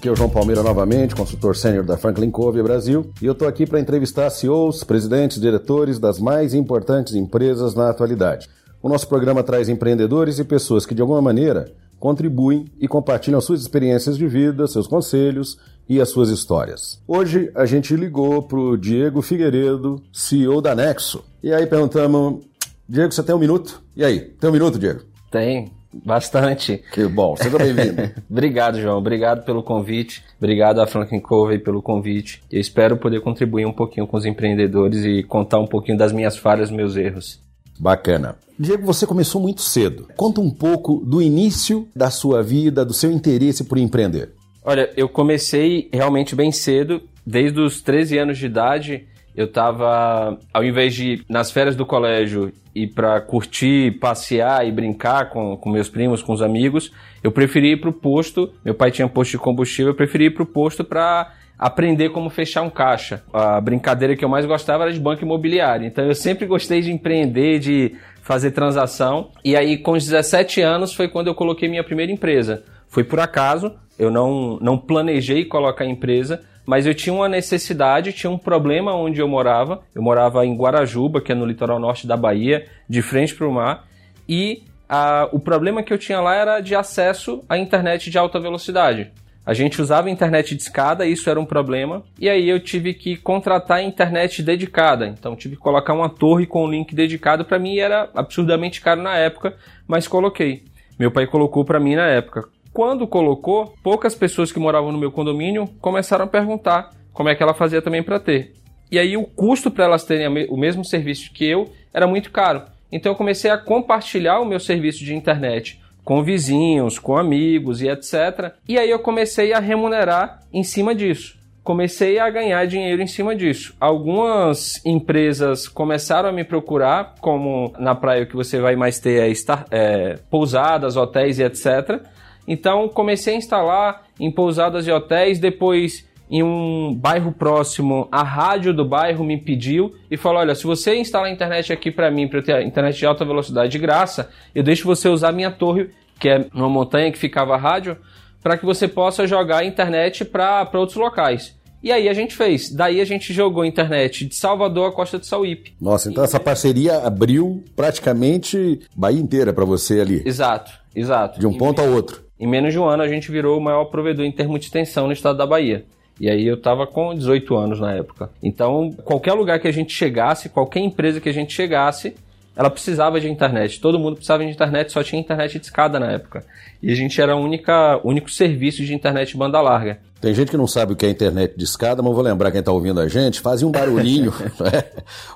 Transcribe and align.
aqui 0.00 0.08
é 0.08 0.12
o 0.12 0.16
João 0.16 0.30
Palmeira 0.30 0.62
novamente, 0.62 1.14
consultor 1.14 1.54
sênior 1.54 1.84
da 1.84 1.94
Franklin 1.94 2.30
Covey 2.30 2.62
Brasil, 2.62 3.12
e 3.20 3.26
eu 3.26 3.32
estou 3.32 3.46
aqui 3.46 3.66
para 3.66 3.78
entrevistar 3.78 4.30
CEOs, 4.30 4.82
presidentes, 4.82 5.38
diretores 5.38 5.98
das 5.98 6.18
mais 6.18 6.54
importantes 6.54 7.14
empresas 7.14 7.74
na 7.74 7.90
atualidade. 7.90 8.48
O 8.82 8.88
nosso 8.88 9.06
programa 9.06 9.42
traz 9.42 9.68
empreendedores 9.68 10.38
e 10.38 10.44
pessoas 10.44 10.86
que 10.86 10.94
de 10.94 11.02
alguma 11.02 11.20
maneira 11.20 11.70
contribuem 11.98 12.64
e 12.80 12.88
compartilham 12.88 13.42
suas 13.42 13.60
experiências 13.60 14.16
de 14.16 14.26
vida, 14.26 14.66
seus 14.66 14.86
conselhos 14.86 15.58
e 15.86 16.00
as 16.00 16.08
suas 16.08 16.30
histórias. 16.30 16.98
Hoje 17.06 17.50
a 17.54 17.66
gente 17.66 17.94
ligou 17.94 18.42
para 18.42 18.58
o 18.58 18.78
Diego 18.78 19.20
Figueiredo, 19.20 20.00
CEO 20.10 20.62
da 20.62 20.74
Nexo. 20.74 21.22
E 21.42 21.52
aí 21.52 21.66
perguntamos, 21.66 22.42
Diego, 22.88 23.12
você 23.12 23.22
tem 23.22 23.34
um 23.34 23.38
minuto? 23.38 23.82
E 23.94 24.02
aí, 24.02 24.20
tem 24.20 24.48
um 24.48 24.52
minuto, 24.54 24.78
Diego? 24.78 25.02
Tem. 25.30 25.70
Bastante. 25.92 26.82
Que 26.92 27.06
bom, 27.06 27.36
seja 27.36 27.58
bem-vindo. 27.58 28.10
Obrigado, 28.30 28.80
João. 28.80 28.98
Obrigado 28.98 29.44
pelo 29.44 29.62
convite. 29.62 30.22
Obrigado 30.38 30.80
a 30.80 30.86
Franklin 30.86 31.20
Covey 31.20 31.58
pelo 31.58 31.82
convite. 31.82 32.42
Eu 32.50 32.60
espero 32.60 32.96
poder 32.96 33.20
contribuir 33.20 33.66
um 33.66 33.72
pouquinho 33.72 34.06
com 34.06 34.16
os 34.16 34.24
empreendedores 34.24 35.04
e 35.04 35.22
contar 35.22 35.58
um 35.58 35.66
pouquinho 35.66 35.98
das 35.98 36.12
minhas 36.12 36.36
falhas, 36.36 36.70
meus 36.70 36.96
erros. 36.96 37.40
Bacana. 37.78 38.36
Diego, 38.58 38.84
você 38.84 39.06
começou 39.06 39.40
muito 39.40 39.62
cedo. 39.62 40.06
Conta 40.16 40.40
um 40.40 40.50
pouco 40.50 41.02
do 41.04 41.22
início 41.22 41.88
da 41.96 42.10
sua 42.10 42.42
vida, 42.42 42.84
do 42.84 42.92
seu 42.92 43.10
interesse 43.10 43.64
por 43.64 43.78
empreender. 43.78 44.32
Olha, 44.62 44.90
eu 44.96 45.08
comecei 45.08 45.88
realmente 45.92 46.36
bem 46.36 46.52
cedo. 46.52 47.02
Desde 47.26 47.58
os 47.58 47.80
13 47.80 48.18
anos 48.18 48.38
de 48.38 48.46
idade, 48.46 49.06
eu 49.40 49.46
estava, 49.46 50.38
ao 50.52 50.64
invés 50.64 50.94
de 50.94 51.24
nas 51.28 51.50
férias 51.50 51.74
do 51.74 51.86
colégio 51.86 52.52
ir 52.74 52.88
para 52.88 53.20
curtir, 53.20 53.98
passear 53.98 54.66
e 54.66 54.70
brincar 54.70 55.30
com, 55.30 55.56
com 55.56 55.70
meus 55.70 55.88
primos, 55.88 56.22
com 56.22 56.32
os 56.32 56.42
amigos, 56.42 56.92
eu 57.22 57.32
preferi 57.32 57.72
ir 57.72 57.80
para 57.80 57.90
o 57.90 57.92
posto. 57.92 58.52
Meu 58.64 58.74
pai 58.74 58.90
tinha 58.90 59.08
posto 59.08 59.32
de 59.32 59.38
combustível, 59.38 59.92
eu 59.92 59.96
preferi 59.96 60.26
ir 60.26 60.30
para 60.30 60.42
o 60.42 60.46
posto 60.46 60.84
para 60.84 61.32
aprender 61.58 62.10
como 62.10 62.30
fechar 62.30 62.62
um 62.62 62.70
caixa. 62.70 63.22
A 63.32 63.60
brincadeira 63.60 64.16
que 64.16 64.24
eu 64.24 64.28
mais 64.28 64.46
gostava 64.46 64.84
era 64.84 64.92
de 64.92 65.00
banco 65.00 65.24
imobiliário. 65.24 65.86
Então 65.86 66.04
eu 66.04 66.14
sempre 66.14 66.46
gostei 66.46 66.80
de 66.80 66.90
empreender, 66.92 67.58
de 67.58 67.96
fazer 68.22 68.52
transação. 68.52 69.30
E 69.44 69.56
aí, 69.56 69.76
com 69.76 69.92
os 69.92 70.04
17 70.04 70.60
anos, 70.60 70.94
foi 70.94 71.08
quando 71.08 71.26
eu 71.26 71.34
coloquei 71.34 71.68
minha 71.68 71.84
primeira 71.84 72.12
empresa. 72.12 72.62
Foi 72.88 73.04
por 73.04 73.20
acaso, 73.20 73.72
eu 73.98 74.10
não, 74.10 74.58
não 74.60 74.78
planejei 74.78 75.44
colocar 75.44 75.84
a 75.84 75.88
empresa, 75.88 76.42
mas 76.70 76.86
eu 76.86 76.94
tinha 76.94 77.12
uma 77.12 77.28
necessidade, 77.28 78.12
tinha 78.12 78.30
um 78.30 78.38
problema 78.38 78.94
onde 78.94 79.20
eu 79.20 79.26
morava. 79.26 79.82
Eu 79.92 80.00
morava 80.00 80.46
em 80.46 80.56
Guarajuba, 80.56 81.20
que 81.20 81.32
é 81.32 81.34
no 81.34 81.44
litoral 81.44 81.80
norte 81.80 82.06
da 82.06 82.16
Bahia, 82.16 82.64
de 82.88 83.02
frente 83.02 83.34
para 83.34 83.48
o 83.48 83.52
mar, 83.52 83.88
e 84.28 84.62
a, 84.88 85.28
o 85.32 85.40
problema 85.40 85.82
que 85.82 85.92
eu 85.92 85.98
tinha 85.98 86.20
lá 86.20 86.36
era 86.36 86.60
de 86.60 86.76
acesso 86.76 87.42
à 87.48 87.58
internet 87.58 88.08
de 88.08 88.16
alta 88.16 88.38
velocidade. 88.38 89.10
A 89.44 89.52
gente 89.52 89.82
usava 89.82 90.08
internet 90.10 90.54
de 90.54 90.62
escada, 90.62 91.04
isso 91.04 91.28
era 91.28 91.40
um 91.40 91.44
problema, 91.44 92.04
e 92.20 92.28
aí 92.28 92.48
eu 92.48 92.60
tive 92.60 92.94
que 92.94 93.16
contratar 93.16 93.82
internet 93.82 94.40
dedicada. 94.40 95.08
Então 95.08 95.34
tive 95.34 95.56
que 95.56 95.62
colocar 95.62 95.92
uma 95.92 96.08
torre 96.08 96.46
com 96.46 96.64
um 96.66 96.70
link 96.70 96.94
dedicado 96.94 97.44
para 97.44 97.58
mim 97.58 97.78
era 97.78 98.08
absurdamente 98.14 98.80
caro 98.80 99.02
na 99.02 99.16
época, 99.16 99.56
mas 99.88 100.06
coloquei. 100.06 100.62
Meu 100.96 101.10
pai 101.10 101.26
colocou 101.26 101.64
para 101.64 101.80
mim 101.80 101.96
na 101.96 102.06
época. 102.06 102.48
Quando 102.72 103.06
colocou, 103.06 103.74
poucas 103.82 104.14
pessoas 104.14 104.52
que 104.52 104.60
moravam 104.60 104.92
no 104.92 104.98
meu 104.98 105.10
condomínio 105.10 105.68
começaram 105.80 106.24
a 106.24 106.28
perguntar 106.28 106.90
como 107.12 107.28
é 107.28 107.34
que 107.34 107.42
ela 107.42 107.54
fazia 107.54 107.82
também 107.82 108.02
para 108.02 108.20
ter. 108.20 108.54
E 108.90 108.98
aí 108.98 109.16
o 109.16 109.24
custo 109.24 109.70
para 109.70 109.84
elas 109.84 110.04
terem 110.04 110.46
o 110.48 110.56
mesmo 110.56 110.84
serviço 110.84 111.32
que 111.32 111.44
eu 111.44 111.70
era 111.92 112.06
muito 112.06 112.30
caro. 112.30 112.62
Então 112.90 113.12
eu 113.12 113.16
comecei 113.16 113.50
a 113.50 113.58
compartilhar 113.58 114.40
o 114.40 114.44
meu 114.44 114.58
serviço 114.58 115.04
de 115.04 115.14
internet 115.14 115.80
com 116.04 116.22
vizinhos, 116.22 116.98
com 116.98 117.16
amigos 117.16 117.82
e 117.82 117.88
etc. 117.88 118.52
E 118.68 118.78
aí 118.78 118.90
eu 118.90 118.98
comecei 118.98 119.52
a 119.52 119.60
remunerar 119.60 120.40
em 120.52 120.62
cima 120.62 120.94
disso. 120.94 121.38
Comecei 121.62 122.18
a 122.18 122.28
ganhar 122.30 122.66
dinheiro 122.66 123.02
em 123.02 123.06
cima 123.06 123.36
disso. 123.36 123.74
Algumas 123.78 124.84
empresas 124.84 125.68
começaram 125.68 126.28
a 126.28 126.32
me 126.32 126.42
procurar, 126.42 127.14
como 127.20 127.72
na 127.78 127.94
praia 127.94 128.26
que 128.26 128.34
você 128.34 128.58
vai 128.58 128.74
mais 128.74 128.98
ter 128.98 129.20
é, 129.20 129.28
estar, 129.28 129.66
é, 129.70 130.18
pousadas, 130.30 130.96
hotéis 130.96 131.38
e 131.38 131.44
etc. 131.44 132.00
Então 132.50 132.88
comecei 132.88 133.34
a 133.34 133.36
instalar 133.36 134.02
em 134.18 134.28
pousadas 134.28 134.84
e 134.84 134.90
hotéis, 134.90 135.38
depois 135.38 136.04
em 136.28 136.42
um 136.42 136.92
bairro 136.92 137.30
próximo, 137.30 138.08
a 138.10 138.24
rádio 138.24 138.74
do 138.74 138.84
bairro 138.84 139.24
me 139.24 139.36
pediu 139.36 139.94
e 140.10 140.16
falou: 140.16 140.40
"Olha, 140.40 140.56
se 140.56 140.64
você 140.64 140.96
instalar 140.96 141.28
a 141.28 141.32
internet 141.32 141.72
aqui 141.72 141.92
para 141.92 142.10
mim, 142.10 142.26
para 142.26 142.40
eu 142.40 142.42
ter 142.42 142.66
internet 142.66 142.98
de 142.98 143.06
alta 143.06 143.24
velocidade 143.24 143.70
de 143.70 143.78
graça, 143.78 144.30
eu 144.52 144.64
deixo 144.64 144.84
você 144.84 145.08
usar 145.08 145.30
minha 145.30 145.52
torre, 145.52 145.90
que 146.18 146.28
é 146.28 146.46
numa 146.52 146.68
montanha 146.68 147.12
que 147.12 147.18
ficava 147.18 147.54
a 147.54 147.56
rádio, 147.56 147.96
para 148.42 148.58
que 148.58 148.66
você 148.66 148.88
possa 148.88 149.28
jogar 149.28 149.58
a 149.58 149.64
internet 149.64 150.24
para 150.24 150.68
outros 150.74 150.96
locais." 150.96 151.56
E 151.82 151.92
aí 151.92 152.08
a 152.08 152.12
gente 152.12 152.34
fez. 152.34 152.70
Daí 152.70 153.00
a 153.00 153.04
gente 153.04 153.32
jogou 153.32 153.64
internet 153.64 154.26
de 154.26 154.34
Salvador 154.34 154.90
à 154.90 154.92
Costa 154.92 155.18
do 155.18 155.24
Sauípe. 155.24 155.74
Nossa, 155.80 156.10
então 156.10 156.22
essa 156.22 156.38
parceria 156.38 156.98
abriu 156.98 157.64
praticamente 157.74 158.80
Bahia 158.94 159.20
inteira 159.20 159.52
para 159.52 159.64
você 159.64 160.00
ali. 160.00 160.20
Exato, 160.26 160.72
exato. 160.94 161.40
De 161.40 161.46
um 161.46 161.56
ponto 161.56 161.80
ao 161.80 161.88
outro. 161.88 162.29
Em 162.40 162.46
menos 162.46 162.72
de 162.72 162.78
um 162.78 162.86
ano 162.86 163.02
a 163.02 163.08
gente 163.08 163.30
virou 163.30 163.58
o 163.58 163.60
maior 163.60 163.84
provedor 163.84 164.24
em 164.24 164.32
termos 164.32 164.60
de 164.60 164.66
extensão 164.66 165.06
no 165.06 165.12
estado 165.12 165.36
da 165.36 165.46
Bahia. 165.46 165.84
E 166.18 166.28
aí 166.28 166.46
eu 166.46 166.54
estava 166.54 166.86
com 166.86 167.14
18 167.14 167.54
anos 167.54 167.80
na 167.80 167.92
época. 167.94 168.30
Então, 168.42 168.90
qualquer 169.04 169.34
lugar 169.34 169.60
que 169.60 169.68
a 169.68 169.72
gente 169.72 169.92
chegasse, 169.92 170.48
qualquer 170.48 170.80
empresa 170.80 171.20
que 171.20 171.28
a 171.28 171.32
gente 171.32 171.52
chegasse, 171.52 172.14
ela 172.60 172.68
precisava 172.68 173.18
de 173.18 173.26
internet. 173.26 173.80
Todo 173.80 173.98
mundo 173.98 174.16
precisava 174.16 174.44
de 174.44 174.50
internet, 174.50 174.92
só 174.92 175.02
tinha 175.02 175.18
internet 175.18 175.58
de 175.58 175.64
escada 175.64 175.98
na 175.98 176.12
época. 176.12 176.44
E 176.82 176.92
a 176.92 176.94
gente 176.94 177.18
era 177.18 177.34
o 177.34 177.40
único 177.40 178.30
serviço 178.30 178.84
de 178.84 178.92
internet 178.92 179.34
banda 179.34 179.58
larga. 179.62 179.98
Tem 180.20 180.34
gente 180.34 180.50
que 180.50 180.58
não 180.58 180.66
sabe 180.66 180.92
o 180.92 180.96
que 180.96 181.06
é 181.06 181.08
internet 181.08 181.54
de 181.56 181.64
escada, 181.64 182.02
mas 182.02 182.12
vou 182.12 182.22
lembrar 182.22 182.50
quem 182.50 182.60
está 182.60 182.70
ouvindo 182.70 183.00
a 183.00 183.08
gente, 183.08 183.40
fazia 183.40 183.66
um 183.66 183.70
barulhinho, 183.70 184.30
né? 184.60 184.84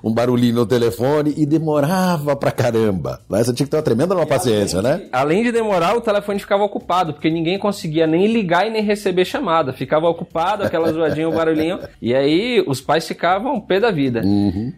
um 0.02 0.12
barulhinho 0.12 0.56
no 0.56 0.66
telefone 0.66 1.32
e 1.38 1.46
demorava 1.46 2.36
pra 2.36 2.52
caramba. 2.52 3.22
Mas 3.26 3.46
você 3.46 3.54
tinha 3.54 3.64
que 3.66 3.70
ter 3.70 3.78
uma 3.78 3.82
tremenda 3.82 4.14
uma 4.14 4.26
paciência, 4.26 4.80
além 4.80 4.92
né? 4.92 4.98
De, 4.98 5.08
além 5.10 5.42
de 5.42 5.52
demorar, 5.52 5.96
o 5.96 6.02
telefone 6.02 6.38
ficava 6.38 6.62
ocupado, 6.62 7.14
porque 7.14 7.30
ninguém 7.30 7.58
conseguia 7.58 8.06
nem 8.06 8.26
ligar 8.26 8.66
e 8.66 8.70
nem 8.70 8.82
receber 8.82 9.24
chamada. 9.24 9.72
Ficava 9.72 10.06
ocupado, 10.06 10.62
aquela 10.62 10.92
zoadinha, 10.92 11.30
o 11.30 11.32
barulhinho. 11.32 11.78
E 12.02 12.14
aí 12.14 12.62
os 12.66 12.82
pais 12.82 13.08
ficavam 13.08 13.58
pé 13.58 13.80
da 13.80 13.90
vida. 13.90 14.20
Uhum. 14.22 14.74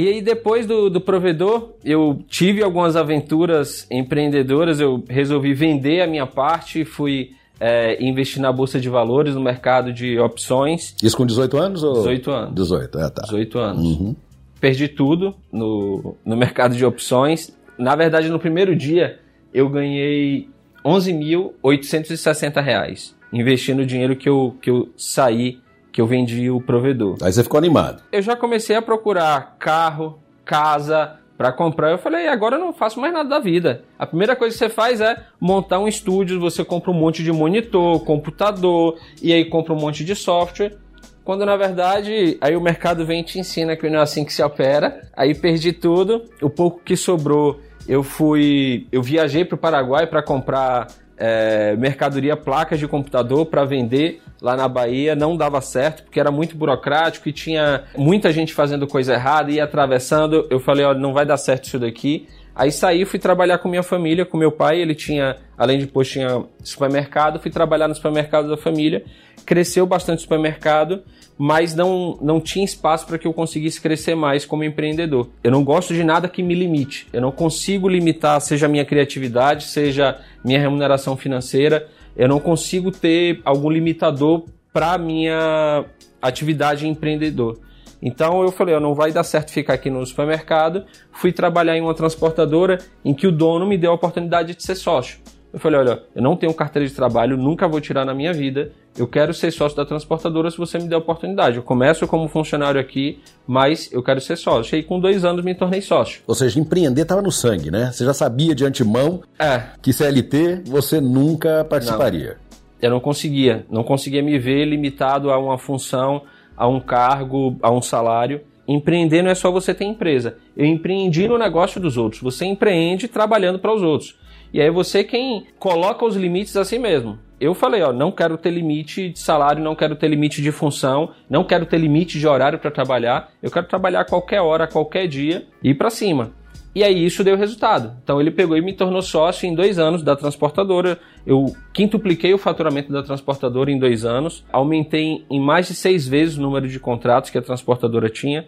E 0.00 0.08
aí, 0.08 0.22
depois 0.22 0.66
do, 0.66 0.88
do 0.88 0.98
provedor, 0.98 1.74
eu 1.84 2.24
tive 2.26 2.62
algumas 2.62 2.96
aventuras 2.96 3.86
empreendedoras. 3.90 4.80
Eu 4.80 5.04
resolvi 5.06 5.52
vender 5.52 6.00
a 6.00 6.06
minha 6.06 6.26
parte, 6.26 6.86
fui 6.86 7.32
é, 7.60 8.02
investir 8.02 8.40
na 8.40 8.50
bolsa 8.50 8.80
de 8.80 8.88
valores, 8.88 9.34
no 9.34 9.42
mercado 9.42 9.92
de 9.92 10.18
opções. 10.18 10.96
Isso 11.02 11.14
com 11.14 11.26
18 11.26 11.58
anos? 11.58 11.82
Ou... 11.82 11.96
18 11.96 12.30
anos. 12.30 12.54
18, 12.54 12.98
é, 12.98 13.10
tá. 13.10 13.22
18 13.24 13.58
anos. 13.58 13.84
Uhum. 13.84 14.16
Perdi 14.58 14.88
tudo 14.88 15.34
no, 15.52 16.16
no 16.24 16.34
mercado 16.34 16.74
de 16.74 16.82
opções. 16.82 17.54
Na 17.76 17.94
verdade, 17.94 18.30
no 18.30 18.38
primeiro 18.38 18.74
dia, 18.74 19.20
eu 19.52 19.68
ganhei 19.68 20.48
11.860 20.82 22.62
reais 22.62 23.14
investindo 23.30 23.80
o 23.80 23.86
dinheiro 23.86 24.16
que 24.16 24.30
eu, 24.30 24.56
que 24.62 24.70
eu 24.70 24.88
saí, 24.96 25.58
que 25.92 26.00
eu 26.00 26.06
vendi 26.06 26.50
o 26.50 26.60
provedor. 26.60 27.16
Aí 27.22 27.32
você 27.32 27.42
ficou 27.42 27.58
animado. 27.58 28.02
Eu 28.12 28.22
já 28.22 28.36
comecei 28.36 28.76
a 28.76 28.82
procurar 28.82 29.56
carro, 29.58 30.18
casa, 30.44 31.20
para 31.40 31.52
comprar. 31.52 31.90
Eu 31.90 31.96
falei, 31.96 32.28
agora 32.28 32.56
eu 32.56 32.60
não 32.60 32.70
faço 32.70 33.00
mais 33.00 33.14
nada 33.14 33.26
da 33.26 33.38
vida. 33.38 33.82
A 33.98 34.06
primeira 34.06 34.36
coisa 34.36 34.52
que 34.52 34.58
você 34.58 34.68
faz 34.68 35.00
é 35.00 35.24
montar 35.40 35.78
um 35.78 35.88
estúdio, 35.88 36.38
você 36.38 36.62
compra 36.62 36.90
um 36.90 36.94
monte 36.94 37.22
de 37.24 37.32
monitor, 37.32 38.04
computador, 38.04 38.98
e 39.22 39.32
aí 39.32 39.46
compra 39.46 39.72
um 39.72 39.80
monte 39.80 40.04
de 40.04 40.14
software. 40.14 40.76
Quando 41.24 41.46
na 41.46 41.56
verdade, 41.56 42.36
aí 42.42 42.54
o 42.54 42.60
mercado 42.60 43.06
vem 43.06 43.20
e 43.20 43.24
te 43.24 43.38
ensina 43.38 43.74
que 43.74 43.88
não 43.88 44.00
é 44.00 44.02
assim 44.02 44.22
que 44.22 44.34
se 44.34 44.42
opera. 44.42 45.00
Aí 45.16 45.34
perdi 45.34 45.72
tudo. 45.72 46.24
O 46.42 46.50
pouco 46.50 46.82
que 46.84 46.94
sobrou, 46.94 47.58
eu 47.88 48.02
fui. 48.02 48.86
Eu 48.92 49.02
viajei 49.02 49.42
para 49.42 49.54
o 49.54 49.58
Paraguai 49.58 50.06
para 50.06 50.22
comprar 50.22 50.88
é, 51.20 51.76
mercadoria, 51.76 52.34
placas 52.34 52.78
de 52.78 52.88
computador 52.88 53.44
para 53.44 53.62
vender 53.64 54.22
lá 54.40 54.56
na 54.56 54.66
Bahia. 54.66 55.14
Não 55.14 55.36
dava 55.36 55.60
certo 55.60 56.02
porque 56.04 56.18
era 56.18 56.30
muito 56.30 56.56
burocrático 56.56 57.28
e 57.28 57.32
tinha 57.32 57.84
muita 57.96 58.32
gente 58.32 58.54
fazendo 58.54 58.86
coisa 58.86 59.12
errada 59.12 59.52
e 59.52 59.60
atravessando. 59.60 60.46
Eu 60.50 60.58
falei, 60.58 60.84
olha, 60.86 60.98
não 60.98 61.12
vai 61.12 61.26
dar 61.26 61.36
certo 61.36 61.64
isso 61.64 61.78
daqui. 61.78 62.26
Aí 62.54 62.72
saí, 62.72 63.04
fui 63.04 63.18
trabalhar 63.18 63.58
com 63.58 63.68
minha 63.68 63.82
família, 63.82 64.26
com 64.26 64.36
meu 64.36 64.50
pai, 64.50 64.80
ele 64.80 64.94
tinha, 64.94 65.36
além 65.56 65.78
de 65.78 65.86
depois 65.86 66.08
tinha 66.08 66.44
supermercado, 66.64 67.38
fui 67.38 67.50
trabalhar 67.50 67.86
no 67.86 67.94
supermercado 67.94 68.48
da 68.48 68.56
família, 68.56 69.04
cresceu 69.44 69.86
bastante 69.86 70.18
o 70.18 70.22
supermercado, 70.22 71.02
mas 71.36 71.74
não, 71.74 72.18
não 72.20 72.40
tinha 72.40 72.64
espaço 72.64 73.06
para 73.06 73.18
que 73.18 73.26
eu 73.26 73.32
conseguisse 73.32 73.80
crescer 73.80 74.14
mais 74.14 74.44
como 74.44 74.62
empreendedor. 74.62 75.28
Eu 75.42 75.50
não 75.50 75.64
gosto 75.64 75.94
de 75.94 76.04
nada 76.04 76.28
que 76.28 76.42
me 76.42 76.54
limite. 76.54 77.08
Eu 77.12 77.20
não 77.20 77.32
consigo 77.32 77.88
limitar, 77.88 78.40
seja 78.40 78.66
a 78.66 78.68
minha 78.68 78.84
criatividade, 78.84 79.64
seja 79.64 80.20
minha 80.44 80.60
remuneração 80.60 81.16
financeira. 81.16 81.88
Eu 82.16 82.28
não 82.28 82.38
consigo 82.38 82.90
ter 82.90 83.40
algum 83.44 83.70
limitador 83.70 84.44
para 84.72 84.98
minha 84.98 85.84
atividade 86.20 86.86
empreendedor. 86.86 87.58
Então 88.02 88.42
eu 88.42 88.50
falei, 88.50 88.74
ó, 88.74 88.80
não 88.80 88.94
vai 88.94 89.12
dar 89.12 89.24
certo 89.24 89.50
ficar 89.50 89.74
aqui 89.74 89.90
no 89.90 90.04
supermercado. 90.06 90.84
Fui 91.12 91.32
trabalhar 91.32 91.76
em 91.76 91.80
uma 91.80 91.94
transportadora 91.94 92.78
em 93.04 93.14
que 93.14 93.26
o 93.26 93.32
dono 93.32 93.66
me 93.66 93.76
deu 93.76 93.92
a 93.92 93.94
oportunidade 93.94 94.54
de 94.54 94.62
ser 94.62 94.74
sócio. 94.74 95.18
Eu 95.52 95.58
falei, 95.58 95.80
olha, 95.80 96.02
eu 96.14 96.22
não 96.22 96.36
tenho 96.36 96.54
carteira 96.54 96.86
de 96.86 96.94
trabalho, 96.94 97.36
nunca 97.36 97.66
vou 97.66 97.80
tirar 97.80 98.04
na 98.04 98.14
minha 98.14 98.32
vida. 98.32 98.70
Eu 98.96 99.06
quero 99.06 99.34
ser 99.34 99.50
sócio 99.50 99.76
da 99.76 99.84
transportadora 99.84 100.50
se 100.50 100.56
você 100.56 100.78
me 100.78 100.88
der 100.88 100.94
a 100.94 100.98
oportunidade. 100.98 101.56
Eu 101.56 101.62
começo 101.62 102.06
como 102.06 102.28
funcionário 102.28 102.80
aqui, 102.80 103.20
mas 103.46 103.90
eu 103.92 104.02
quero 104.02 104.20
ser 104.20 104.36
sócio. 104.36 104.78
E 104.78 104.82
com 104.82 105.00
dois 105.00 105.24
anos 105.24 105.44
me 105.44 105.54
tornei 105.54 105.80
sócio. 105.80 106.22
Ou 106.26 106.34
seja, 106.34 106.60
empreender 106.60 107.02
estava 107.02 107.22
no 107.22 107.32
sangue, 107.32 107.70
né? 107.70 107.90
Você 107.92 108.04
já 108.04 108.14
sabia 108.14 108.54
de 108.54 108.64
antemão 108.64 109.22
é. 109.38 109.62
que 109.82 109.92
CLT 109.92 110.62
você 110.66 111.00
nunca 111.00 111.64
participaria. 111.64 112.28
Não. 112.28 112.50
Eu 112.82 112.90
não 112.90 113.00
conseguia. 113.00 113.66
Não 113.68 113.82
conseguia 113.82 114.22
me 114.22 114.38
ver 114.38 114.64
limitado 114.64 115.30
a 115.30 115.38
uma 115.38 115.58
função 115.58 116.22
a 116.56 116.68
um 116.68 116.78
cargo, 116.78 117.56
a 117.62 117.70
um 117.70 117.80
salário. 117.80 118.42
Empreender 118.68 119.22
não 119.22 119.30
é 119.30 119.34
só 119.34 119.50
você 119.50 119.72
ter 119.72 119.84
empresa. 119.84 120.36
Eu 120.54 120.66
empreendi 120.66 121.26
no 121.26 121.38
negócio 121.38 121.80
dos 121.80 121.96
outros. 121.96 122.20
Você 122.20 122.44
empreende 122.44 123.08
trabalhando 123.08 123.58
para 123.58 123.74
os 123.74 123.82
outros. 123.82 124.14
E 124.52 124.60
aí 124.60 124.70
você 124.70 125.04
quem 125.04 125.46
coloca 125.58 126.04
os 126.04 126.16
limites 126.16 126.56
assim 126.56 126.78
mesmo. 126.78 127.18
Eu 127.40 127.54
falei, 127.54 127.80
ó, 127.82 127.92
não 127.92 128.12
quero 128.12 128.36
ter 128.36 128.50
limite 128.50 129.10
de 129.10 129.18
salário, 129.18 129.62
não 129.62 129.74
quero 129.74 129.96
ter 129.96 130.08
limite 130.08 130.42
de 130.42 130.52
função, 130.52 131.12
não 131.28 131.42
quero 131.42 131.64
ter 131.64 131.78
limite 131.78 132.18
de 132.18 132.26
horário 132.26 132.58
para 132.58 132.70
trabalhar. 132.70 133.30
Eu 133.42 133.50
quero 133.50 133.66
trabalhar 133.66 134.04
qualquer 134.04 134.40
hora, 134.42 134.66
qualquer 134.66 135.06
dia 135.08 135.46
e 135.62 135.70
ir 135.70 135.74
para 135.74 135.88
cima. 135.88 136.32
E 136.74 136.84
aí 136.84 137.04
isso 137.04 137.24
deu 137.24 137.36
resultado. 137.36 137.96
Então 138.02 138.20
ele 138.20 138.30
pegou 138.30 138.56
e 138.56 138.60
me 138.60 138.72
tornou 138.72 139.02
sócio 139.02 139.46
em 139.46 139.54
dois 139.54 139.78
anos 139.78 140.02
da 140.02 140.14
transportadora. 140.14 140.98
Eu 141.26 141.46
quintupliquei 141.72 142.32
o 142.32 142.38
faturamento 142.38 142.92
da 142.92 143.02
transportadora 143.02 143.70
em 143.70 143.78
dois 143.78 144.04
anos, 144.04 144.44
aumentei 144.52 145.24
em 145.28 145.40
mais 145.40 145.66
de 145.66 145.74
seis 145.74 146.06
vezes 146.06 146.36
o 146.36 146.42
número 146.42 146.68
de 146.68 146.78
contratos 146.78 147.30
que 147.30 147.38
a 147.38 147.42
transportadora 147.42 148.08
tinha. 148.08 148.46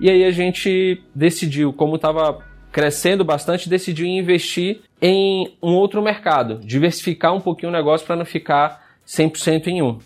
E 0.00 0.10
aí 0.10 0.24
a 0.24 0.30
gente 0.30 1.02
decidiu, 1.14 1.72
como 1.74 1.96
estava 1.96 2.38
crescendo 2.72 3.24
bastante, 3.24 3.68
decidiu 3.68 4.06
investir 4.06 4.80
em 5.00 5.56
um 5.62 5.74
outro 5.74 6.02
mercado, 6.02 6.60
diversificar 6.62 7.34
um 7.34 7.40
pouquinho 7.40 7.70
o 7.70 7.74
negócio 7.74 8.06
para 8.06 8.16
não 8.16 8.24
ficar 8.24 8.86
100% 9.06 9.66
em 9.68 9.82
um. 9.82 9.98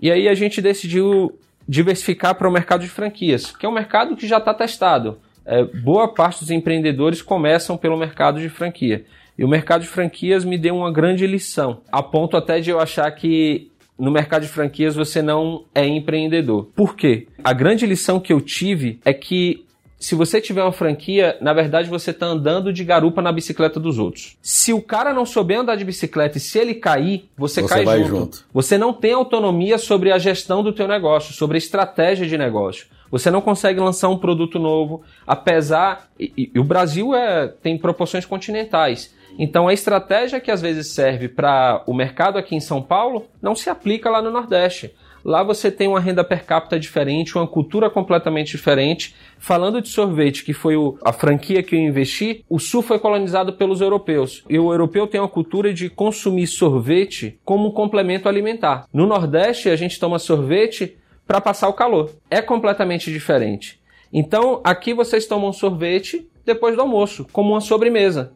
E 0.00 0.10
aí 0.10 0.28
a 0.28 0.34
gente 0.34 0.60
decidiu 0.60 1.38
diversificar 1.68 2.34
para 2.34 2.48
o 2.48 2.52
mercado 2.52 2.82
de 2.82 2.88
franquias, 2.88 3.50
que 3.50 3.66
é 3.66 3.68
um 3.68 3.72
mercado 3.72 4.16
que 4.16 4.26
já 4.26 4.38
está 4.38 4.54
testado 4.54 5.18
é, 5.46 5.62
boa 5.62 6.12
parte 6.12 6.40
dos 6.40 6.50
empreendedores 6.50 7.22
começam 7.22 7.76
pelo 7.76 7.96
mercado 7.96 8.40
de 8.40 8.48
franquia. 8.48 9.04
E 9.38 9.44
o 9.44 9.48
mercado 9.48 9.82
de 9.82 9.88
franquias 9.88 10.44
me 10.44 10.58
deu 10.58 10.76
uma 10.76 10.92
grande 10.92 11.26
lição, 11.26 11.82
a 11.92 12.02
ponto 12.02 12.36
até 12.36 12.58
de 12.58 12.70
eu 12.70 12.80
achar 12.80 13.08
que 13.12 13.70
no 13.98 14.10
mercado 14.10 14.42
de 14.42 14.48
franquias 14.48 14.96
você 14.96 15.22
não 15.22 15.64
é 15.74 15.86
empreendedor. 15.86 16.70
Por 16.74 16.96
quê? 16.96 17.28
A 17.44 17.52
grande 17.52 17.86
lição 17.86 18.18
que 18.18 18.32
eu 18.32 18.40
tive 18.40 18.98
é 19.04 19.14
que 19.14 19.64
se 19.98 20.14
você 20.14 20.40
tiver 20.40 20.62
uma 20.62 20.72
franquia, 20.72 21.36
na 21.40 21.52
verdade 21.52 21.88
você 21.88 22.10
está 22.10 22.26
andando 22.26 22.72
de 22.72 22.84
garupa 22.84 23.22
na 23.22 23.32
bicicleta 23.32 23.80
dos 23.80 23.98
outros. 23.98 24.36
Se 24.42 24.72
o 24.72 24.82
cara 24.82 25.12
não 25.14 25.24
souber 25.24 25.60
andar 25.60 25.76
de 25.76 25.84
bicicleta 25.84 26.36
e 26.36 26.40
se 26.40 26.58
ele 26.58 26.74
cair, 26.74 27.28
você, 27.36 27.62
você 27.62 27.84
cai 27.84 27.84
junto. 27.98 28.08
junto. 28.08 28.44
Você 28.52 28.76
não 28.76 28.92
tem 28.92 29.12
autonomia 29.12 29.78
sobre 29.78 30.12
a 30.12 30.18
gestão 30.18 30.62
do 30.62 30.72
teu 30.72 30.86
negócio, 30.86 31.32
sobre 31.32 31.56
a 31.56 31.58
estratégia 31.58 32.26
de 32.26 32.36
negócio. 32.36 32.86
Você 33.10 33.30
não 33.30 33.40
consegue 33.40 33.80
lançar 33.80 34.08
um 34.08 34.18
produto 34.18 34.58
novo, 34.58 35.02
apesar. 35.26 36.08
E, 36.18 36.50
e 36.54 36.58
o 36.58 36.64
Brasil 36.64 37.14
é, 37.14 37.48
tem 37.48 37.78
proporções 37.78 38.26
continentais. 38.26 39.14
Então 39.38 39.68
a 39.68 39.72
estratégia 39.72 40.40
que 40.40 40.50
às 40.50 40.60
vezes 40.60 40.88
serve 40.88 41.28
para 41.28 41.82
o 41.86 41.94
mercado 41.94 42.38
aqui 42.38 42.54
em 42.54 42.60
São 42.60 42.82
Paulo 42.82 43.26
não 43.40 43.54
se 43.54 43.68
aplica 43.68 44.10
lá 44.10 44.22
no 44.22 44.30
Nordeste. 44.30 44.94
Lá 45.26 45.42
você 45.42 45.72
tem 45.72 45.88
uma 45.88 45.98
renda 45.98 46.22
per 46.22 46.44
capita 46.44 46.78
diferente, 46.78 47.36
uma 47.36 47.48
cultura 47.48 47.90
completamente 47.90 48.52
diferente. 48.52 49.12
Falando 49.40 49.82
de 49.82 49.88
sorvete, 49.88 50.44
que 50.44 50.52
foi 50.52 50.76
o, 50.76 50.96
a 51.04 51.12
franquia 51.12 51.64
que 51.64 51.74
eu 51.74 51.80
investi, 51.80 52.44
o 52.48 52.60
sul 52.60 52.80
foi 52.80 53.00
colonizado 53.00 53.52
pelos 53.54 53.80
europeus. 53.80 54.44
E 54.48 54.56
o 54.56 54.72
europeu 54.72 55.04
tem 55.04 55.20
uma 55.20 55.28
cultura 55.28 55.74
de 55.74 55.90
consumir 55.90 56.46
sorvete 56.46 57.40
como 57.44 57.66
um 57.66 57.72
complemento 57.72 58.28
alimentar. 58.28 58.86
No 58.92 59.04
Nordeste, 59.04 59.68
a 59.68 59.74
gente 59.74 59.98
toma 59.98 60.20
sorvete 60.20 60.96
para 61.26 61.40
passar 61.40 61.66
o 61.66 61.74
calor. 61.74 62.12
É 62.30 62.40
completamente 62.40 63.10
diferente. 63.10 63.80
Então, 64.12 64.60
aqui 64.62 64.94
vocês 64.94 65.26
tomam 65.26 65.52
sorvete 65.52 66.30
depois 66.44 66.76
do 66.76 66.82
almoço, 66.82 67.26
como 67.32 67.50
uma 67.50 67.60
sobremesa. 67.60 68.32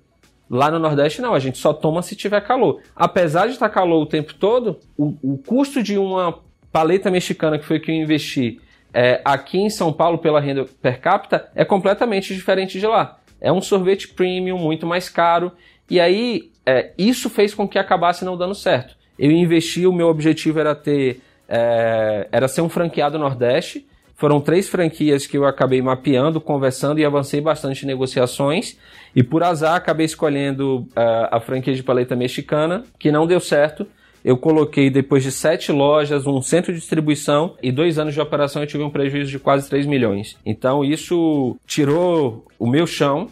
Lá 0.50 0.68
no 0.72 0.80
Nordeste, 0.80 1.22
não, 1.22 1.34
a 1.34 1.38
gente 1.38 1.56
só 1.56 1.72
toma 1.72 2.02
se 2.02 2.16
tiver 2.16 2.40
calor. 2.40 2.80
Apesar 2.96 3.46
de 3.46 3.52
estar 3.52 3.68
calor 3.68 4.02
o 4.02 4.06
tempo 4.06 4.34
todo, 4.34 4.80
o, 4.98 5.14
o 5.22 5.38
custo 5.38 5.80
de 5.80 5.96
uma 5.96 6.49
paleta 6.72 7.10
mexicana, 7.10 7.58
que 7.58 7.64
foi 7.64 7.80
que 7.80 7.90
eu 7.90 7.94
investi 7.94 8.60
é, 8.92 9.20
aqui 9.24 9.58
em 9.58 9.70
São 9.70 9.92
Paulo 9.92 10.18
pela 10.18 10.40
renda 10.40 10.66
per 10.82 11.00
capita, 11.00 11.48
é 11.54 11.64
completamente 11.64 12.34
diferente 12.34 12.78
de 12.78 12.86
lá. 12.86 13.18
É 13.40 13.52
um 13.52 13.60
sorvete 13.60 14.08
premium, 14.08 14.58
muito 14.58 14.86
mais 14.86 15.08
caro. 15.08 15.52
E 15.88 15.98
aí, 15.98 16.50
é, 16.66 16.92
isso 16.98 17.30
fez 17.30 17.54
com 17.54 17.66
que 17.66 17.78
acabasse 17.78 18.24
não 18.24 18.36
dando 18.36 18.54
certo. 18.54 18.96
Eu 19.18 19.30
investi, 19.30 19.86
o 19.86 19.92
meu 19.92 20.08
objetivo 20.08 20.58
era 20.60 20.74
ter 20.74 21.20
é, 21.50 22.28
era 22.30 22.46
ser 22.46 22.60
um 22.60 22.68
franqueado 22.68 23.18
Nordeste. 23.18 23.84
Foram 24.14 24.40
três 24.40 24.68
franquias 24.68 25.26
que 25.26 25.36
eu 25.36 25.44
acabei 25.44 25.82
mapeando, 25.82 26.40
conversando 26.40 27.00
e 27.00 27.04
avancei 27.04 27.40
bastante 27.40 27.84
em 27.84 27.86
negociações. 27.86 28.78
E 29.16 29.22
por 29.22 29.42
azar 29.42 29.74
acabei 29.74 30.06
escolhendo 30.06 30.80
uh, 30.90 31.28
a 31.30 31.40
franquia 31.40 31.74
de 31.74 31.82
paleta 31.82 32.14
mexicana, 32.14 32.84
que 32.98 33.10
não 33.10 33.26
deu 33.26 33.40
certo. 33.40 33.86
Eu 34.24 34.36
coloquei, 34.36 34.90
depois 34.90 35.22
de 35.22 35.32
sete 35.32 35.72
lojas, 35.72 36.26
um 36.26 36.42
centro 36.42 36.72
de 36.72 36.78
distribuição 36.78 37.54
e 37.62 37.72
dois 37.72 37.98
anos 37.98 38.14
de 38.14 38.20
operação, 38.20 38.62
eu 38.62 38.68
tive 38.68 38.82
um 38.82 38.90
prejuízo 38.90 39.30
de 39.30 39.38
quase 39.38 39.68
3 39.68 39.86
milhões. 39.86 40.36
Então 40.44 40.84
isso 40.84 41.56
tirou 41.66 42.44
o 42.58 42.66
meu 42.66 42.86
chão 42.86 43.28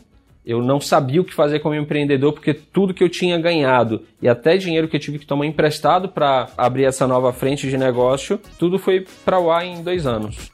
eu 0.49 0.63
não 0.63 0.81
sabia 0.81 1.21
o 1.21 1.25
que 1.25 1.35
fazer 1.35 1.61
como 1.61 1.75
empreendedor 1.75 2.33
porque 2.33 2.55
tudo 2.55 2.95
que 2.95 3.05
eu 3.05 3.09
tinha 3.11 3.39
ganhado 3.39 4.03
e 4.23 4.27
até 4.27 4.57
dinheiro 4.57 4.89
que 4.89 4.97
eu 4.97 5.01
tive 5.01 5.19
que 5.19 5.27
tomar 5.27 5.45
emprestado 5.45 6.09
para 6.09 6.49
abrir 6.57 6.85
essa 6.85 7.07
nova 7.07 7.35
frente 7.35 7.69
de 7.69 7.77
negócio, 7.77 8.41
tudo 8.59 8.79
foi 8.79 9.05
para 9.27 9.39
o 9.39 9.51
ar 9.51 9.67
em 9.67 9.83
dois 9.83 10.07
anos. 10.07 10.51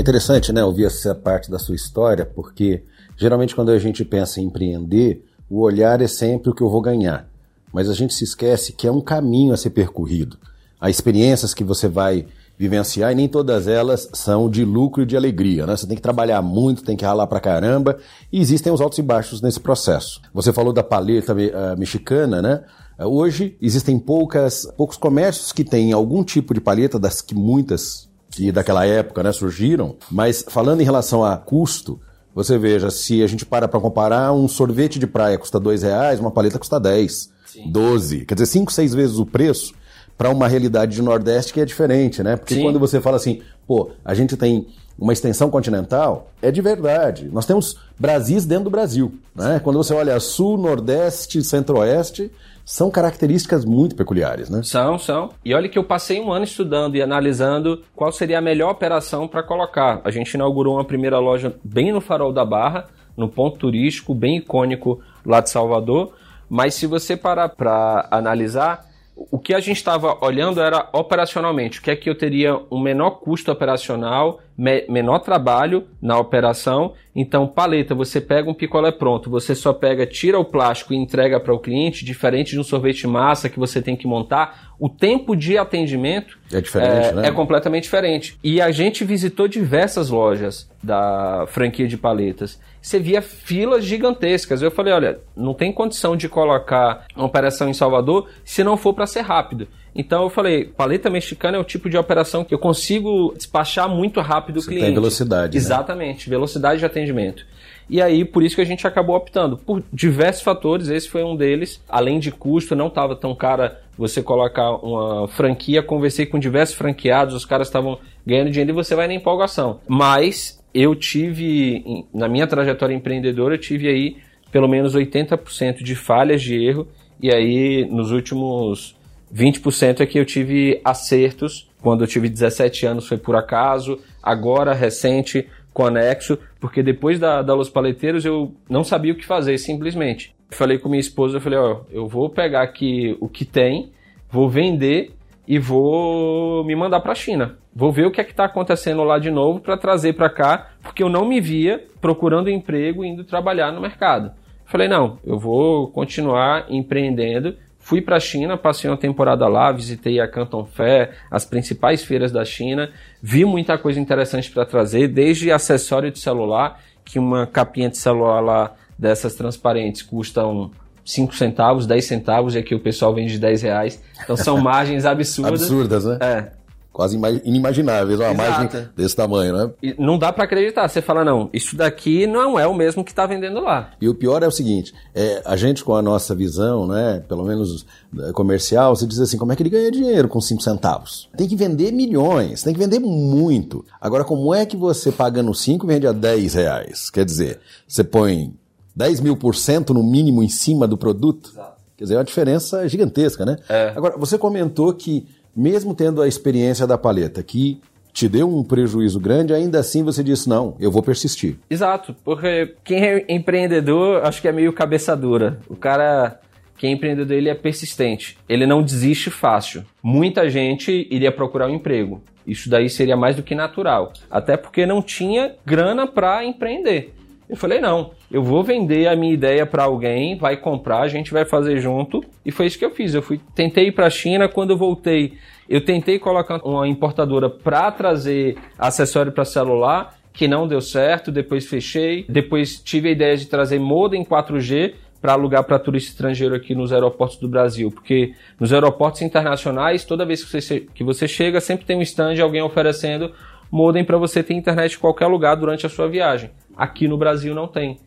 É 0.00 0.02
interessante, 0.02 0.50
né, 0.50 0.64
ouvir 0.64 0.86
essa 0.86 1.14
parte 1.14 1.50
da 1.50 1.58
sua 1.58 1.74
história, 1.74 2.24
porque 2.24 2.82
Geralmente, 3.20 3.54
quando 3.54 3.70
a 3.70 3.78
gente 3.78 4.02
pensa 4.02 4.40
em 4.40 4.44
empreender, 4.44 5.22
o 5.50 5.60
olhar 5.60 6.00
é 6.00 6.06
sempre 6.06 6.48
o 6.48 6.54
que 6.54 6.62
eu 6.62 6.70
vou 6.70 6.80
ganhar. 6.80 7.28
Mas 7.70 7.90
a 7.90 7.92
gente 7.92 8.14
se 8.14 8.24
esquece 8.24 8.72
que 8.72 8.86
é 8.86 8.90
um 8.90 9.02
caminho 9.02 9.52
a 9.52 9.58
ser 9.58 9.68
percorrido. 9.68 10.38
Há 10.80 10.88
experiências 10.88 11.52
que 11.52 11.62
você 11.62 11.86
vai 11.86 12.24
vivenciar 12.58 13.12
e 13.12 13.14
nem 13.14 13.28
todas 13.28 13.68
elas 13.68 14.08
são 14.14 14.48
de 14.48 14.64
lucro 14.64 15.02
e 15.02 15.06
de 15.06 15.18
alegria, 15.18 15.66
né? 15.66 15.76
Você 15.76 15.86
tem 15.86 15.96
que 15.96 16.02
trabalhar 16.02 16.40
muito, 16.40 16.82
tem 16.82 16.96
que 16.96 17.04
ralar 17.04 17.26
pra 17.26 17.40
caramba 17.40 17.98
e 18.32 18.40
existem 18.40 18.72
os 18.72 18.80
altos 18.80 18.98
e 18.98 19.02
baixos 19.02 19.42
nesse 19.42 19.60
processo. 19.60 20.22
Você 20.32 20.50
falou 20.50 20.72
da 20.72 20.82
paleta 20.82 21.34
uh, 21.34 21.78
mexicana, 21.78 22.40
né? 22.40 22.62
Hoje 22.98 23.54
existem 23.60 23.98
poucas, 23.98 24.66
poucos 24.78 24.96
comércios 24.96 25.52
que 25.52 25.62
têm 25.62 25.92
algum 25.92 26.24
tipo 26.24 26.54
de 26.54 26.60
paleta, 26.60 26.98
das 26.98 27.20
que 27.20 27.34
muitas 27.34 28.09
que 28.30 28.52
daquela 28.52 28.86
época 28.86 29.22
né, 29.22 29.32
surgiram, 29.32 29.96
mas 30.10 30.44
falando 30.48 30.80
em 30.80 30.84
relação 30.84 31.24
a 31.24 31.36
custo, 31.36 32.00
você 32.34 32.56
veja, 32.56 32.90
se 32.90 33.22
a 33.22 33.26
gente 33.26 33.44
para 33.44 33.66
para 33.66 33.80
comparar, 33.80 34.32
um 34.32 34.46
sorvete 34.46 34.98
de 34.98 35.06
praia 35.06 35.36
custa 35.36 35.58
dois 35.58 35.82
reais, 35.82 36.20
uma 36.20 36.30
paleta 36.30 36.58
custa 36.58 36.78
10, 36.78 37.30
Sim. 37.46 37.70
12. 37.70 38.24
Quer 38.24 38.34
dizer, 38.34 38.46
5, 38.46 38.72
6 38.72 38.94
vezes 38.94 39.18
o 39.18 39.26
preço 39.26 39.74
para 40.16 40.30
uma 40.30 40.46
realidade 40.46 40.94
de 40.94 41.02
Nordeste 41.02 41.52
que 41.52 41.60
é 41.60 41.64
diferente, 41.64 42.22
né? 42.22 42.36
Porque 42.36 42.54
Sim. 42.54 42.62
quando 42.62 42.78
você 42.78 43.00
fala 43.00 43.16
assim, 43.16 43.40
pô, 43.66 43.90
a 44.04 44.14
gente 44.14 44.36
tem 44.36 44.68
uma 44.98 45.14
extensão 45.14 45.50
continental, 45.50 46.30
é 46.42 46.50
de 46.50 46.60
verdade. 46.60 47.28
Nós 47.32 47.46
temos 47.46 47.74
Brasis 47.98 48.44
dentro 48.44 48.64
do 48.64 48.70
Brasil. 48.70 49.14
Né? 49.34 49.58
Quando 49.64 49.78
você 49.78 49.94
olha 49.94 50.20
Sul, 50.20 50.58
Nordeste, 50.58 51.42
Centro-Oeste, 51.42 52.30
são 52.70 52.88
características 52.88 53.64
muito 53.64 53.96
peculiares, 53.96 54.48
né? 54.48 54.62
São, 54.62 54.96
são. 54.96 55.30
E 55.44 55.52
olha 55.52 55.68
que 55.68 55.76
eu 55.76 55.82
passei 55.82 56.20
um 56.20 56.30
ano 56.30 56.44
estudando 56.44 56.94
e 56.94 57.02
analisando 57.02 57.82
qual 57.96 58.12
seria 58.12 58.38
a 58.38 58.40
melhor 58.40 58.70
operação 58.70 59.26
para 59.26 59.42
colocar. 59.42 60.00
A 60.04 60.10
gente 60.12 60.34
inaugurou 60.34 60.76
uma 60.76 60.84
primeira 60.84 61.18
loja 61.18 61.52
bem 61.64 61.90
no 61.90 62.00
farol 62.00 62.32
da 62.32 62.44
Barra, 62.44 62.88
no 63.16 63.28
ponto 63.28 63.58
turístico, 63.58 64.14
bem 64.14 64.36
icônico 64.36 65.00
lá 65.26 65.40
de 65.40 65.50
Salvador. 65.50 66.14
Mas 66.48 66.74
se 66.74 66.86
você 66.86 67.16
parar 67.16 67.48
para 67.48 68.06
analisar, 68.08 68.86
o 69.16 69.40
que 69.40 69.52
a 69.52 69.58
gente 69.58 69.78
estava 69.78 70.24
olhando 70.24 70.60
era 70.60 70.88
operacionalmente, 70.92 71.80
o 71.80 71.82
que 71.82 71.90
é 71.90 71.96
que 71.96 72.08
eu 72.08 72.16
teria 72.16 72.56
um 72.70 72.80
menor 72.80 73.18
custo 73.18 73.50
operacional, 73.50 74.38
me, 74.56 74.84
menor 74.88 75.20
trabalho 75.20 75.86
na 76.00 76.18
operação. 76.18 76.94
Então, 77.14 77.46
paleta, 77.46 77.94
você 77.94 78.20
pega 78.20 78.48
um 78.50 78.54
picolé 78.54 78.92
pronto, 78.92 79.30
você 79.30 79.54
só 79.54 79.72
pega, 79.72 80.06
tira 80.06 80.38
o 80.38 80.44
plástico 80.44 80.92
e 80.92 80.96
entrega 80.96 81.40
para 81.40 81.52
o 81.54 81.58
cliente, 81.58 82.04
diferente 82.04 82.52
de 82.52 82.60
um 82.60 82.64
sorvete 82.64 83.06
massa 83.06 83.48
que 83.48 83.58
você 83.58 83.82
tem 83.82 83.96
que 83.96 84.06
montar. 84.06 84.74
O 84.78 84.88
tempo 84.88 85.34
de 85.34 85.58
atendimento 85.58 86.38
é, 86.52 86.60
diferente, 86.60 87.06
é, 87.08 87.12
né? 87.12 87.28
é 87.28 87.30
completamente 87.30 87.84
diferente. 87.84 88.38
E 88.42 88.60
a 88.60 88.70
gente 88.70 89.04
visitou 89.04 89.48
diversas 89.48 90.10
lojas 90.10 90.70
da 90.82 91.44
franquia 91.48 91.86
de 91.86 91.96
paletas 91.96 92.58
você 92.82 92.98
via 92.98 93.20
filas 93.20 93.84
gigantescas. 93.84 94.62
Eu 94.62 94.70
falei, 94.70 94.92
olha, 94.92 95.20
não 95.36 95.52
tem 95.52 95.72
condição 95.72 96.16
de 96.16 96.28
colocar 96.28 97.06
uma 97.14 97.26
operação 97.26 97.68
em 97.68 97.74
Salvador 97.74 98.28
se 98.44 98.64
não 98.64 98.76
for 98.76 98.94
para 98.94 99.06
ser 99.06 99.20
rápido. 99.20 99.68
Então 99.94 100.22
eu 100.22 100.30
falei, 100.30 100.64
paleta 100.64 101.10
mexicana 101.10 101.56
é 101.56 101.60
o 101.60 101.64
tipo 101.64 101.90
de 101.90 101.96
operação 101.96 102.44
que 102.44 102.54
eu 102.54 102.58
consigo 102.58 103.34
despachar 103.36 103.88
muito 103.88 104.20
rápido 104.20 104.58
o 104.58 104.62
Você 104.62 104.68
cliente. 104.68 104.86
Tem 104.86 104.94
velocidade. 104.94 105.56
Né? 105.56 105.58
Exatamente, 105.58 106.28
né? 106.28 106.36
velocidade 106.36 106.78
de 106.78 106.86
atendimento. 106.86 107.44
E 107.88 108.00
aí, 108.00 108.24
por 108.24 108.44
isso 108.44 108.54
que 108.54 108.62
a 108.62 108.64
gente 108.64 108.86
acabou 108.86 109.16
optando. 109.16 109.56
Por 109.56 109.82
diversos 109.92 110.42
fatores, 110.42 110.88
esse 110.88 111.08
foi 111.08 111.24
um 111.24 111.34
deles. 111.34 111.82
Além 111.88 112.20
de 112.20 112.30
custo, 112.30 112.76
não 112.76 112.86
estava 112.86 113.16
tão 113.16 113.34
cara 113.34 113.80
você 113.98 114.22
colocar 114.22 114.76
uma 114.76 115.26
franquia. 115.26 115.82
Conversei 115.82 116.24
com 116.24 116.38
diversos 116.38 116.76
franqueados, 116.76 117.34
os 117.34 117.44
caras 117.44 117.66
estavam 117.66 117.98
ganhando 118.24 118.50
dinheiro 118.50 118.70
e 118.70 118.74
você 118.74 118.94
vai 118.94 119.08
na 119.08 119.14
empolgação. 119.14 119.80
Mas 119.88 120.62
eu 120.72 120.94
tive, 120.94 122.06
na 122.14 122.28
minha 122.28 122.46
trajetória 122.46 122.94
empreendedora, 122.94 123.54
eu 123.54 123.58
tive 123.58 123.88
aí 123.88 124.18
pelo 124.52 124.68
menos 124.68 124.94
80% 124.94 125.82
de 125.82 125.94
falhas 125.94 126.42
de 126.42 126.54
erro, 126.54 126.88
e 127.22 127.32
aí 127.32 127.86
nos 127.90 128.10
últimos 128.10 128.96
20% 129.34 130.00
é 130.00 130.06
que 130.06 130.18
eu 130.18 130.24
tive 130.24 130.80
acertos. 130.84 131.68
Quando 131.80 132.04
eu 132.04 132.06
tive 132.06 132.28
17 132.28 132.86
anos 132.86 133.08
foi 133.08 133.16
por 133.16 133.36
acaso, 133.36 133.98
agora 134.22 134.74
recente, 134.74 135.48
conexo, 135.72 136.38
porque 136.58 136.82
depois 136.82 137.18
da, 137.18 137.42
da 137.42 137.54
Los 137.54 137.70
Paleteiros 137.70 138.24
eu 138.24 138.54
não 138.68 138.84
sabia 138.84 139.12
o 139.12 139.16
que 139.16 139.24
fazer, 139.24 139.56
simplesmente. 139.58 140.34
Falei 140.50 140.78
com 140.78 140.88
minha 140.88 141.00
esposa, 141.00 141.36
eu 141.36 141.40
falei, 141.40 141.58
ó, 141.58 141.80
eu 141.90 142.06
vou 142.06 142.28
pegar 142.28 142.62
aqui 142.62 143.16
o 143.20 143.28
que 143.28 143.44
tem, 143.44 143.92
vou 144.30 144.48
vender 144.48 145.12
e 145.46 145.58
vou 145.58 146.64
me 146.64 146.74
mandar 146.76 147.00
para 147.00 147.12
a 147.12 147.14
China. 147.14 147.56
Vou 147.74 147.92
ver 147.92 148.06
o 148.06 148.10
que 148.10 148.20
é 148.20 148.24
que 148.24 148.32
está 148.32 148.44
acontecendo 148.44 149.04
lá 149.04 149.18
de 149.18 149.30
novo 149.30 149.60
para 149.60 149.76
trazer 149.76 150.12
para 150.12 150.28
cá, 150.28 150.70
porque 150.82 151.02
eu 151.02 151.08
não 151.08 151.24
me 151.24 151.40
via 151.40 151.84
procurando 152.00 152.50
emprego 152.50 153.04
indo 153.04 153.24
trabalhar 153.24 153.72
no 153.72 153.80
mercado. 153.80 154.32
Falei, 154.66 154.86
não, 154.86 155.18
eu 155.24 155.38
vou 155.38 155.88
continuar 155.88 156.66
empreendendo. 156.68 157.56
Fui 157.80 158.00
para 158.00 158.16
a 158.16 158.20
China, 158.20 158.56
passei 158.56 158.88
uma 158.88 158.96
temporada 158.96 159.48
lá, 159.48 159.72
visitei 159.72 160.20
a 160.20 160.28
Canton 160.28 160.64
Fair, 160.64 161.16
as 161.30 161.44
principais 161.44 162.04
feiras 162.04 162.30
da 162.30 162.44
China, 162.44 162.90
vi 163.22 163.44
muita 163.44 163.76
coisa 163.78 163.98
interessante 163.98 164.50
para 164.50 164.64
trazer, 164.64 165.08
desde 165.08 165.50
acessório 165.50 166.10
de 166.10 166.18
celular, 166.18 166.80
que 167.04 167.18
uma 167.18 167.46
capinha 167.46 167.88
de 167.88 167.96
celular 167.96 168.40
lá 168.40 168.74
dessas 168.98 169.34
transparentes 169.34 170.02
custam 170.02 170.70
5 171.04 171.34
centavos, 171.34 171.86
10 171.86 172.04
centavos, 172.04 172.54
e 172.54 172.58
aqui 172.58 172.74
o 172.74 172.80
pessoal 172.80 173.14
vende 173.14 173.38
10 173.38 173.62
reais. 173.62 174.02
Então 174.22 174.36
são 174.36 174.58
margens 174.62 175.06
absurdas. 175.06 175.62
Absurdas, 175.62 176.04
né? 176.04 176.18
É 176.20 176.59
quase 177.00 177.18
inimagináveis, 177.44 178.20
uma 178.20 178.30
Exato. 178.30 178.50
margem 178.50 178.88
desse 178.94 179.16
tamanho, 179.16 179.56
né? 179.56 179.70
E 179.82 179.94
não 179.98 180.18
dá 180.18 180.30
para 180.30 180.44
acreditar. 180.44 180.86
Você 180.86 181.00
fala, 181.00 181.24
não, 181.24 181.48
isso 181.50 181.74
daqui 181.74 182.26
não 182.26 182.60
é 182.60 182.66
o 182.66 182.74
mesmo 182.74 183.02
que 183.02 183.10
está 183.10 183.24
vendendo 183.24 183.58
lá. 183.58 183.92
E 183.98 184.06
o 184.06 184.14
pior 184.14 184.42
é 184.42 184.46
o 184.46 184.50
seguinte, 184.50 184.92
é, 185.14 185.40
a 185.46 185.56
gente 185.56 185.82
com 185.82 185.94
a 185.94 186.02
nossa 186.02 186.34
visão, 186.34 186.86
né, 186.86 187.24
pelo 187.26 187.42
menos 187.42 187.86
é, 188.18 188.32
comercial, 188.32 188.94
você 188.94 189.06
diz 189.06 189.18
assim, 189.18 189.38
como 189.38 189.50
é 189.50 189.56
que 189.56 189.62
ele 189.62 189.70
ganha 189.70 189.90
dinheiro 189.90 190.28
com 190.28 190.42
5 190.42 190.60
centavos? 190.60 191.26
Tem 191.34 191.48
que 191.48 191.56
vender 191.56 191.90
milhões, 191.90 192.62
tem 192.62 192.74
que 192.74 192.78
vender 192.78 192.98
muito. 192.98 193.82
Agora, 193.98 194.22
como 194.22 194.54
é 194.54 194.66
que 194.66 194.76
você 194.76 195.10
pagando 195.10 195.54
5 195.54 195.86
vende 195.86 196.06
a 196.06 196.12
10 196.12 196.52
reais? 196.52 197.08
Quer 197.08 197.24
dizer, 197.24 197.60
você 197.88 198.04
põe 198.04 198.52
10 198.94 199.20
mil 199.20 199.38
por 199.38 199.54
cento 199.54 199.94
no 199.94 200.02
mínimo 200.02 200.42
em 200.42 200.50
cima 200.50 200.86
do 200.86 200.98
produto? 200.98 201.48
Exato. 201.50 201.80
Quer 201.96 202.04
dizer, 202.04 202.14
é 202.14 202.18
uma 202.18 202.24
diferença 202.24 202.88
gigantesca, 202.88 203.44
né? 203.44 203.58
É. 203.68 203.92
Agora, 203.94 204.16
você 204.16 204.38
comentou 204.38 204.92
que 204.94 205.26
mesmo 205.54 205.94
tendo 205.94 206.22
a 206.22 206.28
experiência 206.28 206.86
da 206.86 206.98
paleta, 206.98 207.42
que 207.42 207.80
te 208.12 208.28
deu 208.28 208.48
um 208.48 208.62
prejuízo 208.64 209.20
grande, 209.20 209.54
ainda 209.54 209.78
assim 209.78 210.02
você 210.02 210.22
disse: 210.22 210.48
não, 210.48 210.76
eu 210.80 210.90
vou 210.90 211.02
persistir. 211.02 211.56
Exato, 211.68 212.14
porque 212.24 212.74
quem 212.84 213.04
é 213.04 213.24
empreendedor, 213.28 214.24
acho 214.24 214.40
que 214.40 214.48
é 214.48 214.52
meio 214.52 214.72
cabeça 214.72 215.16
dura. 215.16 215.60
O 215.68 215.76
cara. 215.76 216.40
Quem 216.76 216.92
é 216.92 216.94
empreendedor, 216.94 217.36
ele 217.36 217.50
é 217.50 217.54
persistente. 217.54 218.38
Ele 218.48 218.66
não 218.66 218.82
desiste 218.82 219.30
fácil. 219.30 219.84
Muita 220.02 220.48
gente 220.48 221.06
iria 221.10 221.30
procurar 221.30 221.66
um 221.66 221.74
emprego. 221.74 222.22
Isso 222.46 222.70
daí 222.70 222.88
seria 222.88 223.18
mais 223.18 223.36
do 223.36 223.42
que 223.42 223.54
natural. 223.54 224.14
Até 224.30 224.56
porque 224.56 224.86
não 224.86 225.02
tinha 225.02 225.54
grana 225.62 226.06
para 226.06 226.42
empreender. 226.42 227.12
Eu 227.50 227.56
falei, 227.56 227.80
não, 227.80 228.12
eu 228.30 228.44
vou 228.44 228.62
vender 228.62 229.08
a 229.08 229.16
minha 229.16 229.34
ideia 229.34 229.66
para 229.66 229.82
alguém, 229.82 230.38
vai 230.38 230.56
comprar, 230.56 231.00
a 231.00 231.08
gente 231.08 231.32
vai 231.32 231.44
fazer 231.44 231.80
junto. 231.80 232.24
E 232.46 232.52
foi 232.52 232.66
isso 232.66 232.78
que 232.78 232.84
eu 232.84 232.92
fiz. 232.92 233.12
Eu 233.12 233.22
fui, 233.22 233.40
tentei 233.56 233.88
ir 233.88 233.92
para 233.92 234.06
a 234.06 234.10
China, 234.10 234.48
quando 234.48 234.70
eu 234.70 234.76
voltei, 234.76 235.32
eu 235.68 235.84
tentei 235.84 236.16
colocar 236.16 236.60
uma 236.64 236.86
importadora 236.86 237.50
para 237.50 237.90
trazer 237.90 238.56
acessório 238.78 239.32
para 239.32 239.44
celular, 239.44 240.16
que 240.32 240.46
não 240.46 240.68
deu 240.68 240.80
certo, 240.80 241.32
depois 241.32 241.66
fechei. 241.66 242.24
Depois 242.28 242.80
tive 242.80 243.08
a 243.08 243.12
ideia 243.12 243.36
de 243.36 243.46
trazer 243.46 243.80
modem 243.80 244.24
4G 244.24 244.94
para 245.20 245.32
alugar 245.32 245.64
para 245.64 245.78
turista 245.78 246.12
estrangeiro 246.12 246.54
aqui 246.54 246.72
nos 246.74 246.92
aeroportos 246.92 247.36
do 247.36 247.48
Brasil, 247.48 247.90
porque 247.90 248.32
nos 248.58 248.72
aeroportos 248.72 249.22
internacionais, 249.22 250.04
toda 250.04 250.24
vez 250.24 250.44
que 250.44 250.50
você, 250.50 250.80
que 250.94 251.04
você 251.04 251.28
chega, 251.28 251.60
sempre 251.60 251.84
tem 251.84 251.96
um 251.96 252.02
stand 252.02 252.40
alguém 252.40 252.62
oferecendo 252.62 253.32
modem 253.70 254.04
para 254.04 254.18
você 254.18 254.42
ter 254.42 254.54
internet 254.54 254.94
em 254.94 254.98
qualquer 254.98 255.26
lugar 255.26 255.54
durante 255.56 255.86
a 255.86 255.88
sua 255.88 256.08
viagem. 256.08 256.50
Aqui 256.76 257.06
no 257.06 257.16
Brasil 257.16 257.54
não 257.54 257.68
tem. 257.68 257.98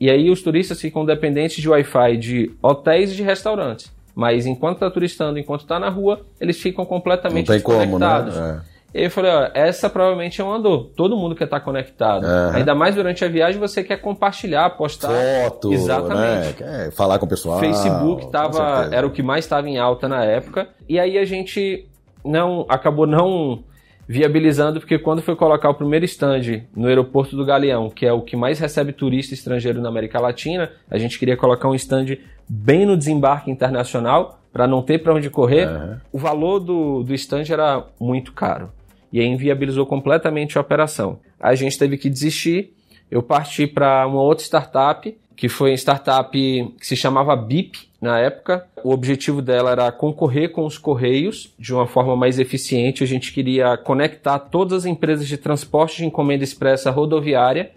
E 0.00 0.10
aí 0.10 0.30
os 0.30 0.42
turistas 0.42 0.80
ficam 0.80 1.04
dependentes 1.04 1.62
de 1.62 1.68
Wi-Fi 1.68 2.16
de 2.16 2.50
hotéis 2.60 3.12
e 3.12 3.16
de 3.16 3.22
restaurantes. 3.22 3.92
Mas 4.14 4.46
enquanto 4.46 4.74
está 4.74 4.90
turistando, 4.90 5.38
enquanto 5.38 5.60
está 5.60 5.78
na 5.78 5.88
rua, 5.88 6.20
eles 6.40 6.60
ficam 6.60 6.84
completamente 6.84 7.48
não 7.48 7.54
tem 7.54 7.56
desconectados. 7.56 8.34
Como, 8.34 8.46
né? 8.46 8.62
É. 8.68 8.72
E 8.94 9.04
eu 9.04 9.10
falei, 9.10 9.32
ó, 9.32 9.48
essa 9.54 9.88
provavelmente 9.88 10.40
é 10.40 10.44
uma 10.44 10.60
dor. 10.60 10.90
Todo 10.94 11.16
mundo 11.16 11.34
quer 11.34 11.44
estar 11.44 11.60
tá 11.60 11.64
conectado. 11.64 12.24
Uhum. 12.24 12.56
Ainda 12.56 12.74
mais 12.74 12.94
durante 12.94 13.24
a 13.24 13.28
viagem, 13.28 13.58
você 13.58 13.82
quer 13.82 13.96
compartilhar, 13.96 14.68
postar. 14.70 15.08
Foto, 15.44 15.72
Exatamente. 15.72 16.46
Né? 16.46 16.52
Quer 16.58 16.92
falar 16.92 17.18
com 17.18 17.24
o 17.24 17.28
pessoal. 17.28 17.58
Facebook 17.58 18.30
tava, 18.30 18.90
era 18.92 19.06
o 19.06 19.10
que 19.10 19.22
mais 19.22 19.46
estava 19.46 19.66
em 19.68 19.78
alta 19.78 20.08
na 20.08 20.22
época. 20.24 20.68
E 20.86 21.00
aí 21.00 21.16
a 21.16 21.24
gente 21.24 21.88
não 22.22 22.66
acabou 22.68 23.06
não 23.06 23.64
viabilizando, 24.06 24.80
porque 24.80 24.98
quando 24.98 25.22
foi 25.22 25.36
colocar 25.36 25.70
o 25.70 25.74
primeiro 25.74 26.04
stand 26.04 26.64
no 26.74 26.88
aeroporto 26.88 27.36
do 27.36 27.44
Galeão, 27.44 27.88
que 27.88 28.04
é 28.04 28.12
o 28.12 28.20
que 28.20 28.36
mais 28.36 28.58
recebe 28.58 28.92
turista 28.92 29.34
estrangeiro 29.34 29.80
na 29.80 29.88
América 29.88 30.20
Latina, 30.20 30.70
a 30.90 30.98
gente 30.98 31.18
queria 31.18 31.36
colocar 31.36 31.68
um 31.68 31.74
stand 31.74 32.16
bem 32.48 32.84
no 32.84 32.96
desembarque 32.96 33.50
internacional, 33.50 34.42
para 34.52 34.66
não 34.66 34.82
ter 34.82 34.98
para 34.98 35.14
onde 35.14 35.30
correr. 35.30 35.66
Uhum. 35.66 35.96
O 36.12 36.18
valor 36.18 36.60
do, 36.60 37.02
do 37.02 37.14
stand 37.14 37.44
era 37.48 37.84
muito 37.98 38.32
caro. 38.32 38.70
E 39.12 39.18
aí 39.18 39.26
inviabilizou 39.26 39.86
completamente 39.86 40.58
a 40.58 40.60
operação. 40.60 41.18
A 41.40 41.54
gente 41.54 41.78
teve 41.78 41.96
que 41.96 42.10
desistir. 42.10 42.74
Eu 43.10 43.22
parti 43.22 43.66
para 43.66 44.06
uma 44.06 44.20
outra 44.20 44.44
startup, 44.44 45.16
que 45.36 45.48
foi 45.48 45.70
uma 45.70 45.76
startup 45.76 46.30
que 46.32 46.86
se 46.86 46.96
chamava 46.96 47.34
BIP, 47.34 47.90
na 48.02 48.18
época. 48.18 48.66
O 48.82 48.90
objetivo 48.90 49.40
dela 49.40 49.70
era 49.70 49.92
concorrer 49.92 50.50
com 50.50 50.66
os 50.66 50.76
correios 50.76 51.54
de 51.56 51.72
uma 51.72 51.86
forma 51.86 52.16
mais 52.16 52.40
eficiente. 52.40 53.04
A 53.04 53.06
gente 53.06 53.32
queria 53.32 53.76
conectar 53.76 54.40
todas 54.40 54.78
as 54.78 54.86
empresas 54.86 55.28
de 55.28 55.38
transporte 55.38 55.98
de 55.98 56.06
encomenda 56.06 56.42
expressa 56.42 56.90
rodoviária. 56.90 57.70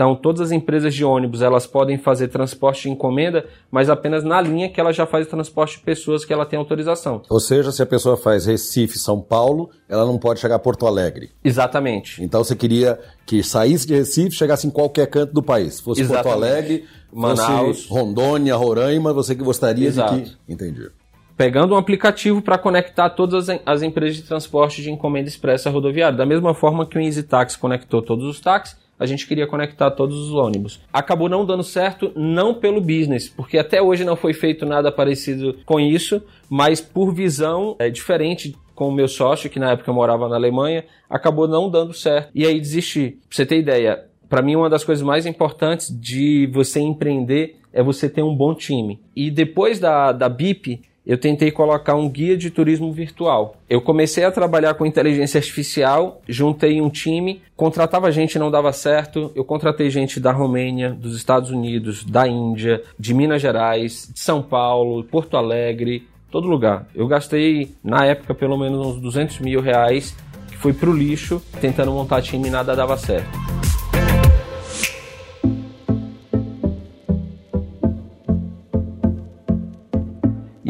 Então, 0.00 0.16
todas 0.16 0.40
as 0.40 0.50
empresas 0.50 0.94
de 0.94 1.04
ônibus 1.04 1.42
elas 1.42 1.66
podem 1.66 1.98
fazer 1.98 2.28
transporte 2.28 2.84
de 2.84 2.88
encomenda, 2.88 3.44
mas 3.70 3.90
apenas 3.90 4.24
na 4.24 4.40
linha 4.40 4.70
que 4.70 4.80
ela 4.80 4.94
já 4.94 5.04
faz 5.04 5.26
transporte 5.26 5.76
de 5.76 5.82
pessoas 5.82 6.24
que 6.24 6.32
ela 6.32 6.46
tem 6.46 6.58
autorização. 6.58 7.20
Ou 7.28 7.38
seja, 7.38 7.70
se 7.70 7.82
a 7.82 7.86
pessoa 7.86 8.16
faz 8.16 8.46
Recife, 8.46 8.98
São 8.98 9.20
Paulo, 9.20 9.68
ela 9.86 10.06
não 10.06 10.16
pode 10.16 10.40
chegar 10.40 10.54
a 10.54 10.58
Porto 10.58 10.86
Alegre. 10.86 11.28
Exatamente. 11.44 12.24
Então, 12.24 12.42
você 12.42 12.56
queria 12.56 12.98
que 13.26 13.42
saísse 13.42 13.86
de 13.86 13.94
Recife, 13.94 14.30
chegasse 14.30 14.66
em 14.66 14.70
qualquer 14.70 15.06
canto 15.06 15.34
do 15.34 15.42
país. 15.42 15.74
Se 15.74 15.82
fosse 15.82 16.00
Exatamente. 16.00 16.24
Porto 16.24 16.44
Alegre, 16.44 16.84
Manaus, 17.12 17.86
Rondônia, 17.86 18.56
Roraima, 18.56 19.12
você 19.12 19.34
que 19.34 19.44
gostaria 19.44 19.88
Exato. 19.88 20.14
de 20.14 20.22
que. 20.22 20.36
Entendi. 20.48 20.88
Pegando 21.36 21.74
um 21.74 21.76
aplicativo 21.76 22.40
para 22.40 22.56
conectar 22.56 23.10
todas 23.10 23.50
as, 23.50 23.60
as, 23.66 23.82
empresas 23.82 24.16
de 24.16 24.22
transporte 24.22 24.80
de 24.80 24.90
encomenda 24.90 25.28
expressa 25.28 25.68
rodoviária. 25.68 26.16
Da 26.16 26.24
mesma 26.24 26.54
forma 26.54 26.86
que 26.86 26.96
o 26.96 27.00
EasyTax 27.02 27.54
conectou 27.56 28.00
todos 28.00 28.24
os 28.24 28.40
táxis, 28.40 28.78
a 29.00 29.06
gente 29.06 29.26
queria 29.26 29.46
conectar 29.46 29.90
todos 29.90 30.16
os 30.16 30.34
ônibus. 30.34 30.78
Acabou 30.92 31.28
não 31.28 31.46
dando 31.46 31.64
certo, 31.64 32.12
não 32.14 32.52
pelo 32.52 32.82
business, 32.82 33.30
porque 33.30 33.56
até 33.56 33.80
hoje 33.80 34.04
não 34.04 34.14
foi 34.14 34.34
feito 34.34 34.66
nada 34.66 34.92
parecido 34.92 35.56
com 35.64 35.80
isso, 35.80 36.22
mas 36.50 36.82
por 36.82 37.14
visão 37.14 37.74
é, 37.78 37.88
diferente 37.88 38.54
com 38.74 38.88
o 38.88 38.92
meu 38.92 39.08
sócio, 39.08 39.48
que 39.48 39.58
na 39.58 39.72
época 39.72 39.92
morava 39.92 40.28
na 40.28 40.36
Alemanha, 40.36 40.84
acabou 41.08 41.48
não 41.48 41.70
dando 41.70 41.94
certo. 41.94 42.30
E 42.34 42.46
aí 42.46 42.60
desisti. 42.60 43.18
Pra 43.28 43.36
você 43.36 43.46
ter 43.46 43.58
ideia, 43.58 44.04
para 44.28 44.42
mim, 44.42 44.54
uma 44.54 44.70
das 44.70 44.84
coisas 44.84 45.02
mais 45.02 45.26
importantes 45.26 45.88
de 45.90 46.46
você 46.52 46.80
empreender 46.80 47.56
é 47.72 47.82
você 47.82 48.08
ter 48.08 48.22
um 48.22 48.34
bom 48.34 48.54
time. 48.54 49.00
E 49.14 49.30
depois 49.30 49.78
da, 49.78 50.12
da 50.12 50.28
BIP, 50.28 50.82
eu 51.06 51.18
tentei 51.18 51.50
colocar 51.50 51.94
um 51.94 52.08
guia 52.08 52.36
de 52.36 52.50
turismo 52.50 52.92
virtual. 52.92 53.56
Eu 53.68 53.80
comecei 53.80 54.24
a 54.24 54.30
trabalhar 54.30 54.74
com 54.74 54.86
inteligência 54.86 55.38
artificial, 55.38 56.20
juntei 56.28 56.80
um 56.80 56.90
time, 56.90 57.42
contratava 57.56 58.10
gente 58.12 58.38
não 58.38 58.50
dava 58.50 58.72
certo. 58.72 59.32
Eu 59.34 59.44
contratei 59.44 59.90
gente 59.90 60.20
da 60.20 60.32
Romênia, 60.32 60.90
dos 60.90 61.16
Estados 61.16 61.50
Unidos, 61.50 62.04
da 62.04 62.28
Índia, 62.28 62.82
de 62.98 63.14
Minas 63.14 63.42
Gerais, 63.42 64.10
de 64.12 64.20
São 64.20 64.42
Paulo, 64.42 65.04
Porto 65.04 65.36
Alegre, 65.36 66.06
todo 66.30 66.48
lugar. 66.48 66.86
Eu 66.94 67.06
gastei, 67.06 67.74
na 67.82 68.04
época, 68.04 68.34
pelo 68.34 68.56
menos 68.56 68.86
uns 68.86 69.00
200 69.00 69.40
mil 69.40 69.60
reais, 69.60 70.16
que 70.48 70.56
foi 70.56 70.72
pro 70.72 70.92
lixo, 70.92 71.42
tentando 71.60 71.92
montar 71.92 72.22
time 72.22 72.48
e 72.48 72.50
nada 72.50 72.76
dava 72.76 72.96
certo. 72.96 73.69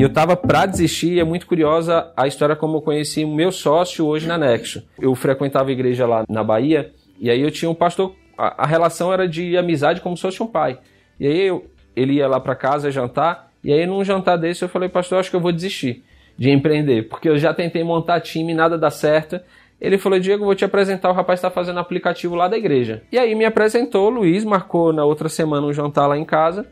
E 0.00 0.02
eu 0.02 0.08
tava 0.08 0.34
para 0.34 0.64
desistir 0.64 1.12
e 1.12 1.20
é 1.20 1.24
muito 1.24 1.46
curiosa 1.46 2.10
a 2.16 2.26
história 2.26 2.56
como 2.56 2.78
eu 2.78 2.80
conheci 2.80 3.22
o 3.22 3.28
meu 3.28 3.52
sócio 3.52 4.06
hoje 4.06 4.26
na 4.26 4.38
Nexo. 4.38 4.82
Eu 4.98 5.14
frequentava 5.14 5.68
a 5.68 5.72
igreja 5.72 6.06
lá 6.06 6.24
na 6.26 6.42
Bahia 6.42 6.90
e 7.20 7.30
aí 7.30 7.42
eu 7.42 7.50
tinha 7.50 7.70
um 7.70 7.74
pastor, 7.74 8.14
a, 8.38 8.64
a 8.64 8.66
relação 8.66 9.12
era 9.12 9.28
de 9.28 9.58
amizade 9.58 10.00
como 10.00 10.16
se 10.16 10.22
fosse 10.22 10.42
um 10.42 10.46
pai. 10.46 10.78
E 11.20 11.26
aí 11.26 11.40
eu, 11.48 11.66
ele 11.94 12.14
ia 12.14 12.26
lá 12.26 12.40
para 12.40 12.54
casa 12.54 12.90
jantar 12.90 13.50
e 13.62 13.74
aí 13.74 13.84
num 13.84 14.02
jantar 14.02 14.38
desse 14.38 14.64
eu 14.64 14.70
falei, 14.70 14.88
pastor, 14.88 15.20
acho 15.20 15.28
que 15.28 15.36
eu 15.36 15.40
vou 15.40 15.52
desistir 15.52 16.02
de 16.34 16.48
empreender, 16.48 17.06
porque 17.06 17.28
eu 17.28 17.36
já 17.36 17.52
tentei 17.52 17.84
montar 17.84 18.22
time, 18.22 18.54
nada 18.54 18.78
dá 18.78 18.90
certo. 18.90 19.38
Ele 19.78 19.98
falou, 19.98 20.18
Diego, 20.18 20.46
vou 20.46 20.54
te 20.54 20.64
apresentar, 20.64 21.10
o 21.10 21.14
rapaz 21.14 21.40
está 21.40 21.50
fazendo 21.50 21.78
aplicativo 21.78 22.34
lá 22.34 22.48
da 22.48 22.56
igreja. 22.56 23.02
E 23.12 23.18
aí 23.18 23.34
me 23.34 23.44
apresentou, 23.44 24.06
o 24.06 24.10
Luiz 24.10 24.46
marcou 24.46 24.94
na 24.94 25.04
outra 25.04 25.28
semana 25.28 25.66
um 25.66 25.74
jantar 25.74 26.06
lá 26.06 26.16
em 26.16 26.24
casa. 26.24 26.66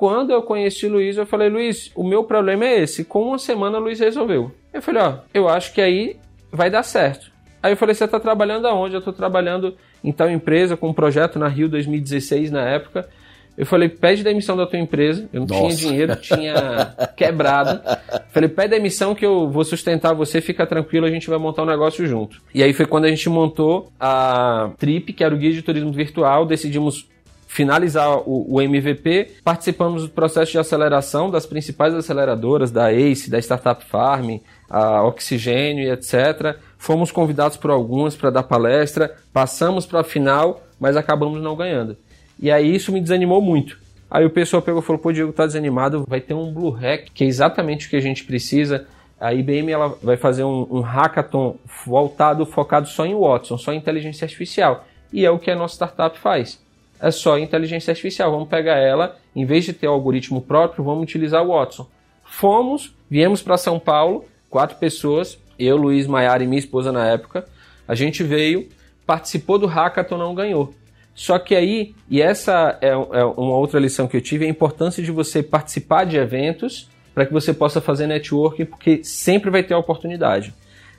Quando 0.00 0.30
eu 0.30 0.40
conheci 0.40 0.86
o 0.86 0.92
Luiz, 0.92 1.18
eu 1.18 1.26
falei, 1.26 1.50
Luiz, 1.50 1.92
o 1.94 2.02
meu 2.02 2.24
problema 2.24 2.64
é 2.64 2.80
esse. 2.80 3.04
Com 3.04 3.22
uma 3.22 3.38
semana 3.38 3.76
o 3.76 3.82
Luiz 3.82 4.00
resolveu. 4.00 4.50
Eu 4.72 4.80
falei, 4.80 5.02
ó, 5.02 5.18
eu 5.34 5.46
acho 5.46 5.74
que 5.74 5.80
aí 5.82 6.16
vai 6.50 6.70
dar 6.70 6.82
certo. 6.82 7.30
Aí 7.62 7.70
eu 7.70 7.76
falei, 7.76 7.94
você 7.94 8.06
está 8.06 8.18
trabalhando 8.18 8.66
aonde? 8.66 8.94
Eu 8.94 9.00
estou 9.00 9.12
trabalhando 9.12 9.76
em 10.02 10.10
tal 10.10 10.30
empresa 10.30 10.74
com 10.74 10.88
um 10.88 10.94
projeto 10.94 11.38
na 11.38 11.48
Rio 11.48 11.68
2016 11.68 12.50
na 12.50 12.66
época. 12.66 13.10
Eu 13.58 13.66
falei, 13.66 13.90
pede 13.90 14.24
demissão 14.24 14.56
da 14.56 14.66
tua 14.66 14.78
empresa. 14.78 15.28
Eu 15.34 15.40
não 15.40 15.46
Nossa. 15.46 15.76
tinha 15.76 15.90
dinheiro, 15.90 16.16
tinha 16.16 16.96
quebrado. 17.14 17.82
Falei, 18.30 18.48
pede 18.48 18.70
demissão 18.70 19.14
que 19.14 19.26
eu 19.26 19.50
vou 19.50 19.64
sustentar 19.64 20.14
você, 20.14 20.40
fica 20.40 20.66
tranquilo, 20.66 21.04
a 21.04 21.10
gente 21.10 21.28
vai 21.28 21.38
montar 21.38 21.62
um 21.64 21.66
negócio 21.66 22.06
junto. 22.06 22.40
E 22.54 22.62
aí 22.62 22.72
foi 22.72 22.86
quando 22.86 23.04
a 23.04 23.08
gente 23.08 23.28
montou 23.28 23.92
a 24.00 24.70
Trip, 24.78 25.12
que 25.12 25.22
era 25.22 25.34
o 25.34 25.36
guia 25.36 25.52
de 25.52 25.60
turismo 25.60 25.92
virtual, 25.92 26.46
decidimos 26.46 27.06
finalizar 27.50 28.16
o, 28.28 28.46
o, 28.48 28.62
MVP, 28.62 29.38
participamos 29.42 30.04
do 30.04 30.10
processo 30.10 30.52
de 30.52 30.58
aceleração 30.58 31.28
das 31.28 31.46
principais 31.46 31.92
aceleradoras, 31.92 32.70
da 32.70 32.92
ACE, 32.92 33.28
da 33.28 33.40
Startup 33.40 33.84
Farm, 33.86 34.38
a 34.68 35.02
Oxigênio 35.02 35.82
e 35.82 35.90
etc. 35.90 36.56
Fomos 36.78 37.10
convidados 37.10 37.56
por 37.56 37.72
algumas 37.72 38.14
para 38.14 38.30
dar 38.30 38.44
palestra, 38.44 39.16
passamos 39.32 39.84
para 39.84 40.02
a 40.02 40.04
final, 40.04 40.62
mas 40.78 40.96
acabamos 40.96 41.42
não 41.42 41.56
ganhando. 41.56 41.96
E 42.38 42.52
aí 42.52 42.72
isso 42.72 42.92
me 42.92 43.00
desanimou 43.00 43.42
muito. 43.42 43.80
Aí 44.08 44.24
o 44.24 44.30
pessoal 44.30 44.62
pegou 44.62 44.80
e 44.80 44.84
falou: 44.84 45.02
pô, 45.02 45.12
Diego, 45.12 45.32
tá 45.32 45.44
desanimado, 45.44 46.04
vai 46.06 46.20
ter 46.20 46.34
um 46.34 46.54
Blue 46.54 46.70
Hack, 46.70 47.08
que 47.12 47.24
é 47.24 47.26
exatamente 47.26 47.88
o 47.88 47.90
que 47.90 47.96
a 47.96 48.00
gente 48.00 48.22
precisa. 48.22 48.86
A 49.20 49.34
IBM 49.34 49.72
ela 49.72 49.98
vai 50.00 50.16
fazer 50.16 50.44
um, 50.44 50.68
um 50.70 50.80
hackathon 50.82 51.56
voltado, 51.84 52.46
focado 52.46 52.86
só 52.86 53.04
em 53.04 53.14
Watson, 53.14 53.58
só 53.58 53.72
em 53.72 53.76
inteligência 53.76 54.24
artificial. 54.24 54.86
E 55.12 55.26
é 55.26 55.30
o 55.32 55.38
que 55.40 55.50
a 55.50 55.56
nossa 55.56 55.74
startup 55.74 56.16
faz 56.16 56.60
é 57.00 57.10
só 57.10 57.38
inteligência 57.38 57.90
artificial. 57.90 58.30
Vamos 58.30 58.48
pegar 58.48 58.76
ela, 58.76 59.16
em 59.34 59.44
vez 59.44 59.64
de 59.64 59.72
ter 59.72 59.88
o 59.88 59.92
algoritmo 59.92 60.40
próprio, 60.40 60.84
vamos 60.84 61.02
utilizar 61.02 61.42
o 61.42 61.48
Watson. 61.48 61.86
Fomos, 62.24 62.94
viemos 63.08 63.42
para 63.42 63.56
São 63.56 63.78
Paulo, 63.78 64.24
quatro 64.48 64.76
pessoas, 64.76 65.38
eu, 65.58 65.76
Luiz, 65.76 66.06
Maiara 66.06 66.42
e 66.42 66.46
minha 66.46 66.58
esposa 66.58 66.92
na 66.92 67.06
época. 67.06 67.46
A 67.86 67.94
gente 67.94 68.22
veio, 68.22 68.68
participou 69.06 69.58
do 69.58 69.66
hackathon, 69.66 70.16
não 70.16 70.34
ganhou. 70.34 70.72
Só 71.14 71.38
que 71.38 71.54
aí, 71.54 71.94
e 72.08 72.22
essa 72.22 72.78
é, 72.80 72.88
é 72.88 73.24
uma 73.24 73.56
outra 73.56 73.80
lição 73.80 74.06
que 74.06 74.16
eu 74.16 74.20
tive, 74.20 74.44
é 74.44 74.48
a 74.48 74.50
importância 74.50 75.02
de 75.02 75.10
você 75.10 75.42
participar 75.42 76.04
de 76.04 76.16
eventos 76.16 76.88
para 77.14 77.26
que 77.26 77.32
você 77.32 77.52
possa 77.52 77.80
fazer 77.80 78.06
networking, 78.06 78.64
porque 78.64 79.02
sempre 79.04 79.50
vai 79.50 79.62
ter 79.62 79.74
a 79.74 79.78
oportunidade. 79.78 80.54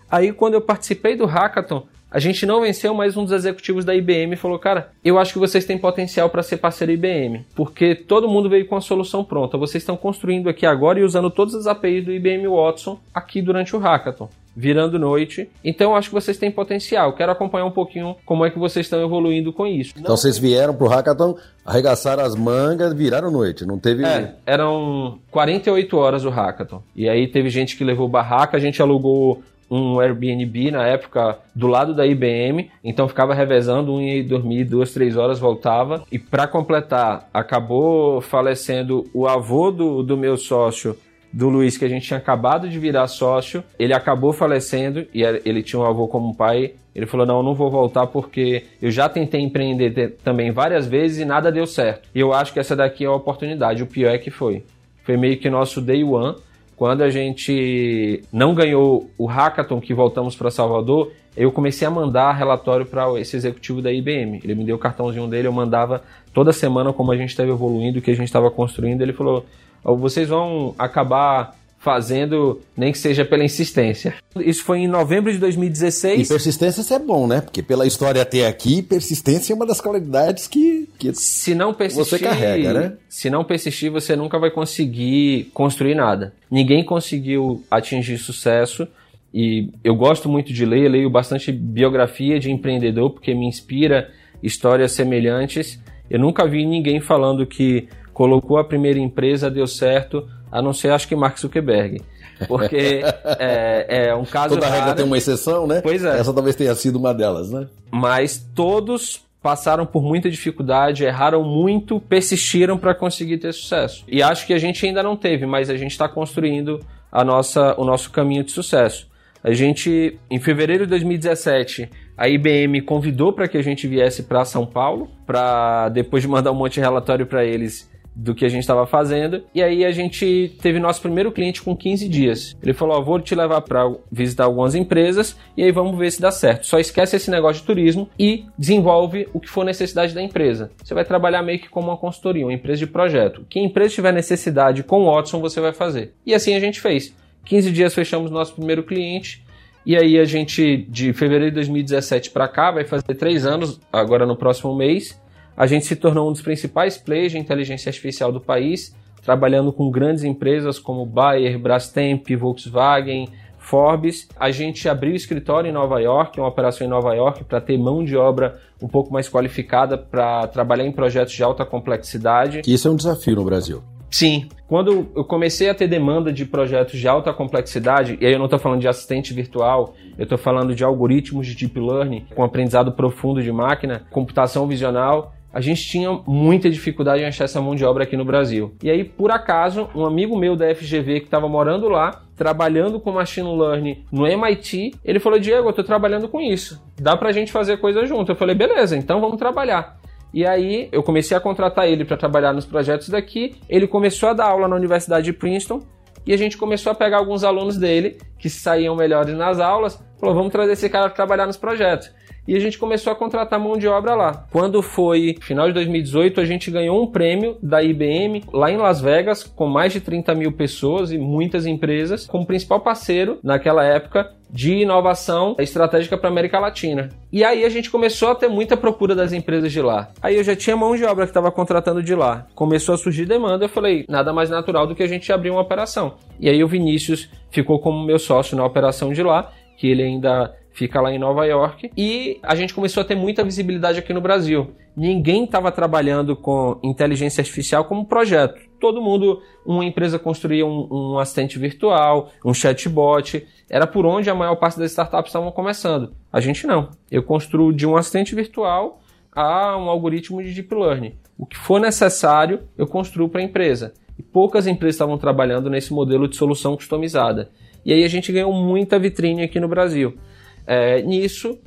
Aí, 0.09 0.33
quando 0.33 0.55
eu 0.55 0.61
participei 0.61 1.15
do 1.15 1.25
hackathon, 1.25 1.87
a 2.11 2.19
gente 2.19 2.45
não 2.45 2.61
venceu, 2.61 2.93
mas 2.93 3.15
um 3.15 3.23
dos 3.23 3.31
executivos 3.31 3.85
da 3.85 3.95
IBM 3.95 4.35
falou: 4.35 4.59
Cara, 4.59 4.91
eu 5.03 5.17
acho 5.17 5.31
que 5.31 5.39
vocês 5.39 5.63
têm 5.63 5.77
potencial 5.77 6.29
para 6.29 6.43
ser 6.43 6.57
parceiro 6.57 6.91
IBM, 6.91 7.45
porque 7.55 7.95
todo 7.95 8.27
mundo 8.27 8.49
veio 8.49 8.67
com 8.67 8.75
a 8.75 8.81
solução 8.81 9.23
pronta. 9.23 9.57
Vocês 9.57 9.81
estão 9.81 9.95
construindo 9.95 10.49
aqui 10.49 10.65
agora 10.65 10.99
e 10.99 11.03
usando 11.03 11.29
todas 11.31 11.55
as 11.55 11.67
APIs 11.67 12.03
do 12.03 12.11
IBM 12.11 12.47
Watson 12.47 12.99
aqui 13.13 13.41
durante 13.41 13.75
o 13.75 13.79
hackathon 13.79 14.29
virando 14.55 14.99
noite. 14.99 15.49
Então 15.63 15.95
acho 15.95 16.09
que 16.09 16.13
vocês 16.13 16.37
têm 16.37 16.51
potencial. 16.51 17.13
Quero 17.13 17.31
acompanhar 17.31 17.65
um 17.65 17.71
pouquinho 17.71 18.15
como 18.25 18.45
é 18.45 18.49
que 18.49 18.59
vocês 18.59 18.85
estão 18.85 19.01
evoluindo 19.01 19.53
com 19.53 19.65
isso. 19.65 19.93
Então 19.97 20.15
vocês 20.15 20.37
vieram 20.37 20.73
pro 20.73 20.87
hackathon, 20.87 21.37
arregaçaram 21.65 22.23
as 22.23 22.35
mangas, 22.35 22.93
viraram 22.93 23.31
noite. 23.31 23.65
Não 23.65 23.79
teve. 23.79 24.03
É, 24.03 24.35
eram 24.45 25.19
48 25.31 25.97
horas 25.97 26.25
o 26.25 26.29
hackathon. 26.29 26.81
E 26.95 27.07
aí 27.07 27.27
teve 27.27 27.49
gente 27.49 27.77
que 27.77 27.83
levou 27.83 28.07
barraca, 28.07 28.57
a 28.57 28.59
gente 28.59 28.81
alugou 28.81 29.41
um 29.71 30.01
Airbnb 30.01 30.69
na 30.69 30.85
época 30.85 31.39
do 31.55 31.67
lado 31.67 31.95
da 31.95 32.05
IBM, 32.05 32.69
então 32.83 33.07
ficava 33.07 33.33
revezando, 33.33 33.93
um 33.93 34.01
ia 34.01 34.21
dormir 34.21 34.65
duas, 34.65 34.93
três 34.93 35.15
horas, 35.15 35.39
voltava. 35.39 36.03
E 36.11 36.19
para 36.19 36.45
completar, 36.45 37.29
acabou 37.33 38.19
falecendo 38.19 39.09
o 39.13 39.25
avô 39.25 39.71
do, 39.71 40.03
do 40.03 40.17
meu 40.17 40.35
sócio, 40.35 40.97
do 41.31 41.47
Luiz, 41.47 41.77
que 41.77 41.85
a 41.85 41.87
gente 41.87 42.05
tinha 42.05 42.17
acabado 42.17 42.67
de 42.67 42.77
virar 42.77 43.07
sócio, 43.07 43.63
ele 43.79 43.93
acabou 43.93 44.33
falecendo 44.33 45.07
e 45.13 45.23
ele 45.23 45.63
tinha 45.63 45.79
um 45.79 45.85
avô 45.85 46.05
como 46.05 46.35
pai. 46.35 46.73
Ele 46.93 47.05
falou: 47.05 47.25
Não, 47.25 47.37
eu 47.37 47.43
não 47.43 47.53
vou 47.53 47.71
voltar 47.71 48.05
porque 48.07 48.65
eu 48.81 48.91
já 48.91 49.07
tentei 49.07 49.39
empreender 49.39 50.17
também 50.25 50.51
várias 50.51 50.85
vezes 50.85 51.19
e 51.19 51.25
nada 51.25 51.49
deu 51.49 51.65
certo. 51.65 52.09
E 52.13 52.19
eu 52.19 52.33
acho 52.33 52.51
que 52.51 52.59
essa 52.59 52.75
daqui 52.75 53.05
é 53.05 53.07
a 53.07 53.13
oportunidade. 53.13 53.81
O 53.81 53.87
pior 53.87 54.13
é 54.13 54.17
que 54.17 54.29
foi. 54.29 54.65
Foi 55.05 55.15
meio 55.15 55.37
que 55.37 55.49
nosso 55.49 55.79
day 55.81 56.03
one 56.03 56.35
quando 56.81 57.03
a 57.03 57.11
gente 57.11 58.23
não 58.33 58.55
ganhou 58.55 59.07
o 59.15 59.27
hackathon 59.27 59.79
que 59.79 59.93
voltamos 59.93 60.35
para 60.35 60.49
Salvador, 60.49 61.11
eu 61.37 61.51
comecei 61.51 61.87
a 61.87 61.91
mandar 61.91 62.31
relatório 62.31 62.87
para 62.87 63.19
esse 63.19 63.35
executivo 63.35 63.83
da 63.83 63.93
IBM. 63.93 64.41
Ele 64.43 64.55
me 64.55 64.65
deu 64.65 64.77
o 64.77 64.79
cartãozinho 64.79 65.27
dele, 65.27 65.47
eu 65.47 65.51
mandava 65.51 66.01
toda 66.33 66.51
semana 66.51 66.91
como 66.91 67.11
a 67.11 67.15
gente 67.15 67.29
estava 67.29 67.49
evoluindo, 67.49 67.99
o 67.99 68.01
que 68.01 68.09
a 68.09 68.15
gente 68.15 68.25
estava 68.25 68.49
construindo. 68.49 68.99
Ele 68.99 69.13
falou: 69.13 69.45
vocês 69.83 70.27
vão 70.27 70.73
acabar 70.75 71.55
fazendo, 71.81 72.61
nem 72.77 72.91
que 72.91 72.97
seja 72.99 73.25
pela 73.25 73.43
insistência. 73.43 74.13
Isso 74.39 74.63
foi 74.63 74.79
em 74.81 74.87
novembro 74.87 75.33
de 75.33 75.39
2016. 75.39 76.21
E 76.21 76.29
persistência 76.29 76.93
é 76.93 76.99
bom, 76.99 77.25
né? 77.25 77.41
Porque 77.41 77.63
pela 77.63 77.87
história 77.87 78.21
até 78.21 78.45
aqui, 78.45 78.83
persistência 78.83 79.51
é 79.51 79.55
uma 79.55 79.65
das 79.65 79.81
qualidades 79.81 80.47
que, 80.47 80.87
que 80.99 81.11
se 81.15 81.55
não 81.55 81.73
persistir, 81.73 82.05
você 82.05 82.19
carrega, 82.19 82.71
né? 82.71 82.93
Se 83.09 83.31
não 83.31 83.43
persistir, 83.43 83.91
você 83.91 84.15
nunca 84.15 84.37
vai 84.37 84.51
conseguir 84.51 85.49
construir 85.55 85.95
nada. 85.95 86.35
Ninguém 86.51 86.85
conseguiu 86.85 87.63
atingir 87.71 88.19
sucesso 88.19 88.87
e 89.33 89.71
eu 89.83 89.95
gosto 89.95 90.29
muito 90.29 90.53
de 90.53 90.63
ler, 90.63 90.87
leio 90.87 91.09
bastante 91.09 91.51
biografia 91.51 92.39
de 92.39 92.51
empreendedor 92.51 93.09
porque 93.09 93.33
me 93.33 93.47
inspira 93.47 94.11
histórias 94.43 94.91
semelhantes. 94.91 95.81
Eu 96.07 96.19
nunca 96.19 96.47
vi 96.47 96.63
ninguém 96.63 97.01
falando 97.01 97.43
que 97.47 97.87
colocou 98.13 98.59
a 98.59 98.63
primeira 98.63 98.99
empresa, 98.99 99.49
deu 99.49 99.65
certo, 99.65 100.27
a 100.51 100.61
não 100.61 100.73
ser 100.73 100.91
acho 100.91 101.07
que 101.07 101.15
Mark 101.15 101.37
Zuckerberg. 101.37 102.01
Porque 102.47 103.01
é, 103.39 104.07
é, 104.07 104.15
um 104.15 104.25
caso. 104.25 104.55
Toda 104.55 104.67
raro, 104.67 104.79
regra 104.79 104.95
tem 104.95 105.05
uma 105.05 105.17
exceção, 105.17 105.67
né? 105.67 105.81
Pois 105.81 106.03
é. 106.03 106.19
Essa 106.19 106.33
talvez 106.33 106.55
tenha 106.55 106.73
sido 106.75 106.97
uma 106.97 107.13
delas, 107.13 107.51
né? 107.51 107.67
Mas 107.91 108.37
todos 108.55 109.25
passaram 109.41 109.85
por 109.85 110.03
muita 110.03 110.29
dificuldade, 110.29 111.03
erraram 111.03 111.43
muito, 111.43 111.99
persistiram 111.99 112.77
para 112.77 112.93
conseguir 112.93 113.39
ter 113.39 113.53
sucesso. 113.53 114.03
E 114.07 114.21
acho 114.21 114.45
que 114.45 114.53
a 114.53 114.59
gente 114.59 114.85
ainda 114.85 115.01
não 115.01 115.15
teve, 115.15 115.45
mas 115.45 115.69
a 115.69 115.75
gente 115.75 115.91
está 115.91 116.07
construindo 116.07 116.79
a 117.11 117.23
nossa, 117.23 117.73
o 117.79 117.83
nosso 117.83 118.11
caminho 118.11 118.43
de 118.43 118.51
sucesso. 118.51 119.09
A 119.43 119.51
gente, 119.53 120.19
em 120.29 120.39
fevereiro 120.39 120.85
de 120.85 120.91
2017, 120.91 121.89
a 122.15 122.29
IBM 122.29 122.81
convidou 122.81 123.33
para 123.33 123.47
que 123.47 123.57
a 123.57 123.63
gente 123.63 123.87
viesse 123.87 124.23
para 124.23 124.45
São 124.45 124.67
Paulo, 124.67 125.09
para 125.25 125.89
depois 125.89 126.21
de 126.21 126.29
mandar 126.29 126.51
um 126.51 126.55
monte 126.55 126.75
de 126.75 126.81
relatório 126.81 127.25
para 127.25 127.43
eles, 127.43 127.89
do 128.15 128.35
que 128.35 128.45
a 128.45 128.49
gente 128.49 128.61
estava 128.61 128.85
fazendo. 128.85 129.43
E 129.53 129.61
aí 129.61 129.85
a 129.85 129.91
gente 129.91 130.55
teve 130.61 130.79
nosso 130.79 131.01
primeiro 131.01 131.31
cliente 131.31 131.61
com 131.61 131.75
15 131.75 132.07
dias. 132.07 132.55
Ele 132.61 132.73
falou: 132.73 132.99
oh, 132.99 133.03
vou 133.03 133.19
te 133.19 133.33
levar 133.33 133.61
para 133.61 133.91
visitar 134.11 134.45
algumas 134.45 134.75
empresas 134.75 135.37
e 135.55 135.63
aí 135.63 135.71
vamos 135.71 135.97
ver 135.97 136.11
se 136.11 136.21
dá 136.21 136.31
certo. 136.31 136.65
Só 136.65 136.79
esquece 136.79 137.15
esse 137.15 137.31
negócio 137.31 137.61
de 137.61 137.67
turismo 137.67 138.09
e 138.17 138.45
desenvolve 138.57 139.27
o 139.33 139.39
que 139.39 139.49
for 139.49 139.63
necessidade 139.63 140.13
da 140.13 140.21
empresa. 140.21 140.71
Você 140.83 140.93
vai 140.93 141.05
trabalhar 141.05 141.41
meio 141.41 141.59
que 141.59 141.69
como 141.69 141.87
uma 141.87 141.97
consultoria, 141.97 142.45
uma 142.45 142.53
empresa 142.53 142.79
de 142.79 142.87
projeto. 142.87 143.45
Que 143.49 143.59
empresa 143.59 143.95
tiver 143.95 144.13
necessidade 144.13 144.83
com 144.83 145.01
o 145.01 145.13
Watson, 145.13 145.39
você 145.39 145.61
vai 145.61 145.73
fazer. 145.73 146.13
E 146.25 146.33
assim 146.33 146.55
a 146.55 146.59
gente 146.59 146.79
fez. 146.79 147.15
15 147.45 147.71
dias 147.71 147.93
fechamos 147.93 148.29
nosso 148.29 148.53
primeiro 148.53 148.83
cliente. 148.83 149.43
E 149.85 149.97
aí 149.97 150.19
a 150.19 150.25
gente, 150.25 150.85
de 150.89 151.11
fevereiro 151.11 151.51
de 151.51 151.55
2017 151.55 152.29
para 152.29 152.47
cá, 152.47 152.71
vai 152.71 152.85
fazer 152.85 153.15
três 153.15 153.45
anos, 153.45 153.79
agora 153.91 154.25
no 154.25 154.35
próximo 154.35 154.75
mês. 154.75 155.19
A 155.55 155.67
gente 155.67 155.85
se 155.85 155.95
tornou 155.95 156.29
um 156.29 156.31
dos 156.31 156.41
principais 156.41 156.97
players 156.97 157.31
de 157.31 157.37
inteligência 157.37 157.89
artificial 157.89 158.31
do 158.31 158.41
país, 158.41 158.95
trabalhando 159.23 159.71
com 159.71 159.89
grandes 159.89 160.23
empresas 160.23 160.79
como 160.79 161.05
Bayer, 161.05 161.59
Brastemp, 161.59 162.27
Volkswagen, 162.37 163.29
Forbes. 163.57 164.27
A 164.39 164.49
gente 164.49 164.89
abriu 164.89 165.13
escritório 165.13 165.69
em 165.69 165.73
Nova 165.73 165.99
York, 165.99 166.39
uma 166.39 166.49
operação 166.49 166.85
em 166.85 166.89
Nova 166.89 167.13
York, 167.13 167.43
para 167.43 167.61
ter 167.61 167.77
mão 167.77 168.03
de 168.03 168.17
obra 168.17 168.59
um 168.81 168.87
pouco 168.87 169.13
mais 169.13 169.29
qualificada 169.29 169.97
para 169.97 170.47
trabalhar 170.47 170.85
em 170.85 170.91
projetos 170.91 171.33
de 171.33 171.43
alta 171.43 171.63
complexidade. 171.63 172.61
Isso 172.65 172.87
é 172.87 172.91
um 172.91 172.95
desafio 172.95 173.35
no 173.35 173.45
Brasil. 173.45 173.83
Sim. 174.09 174.49
Quando 174.67 175.09
eu 175.15 175.23
comecei 175.23 175.69
a 175.69 175.75
ter 175.75 175.87
demanda 175.87 176.33
de 176.33 176.45
projetos 176.45 176.99
de 176.99 177.07
alta 177.07 177.33
complexidade, 177.33 178.17
e 178.19 178.25
aí 178.25 178.33
eu 178.33 178.39
não 178.39 178.45
estou 178.45 178.59
falando 178.59 178.81
de 178.81 178.87
assistente 178.87 179.33
virtual, 179.33 179.93
eu 180.17 180.23
estou 180.23 180.37
falando 180.37 180.75
de 180.75 180.83
algoritmos 180.83 181.47
de 181.47 181.55
deep 181.55 181.79
learning, 181.79 182.25
com 182.35 182.43
aprendizado 182.43 182.91
profundo 182.91 183.41
de 183.41 183.51
máquina, 183.51 184.05
computação 184.11 184.67
visional, 184.67 185.33
a 185.53 185.59
gente 185.59 185.85
tinha 185.85 186.11
muita 186.25 186.69
dificuldade 186.69 187.23
em 187.23 187.25
achar 187.25 187.43
essa 187.43 187.61
mão 187.61 187.75
de 187.75 187.83
obra 187.83 188.03
aqui 188.03 188.15
no 188.15 188.23
Brasil. 188.23 188.73
E 188.81 188.89
aí, 188.89 189.03
por 189.03 189.31
acaso, 189.31 189.89
um 189.93 190.05
amigo 190.05 190.37
meu 190.37 190.55
da 190.55 190.73
FGV 190.73 191.19
que 191.19 191.25
estava 191.25 191.49
morando 191.49 191.89
lá, 191.89 192.21
trabalhando 192.35 192.99
com 192.99 193.11
machine 193.11 193.49
learning 193.57 194.05
no 194.11 194.25
MIT, 194.25 194.95
ele 195.03 195.19
falou: 195.19 195.39
Diego, 195.39 195.67
eu 195.67 195.71
estou 195.71 195.83
trabalhando 195.83 196.29
com 196.29 196.39
isso. 196.39 196.81
Dá 196.99 197.17
para 197.17 197.29
a 197.29 197.31
gente 197.31 197.51
fazer 197.51 197.77
coisa 197.77 198.05
junto. 198.05 198.31
Eu 198.31 198.35
falei: 198.35 198.55
beleza, 198.55 198.95
então 198.95 199.19
vamos 199.19 199.37
trabalhar. 199.37 199.99
E 200.33 200.45
aí 200.45 200.87
eu 200.91 201.03
comecei 201.03 201.35
a 201.35 201.41
contratar 201.41 201.87
ele 201.89 202.05
para 202.05 202.15
trabalhar 202.15 202.53
nos 202.53 202.65
projetos 202.65 203.09
daqui. 203.09 203.55
Ele 203.67 203.85
começou 203.85 204.29
a 204.29 204.33
dar 204.33 204.45
aula 204.45 204.67
na 204.67 204.75
Universidade 204.77 205.25
de 205.25 205.33
Princeton 205.33 205.81
e 206.25 206.33
a 206.33 206.37
gente 206.37 206.57
começou 206.57 206.91
a 206.93 206.95
pegar 206.95 207.17
alguns 207.17 207.43
alunos 207.43 207.77
dele 207.77 208.17
que 208.39 208.49
saíam 208.49 208.95
melhores 208.95 209.35
nas 209.35 209.59
aulas. 209.59 210.01
Falou: 210.17 210.33
vamos 210.33 210.51
trazer 210.51 210.71
esse 210.71 210.89
cara 210.89 211.07
para 211.07 211.15
trabalhar 211.15 211.45
nos 211.45 211.57
projetos 211.57 212.20
e 212.47 212.55
a 212.55 212.59
gente 212.59 212.77
começou 212.77 213.13
a 213.13 213.15
contratar 213.15 213.59
mão 213.59 213.77
de 213.77 213.87
obra 213.87 214.15
lá. 214.15 214.45
Quando 214.51 214.81
foi 214.81 215.35
final 215.41 215.67
de 215.67 215.73
2018, 215.73 216.41
a 216.41 216.45
gente 216.45 216.71
ganhou 216.71 217.01
um 217.01 217.07
prêmio 217.07 217.57
da 217.61 217.83
IBM 217.83 218.43
lá 218.51 218.71
em 218.71 218.77
Las 218.77 219.01
Vegas, 219.01 219.43
com 219.43 219.67
mais 219.67 219.93
de 219.93 220.01
30 220.01 220.33
mil 220.35 220.51
pessoas 220.51 221.11
e 221.11 221.17
muitas 221.17 221.65
empresas, 221.65 222.25
como 222.25 222.45
principal 222.45 222.79
parceiro 222.79 223.39
naquela 223.43 223.85
época 223.85 224.31
de 224.49 224.73
inovação 224.73 225.55
estratégica 225.59 226.17
para 226.17 226.29
a 226.29 226.31
América 226.31 226.59
Latina. 226.59 227.09
E 227.31 227.43
aí 227.43 227.63
a 227.63 227.69
gente 227.69 227.89
começou 227.89 228.31
a 228.31 228.35
ter 228.35 228.49
muita 228.49 228.75
procura 228.75 229.15
das 229.15 229.31
empresas 229.31 229.71
de 229.71 229.81
lá. 229.81 230.09
Aí 230.21 230.35
eu 230.35 230.43
já 230.43 230.55
tinha 230.55 230.75
mão 230.75 230.95
de 230.95 231.05
obra 231.05 231.25
que 231.25 231.29
estava 231.29 231.51
contratando 231.51 232.03
de 232.03 232.13
lá. 232.13 232.47
Começou 232.53 232.95
a 232.95 232.97
surgir 232.97 233.25
demanda, 233.25 233.65
eu 233.65 233.69
falei, 233.69 234.05
nada 234.09 234.33
mais 234.33 234.49
natural 234.49 234.85
do 234.85 234.93
que 234.93 235.03
a 235.03 235.07
gente 235.07 235.31
abrir 235.31 235.51
uma 235.51 235.61
operação. 235.61 236.15
E 236.39 236.49
aí 236.49 236.61
o 236.61 236.67
Vinícius 236.67 237.29
ficou 237.49 237.79
como 237.79 238.05
meu 238.05 238.19
sócio 238.19 238.57
na 238.57 238.65
operação 238.65 239.13
de 239.13 239.23
lá, 239.23 239.51
que 239.77 239.87
ele 239.87 240.03
ainda 240.03 240.53
fica 240.71 241.01
lá 241.01 241.11
em 241.11 241.19
Nova 241.19 241.45
York, 241.45 241.91
e 241.97 242.39
a 242.41 242.55
gente 242.55 242.73
começou 242.73 243.01
a 243.01 243.05
ter 243.05 243.15
muita 243.15 243.43
visibilidade 243.43 243.99
aqui 243.99 244.13
no 244.13 244.21
Brasil. 244.21 244.71
Ninguém 244.95 245.45
estava 245.45 245.71
trabalhando 245.71 246.35
com 246.35 246.79
inteligência 246.83 247.41
artificial 247.41 247.85
como 247.85 248.05
projeto. 248.05 248.59
Todo 248.79 249.01
mundo, 249.01 249.41
uma 249.65 249.85
empresa 249.85 250.17
construía 250.17 250.65
um, 250.65 250.87
um, 250.91 251.19
assistente 251.19 251.59
virtual, 251.59 252.31
um 252.43 252.53
chatbot, 252.53 253.45
era 253.69 253.85
por 253.85 254.05
onde 254.05 254.29
a 254.29 254.35
maior 254.35 254.55
parte 254.55 254.79
das 254.79 254.91
startups 254.91 255.29
estavam 255.29 255.51
começando. 255.51 256.13
A 256.31 256.41
gente 256.41 256.65
não. 256.65 256.89
Eu 257.09 257.23
construo 257.23 257.71
de 257.71 257.85
um 257.85 257.95
assistente 257.95 258.33
virtual 258.33 258.99
a 259.31 259.77
um 259.77 259.89
algoritmo 259.89 260.43
de 260.43 260.53
deep 260.53 260.73
learning. 260.73 261.13
O 261.37 261.45
que 261.45 261.57
for 261.57 261.79
necessário, 261.79 262.61
eu 262.77 262.85
construo 262.85 263.29
para 263.29 263.41
a 263.41 263.43
empresa. 263.43 263.93
E 264.17 264.23
poucas 264.23 264.67
empresas 264.67 264.95
estavam 264.95 265.17
trabalhando 265.17 265.69
nesse 265.69 265.93
modelo 265.93 266.27
de 266.27 266.35
solução 266.35 266.75
customizada. 266.75 267.49
E 267.85 267.93
aí 267.93 268.03
a 268.03 268.07
gente 268.07 268.31
ganhou 268.31 268.53
muita 268.53 268.99
vitrine 268.99 269.43
aqui 269.43 269.59
no 269.59 269.67
Brasil. 269.67 270.17
É, 270.65 271.01
nisso, 271.01 271.57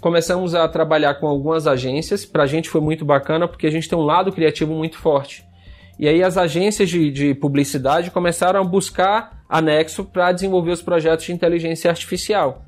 começamos 0.00 0.54
a 0.54 0.68
trabalhar 0.68 1.14
com 1.14 1.26
algumas 1.26 1.66
agências. 1.66 2.24
Para 2.24 2.44
a 2.44 2.46
gente 2.46 2.68
foi 2.68 2.80
muito 2.80 3.04
bacana 3.04 3.48
porque 3.48 3.66
a 3.66 3.70
gente 3.70 3.88
tem 3.88 3.98
um 3.98 4.02
lado 4.02 4.32
criativo 4.32 4.74
muito 4.74 4.98
forte. 4.98 5.44
E 5.98 6.08
aí 6.08 6.22
as 6.22 6.36
agências 6.36 6.90
de, 6.90 7.10
de 7.10 7.34
publicidade 7.34 8.10
começaram 8.10 8.60
a 8.60 8.64
buscar 8.64 9.44
anexo 9.48 10.04
para 10.04 10.32
desenvolver 10.32 10.72
os 10.72 10.82
projetos 10.82 11.24
de 11.26 11.32
inteligência 11.32 11.90
artificial. 11.90 12.64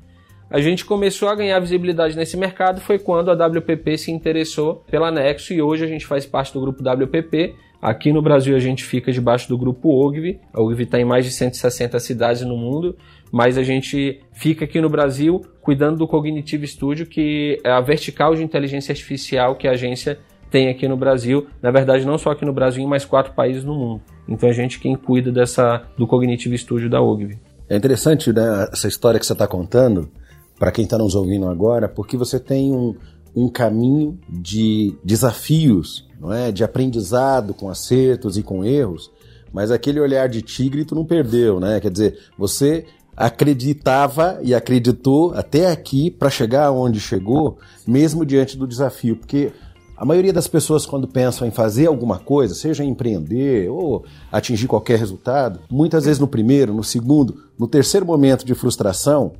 A 0.49 0.61
gente 0.61 0.85
começou 0.85 1.27
a 1.27 1.35
ganhar 1.35 1.59
visibilidade 1.59 2.15
nesse 2.15 2.37
mercado 2.37 2.79
foi 2.79 2.97
quando 2.97 3.29
a 3.29 3.47
WPP 3.47 3.97
se 3.97 4.11
interessou 4.11 4.75
pela 4.89 5.11
Nexo 5.11 5.53
e 5.53 5.61
hoje 5.61 5.83
a 5.83 5.87
gente 5.87 6.05
faz 6.05 6.25
parte 6.25 6.53
do 6.53 6.61
grupo 6.61 6.81
WPP. 6.81 7.53
Aqui 7.81 8.11
no 8.11 8.21
Brasil 8.21 8.55
a 8.55 8.59
gente 8.59 8.83
fica 8.83 9.11
debaixo 9.11 9.47
do 9.47 9.57
grupo 9.57 9.89
OGV. 9.89 10.39
A 10.53 10.61
OGV 10.61 10.83
está 10.83 10.99
em 10.99 11.05
mais 11.05 11.25
de 11.25 11.31
160 11.31 11.99
cidades 11.99 12.41
no 12.41 12.57
mundo 12.57 12.95
mas 13.31 13.57
a 13.57 13.63
gente 13.63 14.21
fica 14.31 14.65
aqui 14.65 14.79
no 14.79 14.89
Brasil 14.89 15.41
cuidando 15.61 15.97
do 15.97 16.07
Cognitive 16.07 16.65
Studio, 16.67 17.05
que 17.05 17.59
é 17.63 17.71
a 17.71 17.81
vertical 17.81 18.35
de 18.35 18.43
inteligência 18.43 18.91
artificial 18.91 19.55
que 19.55 19.67
a 19.67 19.71
agência 19.71 20.17
tem 20.49 20.69
aqui 20.69 20.87
no 20.87 20.95
Brasil. 20.95 21.47
Na 21.61 21.71
verdade, 21.71 22.05
não 22.05 22.17
só 22.17 22.31
aqui 22.31 22.45
no 22.45 22.53
Brasil, 22.53 22.81
em 22.81 22.87
mais 22.87 23.03
quatro 23.03 23.33
países 23.33 23.63
no 23.63 23.75
mundo. 23.75 24.01
Então 24.27 24.47
a 24.49 24.53
gente 24.53 24.79
quem 24.79 24.95
cuida 24.95 25.31
dessa 25.31 25.83
do 25.97 26.07
Cognitive 26.07 26.57
Studio 26.57 26.89
da 26.89 27.01
OGV. 27.01 27.37
É 27.69 27.75
interessante 27.75 28.31
né, 28.31 28.67
essa 28.71 28.87
história 28.87 29.19
que 29.19 29.25
você 29.25 29.33
está 29.33 29.45
contando, 29.45 30.09
para 30.57 30.71
quem 30.71 30.85
está 30.85 30.97
nos 30.97 31.15
ouvindo 31.15 31.47
agora, 31.49 31.89
porque 31.89 32.15
você 32.15 32.39
tem 32.39 32.71
um, 32.71 32.95
um 33.35 33.49
caminho 33.49 34.17
de 34.29 34.95
desafios, 35.03 36.06
não 36.19 36.33
é? 36.33 36.51
de 36.51 36.63
aprendizado 36.63 37.53
com 37.53 37.69
acertos 37.69 38.37
e 38.37 38.43
com 38.43 38.63
erros, 38.63 39.11
mas 39.53 39.71
aquele 39.71 39.99
olhar 39.99 40.27
de 40.27 40.41
tigre 40.41 40.85
tu 40.85 40.95
não 40.95 41.05
perdeu, 41.05 41.59
né? 41.59 41.79
Quer 41.79 41.91
dizer, 41.91 42.19
você 42.37 42.85
acreditava 43.15 44.39
e 44.43 44.53
acreditou 44.53 45.33
até 45.33 45.71
aqui 45.71 46.11
para 46.11 46.29
chegar 46.29 46.71
onde 46.71 46.99
chegou, 46.99 47.57
mesmo 47.85 48.25
diante 48.25 48.55
do 48.55 48.67
desafio, 48.67 49.15
porque 49.15 49.51
a 49.97 50.05
maioria 50.05 50.31
das 50.31 50.47
pessoas, 50.47 50.85
quando 50.85 51.07
pensam 51.07 51.47
em 51.47 51.51
fazer 51.51 51.87
alguma 51.87 52.19
coisa, 52.19 52.53
seja 52.53 52.83
empreender 52.83 53.67
ou 53.71 54.05
atingir 54.31 54.67
qualquer 54.67 54.99
resultado, 54.99 55.59
muitas 55.71 56.05
vezes 56.05 56.19
no 56.19 56.27
primeiro, 56.27 56.71
no 56.71 56.83
segundo, 56.83 57.45
no 57.57 57.67
terceiro 57.67 58.05
momento 58.05 58.45
de 58.45 58.53
frustração, 58.53 59.33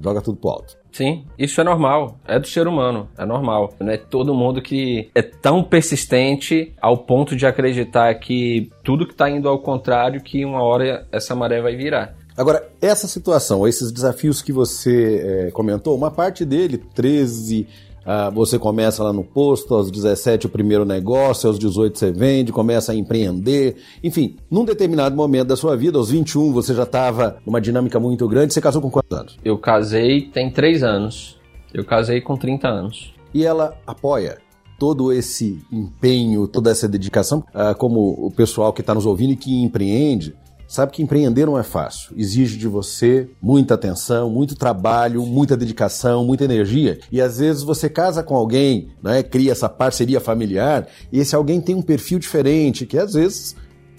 joga 0.00 0.20
tudo 0.20 0.36
pro 0.36 0.50
alto. 0.50 0.83
Sim, 0.94 1.24
isso 1.36 1.60
é 1.60 1.64
normal, 1.64 2.20
é 2.24 2.38
do 2.38 2.46
ser 2.46 2.68
humano, 2.68 3.08
é 3.18 3.26
normal. 3.26 3.74
Não 3.80 3.90
é 3.90 3.96
todo 3.96 4.32
mundo 4.32 4.62
que 4.62 5.10
é 5.12 5.22
tão 5.22 5.64
persistente 5.64 6.72
ao 6.80 6.98
ponto 6.98 7.34
de 7.34 7.44
acreditar 7.44 8.14
que 8.14 8.70
tudo 8.84 9.04
que 9.04 9.10
está 9.10 9.28
indo 9.28 9.48
ao 9.48 9.58
contrário, 9.58 10.22
que 10.22 10.44
uma 10.44 10.62
hora 10.62 11.04
essa 11.10 11.34
maré 11.34 11.60
vai 11.60 11.74
virar. 11.74 12.14
Agora, 12.36 12.68
essa 12.80 13.08
situação, 13.08 13.66
esses 13.66 13.90
desafios 13.90 14.40
que 14.40 14.52
você 14.52 15.46
é, 15.48 15.50
comentou, 15.50 15.96
uma 15.96 16.12
parte 16.12 16.44
dele, 16.44 16.78
13, 16.78 17.66
ah, 18.04 18.30
você 18.30 18.58
começa 18.58 19.02
lá 19.02 19.12
no 19.12 19.24
posto, 19.24 19.74
aos 19.74 19.90
17 19.90 20.46
o 20.46 20.48
primeiro 20.48 20.84
negócio, 20.84 21.48
aos 21.48 21.58
18 21.58 21.98
você 21.98 22.12
vende, 22.12 22.52
começa 22.52 22.92
a 22.92 22.94
empreender. 22.94 23.76
Enfim, 24.02 24.36
num 24.50 24.64
determinado 24.64 25.16
momento 25.16 25.48
da 25.48 25.56
sua 25.56 25.76
vida, 25.76 25.98
aos 25.98 26.10
21 26.10 26.52
você 26.52 26.74
já 26.74 26.84
estava 26.84 27.38
numa 27.46 27.60
dinâmica 27.60 27.98
muito 27.98 28.26
grande. 28.28 28.52
Você 28.52 28.60
casou 28.60 28.82
com 28.82 28.90
quantos 28.90 29.16
anos? 29.16 29.38
Eu 29.44 29.58
casei 29.58 30.22
tem 30.22 30.50
3 30.50 30.82
anos. 30.82 31.38
Eu 31.72 31.84
casei 31.84 32.20
com 32.20 32.36
30 32.36 32.68
anos. 32.68 33.14
E 33.32 33.44
ela 33.44 33.76
apoia 33.86 34.38
todo 34.78 35.12
esse 35.12 35.60
empenho, 35.72 36.46
toda 36.46 36.70
essa 36.70 36.88
dedicação, 36.88 37.44
ah, 37.54 37.74
como 37.74 38.26
o 38.26 38.30
pessoal 38.30 38.72
que 38.72 38.80
está 38.80 38.94
nos 38.94 39.06
ouvindo 39.06 39.32
e 39.32 39.36
que 39.36 39.62
empreende, 39.62 40.34
Sabe 40.66 40.92
que 40.92 41.02
empreender 41.02 41.46
não 41.46 41.58
é 41.58 41.62
fácil. 41.62 42.14
Exige 42.16 42.56
de 42.56 42.66
você 42.66 43.28
muita 43.40 43.74
atenção, 43.74 44.30
muito 44.30 44.56
trabalho, 44.56 45.24
muita 45.24 45.56
dedicação, 45.56 46.24
muita 46.24 46.44
energia. 46.44 46.98
E 47.12 47.20
às 47.20 47.38
vezes 47.38 47.62
você 47.62 47.88
casa 47.88 48.22
com 48.22 48.34
alguém, 48.34 48.88
né, 49.02 49.22
cria 49.22 49.52
essa 49.52 49.68
parceria 49.68 50.20
familiar, 50.20 50.86
e 51.12 51.20
esse 51.20 51.34
alguém 51.34 51.60
tem 51.60 51.74
um 51.74 51.82
perfil 51.82 52.18
diferente, 52.18 52.86
que 52.86 52.98
às 52.98 53.12
vezes 53.12 53.54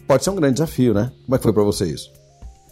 pode 0.08 0.24
ser 0.24 0.32
um 0.32 0.36
grande 0.36 0.56
desafio, 0.56 0.94
né? 0.94 1.12
Como 1.26 1.36
é 1.36 1.38
que 1.38 1.44
foi 1.44 1.54
para 1.54 1.64
você 1.64 1.86
isso? 1.86 2.12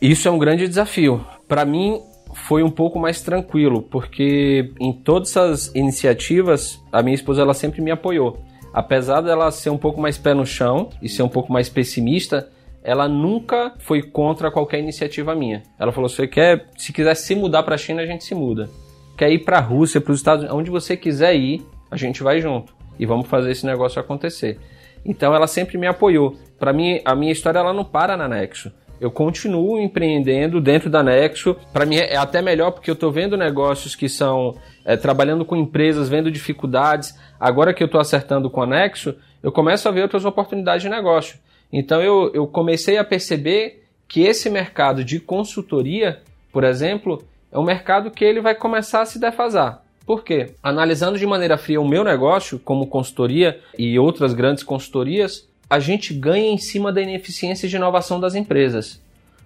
Isso 0.02 0.28
é 0.28 0.32
um 0.32 0.38
grande 0.38 0.68
desafio. 0.68 1.26
Para 1.48 1.64
mim 1.64 2.02
foi 2.48 2.64
um 2.64 2.70
pouco 2.70 3.00
mais 3.00 3.22
tranquilo, 3.22 3.84
porque 3.84 4.74
em 4.80 4.92
todas 4.92 5.38
as 5.38 5.68
iniciativas 5.74 6.80
a 6.92 7.02
minha 7.02 7.16
esposa 7.16 7.42
ela 7.42 7.54
sempre 7.54 7.82
me 7.82 7.92
apoiou. 7.92 8.40
Apesar 8.74 9.22
dela 9.22 9.52
ser 9.52 9.70
um 9.70 9.78
pouco 9.78 10.02
mais 10.02 10.18
pé 10.18 10.34
no 10.34 10.46
chão 10.46 10.90
e 11.02 11.08
ser 11.08 11.22
um 11.22 11.30
pouco 11.30 11.54
mais 11.54 11.70
pessimista, 11.70 12.50
ela 12.84 13.08
nunca 13.08 13.74
foi 13.80 14.02
contra 14.02 14.52
qualquer 14.52 14.80
iniciativa 14.80 15.34
minha. 15.34 15.64
Ela 15.80 15.92
falou: 15.92 16.10
se 16.10 16.18
você 16.18 16.28
quer, 16.28 16.68
se 16.78 16.92
quiser 16.92 17.16
se 17.16 17.34
mudar 17.34 17.64
para 17.64 17.76
a 17.76 17.78
China, 17.78 18.02
a 18.02 18.06
gente 18.06 18.24
se 18.24 18.36
muda. 18.36 18.70
Quer 19.18 19.32
ir 19.32 19.40
para 19.40 19.58
a 19.58 19.62
Rússia, 19.62 20.02
para 20.02 20.12
os 20.12 20.20
Estados 20.20 20.44
Unidos, 20.44 20.60
onde 20.60 20.70
você 20.70 20.98
quiser 20.98 21.36
ir, 21.36 21.66
a 21.90 21.96
gente 21.96 22.22
vai 22.22 22.42
junto 22.42 22.74
e 23.00 23.06
vamos 23.06 23.28
fazer 23.28 23.52
esse 23.52 23.66
negócio 23.66 24.00
acontecer. 24.02 24.60
Então 25.06 25.34
ela 25.34 25.48
sempre 25.48 25.78
me 25.78 25.88
apoiou. 25.88 26.36
Para 26.60 26.74
mim, 26.74 27.00
a 27.06 27.16
minha 27.16 27.32
história 27.32 27.60
ela 27.60 27.74
não 27.74 27.84
para 27.84 28.18
na 28.18 28.28
Nexo. 28.28 28.72
Eu 29.00 29.12
continuo 29.12 29.80
empreendendo 29.80 30.62
dentro 30.62 30.90
da 30.90 31.04
Nexo. 31.04 31.56
Para 31.74 31.86
mim 31.86 31.98
é 31.98 32.16
até 32.16 32.42
melhor 32.42 32.72
porque 32.72 32.90
eu 32.90 32.94
estou 32.94 33.12
vendo 33.12 33.36
negócios 33.36 33.96
que 33.96 34.08
são 34.08 34.56
é, 34.86 34.96
trabalhando 34.96 35.44
com 35.44 35.56
empresas, 35.56 36.10
vendo 36.10 36.32
dificuldades. 36.32 37.18
Agora 37.40 37.74
que 37.74 37.84
eu 37.84 37.88
estou 37.88 38.00
acertando 38.00 38.50
com 38.50 38.62
a 38.62 38.68
Nexo, 38.68 39.16
eu 39.42 39.52
começo 39.52 39.88
a 39.88 39.92
ver 39.92 40.04
outras 40.04 40.26
oportunidades 40.26 40.84
de 40.84 40.90
negócio. 40.90 41.38
Então 41.74 42.00
eu, 42.04 42.32
eu 42.36 42.46
comecei 42.46 43.00
a 43.00 43.04
perceber 43.04 43.84
que 44.08 44.22
esse 44.22 44.48
mercado 44.48 45.04
de 45.04 45.20
consultoria, 45.20 46.22
por 46.52 46.64
exemplo, 46.64 47.24
é 47.52 47.58
um 47.58 47.64
mercado 47.64 48.12
que 48.12 48.24
ele 48.24 48.40
vai 48.40 48.54
começar 48.54 49.02
a 49.02 49.06
se 49.08 49.20
defasar. 49.20 49.84
Por 50.06 50.24
quê? 50.24 50.52
Analisando 50.62 51.18
de 51.18 51.26
maneira 51.26 51.58
fria 51.58 51.82
o 51.82 51.88
meu 51.88 52.04
negócio, 52.04 52.60
como 52.60 52.86
consultoria 52.86 53.60
e 53.78 53.98
outras 53.98 54.36
grandes 54.36 54.64
consultorias, 54.64 55.50
a 55.68 55.80
gente 55.80 56.14
ganha 56.14 56.52
em 56.52 56.58
cima 56.60 56.92
da 56.92 57.02
ineficiência 57.02 57.68
de 57.68 57.76
inovação 57.76 58.20
das 58.20 58.36
empresas. 58.36 59.02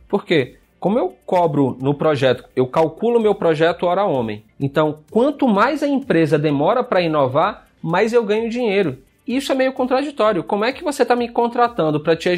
Por 0.10 0.26
quê? 0.26 0.58
Como 0.80 1.00
eu 1.00 1.16
cobro 1.26 1.78
no 1.80 1.94
projeto, 1.94 2.44
eu 2.56 2.68
calculo 2.68 3.22
meu 3.22 3.36
projeto 3.36 3.84
hora 3.86 4.04
homem. 4.04 4.44
Então, 4.60 5.00
quanto 5.10 5.48
mais 5.48 5.82
a 5.82 5.88
empresa 5.88 6.38
demora 6.38 6.84
para 6.84 7.02
inovar, 7.02 7.68
mais 7.82 8.12
eu 8.12 8.24
ganho 8.24 8.50
dinheiro. 8.50 8.98
Isso 9.28 9.52
é 9.52 9.56
meio 9.56 9.74
contraditório. 9.74 10.44
Como 10.44 10.64
é 10.64 10.72
que 10.72 10.84
você 10.84 11.04
está 11.04 11.16
me 11.16 11.28
contratando 11.28 12.00
para 12.00 12.16
te, 12.16 12.30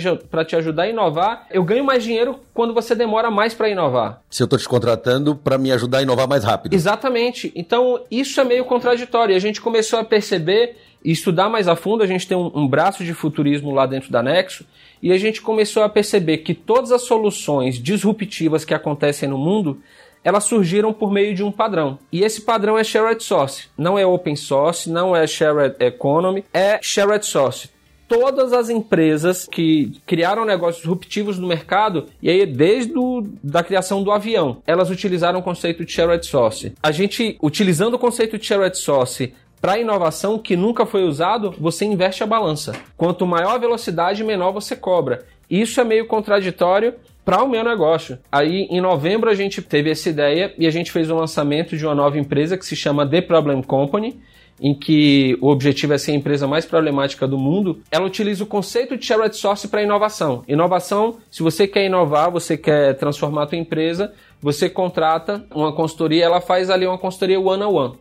te 0.47 0.55
ajudar 0.55 0.83
a 0.83 0.89
inovar? 0.89 1.45
Eu 1.51 1.63
ganho 1.63 1.83
mais 1.83 2.03
dinheiro 2.03 2.39
quando 2.53 2.73
você 2.73 2.95
demora 2.95 3.29
mais 3.29 3.53
para 3.53 3.69
inovar. 3.69 4.21
Se 4.29 4.41
eu 4.41 4.45
estou 4.45 4.57
te 4.57 4.67
contratando 4.67 5.35
para 5.35 5.57
me 5.57 5.71
ajudar 5.71 5.99
a 5.99 6.01
inovar 6.01 6.27
mais 6.27 6.43
rápido. 6.43 6.73
Exatamente. 6.73 7.51
Então, 7.55 8.01
isso 8.09 8.41
é 8.41 8.43
meio 8.43 8.65
contraditório. 8.65 9.35
A 9.35 9.39
gente 9.39 9.61
começou 9.61 9.99
a 9.99 10.03
perceber 10.03 10.77
e 11.03 11.11
estudar 11.11 11.47
mais 11.47 11.67
a 11.67 11.75
fundo. 11.75 12.03
A 12.03 12.07
gente 12.07 12.27
tem 12.27 12.35
um, 12.35 12.51
um 12.55 12.67
braço 12.67 13.03
de 13.03 13.13
futurismo 13.13 13.71
lá 13.71 13.85
dentro 13.85 14.11
da 14.11 14.23
Nexo 14.23 14.65
e 15.01 15.11
a 15.11 15.17
gente 15.17 15.41
começou 15.41 15.83
a 15.83 15.89
perceber 15.89 16.39
que 16.39 16.53
todas 16.53 16.91
as 16.91 17.03
soluções 17.03 17.81
disruptivas 17.81 18.65
que 18.65 18.73
acontecem 18.73 19.29
no 19.29 19.37
mundo 19.37 19.81
elas 20.23 20.43
surgiram 20.43 20.93
por 20.93 21.11
meio 21.11 21.33
de 21.35 21.43
um 21.43 21.51
padrão. 21.51 21.99
E 22.11 22.23
esse 22.23 22.41
padrão 22.41 22.77
é 22.77 22.83
shared 22.83 23.23
source. 23.23 23.67
Não 23.77 23.97
é 23.97 24.05
open 24.05 24.35
source, 24.35 24.89
não 24.89 25.15
é 25.15 25.25
shared 25.25 25.75
economy, 25.79 26.43
é 26.53 26.79
shared 26.81 27.25
source 27.25 27.69
todas 28.09 28.51
as 28.51 28.69
empresas 28.69 29.47
que 29.49 30.01
criaram 30.05 30.43
negócios 30.43 30.77
disruptivos 30.77 31.37
no 31.37 31.47
mercado, 31.47 32.07
e 32.21 32.29
aí 32.29 32.43
desde 32.43 32.91
a 32.91 33.23
da 33.43 33.63
criação 33.63 34.03
do 34.03 34.11
avião, 34.11 34.63
elas 34.65 34.89
utilizaram 34.89 35.39
o 35.39 35.43
conceito 35.43 35.85
de 35.85 35.91
shared 35.91 36.25
source. 36.25 36.73
A 36.81 36.91
gente, 36.91 37.37
utilizando 37.39 37.93
o 37.93 37.99
conceito 37.99 38.37
de 38.37 38.45
shared 38.45 38.75
source 38.75 39.31
para 39.61 39.77
inovação 39.77 40.39
que 40.39 40.55
nunca 40.55 40.85
foi 40.85 41.03
usado, 41.03 41.53
você 41.59 41.85
inverte 41.85 42.23
a 42.23 42.27
balança. 42.27 42.73
Quanto 42.97 43.27
maior 43.27 43.51
a 43.51 43.57
velocidade, 43.59 44.23
menor 44.23 44.51
você 44.51 44.75
cobra. 44.75 45.25
Isso 45.49 45.79
é 45.79 45.83
meio 45.83 46.07
contraditório 46.07 46.95
para 47.29 47.43
o 47.43 47.47
meu 47.47 47.63
negócio. 47.63 48.17
Aí 48.31 48.65
em 48.71 48.81
novembro 48.81 49.29
a 49.29 49.35
gente 49.35 49.61
teve 49.61 49.91
essa 49.91 50.09
ideia 50.09 50.51
e 50.57 50.65
a 50.65 50.71
gente 50.71 50.91
fez 50.91 51.11
o 51.11 51.15
lançamento 51.15 51.77
de 51.77 51.85
uma 51.85 51.93
nova 51.93 52.17
empresa 52.17 52.57
que 52.57 52.65
se 52.65 52.75
chama 52.75 53.07
The 53.07 53.21
Problem 53.21 53.61
Company, 53.61 54.19
em 54.59 54.73
que 54.73 55.37
o 55.39 55.47
objetivo 55.49 55.93
é 55.93 55.99
ser 55.99 56.13
a 56.13 56.15
empresa 56.15 56.47
mais 56.47 56.65
problemática 56.65 57.27
do 57.27 57.37
mundo, 57.37 57.83
ela 57.91 58.07
utiliza 58.07 58.43
o 58.43 58.47
conceito 58.47 58.97
de 58.97 59.05
shared 59.05 59.37
source 59.37 59.67
para 59.67 59.83
inovação. 59.83 60.43
Inovação, 60.47 61.17
se 61.29 61.43
você 61.43 61.67
quer 61.67 61.85
inovar, 61.85 62.31
você 62.31 62.57
quer 62.57 62.95
transformar 62.95 63.43
a 63.43 63.45
tua 63.45 63.59
empresa, 63.59 64.11
você 64.41 64.67
contrata 64.67 65.45
uma 65.53 65.71
consultoria, 65.71 66.25
ela 66.25 66.41
faz 66.41 66.71
ali 66.71 66.87
uma 66.87 66.97
consultoria 66.97 67.39
one 67.39 67.61
on 67.61 67.75
one, 67.75 67.93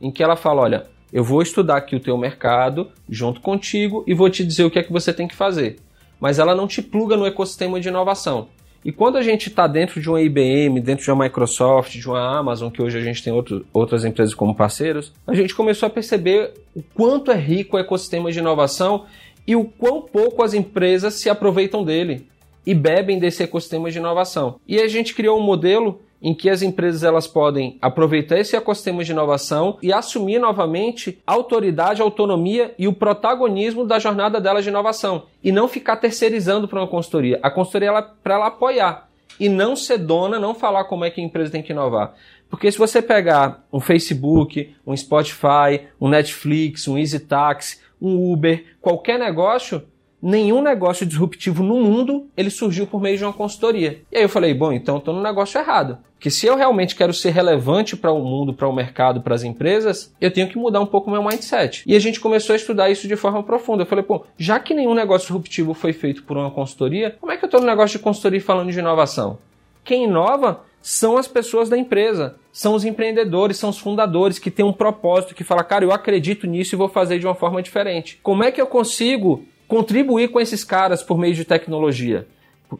em 0.00 0.10
que 0.10 0.22
ela 0.22 0.36
fala, 0.36 0.62
olha, 0.62 0.86
eu 1.12 1.22
vou 1.22 1.42
estudar 1.42 1.76
aqui 1.76 1.94
o 1.94 2.00
teu 2.00 2.16
mercado 2.16 2.90
junto 3.06 3.42
contigo 3.42 4.02
e 4.06 4.14
vou 4.14 4.30
te 4.30 4.42
dizer 4.42 4.64
o 4.64 4.70
que 4.70 4.78
é 4.78 4.82
que 4.82 4.90
você 4.90 5.12
tem 5.12 5.28
que 5.28 5.36
fazer. 5.36 5.76
Mas 6.18 6.38
ela 6.38 6.54
não 6.54 6.66
te 6.66 6.80
pluga 6.80 7.14
no 7.14 7.26
ecossistema 7.26 7.78
de 7.78 7.88
inovação. 7.88 8.48
E 8.84 8.90
quando 8.90 9.16
a 9.16 9.22
gente 9.22 9.48
está 9.48 9.66
dentro 9.66 10.00
de 10.00 10.08
uma 10.08 10.20
IBM, 10.20 10.80
dentro 10.80 11.04
de 11.04 11.10
uma 11.10 11.24
Microsoft, 11.24 11.92
de 11.92 12.08
uma 12.08 12.38
Amazon, 12.38 12.70
que 12.70 12.80
hoje 12.80 12.96
a 12.96 13.02
gente 13.02 13.22
tem 13.22 13.32
outro, 13.32 13.66
outras 13.72 14.04
empresas 14.04 14.34
como 14.34 14.54
parceiros, 14.54 15.12
a 15.26 15.34
gente 15.34 15.54
começou 15.54 15.86
a 15.86 15.90
perceber 15.90 16.52
o 16.74 16.82
quanto 16.82 17.30
é 17.30 17.36
rico 17.36 17.76
o 17.76 17.80
ecossistema 17.80 18.32
de 18.32 18.38
inovação 18.38 19.04
e 19.46 19.54
o 19.54 19.64
quão 19.64 20.00
pouco 20.00 20.42
as 20.42 20.54
empresas 20.54 21.14
se 21.14 21.28
aproveitam 21.28 21.84
dele 21.84 22.26
e 22.64 22.74
bebem 22.74 23.18
desse 23.18 23.42
ecossistema 23.42 23.90
de 23.90 23.98
inovação. 23.98 24.58
E 24.66 24.80
a 24.80 24.88
gente 24.88 25.14
criou 25.14 25.38
um 25.38 25.42
modelo 25.42 26.00
em 26.22 26.34
que 26.34 26.50
as 26.50 26.62
empresas 26.62 27.02
elas 27.02 27.26
podem 27.26 27.78
aproveitar 27.80 28.38
esse 28.38 28.56
ecossistema 28.56 29.02
de 29.02 29.12
inovação 29.12 29.78
e 29.82 29.92
assumir 29.92 30.38
novamente 30.38 31.18
a 31.26 31.32
autoridade, 31.32 32.02
a 32.02 32.04
autonomia 32.04 32.74
e 32.78 32.86
o 32.86 32.92
protagonismo 32.92 33.86
da 33.86 33.98
jornada 33.98 34.40
delas 34.40 34.64
de 34.64 34.70
inovação 34.70 35.24
e 35.42 35.50
não 35.50 35.68
ficar 35.68 35.96
terceirizando 35.96 36.68
para 36.68 36.80
uma 36.80 36.88
consultoria. 36.88 37.38
A 37.42 37.50
consultoria 37.50 37.88
ela 37.88 38.02
para 38.02 38.34
ela 38.34 38.46
apoiar 38.48 39.08
e 39.38 39.48
não 39.48 39.74
ser 39.74 39.98
dona, 39.98 40.38
não 40.38 40.54
falar 40.54 40.84
como 40.84 41.04
é 41.04 41.10
que 41.10 41.20
a 41.20 41.24
empresa 41.24 41.52
tem 41.52 41.62
que 41.62 41.72
inovar. 41.72 42.14
Porque 42.50 42.70
se 42.70 42.76
você 42.76 43.00
pegar 43.00 43.64
um 43.72 43.80
Facebook, 43.80 44.74
um 44.86 44.94
Spotify, 44.96 45.86
um 46.00 46.08
Netflix, 46.08 46.88
um 46.88 46.98
EasyTaxi, 46.98 47.78
um 48.02 48.32
Uber, 48.32 48.64
qualquer 48.80 49.18
negócio, 49.18 49.82
nenhum 50.22 50.62
negócio 50.62 51.06
disruptivo 51.06 51.62
no 51.62 51.80
mundo 51.80 52.26
ele 52.36 52.50
surgiu 52.50 52.86
por 52.86 53.00
meio 53.00 53.16
de 53.16 53.24
uma 53.24 53.32
consultoria. 53.32 54.02
E 54.10 54.16
aí 54.16 54.22
eu 54.22 54.28
falei, 54.28 54.52
bom, 54.54 54.72
então 54.72 54.98
estou 54.98 55.14
no 55.14 55.22
negócio 55.22 55.58
errado. 55.58 55.98
Que 56.18 56.30
se 56.30 56.46
eu 56.46 56.56
realmente 56.56 56.94
quero 56.94 57.14
ser 57.14 57.30
relevante 57.30 57.96
para 57.96 58.12
o 58.12 58.22
mundo, 58.22 58.52
para 58.52 58.68
o 58.68 58.74
mercado, 58.74 59.22
para 59.22 59.34
as 59.34 59.42
empresas, 59.42 60.14
eu 60.20 60.30
tenho 60.30 60.48
que 60.48 60.58
mudar 60.58 60.80
um 60.80 60.86
pouco 60.86 61.08
o 61.08 61.12
meu 61.12 61.22
mindset. 61.22 61.82
E 61.86 61.96
a 61.96 61.98
gente 61.98 62.20
começou 62.20 62.52
a 62.52 62.56
estudar 62.56 62.90
isso 62.90 63.08
de 63.08 63.16
forma 63.16 63.42
profunda. 63.42 63.82
Eu 63.82 63.86
falei, 63.86 64.04
pô, 64.04 64.24
já 64.36 64.60
que 64.60 64.74
nenhum 64.74 64.92
negócio 64.94 65.28
disruptivo 65.28 65.72
foi 65.72 65.94
feito 65.94 66.22
por 66.24 66.36
uma 66.36 66.50
consultoria, 66.50 67.16
como 67.18 67.32
é 67.32 67.38
que 67.38 67.44
eu 67.44 67.46
estou 67.46 67.60
no 67.60 67.66
negócio 67.66 67.98
de 67.98 68.04
consultoria 68.04 68.40
falando 68.40 68.70
de 68.70 68.78
inovação? 68.78 69.38
Quem 69.82 70.04
inova 70.04 70.60
são 70.82 71.16
as 71.16 71.28
pessoas 71.28 71.68
da 71.68 71.76
empresa, 71.76 72.36
são 72.52 72.74
os 72.74 72.84
empreendedores, 72.84 73.58
são 73.58 73.70
os 73.70 73.78
fundadores 73.78 74.38
que 74.38 74.50
têm 74.50 74.64
um 74.64 74.72
propósito, 74.72 75.34
que 75.34 75.44
fala, 75.44 75.62
cara, 75.62 75.84
eu 75.84 75.92
acredito 75.92 76.46
nisso 76.46 76.74
e 76.74 76.78
vou 76.78 76.88
fazer 76.88 77.18
de 77.18 77.26
uma 77.26 77.34
forma 77.34 77.62
diferente. 77.62 78.18
Como 78.22 78.42
é 78.42 78.50
que 78.50 78.60
eu 78.60 78.66
consigo 78.66 79.44
contribuir 79.70 80.32
com 80.32 80.40
esses 80.40 80.64
caras 80.64 81.00
por 81.00 81.16
meio 81.16 81.32
de 81.32 81.44
tecnologia. 81.44 82.26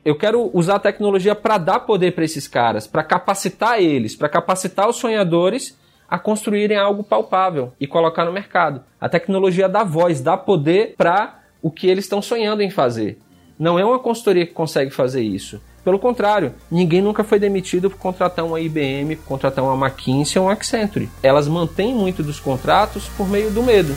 Eu 0.05 0.19
quero 0.19 0.51
usar 0.53 0.75
a 0.75 0.81
tecnologia 0.81 1.37
para 1.37 1.57
dar 1.57 1.81
poder 1.81 2.13
para 2.17 2.25
esses 2.25 2.49
caras, 2.49 2.89
para 2.89 3.05
capacitar 3.05 3.81
eles, 3.81 4.17
para 4.17 4.29
capacitar 4.29 4.89
os 4.89 4.97
sonhadores 4.97 5.79
a 6.09 6.19
construírem 6.19 6.77
algo 6.77 7.05
palpável 7.05 7.73
e 7.79 7.87
colocar 7.87 8.25
no 8.25 8.33
mercado. 8.33 8.83
A 9.01 9.09
tecnologia 9.09 9.69
dá 9.69 9.85
voz, 9.85 10.21
dá 10.21 10.37
poder 10.37 10.95
para 10.97 11.39
o 11.63 11.71
que 11.71 11.87
eles 11.87 12.07
estão 12.07 12.21
sonhando 12.21 12.61
em 12.61 12.71
fazer. 12.71 13.21
Não 13.57 13.79
é 13.79 13.85
uma 13.85 14.01
consultoria 14.01 14.45
que 14.45 14.53
consegue 14.53 14.91
fazer 14.91 15.23
isso. 15.23 15.61
Pelo 15.85 15.99
contrário, 15.99 16.55
ninguém 16.69 17.01
nunca 17.01 17.23
foi 17.23 17.39
demitido 17.39 17.89
por 17.89 17.99
contratar 17.99 18.45
uma 18.45 18.61
IBM, 18.61 19.15
por 19.15 19.27
contratar 19.27 19.65
uma 19.65 19.87
McKinsey 19.87 20.41
ou 20.41 20.49
uma 20.49 20.55
Accenture. 20.55 21.09
Elas 21.23 21.47
mantêm 21.47 21.95
muito 21.95 22.21
dos 22.21 22.41
contratos 22.41 23.09
por 23.17 23.29
meio 23.29 23.51
do 23.53 23.63
medo. 23.63 23.95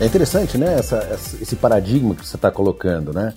É 0.00 0.06
interessante, 0.06 0.56
né, 0.56 0.78
essa, 0.78 0.96
esse 1.42 1.54
paradigma 1.56 2.14
que 2.14 2.26
você 2.26 2.36
está 2.36 2.50
colocando, 2.50 3.12
né? 3.12 3.34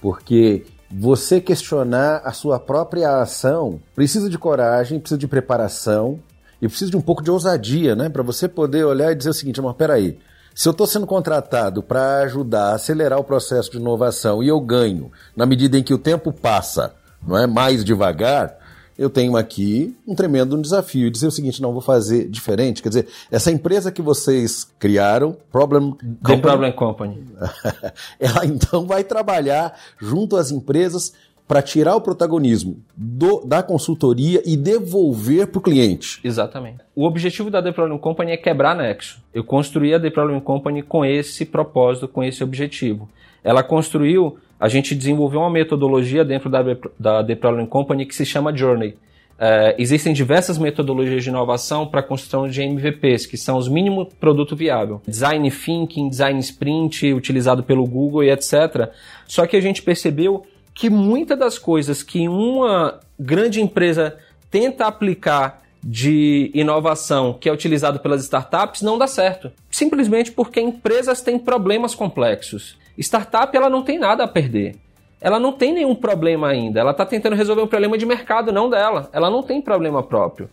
Porque 0.00 0.64
você 0.88 1.40
questionar 1.40 2.22
a 2.24 2.32
sua 2.32 2.60
própria 2.60 3.20
ação 3.20 3.80
precisa 3.96 4.30
de 4.30 4.38
coragem, 4.38 5.00
precisa 5.00 5.18
de 5.18 5.26
preparação 5.26 6.20
e 6.62 6.68
precisa 6.68 6.92
de 6.92 6.96
um 6.96 7.00
pouco 7.00 7.20
de 7.20 7.32
ousadia, 7.32 7.96
né? 7.96 8.08
Para 8.08 8.22
você 8.22 8.46
poder 8.46 8.84
olhar 8.84 9.10
e 9.10 9.16
dizer 9.16 9.30
o 9.30 9.34
seguinte: 9.34 9.60
mas 9.60 9.74
peraí, 9.74 10.16
se 10.54 10.68
eu 10.68 10.70
estou 10.70 10.86
sendo 10.86 11.04
contratado 11.04 11.82
para 11.82 12.18
ajudar 12.18 12.70
a 12.70 12.74
acelerar 12.74 13.18
o 13.18 13.24
processo 13.24 13.72
de 13.72 13.78
inovação 13.78 14.40
e 14.40 14.46
eu 14.46 14.60
ganho 14.60 15.10
na 15.36 15.44
medida 15.44 15.76
em 15.76 15.82
que 15.82 15.92
o 15.92 15.98
tempo 15.98 16.32
passa, 16.32 16.94
não 17.26 17.36
é 17.36 17.44
mais 17.44 17.84
devagar, 17.84 18.56
eu 18.98 19.10
tenho 19.10 19.36
aqui 19.36 19.96
um 20.06 20.14
tremendo 20.14 20.60
desafio. 20.60 21.10
Dizer 21.10 21.26
o 21.26 21.30
seguinte, 21.30 21.60
não, 21.60 21.72
vou 21.72 21.82
fazer 21.82 22.28
diferente. 22.28 22.82
Quer 22.82 22.88
dizer, 22.88 23.08
essa 23.30 23.50
empresa 23.50 23.90
que 23.90 24.00
vocês 24.02 24.70
criaram, 24.78 25.36
Problem 25.50 25.90
Company, 25.90 26.18
The 26.22 26.36
Problem 26.36 26.72
Company. 26.72 27.28
ela 28.18 28.46
então 28.46 28.86
vai 28.86 29.04
trabalhar 29.04 29.78
junto 29.98 30.36
às 30.36 30.50
empresas 30.50 31.12
para 31.46 31.60
tirar 31.60 31.94
o 31.94 32.00
protagonismo 32.00 32.82
do, 32.96 33.44
da 33.44 33.62
consultoria 33.62 34.42
e 34.46 34.56
devolver 34.56 35.48
para 35.48 35.58
o 35.58 35.62
cliente. 35.62 36.20
Exatamente. 36.24 36.78
O 36.96 37.04
objetivo 37.04 37.50
da 37.50 37.62
The 37.62 37.72
Problem 37.72 37.98
Company 37.98 38.32
é 38.32 38.36
quebrar 38.36 38.74
nexo. 38.74 39.22
Eu 39.32 39.44
construí 39.44 39.92
a 39.92 40.00
The 40.00 40.10
Problem 40.10 40.40
Company 40.40 40.82
com 40.82 41.04
esse 41.04 41.44
propósito, 41.44 42.08
com 42.08 42.24
esse 42.24 42.42
objetivo. 42.42 43.08
Ela 43.42 43.62
construiu 43.62 44.38
a 44.58 44.68
gente 44.68 44.94
desenvolveu 44.94 45.40
uma 45.40 45.50
metodologia 45.50 46.24
dentro 46.24 46.48
da, 46.48 46.62
da 46.98 47.24
The 47.24 47.34
Problem 47.34 47.66
Company 47.66 48.06
que 48.06 48.14
se 48.14 48.24
chama 48.24 48.56
Journey. 48.56 48.96
É, 49.38 49.74
existem 49.78 50.12
diversas 50.12 50.58
metodologias 50.58 51.24
de 51.24 51.28
inovação 51.28 51.86
para 51.86 52.00
a 52.00 52.02
construção 52.02 52.48
de 52.48 52.62
MVPs, 52.62 53.26
que 53.26 53.36
são 53.36 53.56
os 53.56 53.68
mínimo 53.68 54.06
produto 54.20 54.54
viável. 54.54 55.02
Design 55.06 55.50
Thinking, 55.50 56.08
Design 56.08 56.38
Sprint, 56.38 57.12
utilizado 57.12 57.62
pelo 57.62 57.84
Google 57.84 58.24
e 58.24 58.30
etc. 58.30 58.90
Só 59.26 59.46
que 59.46 59.56
a 59.56 59.60
gente 59.60 59.82
percebeu 59.82 60.46
que 60.72 60.88
muitas 60.88 61.38
das 61.38 61.58
coisas 61.58 62.02
que 62.02 62.28
uma 62.28 63.00
grande 63.18 63.60
empresa 63.60 64.16
tenta 64.50 64.86
aplicar 64.86 65.62
de 65.82 66.50
inovação 66.54 67.34
que 67.38 67.48
é 67.48 67.52
utilizado 67.52 68.00
pelas 68.00 68.22
startups 68.22 68.82
não 68.82 68.96
dá 68.96 69.06
certo. 69.06 69.52
Simplesmente 69.70 70.32
porque 70.32 70.60
empresas 70.60 71.20
têm 71.20 71.38
problemas 71.38 71.94
complexos. 71.94 72.76
Startup 72.98 73.56
ela 73.56 73.68
não 73.68 73.82
tem 73.82 73.98
nada 73.98 74.24
a 74.24 74.28
perder. 74.28 74.76
Ela 75.20 75.40
não 75.40 75.52
tem 75.52 75.72
nenhum 75.72 75.94
problema 75.94 76.48
ainda. 76.48 76.80
Ela 76.80 76.90
está 76.90 77.06
tentando 77.06 77.36
resolver 77.36 77.62
um 77.62 77.66
problema 77.66 77.96
de 77.96 78.04
mercado, 78.04 78.52
não 78.52 78.68
dela. 78.68 79.08
Ela 79.12 79.30
não 79.30 79.42
tem 79.42 79.60
problema 79.60 80.02
próprio. 80.02 80.50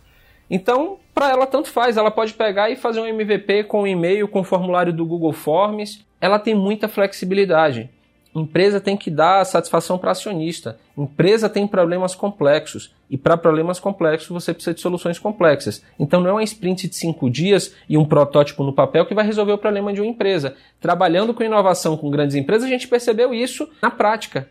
Então, 0.50 0.98
para 1.14 1.30
ela, 1.30 1.46
tanto 1.46 1.70
faz. 1.70 1.98
Ela 1.98 2.10
pode 2.10 2.34
pegar 2.34 2.70
e 2.70 2.76
fazer 2.76 3.02
um 3.02 3.06
MVP 3.06 3.66
com 3.66 3.82
um 3.82 3.88
e-mail, 3.88 4.28
com 4.28 4.40
um 4.40 4.44
formulário 4.44 4.94
do 4.94 5.06
Google 5.06 5.34
Forms 5.34 6.06
ela 6.22 6.38
tem 6.38 6.54
muita 6.54 6.88
flexibilidade. 6.88 7.90
Empresa 8.34 8.80
tem 8.80 8.96
que 8.96 9.12
dar 9.12 9.46
satisfação 9.46 9.98
para 9.98 10.12
acionista. 10.12 10.80
Empresa 10.98 11.50
tem 11.50 11.68
problemas 11.68 12.16
complexos. 12.16 12.94
E 13.10 13.18
para 13.18 13.36
problemas 13.36 13.80
complexos 13.80 14.30
você 14.30 14.54
precisa 14.54 14.74
de 14.74 14.80
soluções 14.80 15.20
complexas. 15.20 15.84
Então 16.00 16.22
não 16.22 16.30
é 16.30 16.34
uma 16.34 16.44
sprint 16.44 16.88
de 16.88 16.96
cinco 16.96 17.30
dias 17.30 17.76
e 17.90 17.98
um 17.98 18.06
protótipo 18.06 18.64
no 18.64 18.72
papel 18.72 19.06
que 19.06 19.14
vai 19.14 19.26
resolver 19.26 19.52
o 19.52 19.58
problema 19.58 19.92
de 19.92 20.00
uma 20.00 20.10
empresa. 20.10 20.56
Trabalhando 20.80 21.34
com 21.34 21.44
inovação 21.44 21.98
com 21.98 22.10
grandes 22.10 22.36
empresas, 22.36 22.68
a 22.68 22.72
gente 22.72 22.88
percebeu 22.88 23.34
isso 23.34 23.68
na 23.82 23.92
prática. 23.92 24.48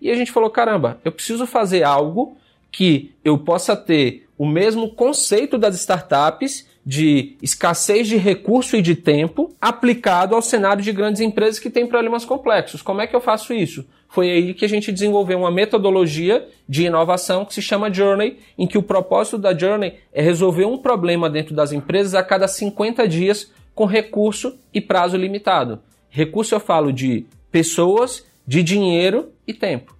E 0.00 0.10
a 0.10 0.14
gente 0.14 0.32
falou: 0.32 0.50
caramba, 0.50 0.98
eu 1.04 1.12
preciso 1.12 1.46
fazer 1.46 1.84
algo 1.84 2.36
que 2.72 3.14
eu 3.24 3.38
possa 3.38 3.76
ter 3.76 4.28
o 4.36 4.46
mesmo 4.46 4.90
conceito 4.90 5.58
das 5.58 5.74
startups 5.76 6.66
de 6.90 7.36
escassez 7.40 8.08
de 8.08 8.16
recurso 8.16 8.76
e 8.76 8.82
de 8.82 8.96
tempo 8.96 9.54
aplicado 9.60 10.34
ao 10.34 10.42
cenário 10.42 10.82
de 10.82 10.90
grandes 10.90 11.20
empresas 11.20 11.60
que 11.60 11.70
têm 11.70 11.86
problemas 11.86 12.24
complexos. 12.24 12.82
Como 12.82 13.00
é 13.00 13.06
que 13.06 13.14
eu 13.14 13.20
faço 13.20 13.54
isso? 13.54 13.86
Foi 14.08 14.28
aí 14.28 14.52
que 14.52 14.64
a 14.64 14.68
gente 14.68 14.90
desenvolveu 14.90 15.38
uma 15.38 15.52
metodologia 15.52 16.48
de 16.68 16.86
inovação 16.86 17.44
que 17.44 17.54
se 17.54 17.62
chama 17.62 17.94
Journey, 17.94 18.38
em 18.58 18.66
que 18.66 18.76
o 18.76 18.82
propósito 18.82 19.38
da 19.38 19.56
Journey 19.56 19.98
é 20.12 20.20
resolver 20.20 20.64
um 20.64 20.78
problema 20.78 21.30
dentro 21.30 21.54
das 21.54 21.70
empresas 21.70 22.12
a 22.16 22.24
cada 22.24 22.48
50 22.48 23.06
dias 23.06 23.52
com 23.72 23.84
recurso 23.84 24.58
e 24.74 24.80
prazo 24.80 25.16
limitado. 25.16 25.78
Recurso 26.08 26.56
eu 26.56 26.60
falo 26.60 26.92
de 26.92 27.24
pessoas, 27.52 28.26
de 28.44 28.64
dinheiro 28.64 29.28
e 29.46 29.54
tempo. 29.54 29.94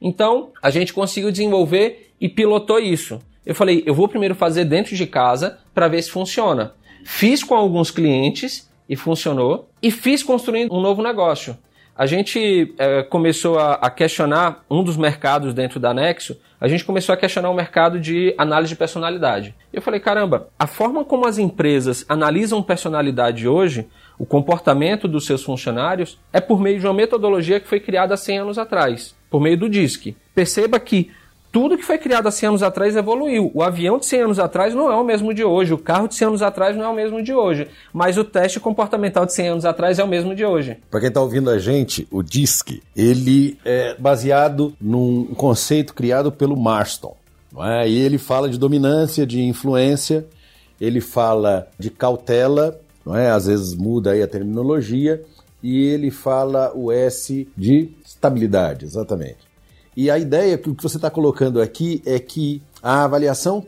Então, 0.00 0.52
a 0.62 0.70
gente 0.70 0.94
conseguiu 0.94 1.32
desenvolver 1.32 2.12
e 2.20 2.28
pilotou 2.28 2.78
isso. 2.78 3.18
Eu 3.46 3.54
falei, 3.54 3.84
eu 3.86 3.94
vou 3.94 4.08
primeiro 4.08 4.34
fazer 4.34 4.64
dentro 4.64 4.96
de 4.96 5.06
casa 5.06 5.58
para 5.72 5.86
ver 5.86 6.02
se 6.02 6.10
funciona. 6.10 6.74
Fiz 7.04 7.44
com 7.44 7.54
alguns 7.54 7.92
clientes 7.92 8.68
e 8.88 8.96
funcionou. 8.96 9.70
E 9.80 9.92
fiz 9.92 10.22
construindo 10.24 10.74
um 10.74 10.80
novo 10.80 11.00
negócio. 11.00 11.56
A 11.96 12.04
gente 12.04 12.74
é, 12.76 13.04
começou 13.04 13.58
a, 13.58 13.74
a, 13.74 13.88
questionar 13.88 14.64
um 14.68 14.82
dos 14.82 14.98
mercados 14.98 15.54
dentro 15.54 15.80
da 15.80 15.94
Nexo. 15.94 16.36
A 16.60 16.68
gente 16.68 16.84
começou 16.84 17.12
a 17.14 17.16
questionar 17.16 17.48
o 17.48 17.54
mercado 17.54 17.98
de 17.98 18.34
análise 18.36 18.70
de 18.70 18.76
personalidade. 18.76 19.54
Eu 19.72 19.80
falei, 19.80 19.98
caramba, 19.98 20.48
a 20.58 20.66
forma 20.66 21.04
como 21.04 21.26
as 21.26 21.38
empresas 21.38 22.04
analisam 22.06 22.62
personalidade 22.62 23.48
hoje, 23.48 23.88
o 24.18 24.26
comportamento 24.26 25.08
dos 25.08 25.24
seus 25.24 25.42
funcionários, 25.42 26.18
é 26.32 26.40
por 26.40 26.60
meio 26.60 26.78
de 26.78 26.86
uma 26.86 26.92
metodologia 26.92 27.60
que 27.60 27.68
foi 27.68 27.80
criada 27.80 28.12
há 28.12 28.16
100 28.16 28.38
anos 28.40 28.58
atrás, 28.58 29.14
por 29.30 29.40
meio 29.40 29.56
do 29.56 29.68
DISC. 29.68 30.14
Perceba 30.34 30.78
que 30.78 31.10
tudo 31.56 31.78
que 31.78 31.82
foi 31.82 31.96
criado 31.96 32.26
há 32.26 32.30
100 32.30 32.48
anos 32.50 32.62
atrás 32.62 32.94
evoluiu. 32.94 33.50
O 33.54 33.62
avião 33.62 33.98
de 33.98 34.04
100 34.04 34.20
anos 34.20 34.38
atrás 34.38 34.74
não 34.74 34.92
é 34.92 34.94
o 34.94 35.02
mesmo 35.02 35.32
de 35.32 35.42
hoje, 35.42 35.72
o 35.72 35.78
carro 35.78 36.06
de 36.06 36.14
100 36.14 36.28
anos 36.28 36.42
atrás 36.42 36.76
não 36.76 36.84
é 36.84 36.88
o 36.88 36.94
mesmo 36.94 37.22
de 37.22 37.32
hoje, 37.32 37.66
mas 37.94 38.18
o 38.18 38.24
teste 38.24 38.60
comportamental 38.60 39.24
de 39.24 39.32
100 39.32 39.48
anos 39.48 39.64
atrás 39.64 39.98
é 39.98 40.04
o 40.04 40.06
mesmo 40.06 40.34
de 40.34 40.44
hoje. 40.44 40.76
Para 40.90 41.00
quem 41.00 41.08
está 41.08 41.18
ouvindo 41.18 41.48
a 41.48 41.58
gente, 41.58 42.06
o 42.10 42.22
DISC, 42.22 42.82
ele 42.94 43.56
é 43.64 43.96
baseado 43.98 44.74
num 44.78 45.24
conceito 45.34 45.94
criado 45.94 46.30
pelo 46.30 46.58
Marston. 46.58 47.16
É? 47.58 47.88
E 47.88 47.96
ele 48.00 48.18
fala 48.18 48.50
de 48.50 48.58
dominância, 48.58 49.26
de 49.26 49.40
influência, 49.40 50.26
ele 50.78 51.00
fala 51.00 51.68
de 51.78 51.88
cautela, 51.88 52.78
não 53.02 53.16
é? 53.16 53.30
às 53.30 53.46
vezes 53.46 53.74
muda 53.74 54.10
aí 54.10 54.22
a 54.22 54.28
terminologia, 54.28 55.24
e 55.62 55.86
ele 55.86 56.10
fala 56.10 56.70
o 56.74 56.92
S 56.92 57.48
de 57.56 57.88
estabilidade, 58.04 58.84
exatamente. 58.84 59.45
E 59.96 60.10
a 60.10 60.18
ideia 60.18 60.58
que 60.58 60.70
você 60.82 60.96
está 60.96 61.10
colocando 61.10 61.60
aqui 61.60 62.02
é 62.04 62.18
que 62.18 62.60
a 62.82 63.04
avaliação 63.04 63.64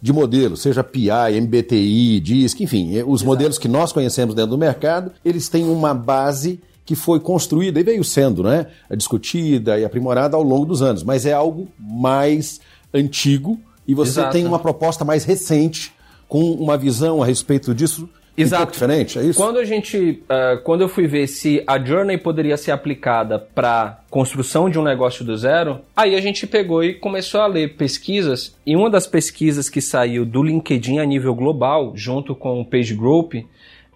de 0.00 0.12
modelo, 0.12 0.56
seja 0.56 0.82
PI, 0.84 1.40
MBTI, 1.40 2.20
DISC, 2.20 2.60
enfim, 2.60 2.96
eh, 2.96 3.04
os 3.04 3.20
Exato. 3.20 3.26
modelos 3.26 3.58
que 3.58 3.68
nós 3.68 3.92
conhecemos 3.92 4.34
dentro 4.34 4.52
do 4.52 4.58
mercado, 4.58 5.10
eles 5.24 5.48
têm 5.48 5.68
uma 5.68 5.92
base 5.92 6.60
que 6.84 6.94
foi 6.94 7.18
construída 7.18 7.80
e 7.80 7.82
veio 7.82 8.04
sendo 8.04 8.44
né, 8.44 8.66
discutida 8.96 9.78
e 9.78 9.84
aprimorada 9.84 10.36
ao 10.36 10.42
longo 10.42 10.64
dos 10.64 10.82
anos, 10.82 11.02
mas 11.02 11.26
é 11.26 11.32
algo 11.32 11.66
mais 11.78 12.60
antigo 12.94 13.58
e 13.86 13.94
você 13.94 14.20
Exato. 14.20 14.32
tem 14.32 14.46
uma 14.46 14.58
proposta 14.58 15.04
mais 15.04 15.24
recente 15.24 15.92
com 16.28 16.52
uma 16.52 16.76
visão 16.76 17.22
a 17.22 17.26
respeito 17.26 17.74
disso 17.74 18.08
Exato. 18.36 18.62
Um 18.62 18.66
pouco 18.66 18.72
diferente, 18.72 19.18
é 19.18 19.22
isso? 19.22 19.40
Quando 19.40 19.58
a 19.58 19.64
gente, 19.64 20.22
uh, 20.24 20.60
quando 20.62 20.82
eu 20.82 20.88
fui 20.88 21.06
ver 21.06 21.26
se 21.26 21.62
a 21.66 21.78
Journey 21.82 22.18
poderia 22.18 22.56
ser 22.56 22.70
aplicada 22.70 23.38
para 23.38 24.00
construção 24.10 24.68
de 24.68 24.78
um 24.78 24.82
negócio 24.82 25.24
do 25.24 25.36
zero, 25.36 25.80
aí 25.96 26.14
a 26.14 26.20
gente 26.20 26.46
pegou 26.46 26.84
e 26.84 26.94
começou 26.94 27.40
a 27.40 27.46
ler 27.46 27.76
pesquisas. 27.76 28.54
E 28.66 28.76
uma 28.76 28.90
das 28.90 29.06
pesquisas 29.06 29.68
que 29.68 29.80
saiu 29.80 30.26
do 30.26 30.42
LinkedIn 30.42 30.98
a 30.98 31.04
nível 31.06 31.34
global, 31.34 31.92
junto 31.94 32.34
com 32.34 32.60
o 32.60 32.64
Page 32.64 32.94
Group, 32.94 33.34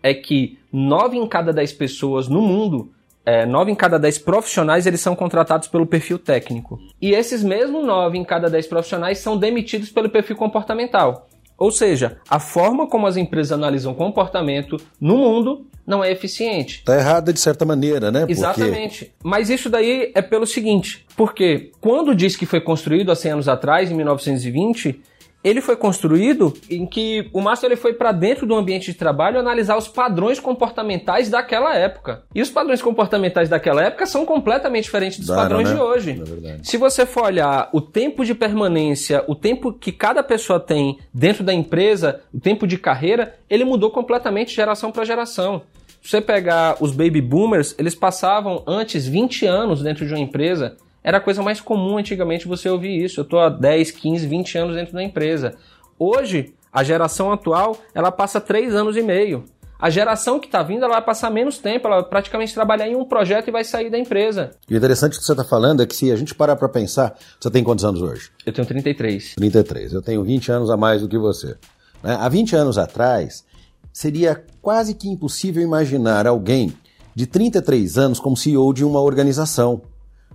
é 0.03 0.15
que 0.15 0.59
9 0.73 1.19
em 1.19 1.29
cada 1.29 1.53
10 1.53 1.73
pessoas 1.75 2.29
no 2.29 2.41
mundo 2.41 2.91
é, 3.25 3.45
9 3.45 3.71
em 3.71 3.75
cada 3.75 3.99
10 3.99 4.19
profissionais 4.19 4.87
eles 4.87 5.01
são 5.01 5.15
contratados 5.15 5.69
pelo 5.69 5.87
perfil 5.87 6.19
técnico. 6.19 6.81
E 7.01 7.13
esses 7.13 7.43
mesmos 7.43 7.85
9 7.85 8.19
em 8.19 8.25
cada 8.25 8.49
10 8.49 8.67
profissionais 8.67 9.19
são 9.19 9.37
demitidos 9.37 9.91
pelo 9.91 10.09
perfil 10.09 10.37
comportamental. 10.37 11.29
Ou 11.61 11.71
seja, 11.71 12.17
a 12.27 12.41
forma 12.41 12.89
como 12.89 13.07
as 13.07 13.19
empresas 13.19 13.53
analisam 13.53 13.93
comportamento 13.93 14.79
no 14.99 15.19
mundo 15.19 15.67
não 15.87 16.03
é 16.03 16.11
eficiente. 16.11 16.79
Está 16.79 16.97
errada 16.97 17.35
de 17.35 17.39
certa 17.39 17.67
maneira, 17.67 18.11
né? 18.11 18.25
Exatamente. 18.27 19.13
Mas 19.23 19.51
isso 19.51 19.69
daí 19.69 20.11
é 20.15 20.23
pelo 20.23 20.47
seguinte, 20.47 21.05
porque 21.15 21.71
quando 21.79 22.15
diz 22.15 22.35
que 22.35 22.47
foi 22.47 22.63
construído 22.63 23.13
há 23.13 23.15
100 23.15 23.33
anos 23.33 23.49
atrás, 23.49 23.91
em 23.91 23.95
1920, 23.95 25.03
ele 25.43 25.61
foi 25.61 25.77
construído 25.77 26.55
em 26.69 26.87
que 26.87 27.29
o 27.33 27.41
Master 27.41 27.71
ele 27.71 27.81
foi 27.81 27.95
para 27.95 28.13
dentro 28.13 28.47
do 28.47 28.55
ambiente 28.55 28.93
de 28.93 28.95
trabalho 28.95 29.39
analisar 29.39 29.77
os 29.77 29.89
padrões 29.89 30.39
comportamentais 30.39 31.31
daquela 31.31 31.75
época. 31.75 32.23
E 32.35 32.43
os 32.43 32.51
padrões 32.51 32.83
comportamentais 32.83 33.49
daquela 33.49 33.83
época 33.83 34.07
são 34.07 34.27
completamente 34.27 34.85
diferentes 34.85 35.19
dos 35.19 35.35
padrões 35.35 35.69
né? 35.69 35.75
de 35.75 35.81
hoje. 35.81 36.23
É 36.45 36.59
Se 36.63 36.77
você 36.77 37.07
for 37.07 37.25
olhar 37.25 37.71
o 37.73 37.81
tempo 37.81 38.25
de 38.25 38.35
permanência, 38.35 39.25
o 39.27 39.35
tempo 39.35 39.73
que 39.73 39.93
cada 39.93 40.23
pessoa 40.23 40.61
tem 40.61 40.99
dentro 41.13 41.43
da 41.43 41.55
empresa, 41.55 42.21
o 42.33 42.41
tempo 42.41 42.67
de 42.67 42.77
carreira, 42.77 43.35
ele 43.49 43.65
mudou 43.65 43.91
completamente 43.91 44.49
de 44.49 44.57
geração 44.57 44.93
para 44.93 45.05
geração. 45.05 45.63
Se 46.03 46.11
você 46.11 46.21
pegar 46.21 46.77
os 46.81 46.93
baby 46.93 47.21
boomers, 47.21 47.75
eles 47.79 47.95
passavam 47.95 48.63
antes 48.67 49.07
20 49.07 49.47
anos 49.47 49.83
dentro 49.83 50.07
de 50.07 50.13
uma 50.13 50.21
empresa 50.21 50.77
era 51.03 51.19
a 51.19 51.21
coisa 51.21 51.43
mais 51.43 51.61
comum 51.61 51.99
antigamente 51.99 52.49
você 52.49 52.69
ouvir 52.69 53.05
isso. 53.05 53.21
Eu 53.21 53.25
estou 53.25 53.41
há 53.41 53.49
10, 53.49 53.91
15, 53.91 54.27
20 54.27 54.59
anos 54.59 54.77
dentro 54.77 54.95
da 54.95 55.03
empresa. 55.03 55.55
Hoje, 55.99 56.55
a 56.73 56.85
geração 56.85 57.33
atual, 57.33 57.77
ela 57.95 58.13
passa 58.13 58.41
3 58.41 58.75
anos 58.75 58.97
e 58.97 59.03
meio. 59.03 59.45
A 59.79 59.89
geração 59.89 60.39
que 60.39 60.47
está 60.47 60.63
vindo, 60.63 60.85
ela 60.85 60.97
vai 60.97 61.05
passar 61.05 61.31
menos 61.31 61.57
tempo, 61.57 61.87
ela 61.87 62.03
vai 62.03 62.11
praticamente 62.11 62.53
trabalhar 62.53 62.87
em 62.87 62.95
um 62.95 63.05
projeto 63.05 63.49
e 63.49 63.51
vai 63.51 63.65
sair 63.65 63.89
da 63.89 63.99
empresa. 63.99 64.51
E 64.69 64.75
o 64.75 64.77
interessante 64.77 65.19
que 65.19 65.25
você 65.25 65.33
está 65.33 65.43
falando 65.43 65.83
é 65.83 65.87
que 65.87 65.97
se 65.97 66.13
a 66.13 66.17
gente 66.17 66.35
parar 66.35 66.55
para 66.57 66.69
pensar, 66.69 67.17
você 67.41 67.51
tem 67.51 67.65
quantos 67.65 67.83
anos 67.83 68.03
hoje? 68.03 68.31
Eu 68.45 68.53
tenho 68.53 68.67
33. 68.67 69.37
33. 69.37 69.95
Eu 69.95 70.03
tenho 70.03 70.23
20 70.23 70.53
anos 70.53 70.71
a 70.71 70.77
mais 70.77 71.01
do 71.01 71.09
que 71.09 71.17
você. 71.17 71.57
Né? 72.03 72.15
Há 72.21 72.29
20 72.29 72.55
anos 72.57 72.77
atrás, 72.77 73.43
seria 73.91 74.45
quase 74.61 74.93
que 74.93 75.09
impossível 75.09 75.63
imaginar 75.63 76.27
alguém 76.27 76.75
de 77.15 77.27
33 77.27 77.97
anos 77.97 78.21
como 78.21 78.37
CEO 78.37 78.75
de 78.75 78.85
uma 78.85 79.01
organização. 79.01 79.81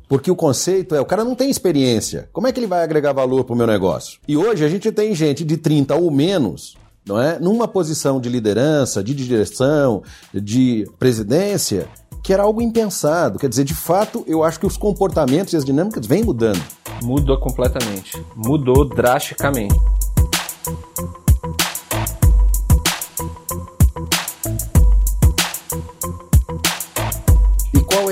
Porque 0.07 0.29
o 0.29 0.35
conceito 0.35 0.95
é, 0.95 1.01
o 1.01 1.05
cara 1.05 1.23
não 1.23 1.35
tem 1.35 1.49
experiência. 1.49 2.29
Como 2.31 2.47
é 2.47 2.51
que 2.51 2.59
ele 2.59 2.67
vai 2.67 2.83
agregar 2.83 3.13
valor 3.13 3.43
para 3.43 3.53
o 3.53 3.57
meu 3.57 3.67
negócio? 3.67 4.19
E 4.27 4.37
hoje 4.37 4.63
a 4.63 4.67
gente 4.67 4.91
tem 4.91 5.15
gente 5.15 5.43
de 5.43 5.57
30 5.57 5.95
ou 5.95 6.11
menos, 6.11 6.77
não 7.05 7.21
é? 7.21 7.39
Numa 7.39 7.67
posição 7.67 8.19
de 8.19 8.29
liderança, 8.29 9.03
de 9.03 9.13
direção, 9.13 10.03
de 10.33 10.85
presidência, 10.99 11.87
que 12.23 12.33
era 12.33 12.43
algo 12.43 12.61
impensado. 12.61 13.37
Quer 13.37 13.49
dizer, 13.49 13.63
de 13.63 13.75
fato, 13.75 14.23
eu 14.27 14.43
acho 14.43 14.59
que 14.59 14.65
os 14.65 14.77
comportamentos 14.77 15.53
e 15.53 15.57
as 15.57 15.63
dinâmicas 15.63 16.05
vêm 16.07 16.23
mudando. 16.23 16.61
Mudou 17.03 17.39
completamente. 17.39 18.19
Mudou 18.35 18.83
drasticamente. 18.83 19.75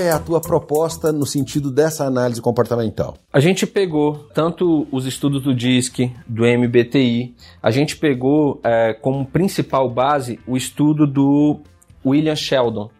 É 0.04 0.10
a 0.10 0.18
tua 0.18 0.40
proposta 0.40 1.12
no 1.12 1.26
sentido 1.26 1.70
dessa 1.70 2.04
análise 2.04 2.40
comportamental? 2.40 3.16
A 3.32 3.40
gente 3.40 3.66
pegou 3.66 4.28
tanto 4.34 4.86
os 4.92 5.06
estudos 5.06 5.42
do 5.42 5.54
DISC, 5.54 6.12
do 6.26 6.44
MBTI, 6.44 7.34
a 7.62 7.70
gente 7.70 7.96
pegou 7.96 8.60
é, 8.62 8.92
como 8.92 9.26
principal 9.26 9.88
base 9.90 10.38
o 10.46 10.56
estudo 10.56 11.06
do 11.06 11.60
William 12.04 12.36
Sheldon. 12.36 12.90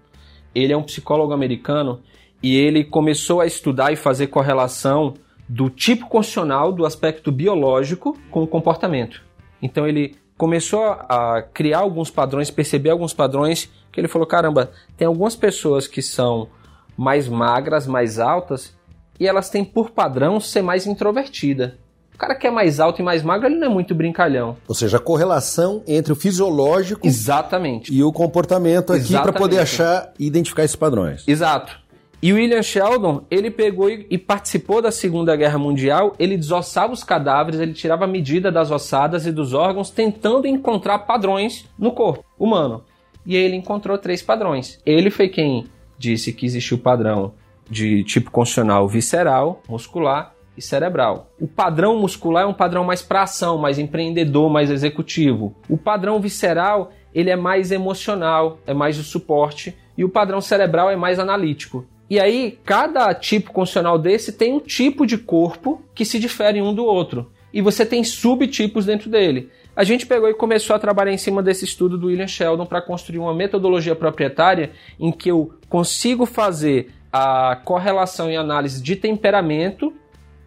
Ele 0.54 0.72
é 0.72 0.76
um 0.76 0.82
psicólogo 0.82 1.32
americano 1.32 2.00
e 2.42 2.56
ele 2.56 2.84
começou 2.84 3.40
a 3.40 3.46
estudar 3.46 3.92
e 3.92 3.96
fazer 3.96 4.28
correlação 4.28 5.14
do 5.48 5.68
tipo 5.68 6.06
constitucional 6.08 6.72
do 6.72 6.86
aspecto 6.86 7.30
biológico 7.30 8.18
com 8.30 8.42
o 8.42 8.46
comportamento. 8.46 9.22
Então 9.60 9.86
ele 9.86 10.16
começou 10.36 10.84
a 10.84 11.42
criar 11.42 11.78
alguns 11.78 12.10
padrões, 12.10 12.50
perceber 12.50 12.90
alguns 12.90 13.12
padrões 13.12 13.70
que 13.92 14.00
ele 14.00 14.08
falou: 14.08 14.26
caramba, 14.26 14.72
tem 14.96 15.06
algumas 15.06 15.36
pessoas 15.36 15.86
que 15.86 16.02
são 16.02 16.48
mais 16.96 17.28
magras, 17.28 17.86
mais 17.86 18.18
altas, 18.18 18.74
e 19.18 19.26
elas 19.26 19.50
têm 19.50 19.64
por 19.64 19.90
padrão 19.90 20.40
ser 20.40 20.62
mais 20.62 20.86
introvertida. 20.86 21.78
O 22.14 22.18
cara 22.18 22.36
que 22.36 22.46
é 22.46 22.50
mais 22.50 22.78
alto 22.78 23.00
e 23.00 23.04
mais 23.04 23.24
magro, 23.24 23.48
ele 23.48 23.56
não 23.56 23.66
é 23.66 23.70
muito 23.70 23.94
brincalhão. 23.94 24.56
Ou 24.68 24.74
seja, 24.74 24.98
a 24.98 25.00
correlação 25.00 25.82
entre 25.86 26.12
o 26.12 26.16
fisiológico 26.16 27.06
Exatamente. 27.06 27.92
e 27.92 28.04
o 28.04 28.12
comportamento 28.12 28.92
aqui 28.92 29.12
para 29.12 29.32
poder 29.32 29.58
achar 29.58 30.12
e 30.18 30.26
identificar 30.26 30.62
esses 30.62 30.76
padrões. 30.76 31.24
Exato. 31.26 31.82
E 32.22 32.32
o 32.32 32.36
William 32.36 32.62
Sheldon, 32.62 33.22
ele 33.30 33.50
pegou 33.50 33.90
e, 33.90 34.06
e, 34.08 34.16
participou 34.16 34.80
da 34.80 34.90
Segunda 34.90 35.36
Guerra 35.36 35.58
Mundial, 35.58 36.14
ele 36.18 36.38
desossava 36.38 36.92
os 36.92 37.04
cadáveres, 37.04 37.60
ele 37.60 37.74
tirava 37.74 38.04
a 38.04 38.08
medida 38.08 38.50
das 38.50 38.70
ossadas 38.70 39.26
e 39.26 39.32
dos 39.32 39.52
órgãos, 39.52 39.90
tentando 39.90 40.46
encontrar 40.46 41.00
padrões 41.00 41.66
no 41.78 41.92
corpo 41.92 42.24
humano. 42.38 42.82
E 43.26 43.36
aí 43.36 43.42
ele 43.42 43.56
encontrou 43.56 43.98
três 43.98 44.22
padrões. 44.22 44.78
Ele 44.86 45.10
foi 45.10 45.28
quem 45.28 45.66
disse 45.98 46.32
que 46.32 46.46
existiu 46.46 46.76
o 46.76 46.80
padrão 46.80 47.34
de 47.68 48.04
tipo 48.04 48.30
constitucional 48.30 48.88
visceral, 48.88 49.62
muscular 49.68 50.34
e 50.56 50.62
cerebral. 50.62 51.30
O 51.40 51.48
padrão 51.48 51.98
muscular 51.98 52.44
é 52.44 52.46
um 52.46 52.54
padrão 52.54 52.84
mais 52.84 53.02
para 53.02 53.22
ação, 53.22 53.58
mais 53.58 53.78
empreendedor, 53.78 54.50
mais 54.50 54.70
executivo. 54.70 55.54
O 55.68 55.76
padrão 55.76 56.20
visceral, 56.20 56.92
ele 57.14 57.30
é 57.30 57.36
mais 57.36 57.72
emocional, 57.72 58.58
é 58.66 58.74
mais 58.74 58.96
de 58.96 59.02
suporte, 59.02 59.76
e 59.96 60.04
o 60.04 60.08
padrão 60.08 60.40
cerebral 60.40 60.90
é 60.90 60.96
mais 60.96 61.18
analítico. 61.18 61.86
E 62.08 62.20
aí, 62.20 62.58
cada 62.64 63.12
tipo 63.14 63.52
constitucional 63.52 63.98
desse 63.98 64.32
tem 64.32 64.52
um 64.52 64.60
tipo 64.60 65.06
de 65.06 65.16
corpo 65.16 65.82
que 65.94 66.04
se 66.04 66.18
difere 66.18 66.60
um 66.60 66.74
do 66.74 66.84
outro. 66.84 67.30
E 67.52 67.62
você 67.62 67.86
tem 67.86 68.04
subtipos 68.04 68.84
dentro 68.84 69.08
dele. 69.08 69.48
A 69.76 69.82
gente 69.84 70.06
pegou 70.06 70.28
e 70.28 70.34
começou 70.34 70.74
a 70.74 70.78
trabalhar 70.78 71.12
em 71.12 71.18
cima 71.18 71.42
desse 71.42 71.64
estudo 71.64 71.98
do 71.98 72.06
William 72.06 72.26
Sheldon 72.26 72.66
para 72.66 72.80
construir 72.80 73.18
uma 73.18 73.34
metodologia 73.34 73.94
proprietária 73.94 74.70
em 74.98 75.10
que 75.10 75.30
eu 75.30 75.52
consigo 75.68 76.26
fazer 76.26 76.92
a 77.12 77.56
correlação 77.64 78.30
e 78.30 78.36
análise 78.36 78.82
de 78.82 78.96
temperamento 78.96 79.92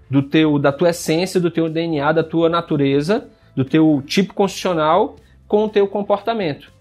do 0.10 0.22
teu, 0.22 0.58
da 0.58 0.72
tua 0.72 0.90
essência, 0.90 1.40
do 1.40 1.52
teu 1.52 1.70
DNA, 1.70 2.12
da 2.12 2.24
tua 2.24 2.50
natureza, 2.50 3.30
do 3.56 3.66
teu 3.66 4.02
tipo 4.06 4.34
constitucional 4.34 5.16
com 5.48 5.66
o 5.66 5.70
teu 5.70 5.88
comportamento. 5.88 6.72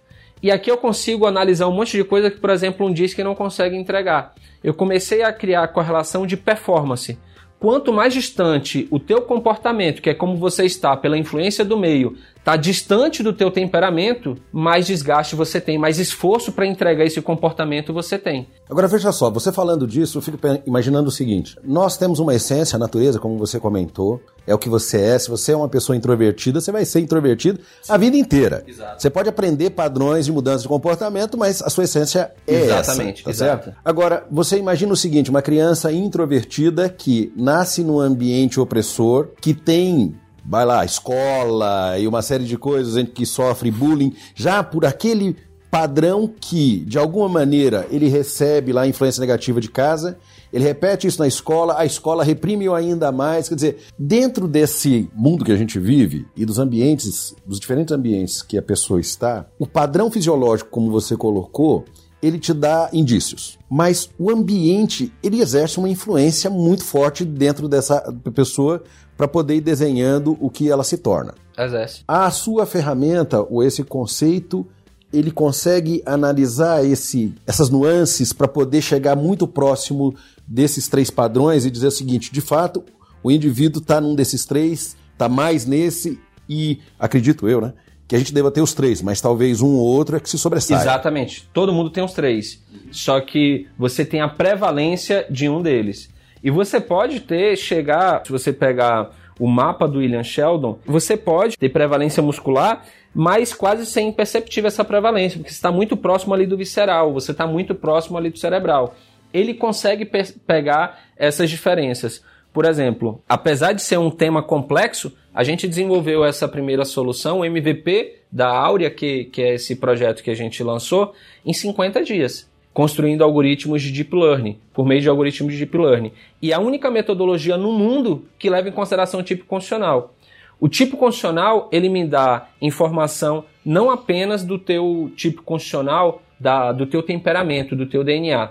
E 0.42 0.50
aqui 0.50 0.70
eu 0.70 0.76
consigo 0.76 1.26
analisar 1.26 1.66
um 1.66 1.72
monte 1.72 1.96
de 1.96 2.04
coisa 2.04 2.30
que, 2.30 2.38
por 2.38 2.50
exemplo, 2.50 2.86
um 2.86 2.92
disco 2.92 3.22
não 3.24 3.34
consegue 3.34 3.76
entregar 3.76 4.34
eu 4.66 4.74
comecei 4.74 5.22
a 5.22 5.32
criar 5.32 5.62
a 5.62 5.68
correlação 5.68 6.26
de 6.26 6.36
performance. 6.36 7.16
Quanto 7.60 7.92
mais 7.92 8.12
distante 8.12 8.88
o 8.90 8.98
teu 8.98 9.22
comportamento, 9.22 10.02
que 10.02 10.10
é 10.10 10.14
como 10.14 10.36
você 10.36 10.64
está 10.64 10.96
pela 10.96 11.16
influência 11.16 11.64
do 11.64 11.76
meio, 11.76 12.16
está 12.46 12.56
distante 12.56 13.24
do 13.24 13.32
teu 13.32 13.50
temperamento, 13.50 14.36
mais 14.52 14.86
desgaste 14.86 15.34
você 15.34 15.60
tem, 15.60 15.76
mais 15.76 15.98
esforço 15.98 16.52
para 16.52 16.64
entregar 16.64 17.04
esse 17.04 17.20
comportamento 17.20 17.92
você 17.92 18.16
tem. 18.16 18.46
Agora 18.70 18.86
veja 18.86 19.10
só, 19.10 19.28
você 19.28 19.50
falando 19.50 19.84
disso, 19.84 20.18
eu 20.18 20.22
fico 20.22 20.38
imaginando 20.64 21.08
o 21.08 21.10
seguinte: 21.10 21.58
nós 21.64 21.96
temos 21.96 22.20
uma 22.20 22.32
essência, 22.32 22.76
a 22.76 22.78
natureza, 22.78 23.18
como 23.18 23.36
você 23.36 23.58
comentou, 23.58 24.20
é 24.46 24.54
o 24.54 24.58
que 24.58 24.68
você 24.68 25.00
é. 25.00 25.18
Se 25.18 25.28
você 25.28 25.52
é 25.52 25.56
uma 25.56 25.68
pessoa 25.68 25.96
introvertida, 25.96 26.60
você 26.60 26.70
vai 26.70 26.84
ser 26.84 27.00
introvertido 27.00 27.58
Sim. 27.82 27.92
a 27.92 27.96
vida 27.96 28.16
inteira. 28.16 28.62
Exato. 28.64 29.02
Você 29.02 29.10
pode 29.10 29.28
aprender 29.28 29.70
padrões 29.70 30.26
de 30.26 30.30
mudança 30.30 30.62
de 30.62 30.68
comportamento, 30.68 31.36
mas 31.36 31.60
a 31.60 31.68
sua 31.68 31.82
essência 31.82 32.30
é 32.46 32.62
Exatamente, 32.62 33.28
essa, 33.28 33.44
tá 33.44 33.60
certo? 33.60 33.76
Agora, 33.84 34.24
você 34.30 34.56
imagina 34.56 34.92
o 34.92 34.96
seguinte, 34.96 35.30
uma 35.30 35.42
criança 35.42 35.90
introvertida 35.90 36.88
que 36.88 37.32
nasce 37.36 37.82
num 37.82 37.98
ambiente 37.98 38.60
opressor, 38.60 39.30
que 39.40 39.52
tem 39.52 40.14
vai 40.48 40.64
lá, 40.64 40.84
escola 40.84 41.98
e 41.98 42.06
uma 42.06 42.22
série 42.22 42.44
de 42.44 42.56
coisas 42.56 42.96
em 42.96 43.04
que 43.04 43.26
sofre 43.26 43.70
bullying, 43.70 44.12
já 44.34 44.62
por 44.62 44.84
aquele 44.84 45.36
padrão 45.70 46.26
que, 46.26 46.84
de 46.86 46.98
alguma 46.98 47.28
maneira, 47.28 47.86
ele 47.90 48.08
recebe 48.08 48.72
lá 48.72 48.82
a 48.82 48.88
influência 48.88 49.20
negativa 49.20 49.60
de 49.60 49.68
casa, 49.68 50.16
ele 50.52 50.64
repete 50.64 51.06
isso 51.06 51.18
na 51.18 51.26
escola, 51.26 51.74
a 51.76 51.84
escola 51.84 52.24
reprime-o 52.24 52.74
ainda 52.74 53.12
mais. 53.12 53.48
Quer 53.48 53.56
dizer, 53.56 53.78
dentro 53.98 54.48
desse 54.48 55.10
mundo 55.14 55.44
que 55.44 55.52
a 55.52 55.56
gente 55.56 55.78
vive 55.78 56.26
e 56.36 56.46
dos 56.46 56.58
ambientes, 56.58 57.34
dos 57.44 57.60
diferentes 57.60 57.92
ambientes 57.92 58.42
que 58.42 58.56
a 58.56 58.62
pessoa 58.62 59.00
está, 59.00 59.46
o 59.58 59.66
padrão 59.66 60.10
fisiológico, 60.10 60.70
como 60.70 60.90
você 60.90 61.16
colocou, 61.16 61.84
ele 62.22 62.38
te 62.38 62.54
dá 62.54 62.88
indícios. 62.92 63.58
Mas 63.68 64.08
o 64.18 64.30
ambiente, 64.30 65.12
ele 65.22 65.40
exerce 65.40 65.78
uma 65.78 65.88
influência 65.88 66.48
muito 66.48 66.84
forte 66.84 67.24
dentro 67.24 67.68
dessa 67.68 68.00
pessoa 68.34 68.82
para 69.16 69.26
poder 69.26 69.56
ir 69.56 69.60
desenhando 69.60 70.36
o 70.40 70.50
que 70.50 70.70
ela 70.70 70.84
se 70.84 70.98
torna. 70.98 71.34
Exerce. 71.58 72.02
A 72.06 72.30
sua 72.30 72.66
ferramenta 72.66 73.40
ou 73.40 73.62
esse 73.62 73.82
conceito, 73.82 74.66
ele 75.12 75.30
consegue 75.30 76.02
analisar 76.04 76.84
esse, 76.84 77.34
essas 77.46 77.70
nuances 77.70 78.32
para 78.32 78.46
poder 78.46 78.82
chegar 78.82 79.16
muito 79.16 79.48
próximo 79.48 80.14
desses 80.46 80.86
três 80.88 81.10
padrões 81.10 81.64
e 81.64 81.70
dizer 81.70 81.86
o 81.86 81.90
seguinte: 81.90 82.32
de 82.32 82.40
fato, 82.40 82.84
o 83.22 83.30
indivíduo 83.30 83.80
está 83.80 84.00
num 84.00 84.14
desses 84.14 84.44
três, 84.44 84.96
está 85.12 85.28
mais 85.28 85.64
nesse 85.64 86.20
e 86.48 86.80
acredito 86.98 87.48
eu, 87.48 87.60
né? 87.60 87.72
Que 88.06 88.14
a 88.14 88.18
gente 88.18 88.32
deva 88.32 88.52
ter 88.52 88.60
os 88.60 88.72
três, 88.72 89.02
mas 89.02 89.20
talvez 89.20 89.60
um 89.60 89.74
ou 89.74 89.84
outro 89.84 90.16
é 90.16 90.20
que 90.20 90.30
se 90.30 90.38
sobressaia. 90.38 90.80
Exatamente. 90.80 91.48
Todo 91.52 91.72
mundo 91.72 91.90
tem 91.90 92.04
os 92.04 92.12
três. 92.12 92.62
Só 92.92 93.20
que 93.20 93.66
você 93.76 94.04
tem 94.04 94.20
a 94.20 94.28
prevalência 94.28 95.26
de 95.28 95.48
um 95.48 95.60
deles. 95.60 96.08
E 96.42 96.50
você 96.50 96.80
pode 96.80 97.20
ter, 97.20 97.56
chegar, 97.56 98.22
se 98.24 98.30
você 98.30 98.52
pegar 98.52 99.10
o 99.38 99.46
mapa 99.46 99.86
do 99.86 99.98
William 99.98 100.22
Sheldon, 100.22 100.78
você 100.84 101.16
pode 101.16 101.56
ter 101.56 101.68
prevalência 101.68 102.22
muscular, 102.22 102.84
mas 103.14 103.54
quase 103.54 103.86
sem 103.86 104.08
imperceptível 104.08 104.68
essa 104.68 104.84
prevalência, 104.84 105.38
porque 105.38 105.50
você 105.50 105.56
está 105.56 105.72
muito 105.72 105.96
próximo 105.96 106.34
ali 106.34 106.46
do 106.46 106.56
visceral, 106.56 107.12
você 107.12 107.32
está 107.32 107.46
muito 107.46 107.74
próximo 107.74 108.16
ali 108.16 108.30
do 108.30 108.38
cerebral. 108.38 108.94
Ele 109.32 109.54
consegue 109.54 110.04
pe 110.04 110.22
pegar 110.46 111.00
essas 111.16 111.50
diferenças. 111.50 112.22
Por 112.52 112.64
exemplo, 112.64 113.22
apesar 113.28 113.72
de 113.72 113.82
ser 113.82 113.98
um 113.98 114.10
tema 114.10 114.42
complexo, 114.42 115.12
a 115.34 115.44
gente 115.44 115.68
desenvolveu 115.68 116.24
essa 116.24 116.48
primeira 116.48 116.84
solução, 116.86 117.40
o 117.40 117.44
MVP 117.44 118.22
da 118.32 118.48
Áurea, 118.48 118.90
que, 118.90 119.24
que 119.24 119.42
é 119.42 119.54
esse 119.54 119.76
projeto 119.76 120.22
que 120.22 120.30
a 120.30 120.34
gente 120.34 120.62
lançou, 120.62 121.12
em 121.44 121.52
50 121.52 122.02
dias 122.02 122.48
construindo 122.76 123.24
algoritmos 123.24 123.80
de 123.80 123.90
deep 123.90 124.14
learning, 124.14 124.58
por 124.74 124.84
meio 124.84 125.00
de 125.00 125.08
algoritmos 125.08 125.54
de 125.54 125.60
deep 125.60 125.78
learning. 125.78 126.12
E 126.42 126.52
a 126.52 126.60
única 126.60 126.90
metodologia 126.90 127.56
no 127.56 127.72
mundo 127.72 128.26
que 128.38 128.50
leva 128.50 128.68
em 128.68 128.72
consideração 128.72 129.20
o 129.20 129.22
tipo 129.22 129.46
condicional. 129.46 130.14
O 130.60 130.68
tipo 130.68 130.98
condicional, 130.98 131.70
ele 131.72 131.88
me 131.88 132.04
dá 132.04 132.48
informação 132.60 133.46
não 133.64 133.90
apenas 133.90 134.44
do 134.44 134.58
teu 134.58 135.10
tipo 135.16 135.42
condicional, 135.42 136.20
da, 136.38 136.70
do 136.70 136.84
teu 136.84 137.02
temperamento, 137.02 137.74
do 137.74 137.86
teu 137.86 138.04
DNA, 138.04 138.50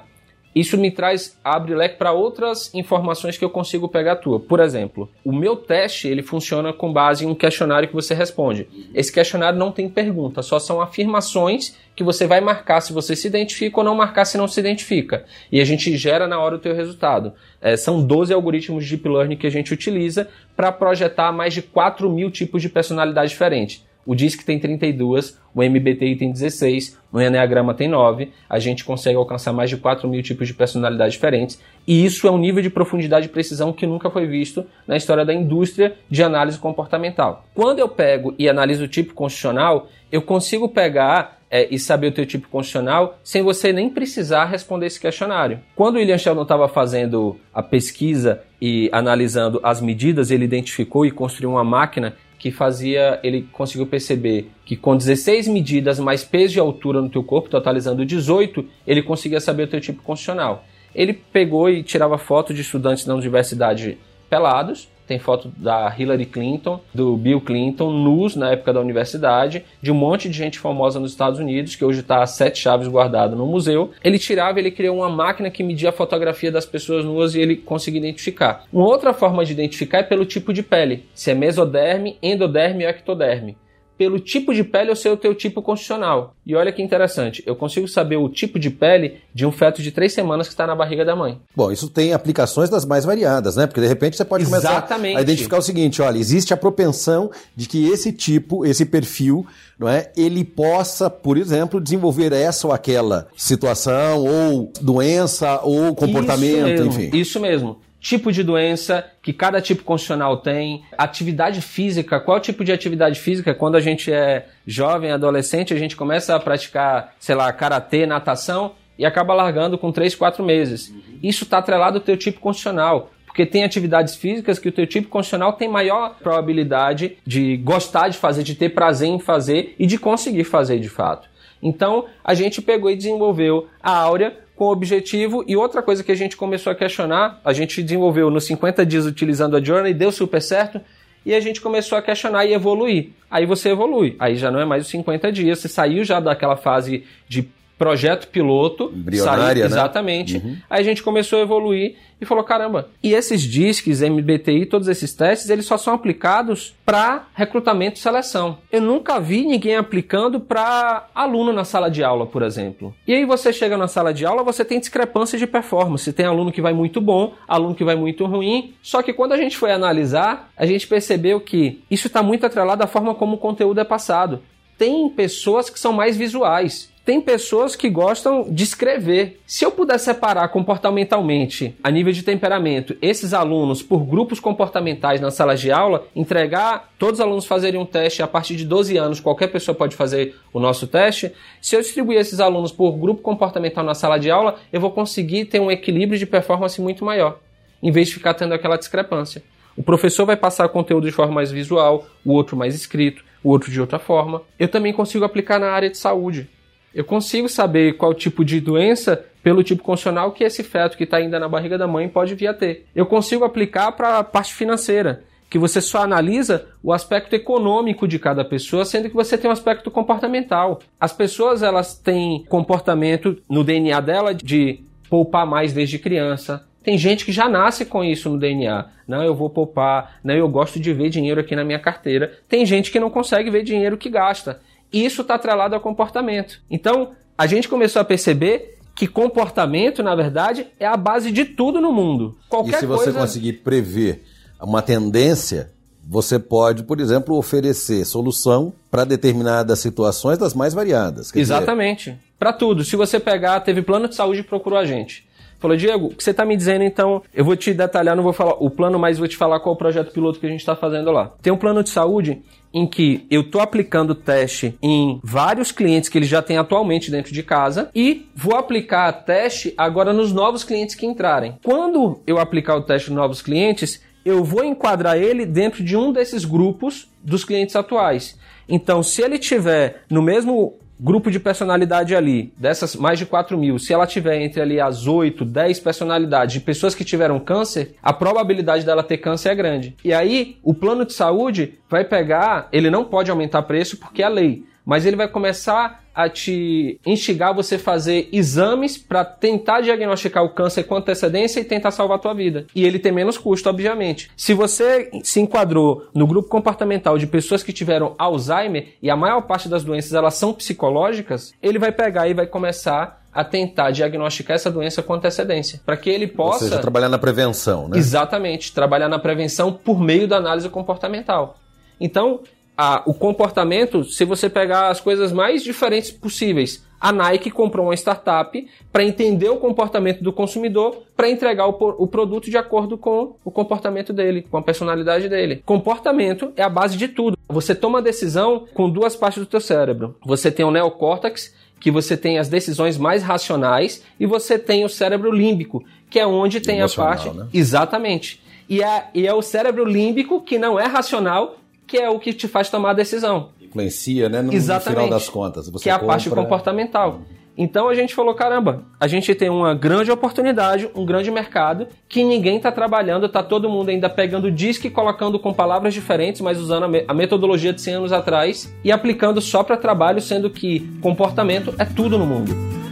isso 0.55 0.77
me 0.77 0.89
traz, 0.89 1.37
abre 1.43 1.75
leque 1.75 1.97
para 1.97 2.13
outras 2.13 2.73
informações 2.73 3.37
que 3.37 3.43
eu 3.43 3.49
consigo 3.49 3.89
pegar 3.89 4.15
tua. 4.15 4.39
Por 4.39 4.61
exemplo, 4.61 5.11
o 5.23 5.33
meu 5.33 5.57
teste 5.57 6.07
ele 6.07 6.23
funciona 6.23 6.71
com 6.71 6.93
base 6.93 7.25
em 7.25 7.27
um 7.27 7.35
questionário 7.35 7.89
que 7.89 7.93
você 7.93 8.13
responde. 8.13 8.65
Esse 8.93 9.11
questionário 9.11 9.59
não 9.59 9.69
tem 9.69 9.89
pergunta, 9.89 10.41
só 10.41 10.57
são 10.57 10.79
afirmações 10.79 11.75
que 11.93 12.05
você 12.05 12.25
vai 12.25 12.39
marcar 12.39 12.79
se 12.79 12.93
você 12.93 13.17
se 13.17 13.27
identifica 13.27 13.79
ou 13.79 13.83
não 13.83 13.95
marcar 13.95 14.23
se 14.23 14.37
não 14.37 14.47
se 14.47 14.57
identifica. 14.57 15.25
E 15.51 15.59
a 15.59 15.65
gente 15.65 15.97
gera 15.97 16.25
na 16.25 16.39
hora 16.39 16.55
o 16.55 16.59
teu 16.59 16.73
resultado. 16.73 17.33
É, 17.61 17.75
são 17.75 18.01
12 18.01 18.33
algoritmos 18.33 18.85
de 18.85 18.95
Deep 18.95 19.09
Learning 19.09 19.35
que 19.35 19.47
a 19.47 19.51
gente 19.51 19.73
utiliza 19.73 20.29
para 20.55 20.71
projetar 20.71 21.33
mais 21.33 21.53
de 21.53 21.61
4 21.61 22.09
mil 22.09 22.31
tipos 22.31 22.61
de 22.61 22.69
personalidade 22.69 23.29
diferentes. 23.29 23.83
O 24.05 24.13
DISC 24.13 24.43
tem 24.43 24.59
32, 24.59 25.39
o 25.53 25.63
MBTI 25.63 26.15
tem 26.15 26.31
16, 26.31 26.97
o 27.11 27.19
Enneagrama 27.19 27.73
tem 27.73 27.87
9. 27.87 28.31
A 28.49 28.59
gente 28.59 28.85
consegue 28.85 29.15
alcançar 29.15 29.51
mais 29.51 29.69
de 29.69 29.77
4 29.77 30.07
mil 30.07 30.21
tipos 30.21 30.47
de 30.47 30.53
personalidade 30.53 31.13
diferentes. 31.13 31.59
E 31.87 32.05
isso 32.05 32.27
é 32.27 32.31
um 32.31 32.37
nível 32.37 32.61
de 32.61 32.69
profundidade 32.69 33.25
e 33.25 33.29
precisão 33.29 33.73
que 33.73 33.87
nunca 33.87 34.09
foi 34.09 34.27
visto 34.27 34.65
na 34.87 34.95
história 34.95 35.25
da 35.25 35.33
indústria 35.33 35.95
de 36.09 36.21
análise 36.21 36.59
comportamental. 36.59 37.45
Quando 37.53 37.79
eu 37.79 37.89
pego 37.89 38.35
e 38.37 38.47
analiso 38.47 38.83
o 38.83 38.87
tipo 38.87 39.13
constitucional, 39.13 39.87
eu 40.11 40.21
consigo 40.21 40.69
pegar 40.69 41.39
é, 41.49 41.67
e 41.73 41.79
saber 41.79 42.07
o 42.07 42.11
teu 42.11 42.25
tipo 42.25 42.49
constitucional 42.49 43.17
sem 43.23 43.41
você 43.41 43.71
nem 43.71 43.89
precisar 43.89 44.45
responder 44.45 44.87
esse 44.87 44.99
questionário. 44.99 45.59
Quando 45.75 45.95
o 45.95 45.99
William 45.99 46.17
Sheldon 46.17 46.41
estava 46.41 46.67
fazendo 46.67 47.37
a 47.53 47.63
pesquisa 47.63 48.41
e 48.61 48.89
analisando 48.91 49.59
as 49.63 49.79
medidas, 49.79 50.31
ele 50.31 50.43
identificou 50.43 51.05
e 51.05 51.11
construiu 51.11 51.51
uma 51.51 51.63
máquina 51.63 52.15
que 52.45 52.51
fazia, 52.51 53.19
ele 53.23 53.49
conseguiu 53.51 53.87
perceber 53.87 54.51
que 54.63 54.75
com 54.75 54.95
16 54.95 55.47
medidas 55.47 55.99
mais 55.99 56.23
peso 56.23 56.55
e 56.55 56.59
altura 56.59 57.01
no 57.01 57.09
teu 57.09 57.23
corpo, 57.23 57.49
totalizando 57.49 58.05
18, 58.05 58.63
ele 58.85 59.01
conseguia 59.01 59.39
saber 59.39 59.63
o 59.63 59.67
teu 59.67 59.81
tipo 59.81 60.03
constitucional. 60.03 60.63
Ele 60.93 61.11
pegou 61.11 61.67
e 61.67 61.81
tirava 61.81 62.19
foto 62.19 62.53
de 62.53 62.61
estudantes 62.61 63.03
da 63.03 63.15
universidade 63.15 63.97
pelados, 64.29 64.87
tem 65.07 65.19
foto 65.19 65.51
da 65.57 65.93
Hillary 65.97 66.25
Clinton, 66.25 66.79
do 66.93 67.15
Bill 67.15 67.41
Clinton, 67.41 67.91
nus 67.91 68.35
na 68.35 68.51
época 68.51 68.73
da 68.73 68.79
universidade, 68.79 69.63
de 69.81 69.91
um 69.91 69.95
monte 69.95 70.27
de 70.29 70.37
gente 70.37 70.59
famosa 70.59 70.99
nos 70.99 71.11
Estados 71.11 71.39
Unidos, 71.39 71.75
que 71.75 71.85
hoje 71.85 71.99
está 71.99 72.25
sete 72.25 72.59
chaves 72.59 72.87
guardado 72.87 73.35
no 73.35 73.45
museu. 73.45 73.91
Ele 74.03 74.19
tirava, 74.19 74.59
ele 74.59 74.71
criou 74.71 74.97
uma 74.97 75.09
máquina 75.09 75.49
que 75.49 75.63
media 75.63 75.89
a 75.89 75.93
fotografia 75.93 76.51
das 76.51 76.65
pessoas 76.65 77.05
nuas 77.05 77.35
e 77.35 77.39
ele 77.39 77.55
conseguia 77.55 77.99
identificar. 77.99 78.63
Uma 78.71 78.85
outra 78.85 79.13
forma 79.13 79.45
de 79.45 79.53
identificar 79.53 79.99
é 79.99 80.03
pelo 80.03 80.25
tipo 80.25 80.51
de 80.51 80.63
pele, 80.63 81.05
se 81.13 81.31
é 81.31 81.33
mesoderme, 81.33 82.17
endoderme 82.21 82.83
ou 82.83 82.89
ectoderme. 82.89 83.57
Pelo 83.97 84.19
tipo 84.19 84.53
de 84.53 84.63
pele 84.63 84.91
eu 84.91 84.95
sei 84.95 85.11
o 85.11 85.17
teu 85.17 85.33
tipo 85.33 85.61
constitucional. 85.61 86.35
E 86.45 86.55
olha 86.55 86.71
que 86.71 86.81
interessante, 86.81 87.41
eu 87.45 87.55
consigo 87.55 87.87
saber 87.87 88.17
o 88.17 88.29
tipo 88.29 88.59
de 88.59 88.69
pele 88.69 89.17
de 89.33 89.45
um 89.45 89.51
feto 89.51 89.81
de 89.81 89.91
três 89.91 90.13
semanas 90.13 90.47
que 90.47 90.53
está 90.53 90.67
na 90.67 90.75
barriga 90.75 91.03
da 91.03 91.15
mãe. 91.15 91.39
Bom, 91.55 91.71
isso 91.71 91.89
tem 91.89 92.13
aplicações 92.13 92.69
das 92.69 92.85
mais 92.85 93.05
variadas, 93.05 93.55
né? 93.55 93.65
Porque 93.65 93.81
de 93.81 93.87
repente 93.87 94.17
você 94.17 94.25
pode 94.25 94.43
Exatamente. 94.43 94.87
começar 94.87 95.19
a 95.19 95.21
identificar 95.21 95.57
o 95.57 95.61
seguinte: 95.61 96.01
olha, 96.01 96.17
existe 96.17 96.53
a 96.53 96.57
propensão 96.57 97.31
de 97.55 97.67
que 97.67 97.87
esse 97.87 98.11
tipo, 98.11 98.65
esse 98.65 98.85
perfil, 98.85 99.45
não 99.79 99.87
é, 99.87 100.11
ele 100.15 100.43
possa, 100.43 101.09
por 101.09 101.37
exemplo, 101.37 101.81
desenvolver 101.81 102.31
essa 102.31 102.67
ou 102.67 102.73
aquela 102.73 103.27
situação, 103.35 104.25
ou 104.25 104.71
doença, 104.81 105.61
ou 105.63 105.95
comportamento, 105.95 106.67
isso 106.67 106.67
mesmo, 106.67 106.85
enfim. 106.85 107.17
Isso 107.17 107.39
mesmo 107.39 107.84
tipo 108.05 108.31
de 108.31 108.43
doença 108.43 109.03
que 109.19 109.33
cada 109.33 109.59
tipo 109.59 109.83
constitucional 109.83 110.37
tem, 110.37 110.83
atividade 110.95 111.59
física, 111.59 112.19
qual 112.19 112.39
tipo 112.39 112.63
de 112.63 112.71
atividade 112.71 113.19
física? 113.19 113.55
Quando 113.55 113.75
a 113.75 113.79
gente 113.79 114.13
é 114.13 114.45
jovem, 114.63 115.09
adolescente, 115.09 115.73
a 115.73 115.77
gente 115.77 115.95
começa 115.95 116.35
a 116.35 116.39
praticar, 116.39 117.15
sei 117.19 117.33
lá, 117.33 117.51
karatê, 117.51 118.05
natação 118.05 118.73
e 118.95 119.07
acaba 119.07 119.33
largando 119.33 119.75
com 119.75 119.91
3, 119.91 120.13
4 120.13 120.45
meses. 120.45 120.93
Isso 121.23 121.45
está 121.45 121.57
atrelado 121.57 121.97
ao 121.97 122.03
teu 122.03 122.15
tipo 122.15 122.39
constitucional. 122.39 123.09
Porque 123.25 123.43
tem 123.43 123.63
atividades 123.63 124.15
físicas 124.15 124.59
que 124.59 124.69
o 124.69 124.71
teu 124.71 124.85
tipo 124.85 125.09
constitucional 125.09 125.53
tem 125.53 125.67
maior 125.67 126.15
probabilidade 126.19 127.17
de 127.25 127.57
gostar 127.57 128.09
de 128.09 128.19
fazer, 128.19 128.43
de 128.43 128.53
ter 128.53 128.69
prazer 128.69 129.09
em 129.09 129.19
fazer 129.19 129.73
e 129.79 129.87
de 129.87 129.97
conseguir 129.97 130.43
fazer 130.43 130.77
de 130.77 130.89
fato. 130.89 131.27
Então, 131.59 132.05
a 132.23 132.35
gente 132.35 132.61
pegou 132.61 132.91
e 132.91 132.95
desenvolveu 132.95 133.67
a 133.81 133.97
Áurea 133.97 134.44
com 134.55 134.65
o 134.65 134.71
objetivo. 134.71 135.43
E 135.47 135.55
outra 135.55 135.81
coisa 135.81 136.03
que 136.03 136.11
a 136.11 136.15
gente 136.15 136.37
começou 136.37 136.71
a 136.71 136.75
questionar, 136.75 137.39
a 137.43 137.53
gente 137.53 137.83
desenvolveu 137.83 138.29
nos 138.29 138.45
50 138.45 138.85
dias 138.85 139.05
utilizando 139.05 139.57
a 139.57 139.61
Journey, 139.61 139.93
deu 139.93 140.11
super 140.11 140.41
certo, 140.41 140.79
e 141.25 141.33
a 141.33 141.39
gente 141.39 141.59
começou 141.59 141.97
a 141.97 142.01
questionar 142.01 142.45
e 142.45 142.53
evoluir. 142.53 143.09
Aí 143.29 143.45
você 143.45 143.69
evolui. 143.69 144.15
Aí 144.19 144.35
já 144.35 144.51
não 144.51 144.59
é 144.59 144.65
mais 144.65 144.85
os 144.85 144.89
50 144.89 145.31
dias, 145.31 145.59
você 145.59 145.67
saiu 145.67 146.03
já 146.03 146.19
daquela 146.19 146.55
fase 146.55 147.03
de 147.27 147.49
projeto 147.77 148.27
piloto. 148.27 148.91
Embrionária, 148.93 149.63
saiu, 149.63 149.65
Exatamente. 149.65 150.39
Né? 150.39 150.41
Uhum. 150.43 150.57
Aí 150.69 150.81
a 150.81 150.83
gente 150.83 151.03
começou 151.03 151.39
a 151.39 151.41
evoluir 151.41 151.95
e 152.19 152.25
falou, 152.25 152.43
caramba, 152.43 152.89
e 153.03 153.13
esses 153.13 153.41
disques, 153.41 154.01
MBTI, 154.01 154.65
todos 154.65 154.87
esses 154.87 155.13
testes, 155.13 155.49
eles 155.49 155.65
só 155.65 155.77
são 155.77 155.93
aplicados 155.93 156.73
para 156.85 157.27
recrutamento 157.33 157.97
e 157.97 158.01
seleção. 158.01 158.57
Eu 158.71 158.81
nunca 158.81 159.19
vi 159.19 159.45
ninguém 159.45 159.75
aplicando 159.75 160.39
para 160.39 161.07
aluno 161.13 161.51
na 161.51 161.65
sala 161.65 161.89
de 161.89 162.03
aula, 162.03 162.25
por 162.25 162.41
exemplo. 162.41 162.95
E 163.05 163.13
aí 163.13 163.25
você 163.25 163.51
chega 163.51 163.75
na 163.75 163.87
sala 163.87 164.13
de 164.13 164.25
aula, 164.25 164.43
você 164.43 164.63
tem 164.63 164.79
discrepância 164.79 165.37
de 165.37 165.45
performance. 165.45 166.13
Tem 166.13 166.25
aluno 166.25 166.51
que 166.51 166.61
vai 166.61 166.73
muito 166.73 167.01
bom, 167.01 167.33
aluno 167.47 167.75
que 167.75 167.83
vai 167.83 167.95
muito 167.95 168.25
ruim. 168.25 168.73
Só 168.81 169.01
que 169.01 169.11
quando 169.13 169.33
a 169.33 169.37
gente 169.37 169.57
foi 169.57 169.71
analisar, 169.71 170.49
a 170.55 170.65
gente 170.65 170.87
percebeu 170.87 171.41
que 171.41 171.83
isso 171.91 172.07
está 172.07 172.23
muito 172.23 172.45
atrelado 172.45 172.83
à 172.83 172.87
forma 172.87 173.13
como 173.13 173.35
o 173.35 173.39
conteúdo 173.39 173.81
é 173.81 173.83
passado. 173.83 174.41
Tem 174.77 175.09
pessoas 175.09 175.69
que 175.69 175.79
são 175.79 175.91
mais 175.93 176.15
visuais. 176.15 176.94
Tem 177.05 177.21
pessoas 177.21 177.75
que 177.75 177.87
gostam 177.87 178.47
de 178.49 178.63
escrever. 178.63 179.39
Se 179.45 179.63
eu 179.63 179.69
puder 179.69 179.99
separar 179.99 180.47
comportamentalmente, 180.47 181.77
a 181.83 181.91
nível 181.91 182.11
de 182.11 182.23
temperamento, 182.23 182.97
esses 182.99 183.31
alunos 183.31 183.83
por 183.83 184.03
grupos 184.03 184.39
comportamentais 184.39 185.21
na 185.21 185.29
sala 185.29 185.55
de 185.55 185.71
aula, 185.71 186.07
entregar 186.15 186.91
todos 186.97 187.19
os 187.19 187.23
alunos 187.23 187.45
fazerem 187.45 187.79
um 187.79 187.85
teste 187.85 188.23
a 188.23 188.27
partir 188.27 188.55
de 188.55 188.65
12 188.65 188.97
anos, 188.97 189.19
qualquer 189.19 189.51
pessoa 189.51 189.75
pode 189.75 189.95
fazer 189.95 190.35
o 190.51 190.59
nosso 190.59 190.87
teste. 190.87 191.31
Se 191.61 191.75
eu 191.75 191.81
distribuir 191.81 192.17
esses 192.17 192.39
alunos 192.39 192.71
por 192.71 192.93
grupo 192.93 193.21
comportamental 193.21 193.83
na 193.83 193.93
sala 193.93 194.17
de 194.17 194.31
aula, 194.31 194.55
eu 194.73 194.81
vou 194.81 194.89
conseguir 194.89 195.45
ter 195.45 195.59
um 195.59 195.69
equilíbrio 195.69 196.17
de 196.17 196.25
performance 196.25 196.81
muito 196.81 197.05
maior, 197.05 197.37
em 197.83 197.91
vez 197.91 198.07
de 198.07 198.15
ficar 198.15 198.33
tendo 198.33 198.55
aquela 198.55 198.77
discrepância. 198.77 199.43
O 199.77 199.83
professor 199.83 200.25
vai 200.25 200.37
passar 200.37 200.69
conteúdo 200.69 201.05
de 201.05 201.11
forma 201.11 201.33
mais 201.33 201.51
visual, 201.51 202.07
o 202.25 202.33
outro 202.33 202.57
mais 202.57 202.73
escrito, 202.73 203.23
o 203.43 203.51
outro 203.51 203.69
de 203.69 203.79
outra 203.79 203.99
forma. 203.99 204.41
Eu 204.57 204.67
também 204.67 204.91
consigo 204.91 205.23
aplicar 205.23 205.59
na 205.59 205.69
área 205.69 205.91
de 205.91 205.97
saúde. 205.97 206.49
Eu 206.95 207.03
consigo 207.03 207.49
saber 207.49 207.97
qual 207.97 208.13
tipo 208.13 208.45
de 208.45 208.61
doença 208.61 209.25
pelo 209.43 209.61
tipo 209.61 209.83
constitucional 209.83 210.31
que 210.31 210.45
esse 210.45 210.63
feto 210.63 210.95
que 210.95 211.03
está 211.03 211.17
ainda 211.17 211.37
na 211.37 211.49
barriga 211.49 211.77
da 211.77 211.85
mãe 211.85 212.07
pode 212.07 212.33
vir 212.35 212.47
a 212.47 212.53
ter. 212.53 212.85
Eu 212.95 213.05
consigo 213.05 213.43
aplicar 213.43 213.91
para 213.91 214.17
a 214.17 214.23
parte 214.23 214.53
financeira, 214.53 215.21
que 215.49 215.59
você 215.59 215.81
só 215.81 216.03
analisa 216.03 216.67
o 216.81 216.93
aspecto 216.93 217.35
econômico 217.35 218.07
de 218.07 218.17
cada 218.17 218.45
pessoa, 218.45 218.85
sendo 218.85 219.09
que 219.09 219.15
você 219.15 219.37
tem 219.37 219.49
um 219.49 219.53
aspecto 219.53 219.91
comportamental. 219.91 220.79
As 220.97 221.11
pessoas 221.11 221.61
elas 221.61 221.97
têm 221.97 222.45
comportamento 222.47 223.37
no 223.49 223.61
DNA 223.61 223.99
dela 223.99 224.33
de 224.33 224.79
poupar 225.09 225.45
mais 225.45 225.73
desde 225.73 225.99
criança. 225.99 226.65
Tem 226.81 226.97
gente 226.97 227.25
que 227.25 227.31
já 227.33 227.49
nasce 227.49 227.83
com 227.83 228.05
isso 228.05 228.29
no 228.29 228.39
DNA. 228.39 228.85
Não, 229.05 229.21
eu 229.21 229.35
vou 229.35 229.49
poupar. 229.49 230.19
Não, 230.23 230.33
eu 230.33 230.47
gosto 230.47 230.79
de 230.79 230.93
ver 230.93 231.09
dinheiro 231.09 231.41
aqui 231.41 231.55
na 231.57 231.65
minha 231.65 231.79
carteira. 231.79 232.31
Tem 232.47 232.65
gente 232.65 232.89
que 232.89 232.99
não 233.01 233.09
consegue 233.09 233.49
ver 233.49 233.63
dinheiro 233.63 233.97
que 233.97 234.09
gasta 234.09 234.61
isso 235.03 235.21
está 235.21 235.35
atrelado 235.35 235.75
ao 235.75 235.81
comportamento. 235.81 236.61
Então, 236.69 237.11
a 237.37 237.47
gente 237.47 237.67
começou 237.67 238.01
a 238.01 238.05
perceber 238.05 238.77
que 238.95 239.07
comportamento, 239.07 240.01
na 240.01 240.15
verdade, 240.15 240.67
é 240.79 240.85
a 240.85 240.95
base 240.95 241.31
de 241.31 241.43
tudo 241.43 241.81
no 241.81 241.91
mundo. 241.91 242.37
Qualquer 242.47 242.77
e 242.77 242.79
se 242.79 242.85
você 242.85 243.05
coisa... 243.05 243.19
conseguir 243.19 243.53
prever 243.53 244.23
uma 244.61 244.81
tendência, 244.81 245.71
você 246.07 246.39
pode, 246.39 246.83
por 246.83 247.01
exemplo, 247.01 247.35
oferecer 247.35 248.05
solução 248.05 248.71
para 248.89 249.03
determinadas 249.03 249.79
situações 249.79 250.37
das 250.37 250.53
mais 250.53 250.73
variadas. 250.73 251.35
Exatamente. 251.35 252.17
Para 252.39 252.53
tudo. 252.53 252.85
Se 252.85 252.95
você 252.95 253.19
pegar, 253.19 253.59
teve 253.59 253.81
plano 253.81 254.07
de 254.07 254.15
saúde 254.15 254.39
e 254.39 254.43
procurou 254.43 254.79
a 254.79 254.85
gente. 254.85 255.27
Falou, 255.59 255.75
Diego, 255.75 256.07
o 256.07 256.15
que 256.15 256.23
você 256.23 256.31
está 256.31 256.45
me 256.45 256.55
dizendo 256.55 256.83
então? 256.83 257.23
Eu 257.33 257.43
vou 257.43 257.55
te 257.55 257.73
detalhar, 257.73 258.15
não 258.15 258.23
vou 258.23 258.33
falar 258.33 258.53
o 258.59 258.69
plano, 258.69 258.99
mas 258.99 259.17
vou 259.17 259.27
te 259.27 259.37
falar 259.37 259.59
qual 259.59 259.73
é 259.73 259.75
o 259.75 259.77
projeto 259.77 260.11
piloto 260.11 260.39
que 260.39 260.45
a 260.45 260.49
gente 260.49 260.59
está 260.59 260.75
fazendo 260.75 261.11
lá. 261.11 261.33
Tem 261.41 261.51
um 261.51 261.57
plano 261.57 261.81
de 261.81 261.89
saúde 261.89 262.41
em 262.75 262.85
que 262.85 263.25
eu 263.31 263.39
estou 263.39 263.61
aplicando 263.61 264.13
teste 264.13 264.77
em 264.83 265.17
vários 265.23 265.71
clientes 265.71 266.09
que 266.09 266.17
ele 266.17 266.25
já 266.25 266.41
tem 266.41 266.57
atualmente 266.57 267.09
dentro 267.09 267.33
de 267.33 267.41
casa 267.41 267.89
e 267.95 268.27
vou 268.35 268.53
aplicar 268.53 269.09
teste 269.13 269.73
agora 269.77 270.11
nos 270.11 270.33
novos 270.33 270.65
clientes 270.65 270.93
que 270.93 271.05
entrarem. 271.05 271.57
Quando 271.63 272.19
eu 272.27 272.37
aplicar 272.37 272.75
o 272.75 272.81
teste 272.81 273.09
nos 273.09 273.17
novos 273.17 273.41
clientes, 273.41 274.01
eu 274.25 274.43
vou 274.43 274.61
enquadrar 274.61 275.17
ele 275.17 275.45
dentro 275.45 275.81
de 275.81 275.95
um 275.95 276.11
desses 276.11 276.43
grupos 276.43 277.07
dos 277.23 277.45
clientes 277.45 277.77
atuais. 277.77 278.37
Então, 278.67 279.01
se 279.01 279.21
ele 279.21 279.39
tiver 279.39 280.03
no 280.09 280.21
mesmo 280.21 280.73
grupo 280.99 281.29
de 281.29 281.39
personalidade 281.39 282.15
ali, 282.15 282.53
dessas 282.57 282.95
mais 282.95 283.19
de 283.19 283.25
4 283.25 283.57
mil, 283.57 283.77
se 283.77 283.93
ela 283.93 284.07
tiver 284.07 284.41
entre 284.41 284.61
ali 284.61 284.79
as 284.79 285.07
8, 285.07 285.43
10 285.43 285.79
personalidades 285.79 286.53
de 286.53 286.61
pessoas 286.61 286.95
que 286.95 287.03
tiveram 287.03 287.39
câncer, 287.39 287.95
a 288.01 288.13
probabilidade 288.13 288.85
dela 288.85 289.03
ter 289.03 289.17
câncer 289.17 289.49
é 289.49 289.55
grande. 289.55 289.95
E 290.03 290.13
aí, 290.13 290.57
o 290.63 290.73
plano 290.73 291.05
de 291.05 291.13
saúde 291.13 291.79
vai 291.89 292.03
pegar, 292.03 292.69
ele 292.71 292.89
não 292.89 293.03
pode 293.03 293.29
aumentar 293.29 293.61
preço 293.63 293.97
porque 293.97 294.23
é 294.23 294.29
lei, 294.29 294.63
mas 294.85 295.05
ele 295.05 295.15
vai 295.15 295.27
começar 295.27 296.03
a 296.13 296.29
te 296.29 296.99
instigar 297.05 297.53
você 297.53 297.77
fazer 297.77 298.29
exames 298.31 298.97
para 298.97 299.25
tentar 299.25 299.81
diagnosticar 299.81 300.43
o 300.43 300.49
câncer 300.49 300.83
com 300.83 300.95
antecedência 300.95 301.59
e 301.59 301.65
tentar 301.65 301.91
salvar 301.91 302.17
a 302.17 302.21
tua 302.21 302.33
vida. 302.33 302.65
E 302.73 302.85
ele 302.85 302.99
tem 302.99 303.11
menos 303.11 303.37
custo, 303.37 303.69
obviamente. 303.69 304.31
Se 304.37 304.53
você 304.53 305.11
se 305.23 305.41
enquadrou 305.41 306.07
no 306.13 306.25
grupo 306.25 306.47
comportamental 306.47 307.17
de 307.17 307.27
pessoas 307.27 307.63
que 307.63 307.73
tiveram 307.73 308.15
Alzheimer 308.17 308.93
e 309.01 309.09
a 309.09 309.15
maior 309.17 309.41
parte 309.41 309.67
das 309.67 309.83
doenças 309.83 310.13
elas 310.13 310.35
são 310.35 310.53
psicológicas, 310.53 311.53
ele 311.61 311.77
vai 311.77 311.91
pegar 311.91 312.29
e 312.29 312.33
vai 312.33 312.47
começar 312.47 313.25
a 313.33 313.43
tentar 313.43 313.91
diagnosticar 313.91 314.55
essa 314.55 314.71
doença 314.71 315.03
com 315.03 315.13
antecedência, 315.13 315.81
para 315.85 315.97
que 315.97 316.09
ele 316.09 316.25
possa 316.25 316.63
Ou 316.63 316.69
seja, 316.69 316.81
trabalhar 316.81 317.09
na 317.09 317.17
prevenção, 317.17 317.89
né? 317.89 317.97
Exatamente, 317.97 318.73
trabalhar 318.73 319.09
na 319.09 319.19
prevenção 319.19 319.73
por 319.73 319.99
meio 319.99 320.25
da 320.25 320.37
análise 320.37 320.69
comportamental. 320.69 321.57
Então, 321.99 322.39
a, 322.77 323.03
o 323.05 323.13
comportamento, 323.13 324.03
se 324.03 324.25
você 324.25 324.49
pegar 324.49 324.89
as 324.89 324.99
coisas 324.99 325.31
mais 325.31 325.63
diferentes 325.63 326.11
possíveis. 326.11 326.83
A 326.99 327.11
Nike 327.11 327.51
comprou 327.51 327.87
uma 327.87 327.93
startup 327.93 328.67
para 328.91 329.03
entender 329.03 329.49
o 329.49 329.57
comportamento 329.57 330.23
do 330.23 330.33
consumidor 330.33 331.03
para 331.15 331.29
entregar 331.29 331.67
o, 331.67 331.77
o, 331.99 332.07
produto 332.07 332.49
de 332.49 332.57
acordo 332.57 332.97
com 332.97 333.35
o 333.43 333.51
comportamento 333.51 334.11
dele, 334.11 334.41
com 334.49 334.57
a 334.57 334.61
personalidade 334.61 335.29
dele. 335.29 335.61
Comportamento 335.65 336.51
é 336.55 336.63
a 336.63 336.69
base 336.69 336.97
de 336.97 337.07
tudo. 337.07 337.37
Você 337.47 337.75
toma 337.75 338.01
decisão 338.01 338.65
com 338.73 338.89
duas 338.89 339.15
partes 339.15 339.39
do 339.39 339.45
teu 339.45 339.61
cérebro. 339.61 340.15
Você 340.25 340.51
tem 340.51 340.65
o 340.65 340.71
neocórtex, 340.71 341.53
que 341.79 341.91
você 341.91 342.17
tem 342.17 342.39
as 342.39 342.49
decisões 342.49 342.97
mais 342.97 343.21
racionais, 343.21 344.03
e 344.19 344.25
você 344.25 344.57
tem 344.57 344.83
o 344.83 344.89
cérebro 344.89 345.31
límbico, 345.31 345.83
que 346.09 346.19
é 346.19 346.25
onde 346.25 346.59
tem 346.59 346.79
Emocional, 346.79 347.11
a 347.11 347.15
parte. 347.15 347.37
Né? 347.37 347.47
Exatamente. 347.53 348.41
E 348.67 348.81
é, 348.81 349.09
e 349.13 349.27
é 349.27 349.33
o 349.33 349.41
cérebro 349.41 349.85
límbico 349.85 350.41
que 350.41 350.57
não 350.57 350.79
é 350.79 350.87
racional, 350.87 351.57
que 351.87 351.97
é 351.97 352.09
o 352.09 352.19
que 352.19 352.33
te 352.33 352.47
faz 352.47 352.69
tomar 352.69 352.91
a 352.91 352.93
decisão. 352.93 353.49
Influencia, 353.61 354.29
né? 354.29 354.41
No, 354.41 354.53
Exatamente. 354.53 354.97
no 354.97 355.03
final 355.03 355.19
das 355.19 355.29
contas. 355.29 355.69
Você 355.69 355.83
que 355.83 355.89
é 355.89 355.93
a 355.93 355.99
compra... 355.99 356.13
parte 356.13 356.29
comportamental. 356.29 357.21
Então 357.57 357.87
a 357.87 357.95
gente 357.95 358.13
falou, 358.13 358.33
caramba, 358.33 358.83
a 358.99 359.07
gente 359.07 359.33
tem 359.33 359.49
uma 359.49 359.73
grande 359.73 360.11
oportunidade, 360.11 360.89
um 360.93 361.05
grande 361.05 361.31
mercado, 361.31 361.87
que 362.09 362.23
ninguém 362.23 362.57
está 362.57 362.69
trabalhando, 362.69 363.27
está 363.27 363.41
todo 363.41 363.69
mundo 363.69 363.89
ainda 363.89 364.09
pegando 364.09 364.51
disco 364.51 364.87
e 364.87 364.89
colocando 364.89 365.39
com 365.39 365.53
palavras 365.53 365.93
diferentes, 365.93 366.41
mas 366.41 366.59
usando 366.59 366.85
a 367.07 367.13
metodologia 367.13 367.71
de 367.71 367.79
100 367.79 367.93
anos 367.93 368.11
atrás 368.11 368.73
e 368.83 368.91
aplicando 368.91 369.39
só 369.39 369.63
para 369.63 369.77
trabalho, 369.77 370.19
sendo 370.19 370.49
que 370.49 370.81
comportamento 371.01 371.73
é 371.79 371.85
tudo 371.85 372.17
no 372.17 372.25
mundo. 372.25 372.84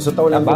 Você 0.00 0.08
está 0.08 0.22
olhando 0.22 0.46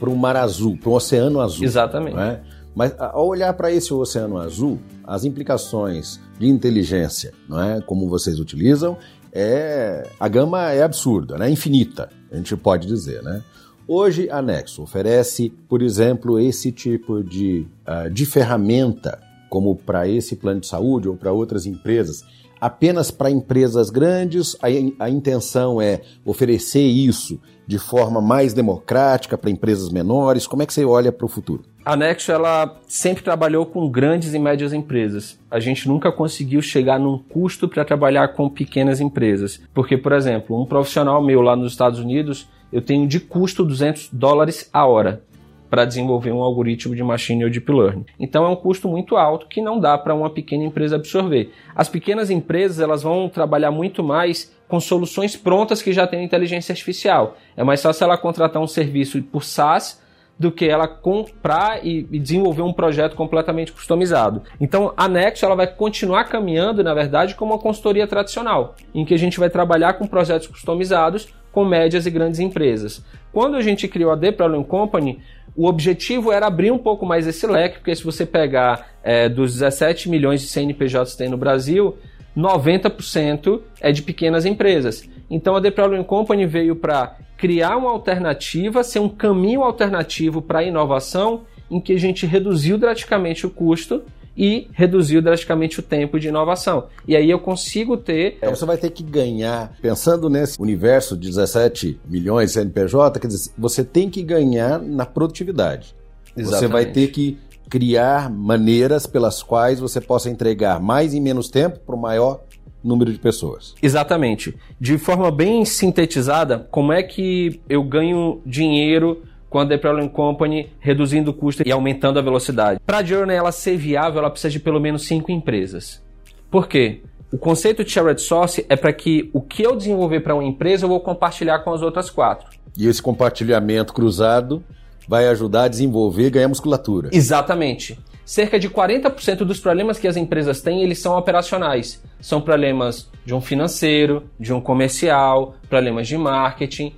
para 0.00 0.10
o 0.10 0.16
mar 0.16 0.36
azul, 0.36 0.76
para 0.76 0.88
o 0.88 0.92
oceano 0.92 1.40
azul. 1.40 1.64
Exatamente. 1.64 2.18
É? 2.18 2.40
Mas 2.74 2.92
ao 2.98 3.26
olhar 3.26 3.52
para 3.54 3.72
esse 3.72 3.94
oceano 3.94 4.38
azul, 4.38 4.80
as 5.04 5.24
implicações 5.24 6.20
de 6.38 6.48
inteligência, 6.48 7.32
não 7.48 7.62
é, 7.62 7.80
como 7.80 8.08
vocês 8.08 8.40
utilizam, 8.40 8.96
é 9.32 10.08
a 10.18 10.28
gama 10.28 10.72
é 10.72 10.82
absurda, 10.82 11.38
né? 11.38 11.48
Infinita, 11.48 12.08
a 12.32 12.36
gente 12.36 12.56
pode 12.56 12.86
dizer, 12.86 13.22
né? 13.22 13.42
Hoje 13.86 14.28
a 14.28 14.42
Nexo 14.42 14.82
oferece, 14.82 15.52
por 15.68 15.80
exemplo, 15.80 16.38
esse 16.38 16.72
tipo 16.72 17.22
de, 17.22 17.66
uh, 17.86 18.10
de 18.10 18.26
ferramenta, 18.26 19.18
como 19.48 19.74
para 19.76 20.06
esse 20.08 20.36
plano 20.36 20.60
de 20.60 20.66
saúde 20.66 21.08
ou 21.08 21.16
para 21.16 21.32
outras 21.32 21.64
empresas, 21.64 22.24
apenas 22.60 23.10
para 23.10 23.30
empresas 23.30 23.90
grandes, 23.90 24.56
a, 24.62 25.04
a 25.04 25.10
intenção 25.10 25.80
é 25.80 26.00
oferecer 26.24 26.82
isso 26.82 27.40
de 27.66 27.78
forma 27.78 28.20
mais 28.20 28.54
democrática 28.54 29.36
para 29.36 29.50
empresas 29.50 29.90
menores? 29.90 30.46
Como 30.46 30.62
é 30.62 30.66
que 30.66 30.72
você 30.72 30.84
olha 30.84 31.12
para 31.12 31.26
o 31.26 31.28
futuro? 31.28 31.64
A 31.84 31.96
Nexo 31.96 32.32
ela 32.32 32.80
sempre 32.86 33.22
trabalhou 33.22 33.66
com 33.66 33.88
grandes 33.88 34.32
e 34.34 34.38
médias 34.38 34.72
empresas. 34.72 35.38
A 35.50 35.60
gente 35.60 35.86
nunca 35.86 36.10
conseguiu 36.10 36.62
chegar 36.62 36.98
num 36.98 37.18
custo 37.18 37.68
para 37.68 37.84
trabalhar 37.84 38.28
com 38.28 38.48
pequenas 38.48 39.00
empresas. 39.00 39.60
Porque, 39.74 39.96
por 39.96 40.12
exemplo, 40.12 40.60
um 40.60 40.66
profissional 40.66 41.22
meu 41.22 41.42
lá 41.42 41.54
nos 41.54 41.72
Estados 41.72 41.98
Unidos, 41.98 42.48
eu 42.72 42.82
tenho 42.82 43.06
de 43.06 43.20
custo 43.20 43.64
200 43.64 44.10
dólares 44.12 44.68
a 44.72 44.86
hora 44.86 45.22
para 45.68 45.84
desenvolver 45.84 46.32
um 46.32 46.42
algoritmo 46.42 46.94
de 46.94 47.02
machine 47.02 47.44
ou 47.44 47.50
deep 47.50 47.70
learning. 47.70 48.04
Então 48.18 48.44
é 48.44 48.48
um 48.48 48.56
custo 48.56 48.88
muito 48.88 49.16
alto 49.16 49.46
que 49.46 49.60
não 49.60 49.78
dá 49.78 49.96
para 49.96 50.14
uma 50.14 50.30
pequena 50.30 50.64
empresa 50.64 50.96
absorver. 50.96 51.52
As 51.74 51.88
pequenas 51.88 52.30
empresas 52.30 52.80
elas 52.80 53.02
vão 53.02 53.28
trabalhar 53.28 53.70
muito 53.70 54.02
mais 54.02 54.54
com 54.66 54.78
soluções 54.80 55.36
prontas 55.36 55.80
que 55.80 55.92
já 55.92 56.06
têm 56.06 56.24
inteligência 56.24 56.72
artificial. 56.72 57.36
É 57.56 57.64
mais 57.64 57.82
fácil 57.82 58.04
ela 58.04 58.18
contratar 58.18 58.62
um 58.62 58.66
serviço 58.66 59.22
por 59.22 59.44
SaaS 59.44 60.00
do 60.38 60.52
que 60.52 60.66
ela 60.66 60.86
comprar 60.86 61.84
e, 61.84 62.02
desenvolver 62.02 62.62
um 62.62 62.72
projeto 62.72 63.16
completamente 63.16 63.72
customizado. 63.72 64.42
Então, 64.60 64.94
a 64.96 65.08
Nexo 65.08 65.44
ela 65.44 65.56
vai 65.56 65.66
continuar 65.66 66.24
caminhando, 66.24 66.84
na 66.84 66.94
verdade, 66.94 67.34
como 67.34 67.52
uma 67.52 67.60
consultoria 67.60 68.06
tradicional, 68.06 68.76
em 68.94 69.04
que 69.04 69.14
a 69.14 69.18
gente 69.18 69.40
vai 69.40 69.50
trabalhar 69.50 69.94
com 69.94 70.06
projetos 70.06 70.46
customizados 70.46 71.34
com 71.58 71.64
médias 71.64 72.06
e 72.06 72.10
grandes 72.12 72.38
empresas. 72.38 73.04
Quando 73.32 73.56
a 73.56 73.60
gente 73.60 73.88
criou 73.88 74.12
a 74.12 74.16
The 74.16 74.30
Problem 74.30 74.62
Company, 74.62 75.18
o 75.56 75.66
objetivo 75.66 76.30
era 76.30 76.46
abrir 76.46 76.70
um 76.70 76.78
pouco 76.78 77.04
mais 77.04 77.26
esse 77.26 77.44
leque, 77.48 77.78
porque 77.78 77.96
se 77.96 78.04
você 78.04 78.24
pegar 78.24 78.90
é, 79.02 79.28
dos 79.28 79.54
17 79.54 80.08
milhões 80.08 80.40
de 80.40 80.46
CNPJs 80.46 81.10
que 81.10 81.18
tem 81.18 81.28
no 81.28 81.36
Brasil, 81.36 81.98
90% 82.36 83.60
é 83.80 83.90
de 83.90 84.02
pequenas 84.02 84.46
empresas. 84.46 85.02
Então 85.28 85.56
a 85.56 85.60
The 85.60 85.72
Problem 85.72 86.04
Company 86.04 86.46
veio 86.46 86.76
para 86.76 87.16
criar 87.36 87.76
uma 87.76 87.90
alternativa, 87.90 88.84
ser 88.84 89.00
um 89.00 89.08
caminho 89.08 89.64
alternativo 89.64 90.40
para 90.40 90.60
a 90.60 90.64
inovação, 90.64 91.40
em 91.68 91.80
que 91.80 91.92
a 91.92 91.98
gente 91.98 92.24
reduziu 92.24 92.78
drasticamente 92.78 93.44
o 93.44 93.50
custo 93.50 94.04
e 94.38 94.68
reduziu 94.72 95.20
drasticamente 95.20 95.80
o 95.80 95.82
tempo 95.82 96.20
de 96.20 96.28
inovação. 96.28 96.86
E 97.06 97.16
aí 97.16 97.28
eu 97.28 97.40
consigo 97.40 97.96
ter. 97.96 98.36
Então 98.36 98.54
você 98.54 98.64
vai 98.64 98.76
ter 98.76 98.90
que 98.90 99.02
ganhar, 99.02 99.72
pensando 99.82 100.30
nesse 100.30 100.60
universo 100.62 101.16
de 101.16 101.28
17 101.28 102.00
milhões 102.06 102.50
de 102.50 102.54
CNPJ, 102.54 103.18
quer 103.18 103.26
dizer, 103.26 103.50
você 103.58 103.82
tem 103.82 104.08
que 104.08 104.22
ganhar 104.22 104.78
na 104.78 105.04
produtividade. 105.04 105.96
Exatamente. 106.36 106.60
Você 106.60 106.68
vai 106.68 106.86
ter 106.86 107.08
que 107.08 107.36
criar 107.68 108.30
maneiras 108.30 109.06
pelas 109.06 109.42
quais 109.42 109.80
você 109.80 110.00
possa 110.00 110.30
entregar 110.30 110.80
mais 110.80 111.12
em 111.12 111.20
menos 111.20 111.50
tempo 111.50 111.80
para 111.80 111.96
o 111.96 111.98
maior 112.00 112.40
número 112.82 113.12
de 113.12 113.18
pessoas. 113.18 113.74
Exatamente. 113.82 114.56
De 114.80 114.96
forma 114.98 115.30
bem 115.30 115.64
sintetizada, 115.64 116.66
como 116.70 116.92
é 116.92 117.02
que 117.02 117.60
eu 117.68 117.82
ganho 117.82 118.40
dinheiro 118.46 119.22
com 119.48 119.58
a 119.58 119.66
The 119.66 119.78
Problem 119.78 120.08
Company 120.08 120.72
reduzindo 120.78 121.30
o 121.30 121.34
custo 121.34 121.62
e 121.66 121.72
aumentando 121.72 122.18
a 122.18 122.22
velocidade? 122.22 122.80
Para 122.84 122.98
a 122.98 123.04
Journey 123.04 123.36
ela 123.36 123.52
ser 123.52 123.76
viável, 123.76 124.20
ela 124.20 124.30
precisa 124.30 124.50
de 124.50 124.60
pelo 124.60 124.80
menos 124.80 125.06
cinco 125.06 125.30
empresas. 125.30 126.02
Por 126.50 126.68
quê? 126.68 127.02
O 127.30 127.36
conceito 127.36 127.84
de 127.84 127.90
shared 127.90 128.20
source 128.20 128.64
é 128.68 128.76
para 128.76 128.92
que 128.92 129.28
o 129.34 129.40
que 129.42 129.62
eu 129.62 129.76
desenvolver 129.76 130.20
para 130.20 130.34
uma 130.34 130.44
empresa 130.44 130.86
eu 130.86 130.88
vou 130.88 131.00
compartilhar 131.00 131.58
com 131.58 131.72
as 131.72 131.82
outras 131.82 132.08
quatro. 132.08 132.48
E 132.76 132.86
esse 132.86 133.02
compartilhamento 133.02 133.92
cruzado 133.92 134.64
vai 135.06 135.26
ajudar 135.28 135.64
a 135.64 135.68
desenvolver 135.68 136.26
e 136.26 136.30
ganhar 136.30 136.48
musculatura. 136.48 137.10
Exatamente. 137.12 137.98
Cerca 138.24 138.58
de 138.58 138.68
40% 138.68 139.38
dos 139.38 139.58
problemas 139.58 139.98
que 139.98 140.06
as 140.06 140.16
empresas 140.16 140.60
têm, 140.60 140.82
eles 140.82 140.98
são 140.98 141.16
operacionais. 141.16 142.02
São 142.20 142.40
problemas 142.40 143.10
de 143.24 143.34
um 143.34 143.40
financeiro, 143.40 144.24
de 144.38 144.52
um 144.52 144.60
comercial, 144.60 145.54
problemas 145.68 146.06
de 146.06 146.16
marketing, 146.16 146.94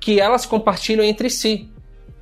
que 0.00 0.20
elas 0.20 0.44
compartilham 0.44 1.04
entre 1.04 1.30
si. 1.30 1.68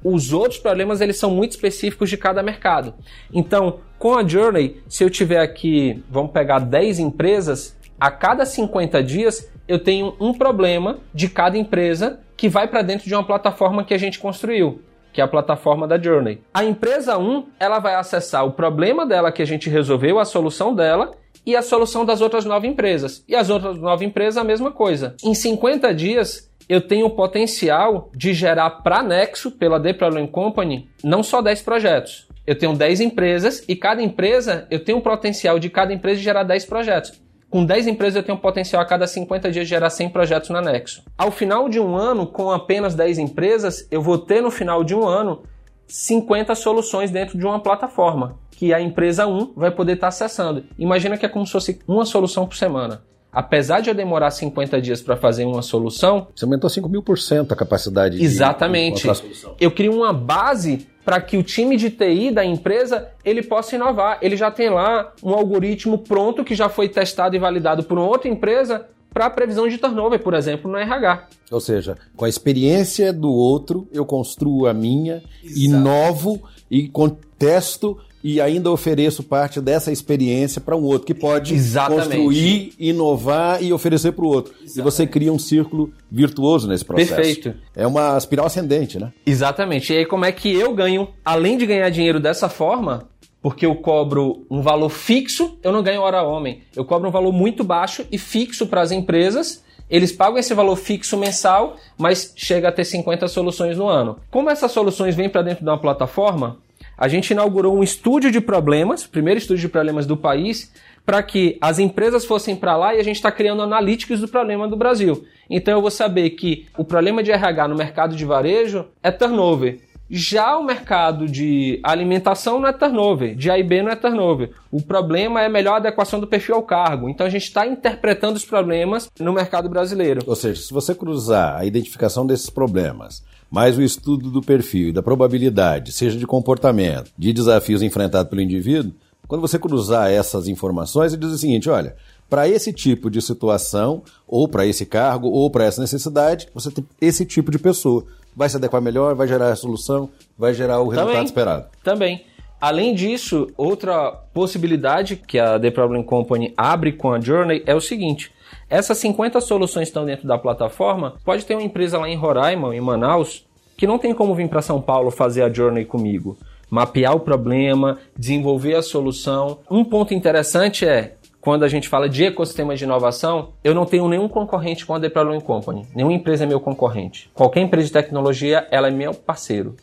Os 0.03 0.32
outros 0.32 0.59
problemas, 0.59 1.01
eles 1.01 1.18
são 1.18 1.30
muito 1.30 1.53
específicos 1.53 2.09
de 2.09 2.16
cada 2.16 2.42
mercado. 2.42 2.94
Então, 3.32 3.80
com 3.98 4.14
a 4.14 4.26
Journey, 4.26 4.80
se 4.88 5.05
eu 5.05 5.11
tiver 5.11 5.40
aqui, 5.40 6.03
vamos 6.11 6.32
pegar 6.32 6.59
10 6.59 6.98
empresas, 6.98 7.76
a 7.98 8.11
cada 8.11 8.46
50 8.46 9.03
dias 9.03 9.51
eu 9.68 9.78
tenho 9.78 10.16
um 10.18 10.32
problema 10.32 10.98
de 11.14 11.28
cada 11.28 11.57
empresa 11.57 12.20
que 12.36 12.48
vai 12.48 12.66
para 12.66 12.82
dentro 12.82 13.07
de 13.07 13.14
uma 13.14 13.24
plataforma 13.24 13.84
que 13.84 13.94
a 13.94 13.98
gente 13.98 14.18
construiu 14.18 14.80
que 15.12 15.20
é 15.20 15.24
a 15.24 15.28
plataforma 15.28 15.88
da 15.88 16.01
Journey. 16.01 16.40
A 16.55 16.64
empresa 16.64 17.18
1, 17.18 17.46
ela 17.59 17.78
vai 17.78 17.94
acessar 17.94 18.46
o 18.46 18.53
problema 18.53 19.05
dela 19.05 19.32
que 19.32 19.42
a 19.42 19.46
gente 19.46 19.68
resolveu, 19.68 20.18
a 20.18 20.24
solução 20.24 20.74
dela, 20.74 21.12
e 21.44 21.57
a 21.57 21.62
solução 21.62 22.05
das 22.05 22.20
outras 22.20 22.44
nove 22.44 22.68
empresas. 22.68 23.24
E 23.26 23.34
as 23.34 23.51
outras 23.51 23.78
nove 23.78 24.05
empresas, 24.05 24.36
a 24.36 24.44
mesma 24.44 24.70
coisa. 24.70 25.16
Em 25.24 25.34
50 25.34 25.94
dias, 25.94 26.49
eu 26.70 26.80
tenho 26.80 27.06
o 27.06 27.10
potencial 27.10 28.12
de 28.14 28.32
gerar 28.32 28.70
para 28.70 29.02
Nexo, 29.02 29.50
pela 29.50 29.82
The 29.82 29.92
Problem 29.92 30.28
Company, 30.28 30.88
não 31.02 31.20
só 31.20 31.42
10 31.42 31.62
projetos. 31.62 32.28
Eu 32.46 32.56
tenho 32.56 32.76
10 32.76 33.00
empresas 33.00 33.64
e 33.66 33.74
cada 33.74 34.00
empresa, 34.00 34.68
eu 34.70 34.78
tenho 34.78 34.98
o 34.98 35.02
potencial 35.02 35.58
de 35.58 35.68
cada 35.68 35.92
empresa 35.92 36.20
gerar 36.20 36.44
10 36.44 36.66
projetos. 36.66 37.20
Com 37.50 37.64
10 37.64 37.88
empresas 37.88 38.14
eu 38.14 38.22
tenho 38.22 38.38
potencial 38.38 38.80
a 38.80 38.84
cada 38.84 39.04
50 39.08 39.50
dias 39.50 39.66
gerar 39.66 39.90
100 39.90 40.10
projetos 40.10 40.50
na 40.50 40.60
Nexo. 40.60 41.02
Ao 41.18 41.32
final 41.32 41.68
de 41.68 41.80
um 41.80 41.96
ano, 41.96 42.24
com 42.24 42.52
apenas 42.52 42.94
10 42.94 43.18
empresas, 43.18 43.88
eu 43.90 44.00
vou 44.00 44.18
ter 44.18 44.40
no 44.40 44.52
final 44.52 44.84
de 44.84 44.94
um 44.94 45.04
ano 45.04 45.42
50 45.88 46.54
soluções 46.54 47.10
dentro 47.10 47.36
de 47.36 47.44
uma 47.44 47.58
plataforma 47.58 48.38
que 48.52 48.72
a 48.72 48.80
empresa 48.80 49.26
1 49.26 49.54
vai 49.56 49.72
poder 49.72 49.94
estar 49.94 50.06
acessando. 50.06 50.62
Imagina 50.78 51.18
que 51.18 51.26
é 51.26 51.28
como 51.28 51.44
se 51.44 51.50
fosse 51.50 51.80
uma 51.88 52.04
solução 52.04 52.46
por 52.46 52.54
semana. 52.54 53.02
Apesar 53.32 53.80
de 53.80 53.90
eu 53.90 53.94
demorar 53.94 54.30
50 54.30 54.80
dias 54.80 55.00
para 55.00 55.16
fazer 55.16 55.44
uma 55.44 55.62
solução. 55.62 56.26
Você 56.34 56.44
aumentou 56.44 56.68
5 56.68 56.88
mil 56.88 57.02
por 57.02 57.18
cento 57.18 57.52
a 57.52 57.56
capacidade 57.56 58.22
Exatamente. 58.22 59.08
de. 59.08 59.46
Eu 59.60 59.70
crio 59.70 59.94
uma 59.94 60.12
base 60.12 60.86
para 61.04 61.20
que 61.20 61.36
o 61.36 61.42
time 61.42 61.76
de 61.76 61.90
TI 61.90 62.30
da 62.30 62.44
empresa 62.44 63.08
ele 63.24 63.42
possa 63.42 63.76
inovar. 63.76 64.18
Ele 64.20 64.36
já 64.36 64.50
tem 64.50 64.68
lá 64.68 65.12
um 65.22 65.32
algoritmo 65.32 65.98
pronto 65.98 66.44
que 66.44 66.54
já 66.54 66.68
foi 66.68 66.88
testado 66.88 67.36
e 67.36 67.38
validado 67.38 67.84
por 67.84 67.98
uma 67.98 68.06
outra 68.06 68.28
empresa 68.28 68.86
para 69.12 69.28
previsão 69.28 69.68
de 69.68 69.76
turnover, 69.76 70.20
por 70.20 70.34
exemplo, 70.34 70.70
no 70.70 70.78
RH. 70.78 71.28
Ou 71.50 71.60
seja, 71.60 71.96
com 72.16 72.24
a 72.24 72.28
experiência 72.28 73.12
do 73.12 73.30
outro, 73.30 73.88
eu 73.92 74.04
construo 74.04 74.66
a 74.66 74.74
minha, 74.74 75.22
Exato. 75.42 75.60
inovo 75.60 76.42
e 76.70 76.88
contesto 76.88 77.98
e 78.22 78.40
ainda 78.40 78.70
ofereço 78.70 79.22
parte 79.22 79.60
dessa 79.60 79.90
experiência 79.90 80.60
para 80.60 80.76
um 80.76 80.82
outro 80.82 81.06
que 81.06 81.14
pode 81.14 81.54
Exatamente. 81.54 82.08
construir, 82.08 82.72
inovar 82.78 83.62
e 83.62 83.72
oferecer 83.72 84.12
para 84.12 84.24
o 84.24 84.28
outro. 84.28 84.52
Exatamente. 84.52 84.78
E 84.78 84.82
você 84.82 85.06
cria 85.06 85.32
um 85.32 85.38
círculo 85.38 85.92
virtuoso 86.10 86.68
nesse 86.68 86.84
processo. 86.84 87.14
Perfeito. 87.14 87.54
É 87.74 87.86
uma 87.86 88.16
espiral 88.16 88.46
ascendente, 88.46 88.98
né? 88.98 89.12
Exatamente. 89.24 89.92
E 89.92 89.98
aí 89.98 90.06
como 90.06 90.24
é 90.24 90.32
que 90.32 90.52
eu 90.52 90.74
ganho, 90.74 91.08
além 91.24 91.56
de 91.56 91.66
ganhar 91.66 91.88
dinheiro 91.90 92.20
dessa 92.20 92.48
forma, 92.48 93.08
porque 93.42 93.64
eu 93.64 93.74
cobro 93.74 94.44
um 94.50 94.60
valor 94.60 94.90
fixo, 94.90 95.58
eu 95.62 95.72
não 95.72 95.82
ganho 95.82 96.02
hora 96.02 96.22
homem. 96.22 96.62
Eu 96.76 96.84
cobro 96.84 97.08
um 97.08 97.12
valor 97.12 97.32
muito 97.32 97.64
baixo 97.64 98.06
e 98.12 98.18
fixo 98.18 98.66
para 98.66 98.82
as 98.82 98.92
empresas. 98.92 99.64
Eles 99.88 100.12
pagam 100.12 100.38
esse 100.38 100.54
valor 100.54 100.76
fixo 100.76 101.16
mensal, 101.16 101.76
mas 101.98 102.32
chega 102.36 102.68
a 102.68 102.72
ter 102.72 102.84
50 102.84 103.26
soluções 103.28 103.76
no 103.76 103.88
ano. 103.88 104.18
Como 104.30 104.50
essas 104.50 104.70
soluções 104.70 105.16
vêm 105.16 105.28
para 105.28 105.42
dentro 105.42 105.64
de 105.64 105.70
uma 105.70 105.80
plataforma, 105.80 106.58
a 107.01 107.09
gente 107.09 107.30
inaugurou 107.30 107.78
um 107.78 107.82
estúdio 107.82 108.30
de 108.30 108.42
problemas, 108.42 109.07
primeiro 109.07 109.38
estúdio 109.38 109.62
de 109.62 109.68
problemas 109.70 110.05
do 110.05 110.18
país, 110.18 110.70
para 111.07 111.22
que 111.22 111.57
as 111.59 111.78
empresas 111.78 112.26
fossem 112.26 112.55
para 112.55 112.76
lá 112.76 112.94
e 112.94 113.01
a 113.01 113.03
gente 113.03 113.16
está 113.16 113.32
criando 113.32 113.62
analíticos 113.62 114.20
do 114.20 114.28
problema 114.28 114.68
do 114.68 114.76
Brasil. 114.76 115.24
Então 115.48 115.72
eu 115.72 115.80
vou 115.80 115.90
saber 115.90 116.28
que 116.30 116.66
o 116.76 116.84
problema 116.84 117.22
de 117.22 117.32
RH 117.32 117.68
no 117.68 117.74
mercado 117.74 118.14
de 118.14 118.24
varejo 118.26 118.84
é 119.03 119.11
turnover. 119.11 119.80
Já 120.11 120.59
o 120.59 120.64
mercado 120.64 121.26
de 121.26 121.80
alimentação 121.82 122.61
não 122.61 122.68
é 122.68 122.72
turnover, 122.72 123.34
de 123.34 123.51
A 123.51 123.59
e 123.59 123.62
B 123.62 123.80
não 123.80 123.92
é 123.92 123.96
turnover. 123.96 124.51
O 124.70 124.82
problema 124.82 125.40
é 125.40 125.48
melhor 125.48 125.76
adequação 125.76 126.20
do 126.20 126.26
perfil 126.26 126.57
ao 126.57 126.62
cargo. 126.64 127.09
Então 127.09 127.26
a 127.26 127.30
gente 127.30 127.44
está 127.44 127.66
interpretando 127.66 128.36
os 128.36 128.44
problemas 128.44 129.09
no 129.18 129.32
mercado 129.32 129.70
brasileiro. 129.70 130.20
Ou 130.26 130.36
seja, 130.36 130.61
se 130.61 130.74
você 130.74 130.94
cruzar 130.94 131.57
a 131.57 131.64
identificação 131.64 132.26
desses 132.26 132.51
problemas 132.51 133.24
mais 133.51 133.76
o 133.76 133.82
estudo 133.82 134.30
do 134.30 134.40
perfil 134.40 134.88
e 134.88 134.92
da 134.92 135.03
probabilidade, 135.03 135.92
seja 135.92 136.18
de 136.18 136.26
comportamento, 136.26 137.11
de 137.18 137.32
desafios 137.32 137.82
enfrentados 137.82 138.30
pelo 138.30 138.42
indivíduo, 138.42 138.92
quando 139.30 139.42
você 139.42 139.59
cruzar 139.59 140.11
essas 140.11 140.48
informações, 140.48 141.12
ele 141.12 141.22
diz 141.22 141.30
o 141.30 141.38
seguinte: 141.38 141.70
olha, 141.70 141.94
para 142.28 142.48
esse 142.48 142.72
tipo 142.72 143.09
de 143.09 143.22
situação, 143.22 144.03
ou 144.26 144.48
para 144.48 144.66
esse 144.66 144.84
cargo, 144.84 145.28
ou 145.28 145.48
para 145.51 145.64
essa 145.64 145.80
necessidade, 145.80 146.48
você 146.53 146.70
tem 146.70 146.84
esse 147.01 147.24
tipo 147.24 147.51
de 147.51 147.59
pessoa. 147.59 148.05
vai 148.34 148.48
se 148.48 148.57
adequar 148.57 148.80
melhor, 148.80 149.14
vai 149.14 149.28
gerar 149.28 149.51
a 149.53 149.57
solução, 149.57 150.09
vai 150.38 150.55
gerar 150.55 150.80
o 150.80 150.88
resultado 150.88 151.12
Também. 151.12 151.24
esperado. 151.24 151.66
Também. 151.82 152.24
Além 152.61 152.94
disso, 152.94 153.48
outra 153.57 154.12
possibilidade 154.34 155.16
que 155.16 155.38
a 155.38 155.59
The 155.59 155.70
Problem 155.70 156.03
Company 156.03 156.53
abre 156.57 156.92
com 156.92 157.12
a 157.12 157.20
Journey 157.20 157.62
é 157.66 157.74
o 157.74 157.80
seguinte: 157.80 158.32
essas 158.70 158.96
50 158.98 159.40
soluções 159.40 159.88
estão 159.88 160.06
dentro 160.06 160.28
da 160.28 160.38
plataforma, 160.38 161.16
pode 161.24 161.44
ter 161.44 161.54
uma 161.54 161.62
empresa 161.62 161.98
lá 161.98 162.08
em 162.08 162.16
Roraima, 162.16 162.74
em 162.74 162.80
Manaus, 162.80 163.44
que 163.76 163.86
não 163.86 163.98
tem 163.98 164.14
como 164.14 164.34
vir 164.34 164.48
para 164.48 164.62
São 164.62 164.80
Paulo 164.80 165.10
fazer 165.10 165.42
a 165.42 165.52
Journey 165.52 165.84
comigo. 165.84 166.38
Mapear 166.70 167.16
o 167.16 167.20
problema, 167.20 167.98
desenvolver 168.16 168.76
a 168.76 168.82
solução. 168.82 169.58
Um 169.68 169.84
ponto 169.84 170.14
interessante 170.14 170.86
é, 170.86 171.16
quando 171.40 171.64
a 171.64 171.68
gente 171.68 171.88
fala 171.88 172.08
de 172.08 172.26
ecossistema 172.26 172.76
de 172.76 172.84
inovação, 172.84 173.54
eu 173.64 173.74
não 173.74 173.84
tenho 173.84 174.06
nenhum 174.06 174.28
concorrente 174.28 174.86
com 174.86 174.94
a 174.94 175.10
Problem 175.10 175.40
Company. 175.40 175.86
Nenhuma 175.94 176.12
empresa 176.14 176.44
é 176.44 176.46
meu 176.46 176.60
concorrente. 176.60 177.28
Qualquer 177.34 177.60
empresa 177.60 177.88
de 177.88 177.92
tecnologia, 177.92 178.68
ela 178.70 178.86
é 178.86 178.90
meu 178.92 179.12
parceiro. 179.14 179.74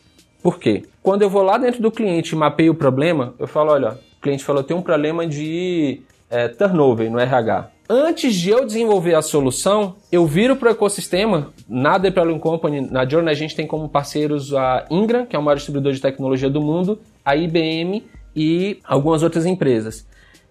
Por 0.42 0.58
quê? 0.58 0.84
Quando 1.02 1.22
eu 1.22 1.28
vou 1.28 1.42
lá 1.42 1.58
dentro 1.58 1.82
do 1.82 1.90
cliente 1.90 2.34
e 2.34 2.38
mapeio 2.38 2.72
o 2.72 2.76
problema, 2.76 3.34
eu 3.38 3.46
falo, 3.46 3.72
olha, 3.72 3.98
o 4.18 4.22
cliente 4.22 4.44
falou, 4.44 4.62
tem 4.62 4.76
um 4.76 4.82
problema 4.82 5.26
de 5.26 6.00
é, 6.30 6.48
turnover 6.48 7.10
no 7.10 7.18
RH. 7.18 7.70
Antes 7.88 8.34
de 8.34 8.50
eu 8.50 8.66
desenvolver 8.66 9.14
a 9.14 9.22
solução, 9.22 9.96
eu 10.12 10.26
viro 10.26 10.56
para 10.56 10.68
o 10.68 10.72
ecossistema. 10.72 11.54
Na 11.66 11.98
Problem 11.98 12.38
Company, 12.38 12.82
na 12.82 13.08
Journey, 13.08 13.30
a 13.30 13.34
gente 13.34 13.56
tem 13.56 13.66
como 13.66 13.88
parceiros 13.88 14.52
a 14.54 14.84
Ingram, 14.90 15.24
que 15.24 15.34
é 15.34 15.38
o 15.38 15.42
maior 15.42 15.56
distribuidor 15.56 15.92
de 15.92 16.00
tecnologia 16.00 16.50
do 16.50 16.60
mundo, 16.60 17.00
a 17.24 17.34
IBM 17.34 18.04
e 18.36 18.78
algumas 18.84 19.22
outras 19.22 19.46
empresas. 19.46 20.06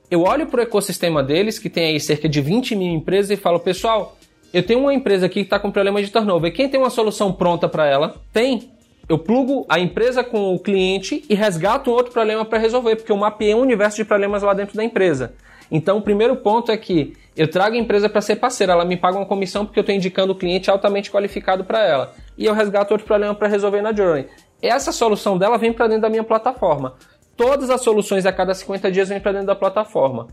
Eu 0.10 0.24
olho 0.24 0.48
para 0.48 0.62
o 0.62 0.64
ecossistema 0.64 1.22
deles, 1.22 1.60
que 1.60 1.70
tem 1.70 1.92
aí 1.92 2.00
cerca 2.00 2.28
de 2.28 2.42
20 2.42 2.76
mil 2.76 2.92
empresas, 2.92 3.30
e 3.30 3.36
falo, 3.36 3.60
pessoal, 3.60 4.18
eu 4.52 4.64
tenho 4.64 4.80
uma 4.80 4.94
empresa 4.94 5.28
aqui 5.28 5.42
que 5.42 5.46
está 5.48 5.60
com 5.60 5.70
problema 5.70 6.02
de 6.02 6.10
turnover. 6.10 6.52
Quem 6.52 6.68
tem 6.68 6.80
uma 6.80 6.90
solução 6.90 7.32
pronta 7.32 7.70
para 7.70 7.86
ela? 7.86 8.16
Tem 8.34 8.72
eu 9.10 9.18
plugo 9.18 9.66
a 9.70 9.80
empresa 9.80 10.22
com 10.22 10.54
o 10.54 10.60
cliente 10.60 11.24
e 11.30 11.34
resgato 11.34 11.90
um 11.90 11.94
outro 11.94 12.12
problema 12.12 12.44
para 12.44 12.58
resolver, 12.58 12.98
porque 12.98 13.12
eu 13.12 13.16
mapeei 13.16 13.56
um 13.56 13.62
universo 13.62 13.96
de 13.96 14.04
problemas 14.04 14.44
lá 14.44 14.54
dentro 14.54 14.76
da 14.76 14.84
empresa. 14.84 15.34
Então, 15.72 15.98
o 15.98 16.02
primeiro 16.02 16.36
ponto 16.38 16.72
é 16.72 16.78
que 16.78 17.14
eu 17.36 17.50
trago 17.50 17.76
a 17.76 17.80
empresa 17.80 18.10
para 18.10 18.22
ser 18.22 18.38
parceira, 18.38 18.74
ela 18.74 18.86
me 18.86 18.98
paga 18.98 19.18
uma 19.18 19.26
comissão 19.26 19.66
porque 19.66 19.80
eu 19.80 19.82
estou 19.82 19.96
indicando 19.96 20.34
o 20.34 20.36
cliente 20.36 20.72
altamente 20.72 21.12
qualificado 21.12 21.64
para 21.64 21.84
ela. 21.84 22.14
E 22.38 22.46
eu 22.46 22.54
resgato 22.54 22.92
outro 22.92 23.06
problema 23.06 23.36
para 23.36 23.48
resolver 23.48 23.82
na 23.82 23.94
Journey. 23.94 24.28
Essa 24.62 24.92
solução 24.92 25.38
dela 25.38 25.58
vem 25.58 25.72
para 25.72 25.88
dentro 25.88 26.04
da 26.04 26.10
minha 26.10 26.24
plataforma. 26.24 26.96
Todas 27.36 27.70
as 27.70 27.82
soluções 27.82 28.26
a 28.26 28.32
cada 28.32 28.54
50 28.54 28.92
dias 28.92 29.10
vêm 29.10 29.20
para 29.20 29.34
dentro 29.34 29.48
da 29.48 29.56
plataforma. 29.56 30.28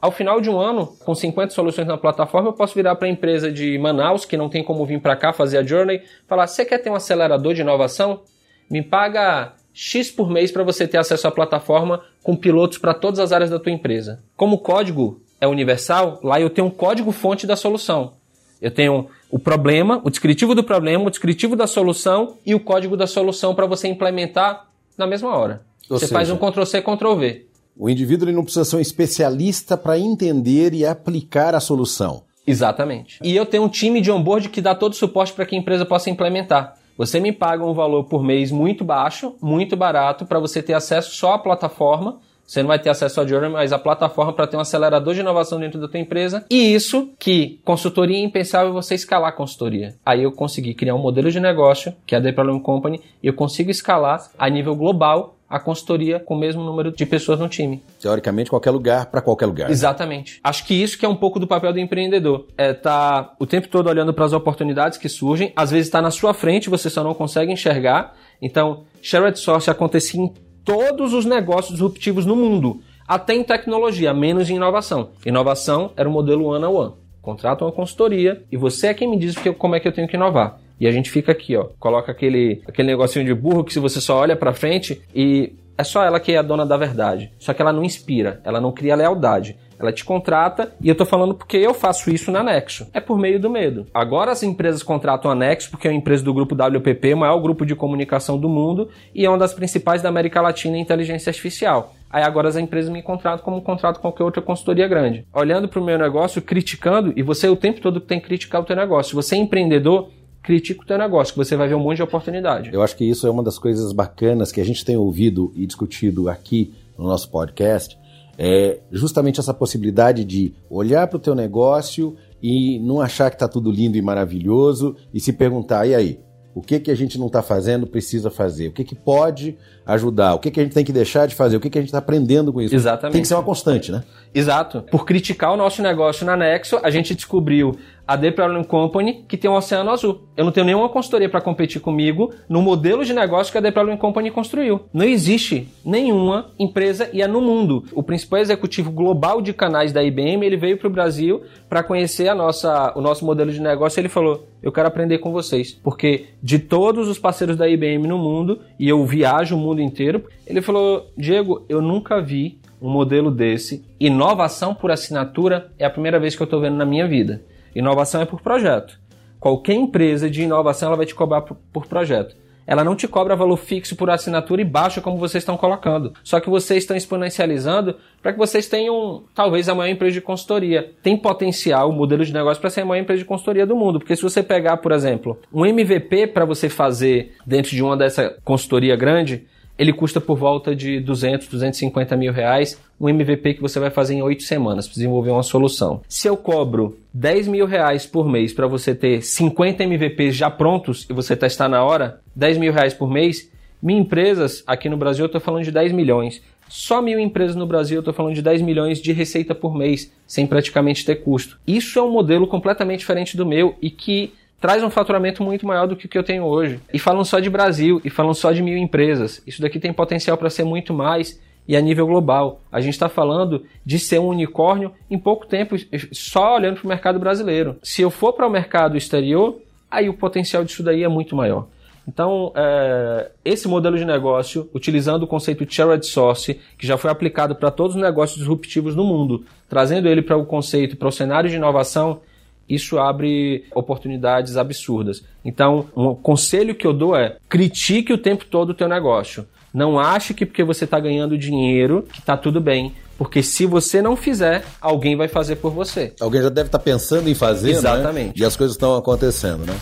Ao 0.00 0.10
final 0.10 0.40
de 0.40 0.48
um 0.48 0.58
ano, 0.58 0.86
com 1.04 1.14
50 1.14 1.52
soluções 1.52 1.86
na 1.86 1.98
plataforma, 1.98 2.48
eu 2.48 2.52
posso 2.52 2.74
virar 2.74 2.94
para 2.96 3.06
a 3.06 3.10
empresa 3.10 3.50
de 3.50 3.76
Manaus, 3.78 4.24
que 4.24 4.36
não 4.36 4.48
tem 4.48 4.62
como 4.62 4.86
vir 4.86 5.00
para 5.00 5.16
cá 5.16 5.32
fazer 5.32 5.58
a 5.58 5.62
Journey, 5.62 6.02
falar: 6.26 6.46
você 6.46 6.64
quer 6.64 6.78
ter 6.78 6.90
um 6.90 6.94
acelerador 6.94 7.54
de 7.54 7.62
inovação? 7.62 8.22
Me 8.70 8.82
paga 8.82 9.54
X 9.80 10.10
por 10.10 10.28
mês 10.28 10.50
para 10.50 10.64
você 10.64 10.88
ter 10.88 10.98
acesso 10.98 11.28
à 11.28 11.30
plataforma 11.30 12.02
com 12.20 12.34
pilotos 12.34 12.78
para 12.78 12.92
todas 12.92 13.20
as 13.20 13.30
áreas 13.30 13.48
da 13.48 13.60
tua 13.60 13.70
empresa. 13.70 14.20
Como 14.36 14.56
o 14.56 14.58
código 14.58 15.20
é 15.40 15.46
universal, 15.46 16.18
lá 16.20 16.40
eu 16.40 16.50
tenho 16.50 16.66
um 16.66 16.70
código-fonte 16.70 17.46
da 17.46 17.54
solução. 17.54 18.14
Eu 18.60 18.72
tenho 18.72 19.06
o 19.30 19.38
problema, 19.38 20.00
o 20.02 20.10
descritivo 20.10 20.52
do 20.52 20.64
problema, 20.64 21.04
o 21.04 21.10
descritivo 21.10 21.54
da 21.54 21.68
solução 21.68 22.38
e 22.44 22.56
o 22.56 22.60
código 22.60 22.96
da 22.96 23.06
solução 23.06 23.54
para 23.54 23.66
você 23.66 23.86
implementar 23.86 24.66
na 24.96 25.06
mesma 25.06 25.32
hora. 25.36 25.62
Ou 25.88 25.96
você 25.96 26.06
seja, 26.06 26.12
faz 26.12 26.28
um 26.28 26.36
Ctrl-C, 26.36 26.82
Ctrl-V. 26.82 27.46
O 27.76 27.88
indivíduo 27.88 28.32
não 28.32 28.42
precisa 28.42 28.64
ser 28.64 28.74
um 28.74 28.80
especialista 28.80 29.76
para 29.76 29.96
entender 29.96 30.74
e 30.74 30.84
aplicar 30.84 31.54
a 31.54 31.60
solução. 31.60 32.24
Exatamente. 32.44 33.20
E 33.22 33.36
eu 33.36 33.46
tenho 33.46 33.62
um 33.62 33.68
time 33.68 34.00
de 34.00 34.10
onboard 34.10 34.48
que 34.48 34.60
dá 34.60 34.74
todo 34.74 34.94
o 34.94 34.96
suporte 34.96 35.32
para 35.32 35.46
que 35.46 35.54
a 35.54 35.58
empresa 35.58 35.86
possa 35.86 36.10
implementar. 36.10 36.76
Você 36.98 37.20
me 37.20 37.30
paga 37.30 37.64
um 37.64 37.72
valor 37.72 38.08
por 38.08 38.24
mês 38.24 38.50
muito 38.50 38.84
baixo, 38.84 39.36
muito 39.40 39.76
barato, 39.76 40.26
para 40.26 40.40
você 40.40 40.60
ter 40.60 40.74
acesso 40.74 41.14
só 41.14 41.34
à 41.34 41.38
plataforma. 41.38 42.18
Você 42.44 42.60
não 42.60 42.66
vai 42.66 42.78
ter 42.80 42.90
acesso 42.90 43.20
ao 43.20 43.28
Journey, 43.28 43.50
mas 43.50 43.72
a 43.72 43.78
plataforma 43.78 44.32
para 44.32 44.48
ter 44.48 44.56
um 44.56 44.60
acelerador 44.60 45.14
de 45.14 45.20
inovação 45.20 45.60
dentro 45.60 45.80
da 45.80 45.86
tua 45.86 46.00
empresa. 46.00 46.44
E 46.50 46.74
isso 46.74 47.10
que 47.16 47.60
consultoria 47.64 48.16
é 48.16 48.20
impensável 48.20 48.72
você 48.72 48.96
escalar 48.96 49.28
a 49.28 49.32
consultoria. 49.32 49.94
Aí 50.04 50.24
eu 50.24 50.32
consegui 50.32 50.74
criar 50.74 50.96
um 50.96 50.98
modelo 50.98 51.30
de 51.30 51.38
negócio, 51.38 51.94
que 52.04 52.16
é 52.16 52.18
a 52.18 52.20
The 52.20 52.32
Problem 52.32 52.58
Company, 52.58 53.00
e 53.22 53.28
eu 53.28 53.34
consigo 53.34 53.70
escalar 53.70 54.28
a 54.36 54.50
nível 54.50 54.74
global 54.74 55.37
a 55.48 55.58
consultoria 55.58 56.20
com 56.20 56.34
o 56.34 56.38
mesmo 56.38 56.62
número 56.62 56.92
de 56.92 57.06
pessoas 57.06 57.38
no 57.38 57.48
time. 57.48 57.82
Teoricamente, 58.00 58.50
qualquer 58.50 58.70
lugar 58.70 59.06
para 59.06 59.22
qualquer 59.22 59.46
lugar. 59.46 59.70
Exatamente. 59.70 60.40
Acho 60.44 60.64
que 60.66 60.74
isso 60.74 60.98
que 60.98 61.06
é 61.06 61.08
um 61.08 61.16
pouco 61.16 61.40
do 61.40 61.46
papel 61.46 61.72
do 61.72 61.80
empreendedor. 61.80 62.46
É 62.56 62.74
tá 62.74 63.34
o 63.38 63.46
tempo 63.46 63.68
todo 63.68 63.88
olhando 63.88 64.12
para 64.12 64.24
as 64.24 64.32
oportunidades 64.32 64.98
que 64.98 65.08
surgem, 65.08 65.52
às 65.56 65.70
vezes 65.70 65.86
está 65.86 66.02
na 66.02 66.10
sua 66.10 66.34
frente, 66.34 66.68
você 66.68 66.90
só 66.90 67.02
não 67.02 67.14
consegue 67.14 67.52
enxergar. 67.52 68.14
Então, 68.42 68.84
shared 69.00 69.38
source 69.38 69.70
acontecia 69.70 70.20
em 70.20 70.32
todos 70.64 71.14
os 71.14 71.24
negócios 71.24 71.72
disruptivos 71.72 72.26
no 72.26 72.36
mundo, 72.36 72.82
até 73.06 73.34
em 73.34 73.42
tecnologia, 73.42 74.12
menos 74.12 74.50
em 74.50 74.56
inovação. 74.56 75.10
Inovação 75.24 75.92
era 75.96 76.06
o 76.06 76.12
modelo 76.12 76.44
one 76.44 76.64
on 76.64 76.74
one. 76.74 76.92
Contrata 77.22 77.64
uma 77.64 77.72
consultoria 77.72 78.42
e 78.52 78.56
você 78.56 78.88
é 78.88 78.94
quem 78.94 79.08
me 79.08 79.18
diz 79.18 79.34
como 79.56 79.74
é 79.74 79.80
que 79.80 79.88
eu 79.88 79.92
tenho 79.92 80.06
que 80.06 80.16
inovar. 80.16 80.58
E 80.80 80.86
a 80.86 80.92
gente 80.92 81.10
fica 81.10 81.32
aqui, 81.32 81.56
ó, 81.56 81.68
coloca 81.78 82.12
aquele, 82.12 82.62
aquele 82.66 82.88
negocinho 82.88 83.24
de 83.24 83.34
burro 83.34 83.64
que 83.64 83.72
se 83.72 83.80
você 83.80 84.00
só 84.00 84.18
olha 84.18 84.36
pra 84.36 84.52
frente 84.52 85.00
e 85.14 85.54
é 85.76 85.84
só 85.84 86.02
ela 86.02 86.18
que 86.18 86.32
é 86.32 86.38
a 86.38 86.42
dona 86.42 86.66
da 86.66 86.76
verdade. 86.76 87.30
Só 87.38 87.54
que 87.54 87.62
ela 87.62 87.72
não 87.72 87.84
inspira, 87.84 88.40
ela 88.44 88.60
não 88.60 88.72
cria 88.72 88.96
lealdade. 88.96 89.56
Ela 89.78 89.92
te 89.92 90.04
contrata 90.04 90.72
e 90.80 90.88
eu 90.88 90.94
tô 90.96 91.06
falando 91.06 91.34
porque 91.34 91.56
eu 91.56 91.72
faço 91.72 92.10
isso 92.10 92.32
na 92.32 92.42
Nexo. 92.42 92.88
É 92.92 92.98
por 92.98 93.16
meio 93.16 93.38
do 93.38 93.48
medo. 93.48 93.86
Agora 93.94 94.32
as 94.32 94.42
empresas 94.42 94.82
contratam 94.82 95.30
a 95.30 95.36
Nexo 95.36 95.70
porque 95.70 95.86
é 95.86 95.90
uma 95.92 95.96
empresa 95.96 96.24
do 96.24 96.34
grupo 96.34 96.56
WPP, 96.56 97.14
o 97.14 97.18
maior 97.18 97.38
grupo 97.38 97.64
de 97.64 97.76
comunicação 97.76 98.36
do 98.36 98.48
mundo 98.48 98.88
e 99.14 99.24
é 99.24 99.28
uma 99.28 99.38
das 99.38 99.54
principais 99.54 100.02
da 100.02 100.08
América 100.08 100.40
Latina 100.40 100.76
em 100.76 100.80
inteligência 100.80 101.30
artificial. 101.30 101.94
Aí 102.10 102.22
agora 102.22 102.48
as 102.48 102.56
empresas 102.56 102.90
me 102.90 103.02
contratam 103.02 103.44
como 103.44 103.58
um 103.58 103.60
contrato 103.60 103.96
com 103.96 104.02
qualquer 104.02 104.24
outra 104.24 104.42
consultoria 104.42 104.88
grande. 104.88 105.26
Olhando 105.32 105.68
para 105.68 105.80
o 105.80 105.84
meu 105.84 105.98
negócio, 105.98 106.40
criticando, 106.40 107.12
e 107.14 107.22
você 107.22 107.48
o 107.48 107.56
tempo 107.56 107.80
todo 107.80 108.00
tem 108.00 108.18
que 108.18 108.26
criticar 108.26 108.62
o 108.62 108.64
teu 108.64 108.74
negócio. 108.74 109.10
Se 109.10 109.14
você 109.14 109.36
é 109.36 109.38
empreendedor, 109.38 110.08
critica 110.48 110.82
o 110.82 110.86
teu 110.86 110.96
negócio, 110.96 111.34
que 111.34 111.38
você 111.38 111.54
vai 111.54 111.68
ver 111.68 111.74
um 111.74 111.80
monte 111.80 111.96
de 111.96 112.02
oportunidade. 112.02 112.70
Eu 112.72 112.80
acho 112.80 112.96
que 112.96 113.04
isso 113.04 113.26
é 113.26 113.30
uma 113.30 113.42
das 113.42 113.58
coisas 113.58 113.92
bacanas 113.92 114.50
que 114.50 114.62
a 114.62 114.64
gente 114.64 114.82
tem 114.82 114.96
ouvido 114.96 115.52
e 115.54 115.66
discutido 115.66 116.26
aqui 116.26 116.72
no 116.96 117.04
nosso 117.04 117.30
podcast. 117.30 117.98
É 118.38 118.78
justamente 118.90 119.38
essa 119.38 119.52
possibilidade 119.52 120.24
de 120.24 120.54
olhar 120.70 121.06
para 121.06 121.18
o 121.18 121.20
teu 121.20 121.34
negócio 121.34 122.16
e 122.42 122.78
não 122.78 122.98
achar 122.98 123.28
que 123.28 123.36
está 123.36 123.46
tudo 123.46 123.70
lindo 123.70 123.98
e 123.98 124.00
maravilhoso 124.00 124.96
e 125.12 125.20
se 125.20 125.34
perguntar, 125.34 125.84
e 125.86 125.94
aí? 125.94 126.18
O 126.54 126.62
que, 126.62 126.80
que 126.80 126.90
a 126.90 126.96
gente 126.96 127.18
não 127.18 127.26
está 127.26 127.42
fazendo, 127.42 127.86
precisa 127.86 128.30
fazer? 128.30 128.68
O 128.68 128.72
que, 128.72 128.82
que 128.82 128.94
pode 128.94 129.56
ajudar? 129.86 130.34
O 130.34 130.40
que, 130.40 130.50
que 130.50 130.58
a 130.58 130.62
gente 130.64 130.72
tem 130.72 130.84
que 130.84 130.92
deixar 130.92 131.26
de 131.26 131.34
fazer? 131.34 131.56
O 131.56 131.60
que, 131.60 131.70
que 131.70 131.78
a 131.78 131.80
gente 131.80 131.90
está 131.90 131.98
aprendendo 131.98 132.52
com 132.52 132.60
isso? 132.60 132.74
Exatamente. 132.74 133.12
Tem 133.12 133.22
que 133.22 133.28
ser 133.28 133.34
uma 133.34 133.44
constante, 133.44 133.92
né? 133.92 134.02
Exato. 134.34 134.82
Por 134.90 135.04
criticar 135.04 135.52
o 135.52 135.56
nosso 135.56 135.82
negócio 135.82 136.26
na 136.26 136.36
Nexo, 136.36 136.80
a 136.82 136.90
gente 136.90 137.14
descobriu 137.14 137.76
a 138.08 138.16
The 138.16 138.30
Problem 138.30 138.64
Company, 138.64 139.26
que 139.28 139.36
tem 139.36 139.50
um 139.50 139.54
oceano 139.54 139.90
azul. 139.90 140.22
Eu 140.34 140.46
não 140.46 140.50
tenho 140.50 140.64
nenhuma 140.64 140.88
consultoria 140.88 141.28
para 141.28 141.42
competir 141.42 141.78
comigo 141.78 142.32
no 142.48 142.62
modelo 142.62 143.04
de 143.04 143.12
negócio 143.12 143.52
que 143.52 143.58
a 143.58 143.62
The 143.62 143.70
Problem 143.70 143.98
Company 143.98 144.30
construiu. 144.30 144.80
Não 144.94 145.04
existe 145.04 145.68
nenhuma 145.84 146.50
empresa 146.58 147.10
e 147.12 147.20
é 147.20 147.26
no 147.26 147.42
mundo. 147.42 147.84
O 147.92 148.02
principal 148.02 148.40
executivo 148.40 148.90
global 148.90 149.42
de 149.42 149.52
canais 149.52 149.92
da 149.92 150.02
IBM, 150.02 150.42
ele 150.42 150.56
veio 150.56 150.78
para 150.78 150.88
o 150.88 150.90
Brasil 150.90 151.42
para 151.68 151.82
conhecer 151.82 152.28
a 152.28 152.34
nossa, 152.34 152.94
o 152.96 153.02
nosso 153.02 153.26
modelo 153.26 153.52
de 153.52 153.60
negócio. 153.60 153.98
e 153.98 154.00
Ele 154.00 154.08
falou: 154.08 154.48
"Eu 154.62 154.72
quero 154.72 154.88
aprender 154.88 155.18
com 155.18 155.30
vocês, 155.30 155.72
porque 155.72 156.28
de 156.42 156.58
todos 156.58 157.08
os 157.08 157.18
parceiros 157.18 157.56
da 157.56 157.68
IBM 157.68 158.08
no 158.08 158.16
mundo 158.16 158.60
e 158.80 158.88
eu 158.88 159.04
viajo 159.04 159.54
o 159.54 159.58
mundo 159.58 159.82
inteiro, 159.82 160.24
ele 160.46 160.62
falou: 160.62 161.10
Diego, 161.14 161.66
eu 161.68 161.82
nunca 161.82 162.22
vi 162.22 162.58
um 162.80 162.88
modelo 162.88 163.30
desse. 163.30 163.84
Inovação 164.00 164.74
por 164.74 164.90
assinatura 164.90 165.70
é 165.78 165.84
a 165.84 165.90
primeira 165.90 166.18
vez 166.18 166.34
que 166.34 166.40
eu 166.40 166.46
estou 166.46 166.60
vendo 166.60 166.76
na 166.76 166.86
minha 166.86 167.06
vida. 167.06 167.42
Inovação 167.74 168.20
é 168.20 168.24
por 168.24 168.40
projeto. 168.40 168.98
Qualquer 169.40 169.74
empresa 169.74 170.28
de 170.28 170.42
inovação 170.42 170.88
ela 170.88 170.96
vai 170.96 171.06
te 171.06 171.14
cobrar 171.14 171.42
por, 171.42 171.86
projeto. 171.86 172.36
Ela 172.66 172.84
não 172.84 172.94
te 172.94 173.08
cobra 173.08 173.34
valor 173.34 173.56
fixo 173.56 173.96
por 173.96 174.10
assinatura 174.10 174.60
e 174.60 174.64
baixo 174.64 175.00
como 175.00 175.16
vocês 175.16 175.42
estão 175.42 175.56
colocando. 175.56 176.12
Só 176.22 176.38
que 176.38 176.50
vocês 176.50 176.82
estão 176.82 176.96
exponencializando 176.96 177.96
para 178.20 178.32
que 178.32 178.38
vocês 178.38 178.68
tenham 178.68 179.22
talvez 179.34 179.70
a 179.70 179.74
maior 179.74 179.90
empresa 179.90 180.12
de 180.12 180.20
consultoria. 180.20 180.92
Tem 181.02 181.16
potencial 181.16 181.88
o 181.88 181.92
modelo 181.92 182.24
de 182.24 182.32
negócio 182.32 182.60
para 182.60 182.68
ser 182.68 182.82
a 182.82 182.84
maior 182.84 183.00
empresa 183.00 183.20
de 183.20 183.24
consultoria 183.24 183.64
do 183.64 183.74
mundo. 183.74 183.98
Porque 183.98 184.14
se 184.14 184.22
você 184.22 184.42
pegar, 184.42 184.76
por 184.78 184.92
exemplo, 184.92 185.38
um 185.50 185.64
MVP 185.64 186.26
para 186.26 186.44
você 186.44 186.68
fazer 186.68 187.32
dentro 187.46 187.70
de 187.70 187.82
uma 187.82 187.96
dessa 187.96 188.36
consultoria 188.44 188.96
grande, 188.96 189.46
ele 189.78 189.92
custa 189.92 190.20
por 190.20 190.36
volta 190.36 190.74
de 190.74 190.98
200, 190.98 191.46
250 191.46 192.16
mil 192.16 192.32
reais, 192.32 192.78
um 193.00 193.08
MVP 193.08 193.54
que 193.54 193.62
você 193.62 193.78
vai 193.78 193.90
fazer 193.90 194.14
em 194.14 194.22
8 194.22 194.42
semanas 194.42 194.86
para 194.86 194.94
desenvolver 194.94 195.30
uma 195.30 195.44
solução. 195.44 196.00
Se 196.08 196.26
eu 196.26 196.36
cobro 196.36 196.98
10 197.14 197.46
mil 197.46 197.64
reais 197.64 198.04
por 198.04 198.28
mês 198.28 198.52
para 198.52 198.66
você 198.66 198.94
ter 198.94 199.22
50 199.22 199.84
MVPs 199.84 200.34
já 200.34 200.50
prontos 200.50 201.06
e 201.08 201.12
você 201.12 201.36
testar 201.36 201.68
na 201.68 201.84
hora, 201.84 202.20
10 202.34 202.58
mil 202.58 202.72
reais 202.72 202.92
por 202.92 203.08
mês, 203.08 203.48
mil 203.80 203.96
empresas 203.96 204.64
aqui 204.66 204.88
no 204.88 204.96
Brasil 204.96 205.24
eu 205.24 205.26
estou 205.26 205.40
falando 205.40 205.64
de 205.64 205.70
10 205.70 205.92
milhões. 205.92 206.42
Só 206.68 207.00
mil 207.00 207.18
empresas 207.18 207.56
no 207.56 207.66
Brasil 207.66 207.96
eu 207.96 208.00
estou 208.00 208.12
falando 208.12 208.34
de 208.34 208.42
10 208.42 208.60
milhões 208.62 209.00
de 209.00 209.12
receita 209.12 209.54
por 209.54 209.74
mês, 209.74 210.12
sem 210.26 210.46
praticamente 210.46 211.04
ter 211.04 211.16
custo. 211.16 211.58
Isso 211.66 211.98
é 211.98 212.02
um 212.02 212.10
modelo 212.10 212.46
completamente 212.46 213.00
diferente 213.00 213.36
do 213.36 213.46
meu 213.46 213.76
e 213.80 213.90
que 213.90 214.34
traz 214.60 214.82
um 214.82 214.90
faturamento 214.90 215.42
muito 215.42 215.66
maior 215.66 215.86
do 215.86 215.96
que 215.96 216.06
o 216.06 216.08
que 216.08 216.18
eu 216.18 216.24
tenho 216.24 216.44
hoje. 216.44 216.80
E 216.92 216.98
falam 216.98 217.24
só 217.24 217.38
de 217.38 217.50
Brasil, 217.50 218.00
e 218.04 218.10
falam 218.10 218.34
só 218.34 218.52
de 218.52 218.62
mil 218.62 218.76
empresas. 218.76 219.42
Isso 219.46 219.62
daqui 219.62 219.78
tem 219.78 219.92
potencial 219.92 220.36
para 220.36 220.50
ser 220.50 220.64
muito 220.64 220.92
mais 220.92 221.40
e 221.66 221.76
a 221.76 221.80
nível 221.80 222.06
global. 222.06 222.62
A 222.72 222.80
gente 222.80 222.94
está 222.94 223.08
falando 223.08 223.64
de 223.84 223.98
ser 223.98 224.18
um 224.18 224.28
unicórnio 224.28 224.92
em 225.10 225.18
pouco 225.18 225.46
tempo, 225.46 225.76
só 226.12 226.56
olhando 226.56 226.76
para 226.76 226.86
o 226.86 226.88
mercado 226.88 227.18
brasileiro. 227.18 227.76
Se 227.82 228.00
eu 228.00 228.10
for 228.10 228.32
para 228.32 228.46
o 228.46 228.50
mercado 228.50 228.96
exterior, 228.96 229.60
aí 229.90 230.08
o 230.08 230.14
potencial 230.14 230.64
disso 230.64 230.82
daí 230.82 231.04
é 231.04 231.08
muito 231.08 231.36
maior. 231.36 231.66
Então, 232.08 232.52
é, 232.56 233.30
esse 233.44 233.68
modelo 233.68 233.98
de 233.98 234.04
negócio, 234.06 234.66
utilizando 234.72 235.24
o 235.24 235.26
conceito 235.26 235.70
shared 235.70 236.06
source, 236.06 236.58
que 236.78 236.86
já 236.86 236.96
foi 236.96 237.10
aplicado 237.10 237.54
para 237.54 237.70
todos 237.70 237.96
os 237.96 238.00
negócios 238.00 238.38
disruptivos 238.38 238.96
no 238.96 239.04
mundo, 239.04 239.44
trazendo 239.68 240.08
ele 240.08 240.22
para 240.22 240.38
o 240.38 240.46
conceito, 240.46 240.96
para 240.96 241.08
o 241.08 241.12
cenário 241.12 241.50
de 241.50 241.56
inovação, 241.56 242.22
isso 242.68 242.98
abre 242.98 243.64
oportunidades 243.74 244.56
absurdas. 244.56 245.22
Então, 245.44 245.86
um 245.96 246.14
conselho 246.14 246.74
que 246.74 246.86
eu 246.86 246.92
dou 246.92 247.16
é: 247.16 247.36
critique 247.48 248.12
o 248.12 248.18
tempo 248.18 248.44
todo 248.44 248.70
o 248.70 248.74
teu 248.74 248.88
negócio. 248.88 249.46
Não 249.72 249.98
ache 249.98 250.34
que 250.34 250.46
porque 250.46 250.64
você 250.64 250.84
está 250.84 250.98
ganhando 250.98 251.36
dinheiro 251.36 252.04
que 252.10 252.20
está 252.20 252.36
tudo 252.36 252.60
bem. 252.60 252.94
Porque 253.18 253.42
se 253.42 253.66
você 253.66 254.00
não 254.00 254.16
fizer, 254.16 254.64
alguém 254.80 255.16
vai 255.16 255.26
fazer 255.26 255.56
por 255.56 255.72
você. 255.72 256.14
Alguém 256.20 256.40
já 256.40 256.48
deve 256.48 256.68
estar 256.68 256.78
tá 256.78 256.84
pensando 256.84 257.28
em 257.28 257.34
fazer, 257.34 257.72
né? 257.72 257.78
Exatamente. 257.78 258.26
Né? 258.28 258.32
E 258.36 258.44
as 258.44 258.56
coisas 258.56 258.76
estão 258.76 258.96
acontecendo, 258.96 259.66
né? 259.66 259.74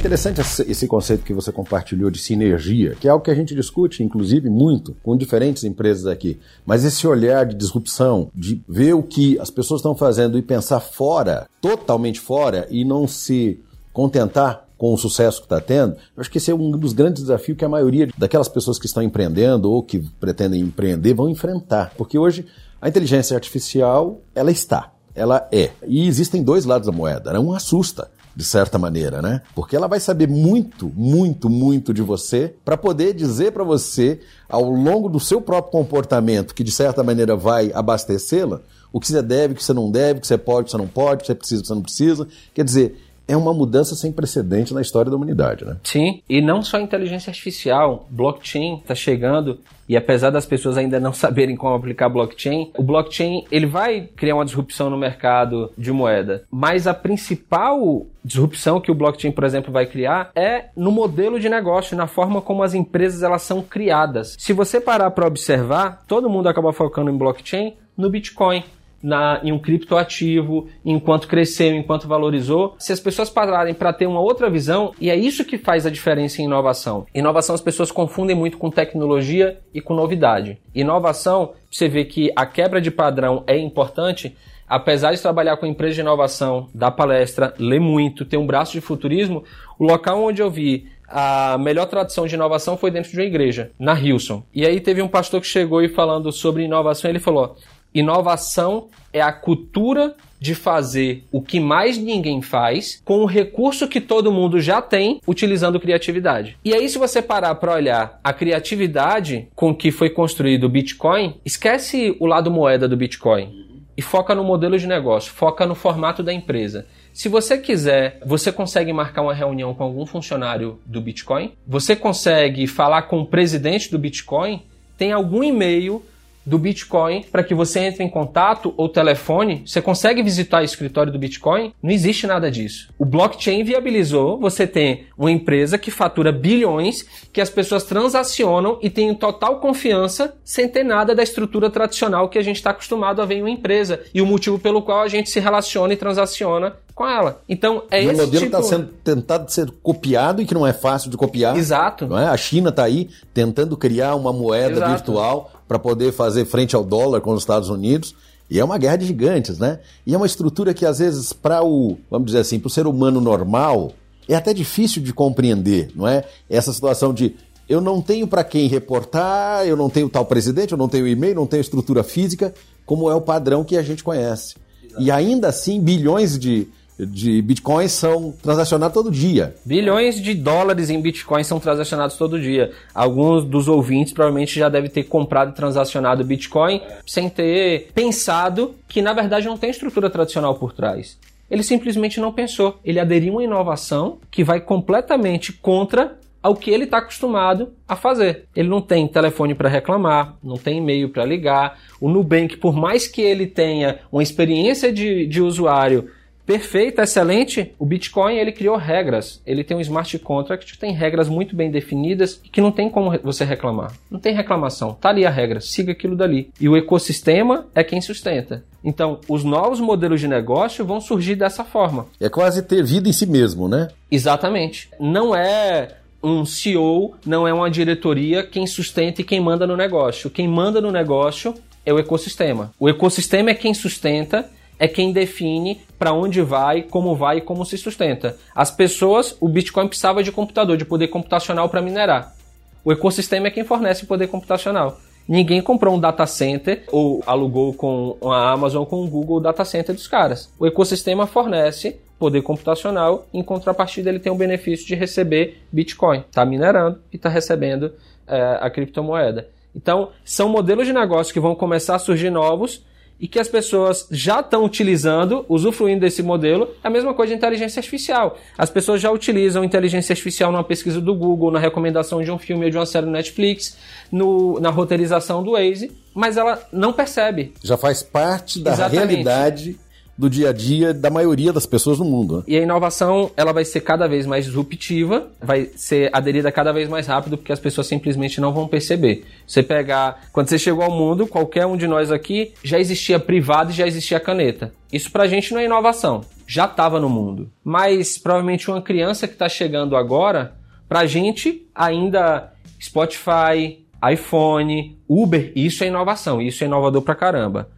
Interessante 0.00 0.40
esse 0.66 0.86
conceito 0.86 1.22
que 1.22 1.34
você 1.34 1.52
compartilhou 1.52 2.10
de 2.10 2.18
sinergia, 2.18 2.96
que 2.98 3.06
é 3.06 3.10
algo 3.10 3.22
que 3.22 3.30
a 3.30 3.34
gente 3.34 3.54
discute, 3.54 4.02
inclusive, 4.02 4.48
muito 4.48 4.96
com 5.02 5.14
diferentes 5.14 5.62
empresas 5.62 6.06
aqui. 6.06 6.40
Mas 6.64 6.84
esse 6.84 7.06
olhar 7.06 7.44
de 7.44 7.54
disrupção, 7.54 8.30
de 8.34 8.62
ver 8.66 8.94
o 8.94 9.02
que 9.02 9.38
as 9.38 9.50
pessoas 9.50 9.80
estão 9.80 9.94
fazendo 9.94 10.38
e 10.38 10.42
pensar 10.42 10.80
fora, 10.80 11.46
totalmente 11.60 12.18
fora, 12.18 12.66
e 12.70 12.82
não 12.82 13.06
se 13.06 13.60
contentar 13.92 14.66
com 14.78 14.94
o 14.94 14.96
sucesso 14.96 15.40
que 15.40 15.44
está 15.44 15.60
tendo, 15.60 15.92
eu 15.92 16.22
acho 16.22 16.30
que 16.30 16.38
esse 16.38 16.50
é 16.50 16.54
um 16.54 16.70
dos 16.70 16.94
grandes 16.94 17.24
desafios 17.24 17.58
que 17.58 17.64
a 17.66 17.68
maioria 17.68 18.08
daquelas 18.16 18.48
pessoas 18.48 18.78
que 18.78 18.86
estão 18.86 19.02
empreendendo 19.02 19.70
ou 19.70 19.82
que 19.82 19.98
pretendem 20.18 20.62
empreender 20.62 21.12
vão 21.12 21.28
enfrentar. 21.28 21.92
Porque 21.98 22.18
hoje 22.18 22.46
a 22.80 22.88
inteligência 22.88 23.34
artificial, 23.34 24.22
ela 24.34 24.50
está, 24.50 24.94
ela 25.14 25.46
é. 25.52 25.72
E 25.86 26.08
existem 26.08 26.42
dois 26.42 26.64
lados 26.64 26.86
da 26.86 26.92
moeda. 26.92 27.34
Né? 27.34 27.38
Um 27.38 27.52
assusta 27.52 28.10
de 28.40 28.46
certa 28.46 28.78
maneira, 28.78 29.20
né? 29.20 29.42
Porque 29.54 29.76
ela 29.76 29.86
vai 29.86 30.00
saber 30.00 30.26
muito, 30.26 30.90
muito, 30.96 31.50
muito 31.50 31.92
de 31.92 32.00
você 32.00 32.54
para 32.64 32.74
poder 32.74 33.12
dizer 33.12 33.52
para 33.52 33.62
você, 33.62 34.18
ao 34.48 34.64
longo 34.64 35.10
do 35.10 35.20
seu 35.20 35.42
próprio 35.42 35.70
comportamento, 35.70 36.54
que 36.54 36.64
de 36.64 36.72
certa 36.72 37.02
maneira 37.04 37.36
vai 37.36 37.70
abastecê-la, 37.74 38.62
o 38.90 38.98
que 38.98 39.06
você 39.06 39.20
deve, 39.20 39.52
o 39.52 39.56
que 39.56 39.62
você 39.62 39.74
não 39.74 39.90
deve, 39.90 40.18
o 40.18 40.20
que 40.22 40.26
você 40.26 40.38
pode, 40.38 40.62
o 40.62 40.64
que 40.64 40.70
você 40.70 40.78
não 40.78 40.88
pode, 40.88 41.16
o 41.16 41.18
que 41.18 41.26
você 41.26 41.34
precisa, 41.34 41.60
o 41.60 41.62
que 41.62 41.68
você 41.68 41.74
não 41.74 41.82
precisa. 41.82 42.28
Quer 42.54 42.64
dizer, 42.64 43.09
é 43.30 43.36
uma 43.36 43.54
mudança 43.54 43.94
sem 43.94 44.10
precedente 44.10 44.74
na 44.74 44.80
história 44.80 45.08
da 45.08 45.16
humanidade, 45.16 45.64
né? 45.64 45.76
Sim, 45.84 46.20
e 46.28 46.42
não 46.42 46.62
só 46.62 46.80
inteligência 46.80 47.30
artificial, 47.30 48.08
blockchain 48.10 48.78
está 48.78 48.92
chegando 48.92 49.60
e 49.88 49.96
apesar 49.96 50.30
das 50.30 50.46
pessoas 50.46 50.76
ainda 50.76 50.98
não 50.98 51.12
saberem 51.14 51.54
como 51.54 51.74
aplicar 51.74 52.08
blockchain, 52.08 52.72
o 52.76 52.82
blockchain 52.82 53.44
ele 53.50 53.66
vai 53.66 54.08
criar 54.16 54.34
uma 54.34 54.44
disrupção 54.44 54.90
no 54.90 54.98
mercado 54.98 55.70
de 55.78 55.92
moeda, 55.92 56.42
mas 56.50 56.88
a 56.88 56.94
principal 56.94 58.06
disrupção 58.24 58.80
que 58.80 58.90
o 58.90 58.94
blockchain, 58.94 59.30
por 59.30 59.44
exemplo, 59.44 59.72
vai 59.72 59.86
criar 59.86 60.32
é 60.34 60.66
no 60.76 60.90
modelo 60.90 61.38
de 61.38 61.48
negócio, 61.48 61.96
na 61.96 62.08
forma 62.08 62.42
como 62.42 62.64
as 62.64 62.74
empresas 62.74 63.22
elas 63.22 63.42
são 63.42 63.62
criadas. 63.62 64.34
Se 64.38 64.52
você 64.52 64.80
parar 64.80 65.12
para 65.12 65.26
observar, 65.26 66.04
todo 66.08 66.28
mundo 66.28 66.48
acaba 66.48 66.72
focando 66.72 67.10
em 67.10 67.16
blockchain 67.16 67.76
no 67.96 68.10
Bitcoin 68.10 68.64
na, 69.02 69.40
em 69.42 69.52
um 69.52 69.58
criptoativo, 69.58 70.68
enquanto 70.84 71.28
cresceu, 71.28 71.74
enquanto 71.74 72.08
valorizou. 72.08 72.74
Se 72.78 72.92
as 72.92 73.00
pessoas 73.00 73.30
pararem 73.30 73.74
para 73.74 73.92
ter 73.92 74.06
uma 74.06 74.20
outra 74.20 74.50
visão, 74.50 74.92
e 75.00 75.10
é 75.10 75.16
isso 75.16 75.44
que 75.44 75.58
faz 75.58 75.86
a 75.86 75.90
diferença 75.90 76.40
em 76.40 76.44
inovação. 76.44 77.06
Inovação 77.14 77.54
as 77.54 77.60
pessoas 77.60 77.90
confundem 77.90 78.36
muito 78.36 78.58
com 78.58 78.70
tecnologia 78.70 79.58
e 79.72 79.80
com 79.80 79.94
novidade. 79.94 80.58
Inovação, 80.74 81.52
você 81.70 81.88
vê 81.88 82.04
que 82.04 82.30
a 82.36 82.46
quebra 82.46 82.80
de 82.80 82.90
padrão 82.90 83.42
é 83.46 83.56
importante, 83.56 84.36
apesar 84.68 85.12
de 85.12 85.22
trabalhar 85.22 85.56
com 85.56 85.66
empresa 85.66 85.94
de 85.94 86.00
inovação, 86.00 86.68
dar 86.74 86.90
palestra, 86.90 87.54
ler 87.58 87.80
muito, 87.80 88.24
ter 88.24 88.36
um 88.36 88.46
braço 88.46 88.72
de 88.72 88.80
futurismo, 88.80 89.44
o 89.78 89.84
local 89.84 90.22
onde 90.22 90.42
eu 90.42 90.50
vi 90.50 90.86
a 91.10 91.58
melhor 91.58 91.86
tradição 91.86 92.24
de 92.26 92.36
inovação 92.36 92.76
foi 92.76 92.90
dentro 92.90 93.10
de 93.10 93.18
uma 93.18 93.24
igreja, 93.24 93.72
na 93.76 93.98
Hilson. 93.98 94.44
E 94.54 94.64
aí 94.64 94.80
teve 94.80 95.02
um 95.02 95.08
pastor 95.08 95.40
que 95.40 95.46
chegou 95.46 95.82
e 95.82 95.88
falando 95.88 96.30
sobre 96.30 96.62
inovação, 96.62 97.10
ele 97.10 97.18
falou: 97.18 97.56
Inovação 97.94 98.88
é 99.12 99.20
a 99.20 99.32
cultura 99.32 100.14
de 100.40 100.54
fazer 100.54 101.24
o 101.30 101.42
que 101.42 101.60
mais 101.60 101.98
ninguém 101.98 102.40
faz 102.40 103.00
com 103.04 103.18
o 103.18 103.26
recurso 103.26 103.86
que 103.86 104.00
todo 104.00 104.32
mundo 104.32 104.58
já 104.58 104.80
tem 104.80 105.20
utilizando 105.26 105.78
criatividade. 105.78 106.56
E 106.64 106.72
aí, 106.72 106.88
se 106.88 106.98
você 106.98 107.20
parar 107.20 107.54
para 107.56 107.74
olhar 107.74 108.18
a 108.24 108.32
criatividade 108.32 109.48
com 109.54 109.74
que 109.74 109.90
foi 109.90 110.08
construído 110.08 110.64
o 110.64 110.68
Bitcoin, 110.68 111.34
esquece 111.44 112.16
o 112.18 112.26
lado 112.26 112.50
moeda 112.50 112.88
do 112.88 112.96
Bitcoin 112.96 113.68
e 113.96 114.02
foca 114.02 114.34
no 114.34 114.42
modelo 114.42 114.78
de 114.78 114.86
negócio, 114.86 115.30
foca 115.30 115.66
no 115.66 115.74
formato 115.74 116.22
da 116.22 116.32
empresa. 116.32 116.86
Se 117.12 117.28
você 117.28 117.58
quiser, 117.58 118.18
você 118.24 118.50
consegue 118.50 118.92
marcar 118.94 119.20
uma 119.20 119.34
reunião 119.34 119.74
com 119.74 119.82
algum 119.84 120.06
funcionário 120.06 120.78
do 120.86 121.02
Bitcoin, 121.02 121.52
você 121.66 121.94
consegue 121.94 122.66
falar 122.66 123.02
com 123.02 123.20
o 123.20 123.26
presidente 123.26 123.90
do 123.90 123.98
Bitcoin, 123.98 124.62
tem 124.96 125.12
algum 125.12 125.44
e-mail 125.44 126.02
do 126.44 126.58
Bitcoin 126.58 127.24
para 127.30 127.44
que 127.44 127.54
você 127.54 127.80
entre 127.80 128.02
em 128.02 128.08
contato 128.08 128.74
ou 128.76 128.88
telefone, 128.88 129.62
você 129.66 129.80
consegue 129.80 130.22
visitar 130.22 130.62
o 130.62 130.64
escritório 130.64 131.12
do 131.12 131.18
Bitcoin? 131.18 131.72
Não 131.82 131.90
existe 131.90 132.26
nada 132.26 132.50
disso. 132.50 132.88
O 132.98 133.04
blockchain 133.04 133.62
viabilizou 133.62 134.38
você 134.38 134.66
ter 134.66 135.08
uma 135.16 135.30
empresa 135.30 135.78
que 135.78 135.90
fatura 135.90 136.32
bilhões, 136.32 137.04
que 137.32 137.40
as 137.40 137.50
pessoas 137.50 137.84
transacionam 137.84 138.78
e 138.82 138.88
têm 138.88 139.14
total 139.14 139.60
confiança 139.60 140.34
sem 140.44 140.68
ter 140.68 140.84
nada 140.84 141.14
da 141.14 141.22
estrutura 141.22 141.70
tradicional 141.70 142.28
que 142.28 142.38
a 142.38 142.42
gente 142.42 142.56
está 142.56 142.70
acostumado 142.70 143.20
a 143.20 143.26
ver 143.26 143.36
em 143.36 143.42
uma 143.42 143.50
empresa 143.50 144.00
e 144.14 144.20
o 144.22 144.26
motivo 144.26 144.58
pelo 144.58 144.82
qual 144.82 145.00
a 145.00 145.08
gente 145.08 145.30
se 145.30 145.40
relaciona 145.40 145.92
e 145.92 145.96
transaciona 145.96 146.76
com 146.94 147.06
ela. 147.06 147.40
Então 147.48 147.84
é 147.90 148.02
e 148.02 148.06
esse 148.06 148.20
o 148.20 148.24
modelo 148.26 148.44
está 148.44 148.58
tipo... 148.58 148.68
sendo 148.68 148.86
tentado 149.04 149.50
ser 149.50 149.70
copiado 149.82 150.42
e 150.42 150.46
que 150.46 150.52
não 150.52 150.66
é 150.66 150.72
fácil 150.72 151.10
de 151.10 151.16
copiar. 151.16 151.56
Exato. 151.56 152.06
Não 152.06 152.18
é? 152.18 152.26
A 152.26 152.36
China 152.36 152.70
está 152.70 152.84
aí 152.84 153.08
tentando 153.32 153.76
criar 153.76 154.14
uma 154.14 154.32
moeda 154.32 154.76
Exato. 154.76 154.90
virtual 154.90 155.50
para 155.70 155.78
poder 155.78 156.10
fazer 156.10 156.46
frente 156.46 156.74
ao 156.74 156.82
dólar 156.82 157.20
com 157.20 157.32
os 157.32 157.42
Estados 157.42 157.68
Unidos. 157.68 158.12
E 158.50 158.58
é 158.58 158.64
uma 158.64 158.76
guerra 158.76 158.96
de 158.96 159.06
gigantes, 159.06 159.56
né? 159.56 159.78
E 160.04 160.12
é 160.12 160.16
uma 160.16 160.26
estrutura 160.26 160.74
que, 160.74 160.84
às 160.84 160.98
vezes, 160.98 161.32
para 161.32 161.62
o, 161.62 161.96
vamos 162.10 162.26
dizer 162.26 162.40
assim, 162.40 162.58
para 162.58 162.66
o 162.66 162.70
ser 162.70 162.88
humano 162.88 163.20
normal, 163.20 163.92
é 164.28 164.34
até 164.34 164.52
difícil 164.52 165.00
de 165.00 165.12
compreender, 165.12 165.92
não 165.94 166.08
é? 166.08 166.24
Essa 166.48 166.72
situação 166.72 167.14
de 167.14 167.36
eu 167.68 167.80
não 167.80 168.02
tenho 168.02 168.26
para 168.26 168.42
quem 168.42 168.66
reportar, 168.66 169.64
eu 169.64 169.76
não 169.76 169.88
tenho 169.88 170.08
tal 170.08 170.26
presidente, 170.26 170.72
eu 170.72 170.78
não 170.78 170.88
tenho 170.88 171.06
e-mail, 171.06 171.36
não 171.36 171.46
tenho 171.46 171.60
estrutura 171.60 172.02
física, 172.02 172.52
como 172.84 173.08
é 173.08 173.14
o 173.14 173.20
padrão 173.20 173.62
que 173.62 173.76
a 173.76 173.82
gente 173.82 174.02
conhece. 174.02 174.56
Exato. 174.84 175.00
E 175.00 175.08
ainda 175.08 175.46
assim, 175.46 175.80
bilhões 175.80 176.36
de, 176.36 176.66
de 177.06 177.40
bitcoins 177.42 177.92
são 177.92 178.34
transacionados 178.42 178.94
todo 178.94 179.10
dia. 179.10 179.54
Bilhões 179.64 180.20
de 180.20 180.34
dólares 180.34 180.90
em 180.90 181.00
bitcoins 181.00 181.46
são 181.46 181.60
transacionados 181.60 182.16
todo 182.16 182.40
dia. 182.40 182.72
Alguns 182.94 183.44
dos 183.44 183.68
ouvintes 183.68 184.12
provavelmente 184.12 184.58
já 184.58 184.68
devem 184.68 184.90
ter 184.90 185.04
comprado 185.04 185.50
e 185.50 185.54
transacionado 185.54 186.24
bitcoin 186.24 186.80
sem 187.06 187.28
ter 187.28 187.90
pensado 187.94 188.74
que 188.88 189.02
na 189.02 189.12
verdade 189.12 189.46
não 189.46 189.56
tem 189.56 189.70
estrutura 189.70 190.10
tradicional 190.10 190.54
por 190.54 190.72
trás. 190.72 191.18
Ele 191.50 191.62
simplesmente 191.62 192.20
não 192.20 192.32
pensou. 192.32 192.78
Ele 192.84 193.00
aderiu 193.00 193.32
a 193.32 193.36
uma 193.36 193.44
inovação 193.44 194.18
que 194.30 194.44
vai 194.44 194.60
completamente 194.60 195.52
contra 195.52 196.16
ao 196.42 196.56
que 196.56 196.70
ele 196.70 196.84
está 196.84 196.98
acostumado 196.98 197.72
a 197.86 197.94
fazer. 197.94 198.44
Ele 198.56 198.68
não 198.68 198.80
tem 198.80 199.06
telefone 199.06 199.54
para 199.54 199.68
reclamar, 199.68 200.36
não 200.42 200.56
tem 200.56 200.78
e-mail 200.78 201.10
para 201.10 201.24
ligar. 201.24 201.78
O 202.00 202.08
Nubank, 202.08 202.56
por 202.56 202.74
mais 202.74 203.06
que 203.06 203.20
ele 203.20 203.46
tenha 203.46 203.98
uma 204.10 204.22
experiência 204.22 204.92
de, 204.92 205.26
de 205.26 205.42
usuário 205.42 206.08
perfeita, 206.50 207.04
excelente, 207.04 207.72
o 207.78 207.86
Bitcoin 207.86 208.34
ele 208.34 208.50
criou 208.50 208.76
regras. 208.76 209.40
Ele 209.46 209.62
tem 209.62 209.76
um 209.76 209.80
smart 209.80 210.18
contract 210.18 210.72
que 210.72 210.78
tem 210.78 210.92
regras 210.92 211.28
muito 211.28 211.54
bem 211.54 211.70
definidas 211.70 212.40
e 212.44 212.48
que 212.48 212.60
não 212.60 212.72
tem 212.72 212.90
como 212.90 213.16
você 213.22 213.44
reclamar. 213.44 213.92
Não 214.10 214.18
tem 214.18 214.34
reclamação. 214.34 214.92
Tá 214.92 215.10
ali 215.10 215.24
a 215.24 215.30
regra, 215.30 215.60
siga 215.60 215.92
aquilo 215.92 216.16
dali. 216.16 216.50
E 216.60 216.68
o 216.68 216.76
ecossistema 216.76 217.68
é 217.72 217.84
quem 217.84 218.00
sustenta. 218.00 218.64
Então, 218.82 219.20
os 219.28 219.44
novos 219.44 219.78
modelos 219.78 220.18
de 220.18 220.26
negócio 220.26 220.84
vão 220.84 221.00
surgir 221.00 221.36
dessa 221.36 221.62
forma. 221.62 222.08
É 222.18 222.28
quase 222.28 222.62
ter 222.62 222.82
vida 222.82 223.08
em 223.08 223.12
si 223.12 223.26
mesmo, 223.26 223.68
né? 223.68 223.86
Exatamente. 224.10 224.90
Não 224.98 225.32
é 225.36 225.98
um 226.20 226.44
CEO, 226.44 227.14
não 227.24 227.46
é 227.46 227.54
uma 227.54 227.70
diretoria 227.70 228.42
quem 228.42 228.66
sustenta 228.66 229.20
e 229.20 229.24
quem 229.24 229.38
manda 229.38 229.68
no 229.68 229.76
negócio. 229.76 230.28
Quem 230.28 230.48
manda 230.48 230.80
no 230.80 230.90
negócio 230.90 231.54
é 231.86 231.92
o 231.92 231.98
ecossistema. 232.00 232.72
O 232.76 232.88
ecossistema 232.88 233.50
é 233.50 233.54
quem 233.54 233.72
sustenta 233.72 234.50
é 234.80 234.88
quem 234.88 235.12
define 235.12 235.82
para 235.98 236.14
onde 236.14 236.40
vai, 236.40 236.82
como 236.82 237.14
vai 237.14 237.36
e 237.36 237.40
como 237.42 237.66
se 237.66 237.76
sustenta. 237.76 238.38
As 238.54 238.70
pessoas, 238.70 239.36
o 239.38 239.46
Bitcoin 239.46 239.86
precisava 239.86 240.22
de 240.22 240.32
computador, 240.32 240.78
de 240.78 240.86
poder 240.86 241.08
computacional 241.08 241.68
para 241.68 241.82
minerar. 241.82 242.34
O 242.82 242.90
ecossistema 242.90 243.48
é 243.48 243.50
quem 243.50 243.62
fornece 243.62 244.06
poder 244.06 244.28
computacional. 244.28 244.98
Ninguém 245.28 245.60
comprou 245.60 245.94
um 245.94 246.00
data 246.00 246.26
center 246.26 246.84
ou 246.90 247.22
alugou 247.26 247.74
com 247.74 248.16
a 248.24 248.50
Amazon 248.50 248.84
com 248.84 249.04
o 249.04 249.06
Google 249.06 249.36
o 249.36 249.40
data 249.40 249.64
center 249.66 249.94
dos 249.94 250.08
caras. 250.08 250.50
O 250.58 250.66
ecossistema 250.66 251.26
fornece 251.26 252.00
poder 252.18 252.40
computacional, 252.42 253.26
em 253.32 253.42
contrapartida 253.42 254.08
ele 254.08 254.18
tem 254.18 254.32
o 254.32 254.34
benefício 254.36 254.86
de 254.86 254.94
receber 254.94 255.62
Bitcoin. 255.70 256.20
Está 256.20 256.44
minerando 256.44 257.00
e 257.12 257.16
está 257.16 257.28
recebendo 257.28 257.92
é, 258.26 258.58
a 258.60 258.70
criptomoeda. 258.70 259.48
Então, 259.76 260.08
são 260.24 260.48
modelos 260.48 260.86
de 260.86 260.92
negócio 260.92 261.32
que 261.32 261.38
vão 261.38 261.54
começar 261.54 261.96
a 261.96 261.98
surgir 261.98 262.30
novos 262.30 262.84
e 263.20 263.28
que 263.28 263.38
as 263.38 263.48
pessoas 263.48 264.08
já 264.10 264.40
estão 264.40 264.64
utilizando, 264.64 265.44
usufruindo 265.48 266.00
desse 266.00 266.22
modelo, 266.22 266.68
é 266.82 266.88
a 266.88 266.90
mesma 266.90 267.12
coisa 267.12 267.32
de 267.32 267.36
inteligência 267.36 267.78
artificial. 267.78 268.38
As 268.56 268.70
pessoas 268.70 269.00
já 269.00 269.10
utilizam 269.10 269.62
inteligência 269.62 270.14
artificial 270.14 270.50
numa 270.50 270.64
pesquisa 270.64 271.00
do 271.00 271.14
Google, 271.14 271.50
na 271.50 271.58
recomendação 271.58 272.22
de 272.22 272.30
um 272.30 272.38
filme 272.38 272.64
ou 272.64 272.70
de 272.70 272.78
uma 272.78 272.86
série 272.86 273.04
do 273.04 273.12
Netflix, 273.12 273.76
no, 274.10 274.58
na 274.58 274.70
roteirização 274.70 275.42
do 275.42 275.52
Waze, 275.52 275.92
mas 276.14 276.38
ela 276.38 276.62
não 276.72 276.92
percebe. 276.92 277.52
Já 277.62 277.76
faz 277.76 278.02
parte 278.02 278.58
da 278.58 278.72
Exatamente. 278.72 279.06
realidade 279.06 279.78
do 280.20 280.28
dia 280.28 280.50
a 280.50 280.52
dia 280.52 280.92
da 280.92 281.08
maioria 281.08 281.50
das 281.50 281.64
pessoas 281.64 281.98
no 281.98 282.04
mundo. 282.04 282.38
Né? 282.38 282.42
E 282.48 282.56
a 282.58 282.60
inovação 282.60 283.30
ela 283.34 283.54
vai 283.54 283.64
ser 283.64 283.80
cada 283.80 284.06
vez 284.06 284.26
mais 284.26 284.44
disruptiva, 284.44 285.30
vai 285.40 285.70
ser 285.74 286.10
aderida 286.12 286.52
cada 286.52 286.72
vez 286.72 286.90
mais 286.90 287.06
rápido, 287.06 287.38
porque 287.38 287.52
as 287.52 287.58
pessoas 287.58 287.86
simplesmente 287.86 288.38
não 288.38 288.52
vão 288.52 288.68
perceber. 288.68 289.24
Você 289.46 289.62
pegar, 289.62 290.24
quando 290.30 290.48
você 290.48 290.58
chegou 290.58 290.84
ao 290.84 290.90
mundo, 290.90 291.26
qualquer 291.26 291.64
um 291.64 291.74
de 291.74 291.86
nós 291.86 292.12
aqui 292.12 292.52
já 292.62 292.78
existia 292.78 293.18
privado 293.18 293.70
e 293.70 293.74
já 293.74 293.86
existia 293.86 294.20
caneta. 294.20 294.74
Isso 294.92 295.10
pra 295.10 295.26
gente 295.26 295.54
não 295.54 295.60
é 295.60 295.64
inovação, 295.64 296.20
já 296.46 296.66
estava 296.66 297.00
no 297.00 297.08
mundo. 297.08 297.50
Mas 297.64 298.18
provavelmente 298.18 298.70
uma 298.70 298.82
criança 298.82 299.26
que 299.26 299.32
está 299.32 299.48
chegando 299.48 299.96
agora, 299.96 300.52
pra 300.86 301.06
gente 301.06 301.66
ainda 301.74 302.52
Spotify, 302.78 303.86
iPhone, 304.12 304.98
Uber, 305.08 305.50
isso 305.56 305.82
é 305.82 305.86
inovação, 305.86 306.42
isso 306.42 306.62
é 306.62 306.66
inovador 306.66 307.00
pra 307.00 307.14
caramba. 307.14 307.70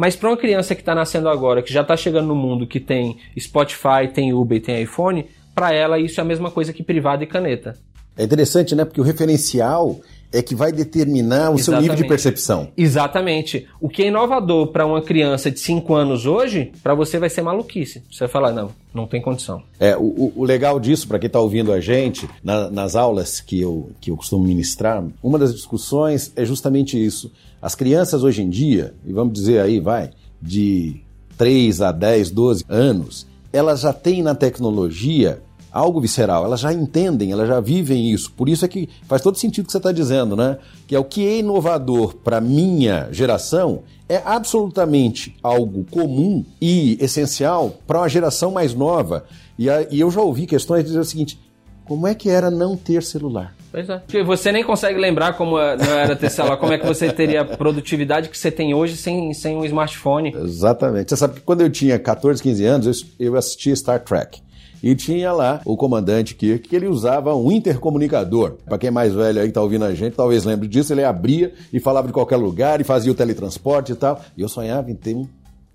Mas 0.00 0.16
para 0.16 0.30
uma 0.30 0.36
criança 0.38 0.74
que 0.74 0.80
está 0.80 0.94
nascendo 0.94 1.28
agora, 1.28 1.60
que 1.60 1.70
já 1.70 1.82
está 1.82 1.94
chegando 1.94 2.26
no 2.26 2.34
mundo, 2.34 2.66
que 2.66 2.80
tem 2.80 3.18
Spotify, 3.38 4.08
tem 4.10 4.32
Uber 4.32 4.56
e 4.56 4.60
tem 4.62 4.82
iPhone, 4.82 5.26
para 5.54 5.74
ela 5.74 5.98
isso 5.98 6.18
é 6.18 6.22
a 6.22 6.26
mesma 6.26 6.50
coisa 6.50 6.72
que 6.72 6.82
privado 6.82 7.22
e 7.22 7.26
caneta. 7.26 7.76
É 8.16 8.24
interessante, 8.24 8.74
né? 8.74 8.86
Porque 8.86 8.98
o 8.98 9.04
referencial 9.04 10.00
é 10.32 10.40
que 10.40 10.54
vai 10.54 10.72
determinar 10.72 11.50
o 11.50 11.58
Exatamente. 11.58 11.64
seu 11.64 11.80
nível 11.80 11.96
de 11.96 12.04
percepção. 12.06 12.68
Exatamente. 12.78 13.66
O 13.78 13.90
que 13.90 14.02
é 14.02 14.06
inovador 14.06 14.68
para 14.68 14.86
uma 14.86 15.02
criança 15.02 15.50
de 15.50 15.60
5 15.60 15.94
anos 15.94 16.24
hoje, 16.24 16.72
para 16.82 16.94
você 16.94 17.18
vai 17.18 17.28
ser 17.28 17.42
maluquice. 17.42 18.02
Você 18.10 18.20
vai 18.20 18.28
falar, 18.28 18.52
não, 18.52 18.70
não 18.94 19.06
tem 19.06 19.20
condição. 19.20 19.62
É, 19.78 19.94
o, 19.98 20.32
o 20.34 20.44
legal 20.44 20.80
disso, 20.80 21.06
para 21.06 21.18
quem 21.18 21.26
está 21.26 21.40
ouvindo 21.40 21.72
a 21.74 21.80
gente, 21.80 22.26
na, 22.42 22.70
nas 22.70 22.96
aulas 22.96 23.38
que 23.38 23.60
eu, 23.60 23.90
que 24.00 24.10
eu 24.10 24.16
costumo 24.16 24.44
ministrar, 24.46 25.04
uma 25.22 25.38
das 25.38 25.52
discussões 25.52 26.32
é 26.36 26.44
justamente 26.46 26.96
isso. 27.02 27.30
As 27.60 27.74
crianças 27.74 28.22
hoje 28.24 28.42
em 28.42 28.48
dia, 28.48 28.94
e 29.04 29.12
vamos 29.12 29.34
dizer 29.34 29.60
aí, 29.60 29.80
vai, 29.80 30.10
de 30.40 31.00
3 31.36 31.82
a 31.82 31.92
10, 31.92 32.30
12 32.30 32.64
anos, 32.68 33.26
elas 33.52 33.80
já 33.80 33.92
têm 33.92 34.22
na 34.22 34.34
tecnologia 34.34 35.42
algo 35.72 36.00
visceral, 36.00 36.44
elas 36.44 36.60
já 36.60 36.72
entendem, 36.72 37.32
elas 37.32 37.48
já 37.48 37.60
vivem 37.60 38.10
isso. 38.10 38.32
Por 38.32 38.48
isso 38.48 38.64
é 38.64 38.68
que 38.68 38.88
faz 39.06 39.22
todo 39.22 39.38
sentido 39.38 39.64
o 39.64 39.66
que 39.66 39.72
você 39.72 39.78
está 39.78 39.92
dizendo, 39.92 40.34
né? 40.34 40.58
Que 40.86 40.94
é 40.94 40.98
o 40.98 41.04
que 41.04 41.26
é 41.26 41.38
inovador 41.38 42.14
para 42.16 42.40
minha 42.40 43.08
geração 43.12 43.82
é 44.08 44.20
absolutamente 44.24 45.36
algo 45.40 45.84
comum 45.88 46.44
e 46.60 46.98
essencial 47.00 47.74
para 47.86 48.00
uma 48.00 48.08
geração 48.08 48.50
mais 48.50 48.74
nova. 48.74 49.24
E, 49.56 49.68
eu 49.92 50.10
já 50.10 50.20
ouvi 50.20 50.46
questões 50.46 50.84
dizer 50.84 50.98
o 50.98 51.04
seguinte: 51.04 51.38
como 51.84 52.06
é 52.06 52.14
que 52.14 52.28
era 52.28 52.50
não 52.50 52.76
ter 52.76 53.02
celular? 53.02 53.54
Pois 53.70 53.88
é. 53.88 54.02
Você 54.24 54.50
nem 54.50 54.64
consegue 54.64 54.98
lembrar 54.98 55.34
como 55.34 55.58
é, 55.58 55.76
não 55.76 55.92
era 55.92 56.16
ter 56.16 56.30
celular, 56.30 56.56
como 56.56 56.72
é 56.72 56.78
que 56.78 56.86
você 56.86 57.12
teria 57.12 57.42
a 57.42 57.44
produtividade 57.44 58.28
que 58.28 58.36
você 58.36 58.50
tem 58.50 58.74
hoje 58.74 58.96
sem, 58.96 59.32
sem 59.32 59.56
um 59.56 59.64
smartphone. 59.64 60.34
Exatamente. 60.34 61.10
Você 61.10 61.16
sabe 61.16 61.34
que 61.34 61.40
quando 61.40 61.60
eu 61.60 61.70
tinha 61.70 61.98
14, 61.98 62.42
15 62.42 62.64
anos, 62.64 63.06
eu 63.18 63.36
assistia 63.36 63.74
Star 63.76 64.00
Trek. 64.00 64.40
E 64.82 64.94
tinha 64.94 65.30
lá 65.30 65.60
o 65.64 65.76
comandante 65.76 66.34
Kirk, 66.34 66.68
que 66.68 66.74
ele 66.74 66.86
usava 66.86 67.34
um 67.34 67.52
intercomunicador. 67.52 68.56
Para 68.64 68.78
quem 68.78 68.88
é 68.88 68.90
mais 68.90 69.14
velho 69.14 69.40
aí 69.40 69.48
que 69.48 69.52
tá 69.52 69.60
ouvindo 69.60 69.84
a 69.84 69.94
gente, 69.94 70.14
talvez 70.14 70.44
lembre 70.44 70.66
disso, 70.66 70.92
ele 70.92 71.04
abria 71.04 71.52
e 71.72 71.78
falava 71.78 72.06
de 72.06 72.14
qualquer 72.14 72.36
lugar 72.36 72.80
e 72.80 72.84
fazia 72.84 73.12
o 73.12 73.14
teletransporte 73.14 73.92
e 73.92 73.94
tal. 73.94 74.20
E 74.36 74.40
eu 74.40 74.48
sonhava 74.48 74.90
em 74.90 74.94
ter 74.94 75.14
um 75.14 75.28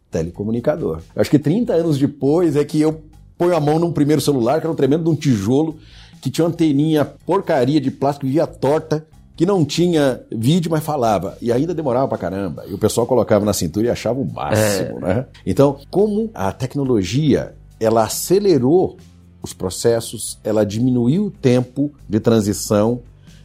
telecomunicador. 0.10 1.02
Acho 1.16 1.30
que 1.30 1.38
30 1.38 1.74
anos 1.74 2.00
depois 2.00 2.56
é 2.56 2.66
que 2.66 2.82
eu 2.82 3.04
ponho 3.38 3.56
a 3.56 3.60
mão 3.60 3.78
num 3.78 3.92
primeiro 3.92 4.22
celular, 4.22 4.60
que 4.60 4.66
era 4.66 4.72
um 4.72 4.76
tremendo 4.76 5.04
de 5.04 5.10
um 5.10 5.16
tijolo, 5.16 5.78
que 6.26 6.32
tinha 6.32 6.44
uma 6.44 6.52
anteninha 6.52 7.06
porcaria 7.06 7.80
de 7.80 7.92
plástico, 7.92 8.26
via 8.26 8.48
torta, 8.48 9.06
que 9.36 9.46
não 9.46 9.64
tinha 9.64 10.22
vídeo, 10.32 10.72
mas 10.72 10.84
falava. 10.84 11.38
E 11.40 11.52
ainda 11.52 11.72
demorava 11.72 12.08
pra 12.08 12.18
caramba. 12.18 12.66
E 12.68 12.74
o 12.74 12.80
pessoal 12.80 13.06
colocava 13.06 13.46
na 13.46 13.54
cintura 13.54 13.86
e 13.86 13.90
achava 13.92 14.20
o 14.20 14.26
máximo, 14.26 14.98
é. 15.06 15.14
né? 15.14 15.26
Então, 15.46 15.78
como 15.92 16.32
a 16.34 16.52
tecnologia 16.52 17.54
ela 17.80 18.04
acelerou 18.04 18.98
os 19.40 19.54
processos, 19.54 20.40
ela 20.44 20.66
diminuiu 20.66 21.26
o 21.26 21.30
tempo 21.30 21.92
de 22.10 22.20
transição. 22.20 23.02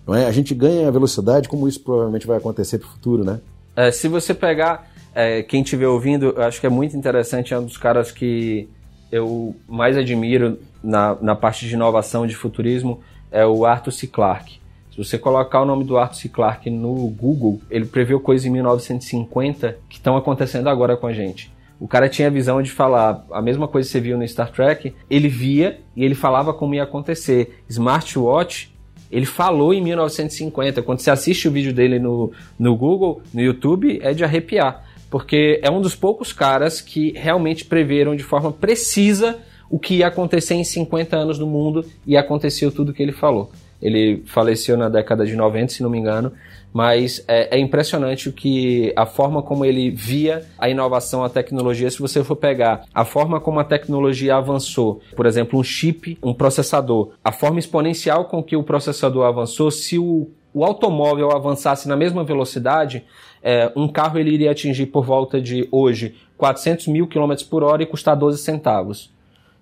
Não 0.07 0.15
é? 0.15 0.25
A 0.25 0.33
gente 0.33 0.55
ganha 0.55 0.91
velocidade, 0.91 1.51
como 1.51 1.69
isso 1.69 1.81
provavelmente 1.81 2.27
vai 2.27 2.39
acontecer 2.39 2.79
para 2.79 2.89
o 2.89 2.91
futuro, 2.93 3.25
né? 3.25 3.41
É, 3.77 3.91
se 3.91 4.09
você 4.09 4.33
pegar 4.33 4.91
é, 5.15 5.43
quem 5.43 5.61
estiver 5.61 5.87
ouvindo, 5.87 6.33
eu 6.35 6.43
acho 6.45 6.59
que 6.59 6.67
é 6.67 6.71
muito 6.71 6.97
interessante, 6.97 7.53
é 7.53 7.59
um 7.59 7.65
dos 7.67 7.77
caras 7.77 8.11
que 8.11 8.71
eu 9.13 9.55
mais 9.69 9.99
admiro 9.99 10.59
na, 10.83 11.17
na 11.21 11.35
parte 11.35 11.67
de 11.67 11.75
inovação 11.75 12.27
de 12.27 12.35
futurismo, 12.35 13.01
é 13.31 13.47
o 13.47 13.65
Arthur 13.65 13.93
C. 13.93 14.07
Clarke. 14.07 14.61
Se 14.91 14.99
você 14.99 15.19
colocar 15.19 15.63
o 15.63 15.65
nome 15.65 15.85
do 15.85 15.97
Arthur 15.97 16.17
C. 16.17 16.29
Clarke 16.29 16.69
no 16.69 16.95
Google, 17.09 17.61
ele 17.71 17.87
previu 17.87 18.21
coisas 18.21 18.45
em 18.45 18.51
1950 18.51 19.79
que 19.89 19.97
estão 19.97 20.17
acontecendo 20.17 20.69
agora 20.69 20.97
com 20.97 21.07
a 21.07 21.13
gente. 21.13 21.53
O 21.79 21.89
cara 21.89 22.09
tinha 22.09 22.29
a 22.29 22.31
visão 22.31 22.61
de 22.61 22.71
falar 22.71 23.25
a 23.33 23.41
mesma 23.41 23.67
coisa 23.67 23.89
que 23.89 23.93
você 23.93 24.01
viu 24.01 24.19
no 24.19 24.29
Star 24.29 24.53
Trek, 24.53 24.95
ele 25.09 25.29
via 25.29 25.81
e 25.97 26.05
ele 26.05 26.15
falava 26.15 26.53
como 26.53 26.75
ia 26.75 26.83
acontecer. 26.83 27.63
Smartwatch, 27.71 28.71
ele 29.11 29.25
falou 29.25 29.73
em 29.73 29.81
1950. 29.81 30.83
Quando 30.83 31.01
você 31.01 31.11
assiste 31.11 31.49
o 31.49 31.51
vídeo 31.51 31.73
dele 31.73 31.99
no, 31.99 32.33
no 32.59 32.77
Google, 32.77 33.23
no 33.33 33.41
YouTube, 33.41 33.99
é 34.03 34.13
de 34.13 34.23
arrepiar. 34.23 34.85
Porque 35.11 35.59
é 35.63 35.71
um 35.71 35.81
dos 35.81 35.97
poucos 35.97 36.33
caras 36.33 36.83
que 36.83 37.13
realmente 37.17 37.65
preveram 37.65 38.15
de 38.15 38.23
forma 38.23 38.53
precisa 38.53 39.39
o 39.71 39.79
que 39.79 39.95
ia 39.99 40.09
acontecer 40.09 40.55
em 40.55 40.65
50 40.65 41.17
anos 41.17 41.39
no 41.39 41.47
mundo 41.47 41.85
e 42.05 42.17
aconteceu 42.17 42.73
tudo 42.73 42.93
que 42.93 43.03
ele 43.03 43.13
falou. 43.13 43.53
Ele 43.81 44.23
faleceu 44.27 44.77
na 44.77 44.89
década 44.89 45.25
de 45.25 45.35
90, 45.35 45.73
se 45.73 45.83
não 45.83 45.89
me 45.89 45.97
engano, 45.97 46.33
mas 46.73 47.25
é, 47.27 47.57
é, 47.57 47.59
impressionante 47.59 48.29
o 48.29 48.33
que 48.33 48.93
a 48.95 49.07
forma 49.07 49.43
como 49.43 49.65
ele 49.65 49.91
via 49.91 50.45
a 50.59 50.69
inovação, 50.69 51.25
a 51.25 51.31
tecnologia. 51.31 51.91
Se 51.91 51.99
você 51.99 52.23
for 52.23 52.37
pegar 52.37 52.85
a 52.95 53.05
forma 53.05 53.41
como 53.41 53.59
a 53.59 53.65
tecnologia 53.65 54.37
avançou, 54.37 55.01
por 55.17 55.25
exemplo, 55.25 55.59
um 55.59 55.63
chip, 55.63 56.19
um 56.23 56.35
processador, 56.35 57.13
a 57.25 57.33
forma 57.33 57.59
exponencial 57.59 58.27
com 58.27 58.43
que 58.43 58.57
o 58.57 58.63
processador 58.63 59.25
avançou, 59.25 59.71
se 59.71 59.99
o, 59.99 60.29
o 60.53 60.65
automóvel 60.65 61.31
avançasse 61.31 61.89
na 61.89 61.97
mesma 61.97 62.23
velocidade, 62.23 63.05
é, 63.43 63.73
um 63.75 63.89
carro 63.89 64.19
ele 64.19 64.33
iria 64.33 64.51
atingir 64.51 64.87
por 64.87 65.05
volta 65.05 65.41
de 65.41 65.67
hoje 65.73 66.15
400 66.37 66.89
mil 66.89 67.07
quilômetros 67.07 67.47
por 67.47 67.63
hora 67.63 67.83
e 67.83 67.87
custar 67.87 68.15
12 68.15 68.39
centavos 68.39 69.11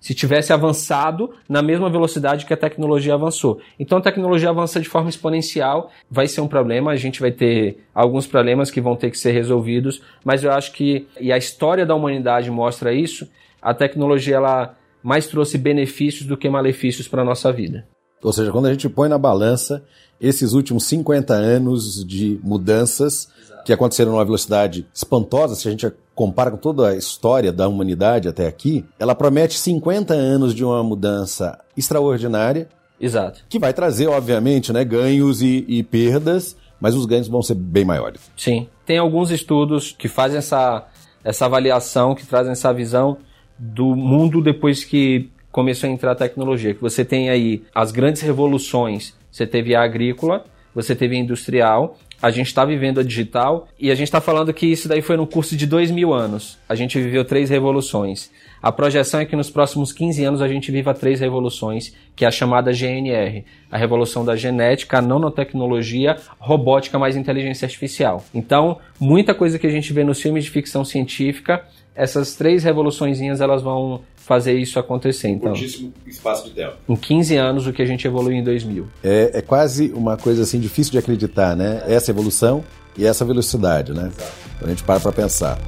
se 0.01 0.15
tivesse 0.15 0.53
avançado 0.53 1.31
na 1.49 1.63
mesma 1.63 1.91
velocidade 1.91 2.47
que 2.47 2.55
a 2.55 2.57
tecnologia 2.57 3.15
avançou. 3.15 3.61
Então 3.79 3.99
a 3.99 4.01
tecnologia 4.01 4.51
avança 4.51 4.81
de 4.81 4.89
forma 4.89 5.11
exponencial, 5.11 5.91
vai 6.11 6.27
ser 6.27 6.41
um 6.41 6.49
problema, 6.49 6.91
a 6.91 6.97
gente 6.97 7.21
vai 7.21 7.33
ter 7.33 7.85
alguns 7.95 8.27
problemas 8.27 8.71
que 8.71 8.81
vão 8.81 8.97
ter 8.97 9.11
que 9.11 9.19
ser 9.19 9.33
resolvidos, 9.33 10.01
mas 10.25 10.45
eu 10.45 10.53
acho 10.53 10.73
que, 10.73 11.07
e 11.21 11.33
a 11.33 11.39
história 11.39 11.85
da 11.85 11.95
humanidade 11.95 12.51
mostra 12.51 12.93
isso, 12.93 13.29
a 13.61 13.75
tecnologia 13.75 14.37
ela 14.37 14.75
mais 15.03 15.27
trouxe 15.27 15.59
benefícios 15.59 16.27
do 16.27 16.37
que 16.37 16.49
malefícios 16.49 17.09
para 17.09 17.23
a 17.23 17.25
nossa 17.25 17.53
vida. 17.53 17.87
Ou 18.23 18.33
seja, 18.33 18.51
quando 18.51 18.67
a 18.67 18.73
gente 18.73 18.89
põe 18.89 19.09
na 19.09 19.19
balança 19.19 19.85
esses 20.21 20.53
últimos 20.53 20.85
50 20.85 21.33
anos 21.35 22.05
de 22.05 22.41
mudanças 22.43 23.29
Exato. 23.41 23.65
que 23.65 23.73
aconteceram 23.73 24.13
numa 24.13 24.25
velocidade 24.25 24.87
espantosa, 24.93 25.55
se 25.55 25.69
a 25.69 25.71
gente 25.71 25.87
compara 26.19 26.51
com 26.51 26.57
toda 26.57 26.89
a 26.89 26.97
história 26.97 27.53
da 27.53 27.69
humanidade 27.69 28.27
até 28.27 28.49
aqui, 28.49 28.85
ela 28.99 29.15
promete 29.15 29.57
50 29.57 30.13
anos 30.15 30.53
de 30.53 30.65
uma 30.65 30.83
mudança 30.83 31.57
extraordinária. 31.77 32.69
Exato. 33.01 33.45
Que 33.49 33.57
vai 33.57 33.73
trazer, 33.73 34.09
obviamente, 34.09 34.73
né, 34.73 34.85
ganhos 34.85 35.41
e, 35.41 35.65
e 35.69 35.81
perdas, 35.85 36.57
mas 36.81 36.97
os 36.97 37.07
ganhos 37.07 37.29
vão 37.29 37.41
ser 37.41 37.55
bem 37.55 37.85
maiores. 37.85 38.33
Sim. 38.37 38.67
Tem 38.85 38.99
alguns 38.99 39.31
estudos 39.31 39.95
que 39.97 40.09
fazem 40.09 40.39
essa, 40.39 40.89
essa 41.23 41.47
avaliação, 41.47 42.17
que 42.17 42.27
trazem 42.27 42.51
essa 42.51 42.73
visão 42.73 43.19
do 43.57 43.95
mundo 43.95 44.43
depois 44.43 44.83
que 44.83 45.31
começou 45.53 45.89
a 45.89 45.93
entrar 45.93 46.11
a 46.11 46.17
tecnologia. 46.17 46.75
Que 46.75 46.83
você 46.83 47.05
tem 47.05 47.31
aí 47.31 47.63
as 47.73 47.93
grandes 47.93 48.23
revoluções. 48.23 49.15
Você 49.31 49.47
teve 49.47 49.73
a 49.73 49.85
agrícola, 49.85 50.45
você 50.75 50.97
teve 50.97 51.15
a 51.15 51.21
industrial, 51.21 51.97
A 52.21 52.31
gente 52.31 52.49
está 52.49 52.65
vivendo 52.65 52.99
a 52.99 53.03
digital 53.05 53.69
e 53.79 53.91
a 53.91 53.95
gente 53.95 54.09
está 54.09 54.21
falando 54.21 54.53
que 54.53 54.67
isso 54.67 54.89
daí 54.89 55.01
foi 55.01 55.17
num 55.17 55.27
curso 55.27 55.57
de 55.57 55.67
dois 55.67 55.91
mil 55.91 56.13
anos. 56.13 56.59
A 56.69 56.75
gente 56.75 57.01
viveu 57.01 57.25
três 57.25 57.49
revoluções. 57.49 58.31
A 58.61 58.73
projeção 58.73 59.21
é 59.21 59.25
que 59.25 59.37
nos 59.37 59.51
próximos 59.51 59.93
15 59.93 60.25
anos 60.25 60.43
a 60.43 60.49
gente 60.49 60.73
viva 60.73 60.93
três 60.93 61.21
revoluções, 61.21 61.95
que 62.17 62.25
é 62.25 62.29
a 62.29 62.31
chamada 62.33 62.73
GNR, 62.73 63.45
a 63.71 63.79
revolução 63.79 64.25
da 64.25 64.35
genética, 64.35 64.99
a 64.99 65.03
nanotecnologia, 65.03 66.17
robótica 66.41 66.99
mais 66.99 67.17
inteligência 67.17 67.67
artificial. 67.67 68.25
Então, 68.35 68.79
muita 68.99 69.33
coisa 69.33 69.59
que 69.59 69.67
a 69.67 69.71
gente 69.71 69.93
vê 69.93 70.03
nos 70.03 70.21
filmes 70.21 70.45
de 70.45 70.51
ficção 70.51 70.85
científica, 70.85 71.65
essas 71.99 72.37
três 72.37 72.63
revoluçõezinhas 72.63 73.41
elas 73.41 73.61
vão 73.61 74.03
fazer 74.15 74.57
isso 74.57 74.79
acontecer. 74.79 75.29
Então, 75.31 75.51
Curtíssimo 75.51 75.93
espaço 76.07 76.45
de 76.45 76.51
tempo. 76.51 76.77
Em 76.89 76.95
15 76.95 77.37
anos, 77.37 77.67
o 77.67 77.73
que 77.73 77.83
a 77.83 77.85
gente 77.85 78.07
evoluiu 78.07 78.39
em 78.39 78.45
2000. 78.45 78.87
É, 79.03 79.33
é 79.35 79.43
quase 79.43 79.91
uma 79.93 80.17
coisa 80.17 80.45
assim 80.45 80.61
difícil 80.61 80.93
de 80.93 80.99
acreditar, 80.99 81.57
né? 81.57 81.83
Essa 81.89 82.13
evolução 82.13 82.65
e 82.97 83.05
essa 83.05 83.25
velocidade, 83.25 83.93
né? 83.93 84.13
Exato. 84.17 84.33
Quando 84.59 84.67
a 84.67 84.75
gente 84.75 84.85
para 84.85 85.01
para 85.01 85.11
pensar. 85.11 85.59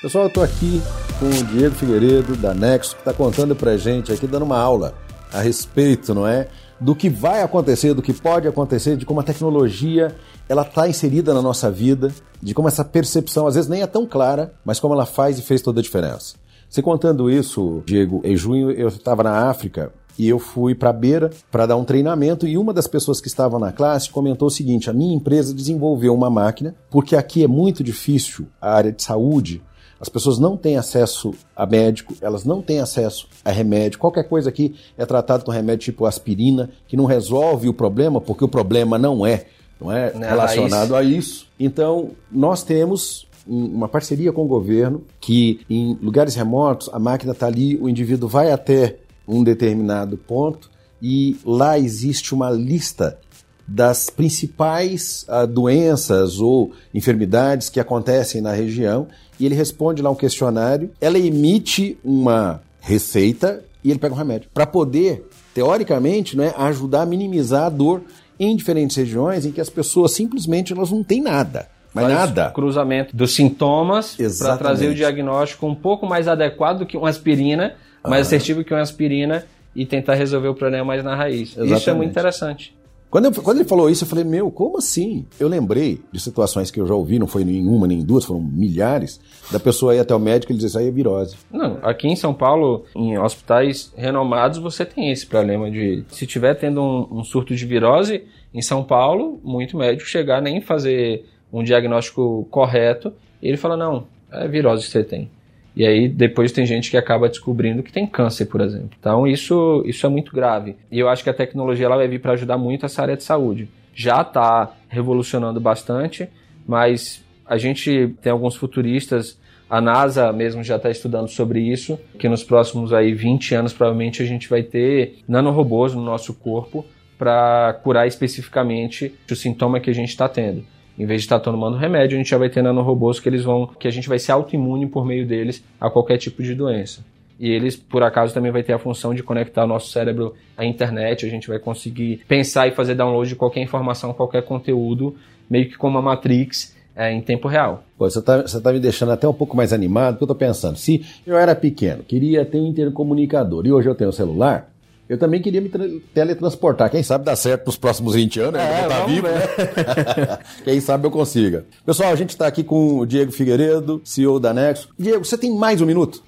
Pessoal, 0.00 0.24
eu 0.24 0.28
estou 0.28 0.42
aqui 0.42 0.82
com 1.20 1.26
o 1.26 1.44
Diego 1.44 1.74
Figueiredo, 1.74 2.34
da 2.34 2.52
Nexo, 2.52 2.96
que 2.96 3.02
está 3.02 3.12
contando 3.12 3.54
para 3.54 3.76
gente 3.76 4.10
aqui, 4.10 4.26
dando 4.26 4.44
uma 4.44 4.58
aula 4.58 4.94
a 5.32 5.40
respeito, 5.40 6.14
não 6.14 6.26
é? 6.26 6.48
Do 6.80 6.94
que 6.94 7.08
vai 7.08 7.42
acontecer, 7.42 7.94
do 7.94 8.02
que 8.02 8.12
pode 8.12 8.48
acontecer, 8.48 8.96
de 8.96 9.06
como 9.06 9.20
a 9.20 9.22
tecnologia 9.22 10.14
ela 10.48 10.62
está 10.62 10.88
inserida 10.88 11.32
na 11.32 11.40
nossa 11.40 11.70
vida, 11.70 12.12
de 12.42 12.54
como 12.54 12.68
essa 12.68 12.84
percepção 12.84 13.46
às 13.46 13.54
vezes 13.54 13.70
nem 13.70 13.82
é 13.82 13.86
tão 13.86 14.04
clara, 14.04 14.52
mas 14.64 14.80
como 14.80 14.94
ela 14.94 15.06
faz 15.06 15.38
e 15.38 15.42
fez 15.42 15.62
toda 15.62 15.80
a 15.80 15.82
diferença. 15.82 16.34
Você 16.68 16.82
contando 16.82 17.30
isso, 17.30 17.82
Diego, 17.86 18.20
em 18.24 18.36
junho 18.36 18.70
eu 18.70 18.88
estava 18.88 19.22
na 19.22 19.48
África 19.50 19.92
e 20.18 20.28
eu 20.28 20.38
fui 20.38 20.74
para 20.74 20.90
a 20.90 20.92
Beira 20.92 21.30
para 21.50 21.66
dar 21.66 21.76
um 21.76 21.84
treinamento 21.84 22.46
e 22.46 22.58
uma 22.58 22.72
das 22.72 22.86
pessoas 22.86 23.20
que 23.20 23.28
estavam 23.28 23.58
na 23.58 23.72
classe 23.72 24.10
comentou 24.10 24.48
o 24.48 24.50
seguinte: 24.50 24.90
a 24.90 24.92
minha 24.92 25.14
empresa 25.14 25.54
desenvolveu 25.54 26.14
uma 26.14 26.30
máquina 26.30 26.74
porque 26.90 27.16
aqui 27.16 27.44
é 27.44 27.48
muito 27.48 27.84
difícil 27.84 28.46
a 28.60 28.74
área 28.74 28.92
de 28.92 29.02
saúde 29.02 29.62
as 30.02 30.08
pessoas 30.08 30.36
não 30.36 30.56
têm 30.56 30.76
acesso 30.76 31.32
a 31.54 31.64
médico, 31.64 32.12
elas 32.20 32.44
não 32.44 32.60
têm 32.60 32.80
acesso 32.80 33.28
a 33.44 33.52
remédio. 33.52 34.00
Qualquer 34.00 34.24
coisa 34.24 34.48
aqui 34.48 34.74
é 34.98 35.06
tratado 35.06 35.44
com 35.44 35.52
remédio 35.52 35.84
tipo 35.84 36.04
aspirina, 36.06 36.70
que 36.88 36.96
não 36.96 37.04
resolve 37.04 37.68
o 37.68 37.72
problema, 37.72 38.20
porque 38.20 38.44
o 38.44 38.48
problema 38.48 38.98
não 38.98 39.24
é, 39.24 39.44
não 39.80 39.92
é 39.92 40.12
não 40.12 40.20
relacionado 40.20 40.96
a 40.96 41.04
isso. 41.04 41.46
Então, 41.58 42.10
nós 42.32 42.64
temos 42.64 43.28
uma 43.46 43.86
parceria 43.86 44.32
com 44.32 44.44
o 44.44 44.48
governo 44.48 45.04
que 45.20 45.60
em 45.70 45.96
lugares 46.02 46.34
remotos 46.34 46.90
a 46.92 46.98
máquina 46.98 47.30
está 47.30 47.46
ali, 47.46 47.76
o 47.76 47.88
indivíduo 47.88 48.28
vai 48.28 48.50
até 48.50 48.96
um 49.26 49.44
determinado 49.44 50.16
ponto 50.16 50.68
e 51.00 51.36
lá 51.44 51.78
existe 51.78 52.34
uma 52.34 52.50
lista 52.50 53.20
das 53.66 54.10
principais 54.10 55.24
uh, 55.28 55.46
doenças 55.46 56.40
ou 56.40 56.72
enfermidades 56.92 57.68
que 57.68 57.78
acontecem 57.78 58.40
na 58.40 58.52
região 58.52 59.06
e 59.42 59.46
ele 59.46 59.56
responde 59.56 60.00
lá 60.00 60.08
um 60.08 60.14
questionário, 60.14 60.92
ela 61.00 61.18
emite 61.18 61.98
uma 62.04 62.62
receita 62.80 63.64
e 63.82 63.90
ele 63.90 63.98
pega 63.98 64.14
um 64.14 64.16
remédio 64.16 64.48
para 64.54 64.64
poder, 64.64 65.28
teoricamente, 65.52 66.36
né, 66.36 66.54
ajudar 66.56 67.02
a 67.02 67.06
minimizar 67.06 67.64
a 67.64 67.68
dor 67.68 68.02
em 68.38 68.54
diferentes 68.54 68.96
regiões 68.96 69.44
em 69.44 69.50
que 69.50 69.60
as 69.60 69.68
pessoas 69.68 70.12
simplesmente 70.12 70.72
elas 70.72 70.92
não 70.92 71.02
têm 71.02 71.20
nada. 71.20 71.68
Mas 71.92 72.04
Faz 72.04 72.14
nada. 72.14 72.50
Cruzamento 72.50 73.16
dos 73.16 73.34
sintomas 73.34 74.16
para 74.38 74.56
trazer 74.56 74.86
o 74.86 74.94
diagnóstico 74.94 75.66
um 75.66 75.74
pouco 75.74 76.06
mais 76.06 76.28
adequado 76.28 76.78
do 76.78 76.86
que 76.86 76.96
uma 76.96 77.08
aspirina, 77.08 77.74
mais 78.04 78.18
ah. 78.18 78.28
assertivo 78.28 78.62
que 78.62 78.72
uma 78.72 78.80
aspirina 78.80 79.44
e 79.74 79.84
tentar 79.84 80.14
resolver 80.14 80.48
o 80.48 80.54
problema 80.54 80.84
mais 80.84 81.02
na 81.02 81.16
raiz. 81.16 81.50
Exatamente. 81.50 81.80
Isso 81.80 81.90
é 81.90 81.94
muito 81.94 82.10
interessante. 82.10 82.72
Quando, 83.12 83.26
eu, 83.26 83.42
quando 83.42 83.58
ele 83.58 83.68
falou 83.68 83.90
isso, 83.90 84.04
eu 84.04 84.08
falei, 84.08 84.24
meu, 84.24 84.50
como 84.50 84.78
assim? 84.78 85.26
Eu 85.38 85.46
lembrei 85.46 86.00
de 86.10 86.18
situações 86.18 86.70
que 86.70 86.80
eu 86.80 86.86
já 86.86 86.94
ouvi, 86.94 87.18
não 87.18 87.26
foi 87.26 87.44
nenhuma 87.44 87.86
nem 87.86 88.02
duas, 88.02 88.24
foram 88.24 88.40
milhares, 88.40 89.20
da 89.50 89.60
pessoa 89.60 89.94
ir 89.94 89.98
até 89.98 90.14
o 90.14 90.18
médico 90.18 90.50
e 90.50 90.54
dizer, 90.54 90.68
isso 90.68 90.78
aí 90.78 90.88
é 90.88 90.90
virose. 90.90 91.36
Não, 91.52 91.78
aqui 91.82 92.08
em 92.08 92.16
São 92.16 92.32
Paulo, 92.32 92.86
em 92.96 93.18
hospitais 93.18 93.92
renomados, 93.94 94.56
você 94.56 94.86
tem 94.86 95.10
esse 95.10 95.26
problema 95.26 95.70
de, 95.70 96.06
se 96.08 96.26
tiver 96.26 96.54
tendo 96.54 96.80
um, 96.80 97.18
um 97.18 97.22
surto 97.22 97.54
de 97.54 97.66
virose, 97.66 98.24
em 98.54 98.62
São 98.62 98.82
Paulo, 98.82 99.38
muito 99.44 99.76
médico 99.76 100.08
chegar 100.08 100.40
nem 100.40 100.62
fazer 100.62 101.26
um 101.52 101.62
diagnóstico 101.62 102.48
correto, 102.50 103.12
ele 103.42 103.58
fala, 103.58 103.76
não, 103.76 104.06
é 104.32 104.48
virose 104.48 104.86
que 104.86 104.90
você 104.90 105.04
tem. 105.04 105.30
E 105.74 105.86
aí 105.86 106.08
depois 106.08 106.52
tem 106.52 106.66
gente 106.66 106.90
que 106.90 106.96
acaba 106.96 107.28
descobrindo 107.28 107.82
que 107.82 107.92
tem 107.92 108.06
câncer, 108.06 108.46
por 108.46 108.60
exemplo. 108.60 108.90
Então 108.98 109.26
isso, 109.26 109.82
isso 109.86 110.04
é 110.06 110.08
muito 110.08 110.34
grave. 110.34 110.76
E 110.90 110.98
eu 110.98 111.08
acho 111.08 111.24
que 111.24 111.30
a 111.30 111.34
tecnologia 111.34 111.86
ela 111.86 111.96
vai 111.96 112.08
vir 112.08 112.20
para 112.20 112.32
ajudar 112.32 112.58
muito 112.58 112.84
essa 112.86 113.02
área 113.02 113.16
de 113.16 113.22
saúde. 113.22 113.68
Já 113.94 114.22
está 114.22 114.72
revolucionando 114.88 115.60
bastante, 115.60 116.28
mas 116.66 117.24
a 117.46 117.58
gente 117.58 118.14
tem 118.22 118.32
alguns 118.32 118.56
futuristas, 118.56 119.38
a 119.68 119.80
NASA 119.80 120.32
mesmo 120.32 120.62
já 120.62 120.76
está 120.76 120.90
estudando 120.90 121.28
sobre 121.28 121.60
isso, 121.60 121.98
que 122.18 122.28
nos 122.28 122.44
próximos 122.44 122.92
aí 122.92 123.14
20 123.14 123.54
anos 123.54 123.72
provavelmente 123.72 124.22
a 124.22 124.26
gente 124.26 124.48
vai 124.48 124.62
ter 124.62 125.18
nanorobôs 125.26 125.94
no 125.94 126.02
nosso 126.02 126.34
corpo 126.34 126.84
para 127.18 127.78
curar 127.82 128.06
especificamente 128.06 129.14
o 129.30 129.36
sintoma 129.36 129.80
que 129.80 129.88
a 129.88 129.94
gente 129.94 130.08
está 130.08 130.28
tendo. 130.28 130.64
Em 130.98 131.06
vez 131.06 131.22
de 131.22 131.26
estar 131.26 131.40
tomando 131.40 131.76
remédio, 131.76 132.16
a 132.16 132.18
gente 132.18 132.30
já 132.30 132.38
vai 132.38 132.50
ter 132.50 132.62
nanorobôs 132.62 133.18
que 133.18 133.28
eles 133.28 133.44
vão, 133.44 133.66
que 133.66 133.88
a 133.88 133.90
gente 133.90 134.08
vai 134.08 134.18
ser 134.18 134.32
autoimune 134.32 134.86
por 134.86 135.04
meio 135.04 135.26
deles 135.26 135.64
a 135.80 135.90
qualquer 135.90 136.18
tipo 136.18 136.42
de 136.42 136.54
doença. 136.54 137.04
E 137.40 137.50
eles, 137.50 137.74
por 137.74 138.02
acaso, 138.02 138.32
também 138.32 138.52
vai 138.52 138.62
ter 138.62 138.72
a 138.72 138.78
função 138.78 139.14
de 139.14 139.22
conectar 139.22 139.64
o 139.64 139.66
nosso 139.66 139.90
cérebro 139.90 140.34
à 140.56 140.64
internet. 140.64 141.26
A 141.26 141.28
gente 141.28 141.48
vai 141.48 141.58
conseguir 141.58 142.22
pensar 142.28 142.68
e 142.68 142.70
fazer 142.70 142.94
download 142.94 143.28
de 143.28 143.34
qualquer 143.34 143.62
informação, 143.62 144.12
qualquer 144.12 144.42
conteúdo, 144.42 145.16
meio 145.50 145.68
que 145.68 145.76
como 145.76 145.98
a 145.98 146.02
Matrix, 146.02 146.76
é, 146.94 147.10
em 147.12 147.20
tempo 147.20 147.48
real. 147.48 147.84
Pô, 147.96 148.08
você 148.08 148.18
está 148.18 148.42
tá 148.42 148.72
me 148.72 148.78
deixando 148.78 149.12
até 149.12 149.26
um 149.26 149.32
pouco 149.32 149.56
mais 149.56 149.72
animado, 149.72 150.14
porque 150.14 150.24
eu 150.24 150.26
estou 150.26 150.36
pensando, 150.36 150.76
se 150.76 151.04
eu 151.26 151.36
era 151.36 151.54
pequeno, 151.54 152.02
queria 152.02 152.44
ter 152.44 152.58
um 152.58 152.66
intercomunicador 152.66 153.66
e 153.66 153.72
hoje 153.72 153.88
eu 153.88 153.94
tenho 153.94 154.10
um 154.10 154.12
celular, 154.12 154.71
eu 155.12 155.18
também 155.18 155.42
queria 155.42 155.60
me 155.60 155.68
teletransportar. 156.14 156.90
Quem 156.90 157.02
sabe 157.02 157.22
dá 157.22 157.36
certo 157.36 157.66
nos 157.66 157.76
próximos 157.76 158.14
20 158.14 158.40
anos, 158.40 158.54
né? 158.54 158.80
É, 158.80 158.88
tá 158.88 159.04
vivo, 159.04 159.28
né? 159.28 160.38
Quem 160.64 160.80
sabe 160.80 161.06
eu 161.06 161.10
consiga. 161.10 161.66
Pessoal, 161.84 162.10
a 162.10 162.16
gente 162.16 162.30
está 162.30 162.46
aqui 162.46 162.64
com 162.64 162.98
o 162.98 163.04
Diego 163.04 163.30
Figueiredo, 163.30 164.00
CEO 164.06 164.40
da 164.40 164.54
Nexo. 164.54 164.88
Diego, 164.98 165.22
você 165.22 165.36
tem 165.36 165.54
mais 165.54 165.82
um 165.82 165.86
minuto? 165.86 166.22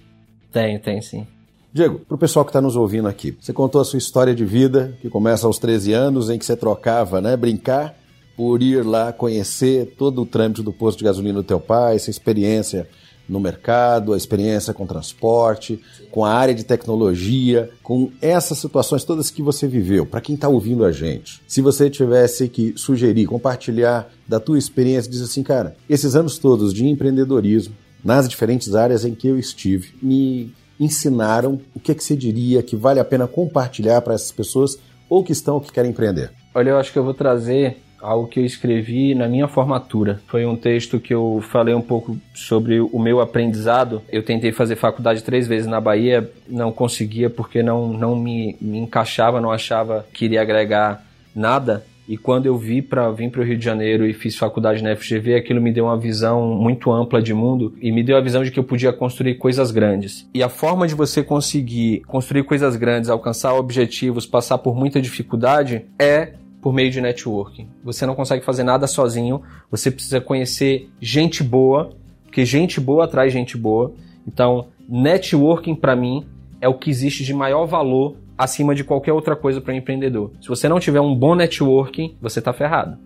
Tenho, 0.53 0.79
tenho 0.81 1.03
sim. 1.03 1.27
Diego, 1.73 2.01
para 2.01 2.15
o 2.15 2.19
pessoal 2.19 2.45
que 2.45 2.51
está 2.51 2.61
nos 2.61 2.77
ouvindo 2.77 3.09
aqui, 3.09 3.35
você 3.41 3.55
contou 3.55 3.81
a 3.81 3.87
sua 3.87 3.97
história 3.97 4.35
de 4.35 4.45
vida, 4.45 4.95
que 5.01 5.09
começa 5.09 5.47
aos 5.47 5.59
13 5.59 5.95
anos, 5.95 6.29
em 6.29 6.39
que 6.39 6.45
você 6.45 6.55
trocava, 6.55 7.23
né, 7.23 7.39
brincar, 7.39 7.97
por 8.37 8.63
ir 8.63 8.85
lá 8.85 9.15
conhecer 9.15 9.95
todo 9.97 10.21
o 10.21 10.27
trâmite 10.27 10.63
do 10.63 10.75
posto 10.75 10.99
de 10.99 11.05
gasolina 11.05 11.41
do 11.41 11.43
teu 11.43 11.59
pai, 11.59 11.97
essa 11.97 12.11
experiência 12.11 12.87
no 13.29 13.41
mercado, 13.41 14.13
a 14.13 14.17
experiência 14.17 14.75
com 14.75 14.87
transporte, 14.87 15.81
com 16.11 16.25
a 16.25 16.33
área 16.33 16.55
de 16.55 16.65
tecnologia, 16.65 17.71
com 17.83 18.11
essas 18.21 18.59
situações 18.59 19.05
todas 19.05 19.31
que 19.31 19.43
você 19.43 19.67
viveu. 19.67 20.05
Para 20.05 20.21
quem 20.21 20.35
está 20.35 20.49
ouvindo 20.49 20.85
a 20.85 20.93
gente, 20.93 21.41
se 21.47 21.61
você 21.61 21.89
tivesse 21.89 22.49
que 22.49 22.75
sugerir, 22.77 23.27
compartilhar 23.27 24.11
da 24.29 24.39
tua 24.39 24.59
experiência, 24.59 25.11
diz 25.11 25.23
assim, 25.23 25.43
cara, 25.43 25.77
esses 25.89 26.15
anos 26.15 26.39
todos 26.39 26.73
de 26.73 26.87
empreendedorismo, 26.87 27.75
nas 28.05 28.29
diferentes 28.29 28.75
áreas 28.75 29.05
em 29.05 29.15
que 29.15 29.29
eu 29.29 29.39
estive, 29.39 29.95
me 30.03 30.53
ensinaram 30.79 31.61
o 31.75 31.81
que, 31.81 31.93
é 31.93 31.95
que 31.95 32.05
você 32.05 32.17
diria 32.17 32.63
que 32.63 32.77
vale 32.77 33.01
a 33.01 33.05
pena 33.05 33.27
compartilhar 33.27 34.03
para 34.03 34.15
essas 34.15 34.33
pessoas 34.33 34.79
ou 35.09 35.23
que 35.23 35.33
estão 35.33 35.55
ou 35.55 35.61
que 35.61 35.73
querem 35.73 35.91
empreender? 35.91 36.31
Olha, 36.55 36.71
eu 36.71 36.79
acho 36.79 36.93
que 36.93 36.99
eu 36.99 37.05
vou 37.05 37.15
trazer 37.15 37.79
algo 38.05 38.29
que 38.29 38.39
eu 38.39 38.45
escrevi 38.45 39.15
na 39.15 39.27
minha 39.27 39.49
formatura. 39.49 40.21
Foi 40.27 40.45
um 40.45 40.57
texto 40.57 41.01
que 41.01 41.15
eu 41.15 41.43
falei 41.51 41.75
um 41.75 41.81
pouco 41.81 42.17
sobre 42.35 42.81
o 42.81 42.99
meu 42.99 43.21
aprendizado. 43.21 44.03
Eu 44.13 44.23
tentei 44.23 44.53
fazer 44.53 44.77
faculdade 44.77 45.23
três 45.23 45.49
vezes 45.49 45.67
na 45.67 45.81
Bahia, 45.81 46.31
não 46.49 46.71
conseguia 46.71 47.31
porque 47.31 47.63
não, 47.63 47.89
não 47.89 48.15
me, 48.15 48.57
me 48.61 48.79
encaixava, 48.79 49.41
não 49.41 49.51
achava 49.51 50.07
que 50.13 50.27
iria 50.27 50.43
agregar 50.43 51.05
nada. 51.35 51.85
E 52.07 52.19
quando 52.19 52.47
eu 52.47 52.57
vi 52.57 52.83
para 52.83 53.11
vir 53.11 53.31
para 53.31 53.41
o 53.41 53.45
Rio 53.45 53.57
de 53.57 53.65
Janeiro 53.65 54.07
e 54.07 54.13
fiz 54.13 54.37
faculdade 54.37 54.83
na 54.83 54.95
FGV, 54.95 55.37
aquilo 55.37 55.61
me 55.61 55.73
deu 55.73 55.87
uma 55.87 55.97
visão 55.97 56.49
muito 56.49 56.93
ampla 56.93 57.23
de 57.23 57.33
mundo 57.33 57.75
e 57.81 57.91
me 57.91 58.03
deu 58.03 58.17
a 58.17 58.21
visão 58.21 58.45
de 58.45 58.51
que 58.51 58.59
eu 58.59 58.65
podia 58.65 58.93
construir 58.93 59.37
coisas 59.37 59.71
grandes. 59.71 60.29
E 60.35 60.43
a 60.43 60.51
forma 60.51 60.87
de 60.87 60.95
você 60.95 61.23
conseguir 61.23 62.03
construir 62.07 62.43
coisas 62.45 62.77
grandes, 62.77 63.09
alcançar 63.09 63.55
objetivos, 63.55 64.27
passar 64.27 64.59
por 64.59 64.77
muita 64.77 65.01
dificuldade 65.01 65.87
é 65.99 66.35
por 66.65 66.73
meio 66.73 66.91
de 66.91 66.99
networking. 66.99 67.69
Você 67.85 68.07
não 68.07 68.15
consegue 68.15 68.43
fazer 68.43 68.65
nada 68.65 68.87
sozinho, 68.87 69.43
você 69.71 69.91
precisa 69.91 70.19
conhecer 70.19 70.89
gente 70.99 71.45
boa, 71.45 71.91
porque 72.25 72.43
gente 72.47 72.81
boa 72.81 73.05
atrai 73.05 73.29
gente 73.29 73.55
boa. 73.55 73.93
Então, 74.27 74.69
networking 74.89 75.75
para 75.75 75.95
mim 75.95 76.25
é 76.63 76.67
o 76.67 76.73
que 76.73 76.89
existe 76.89 77.23
de 77.23 77.35
maior 77.35 77.67
valor 77.67 78.17
acima 78.39 78.75
de 78.75 78.83
qualquer 78.83 79.13
outra 79.13 79.37
coisa 79.37 79.61
para 79.61 79.75
um 79.75 79.77
empreendedor. 79.77 80.31
Se 80.41 80.49
você 80.49 80.67
não 80.67 80.81
tiver 80.81 81.03
um 81.03 81.15
bom 81.15 81.35
networking, 81.35 82.17
você 82.19 82.39
está 82.39 82.51
ferrado. 82.51 82.97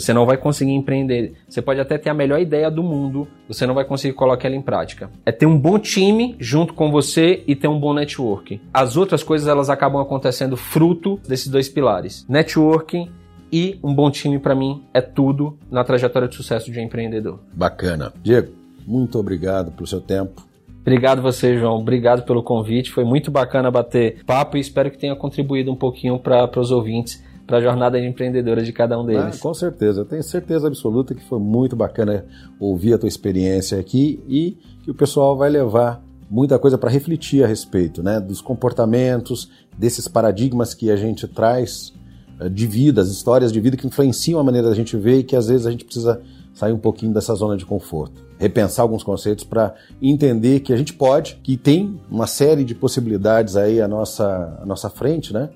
Você 0.00 0.12
não 0.12 0.26
vai 0.26 0.36
conseguir 0.36 0.72
empreender. 0.72 1.34
Você 1.48 1.60
pode 1.60 1.80
até 1.80 1.98
ter 1.98 2.10
a 2.10 2.14
melhor 2.14 2.40
ideia 2.40 2.70
do 2.70 2.82
mundo, 2.82 3.26
você 3.46 3.66
não 3.66 3.74
vai 3.74 3.84
conseguir 3.84 4.14
colocar 4.14 4.48
ela 4.48 4.56
em 4.56 4.62
prática. 4.62 5.10
É 5.24 5.32
ter 5.32 5.46
um 5.46 5.58
bom 5.58 5.78
time 5.78 6.36
junto 6.38 6.74
com 6.74 6.90
você 6.90 7.42
e 7.46 7.56
ter 7.56 7.68
um 7.68 7.78
bom 7.78 7.92
networking. 7.92 8.60
As 8.72 8.96
outras 8.96 9.22
coisas 9.22 9.48
elas 9.48 9.70
acabam 9.70 10.00
acontecendo 10.00 10.56
fruto 10.56 11.20
desses 11.26 11.48
dois 11.48 11.68
pilares. 11.68 12.24
Networking 12.28 13.10
e 13.52 13.78
um 13.82 13.94
bom 13.94 14.10
time 14.10 14.38
para 14.38 14.54
mim 14.54 14.82
é 14.92 15.00
tudo 15.00 15.58
na 15.70 15.82
trajetória 15.82 16.28
de 16.28 16.34
sucesso 16.34 16.70
de 16.70 16.78
um 16.78 16.82
empreendedor. 16.82 17.40
Bacana. 17.52 18.12
Diego, 18.22 18.52
muito 18.86 19.18
obrigado 19.18 19.72
pelo 19.72 19.86
seu 19.86 20.00
tempo. 20.00 20.46
Obrigado 20.80 21.20
você, 21.20 21.58
João. 21.58 21.76
Obrigado 21.76 22.22
pelo 22.22 22.42
convite. 22.42 22.90
Foi 22.90 23.04
muito 23.04 23.30
bacana 23.30 23.70
bater 23.70 24.24
papo 24.24 24.56
e 24.56 24.60
espero 24.60 24.90
que 24.90 24.96
tenha 24.96 25.14
contribuído 25.14 25.70
um 25.70 25.76
pouquinho 25.76 26.18
para 26.18 26.48
os 26.58 26.70
ouvintes 26.70 27.22
para 27.48 27.56
a 27.56 27.60
jornada 27.62 27.98
de 27.98 28.06
empreendedora 28.06 28.62
de 28.62 28.70
cada 28.74 29.00
um 29.00 29.06
deles. 29.06 29.38
Ah, 29.38 29.42
com 29.42 29.54
certeza, 29.54 30.02
eu 30.02 30.04
tenho 30.04 30.22
certeza 30.22 30.68
absoluta 30.68 31.14
que 31.14 31.24
foi 31.24 31.40
muito 31.40 31.74
bacana 31.74 32.26
ouvir 32.60 32.92
a 32.92 32.98
tua 32.98 33.08
experiência 33.08 33.80
aqui 33.80 34.22
e 34.28 34.58
que 34.84 34.90
o 34.90 34.94
pessoal 34.94 35.34
vai 35.34 35.48
levar 35.48 36.04
muita 36.30 36.58
coisa 36.58 36.76
para 36.76 36.90
refletir 36.90 37.42
a 37.42 37.46
respeito, 37.46 38.02
né, 38.02 38.20
dos 38.20 38.42
comportamentos, 38.42 39.50
desses 39.78 40.06
paradigmas 40.06 40.74
que 40.74 40.90
a 40.90 40.96
gente 40.96 41.26
traz 41.26 41.94
eh, 42.38 42.50
de 42.50 42.66
vida, 42.66 43.00
as 43.00 43.08
histórias 43.08 43.50
de 43.50 43.58
vida 43.60 43.78
que 43.78 43.86
influenciam 43.86 44.38
a 44.38 44.44
maneira 44.44 44.68
da 44.68 44.74
gente 44.74 44.94
ver 44.98 45.20
e 45.20 45.24
que 45.24 45.34
às 45.34 45.48
vezes 45.48 45.66
a 45.66 45.70
gente 45.70 45.86
precisa 45.86 46.20
sair 46.52 46.74
um 46.74 46.78
pouquinho 46.78 47.14
dessa 47.14 47.34
zona 47.34 47.56
de 47.56 47.64
conforto, 47.64 48.20
repensar 48.38 48.82
alguns 48.82 49.02
conceitos 49.02 49.42
para 49.42 49.74
entender 50.02 50.60
que 50.60 50.70
a 50.70 50.76
gente 50.76 50.92
pode, 50.92 51.36
que 51.42 51.56
tem 51.56 51.98
uma 52.10 52.26
série 52.26 52.62
de 52.62 52.74
possibilidades 52.74 53.56
aí 53.56 53.80
à 53.80 53.88
nossa, 53.88 54.58
à 54.60 54.66
nossa 54.66 54.90
frente, 54.90 55.32
né? 55.32 55.48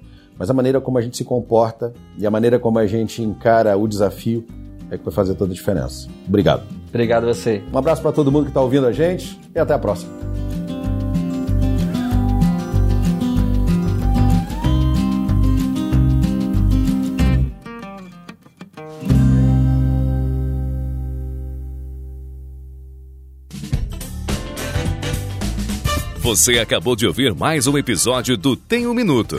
Mas 0.42 0.50
a 0.50 0.54
maneira 0.54 0.80
como 0.80 0.98
a 0.98 1.00
gente 1.00 1.16
se 1.16 1.22
comporta 1.22 1.92
e 2.18 2.26
a 2.26 2.30
maneira 2.30 2.58
como 2.58 2.76
a 2.76 2.84
gente 2.84 3.22
encara 3.22 3.76
o 3.76 3.86
desafio 3.86 4.44
é 4.90 4.98
que 4.98 5.04
vai 5.04 5.14
fazer 5.14 5.36
toda 5.36 5.52
a 5.52 5.54
diferença. 5.54 6.08
Obrigado. 6.26 6.64
Obrigado 6.88 7.28
a 7.28 7.32
você. 7.32 7.62
Um 7.72 7.78
abraço 7.78 8.02
para 8.02 8.10
todo 8.10 8.32
mundo 8.32 8.46
que 8.46 8.50
está 8.50 8.60
ouvindo 8.60 8.88
a 8.88 8.90
gente 8.90 9.38
e 9.54 9.58
até 9.60 9.72
a 9.72 9.78
próxima. 9.78 10.10
Você 26.20 26.58
acabou 26.58 26.96
de 26.96 27.06
ouvir 27.06 27.32
mais 27.32 27.68
um 27.68 27.78
episódio 27.78 28.36
do 28.36 28.56
Tem 28.56 28.88
um 28.88 28.94
Minuto. 28.94 29.38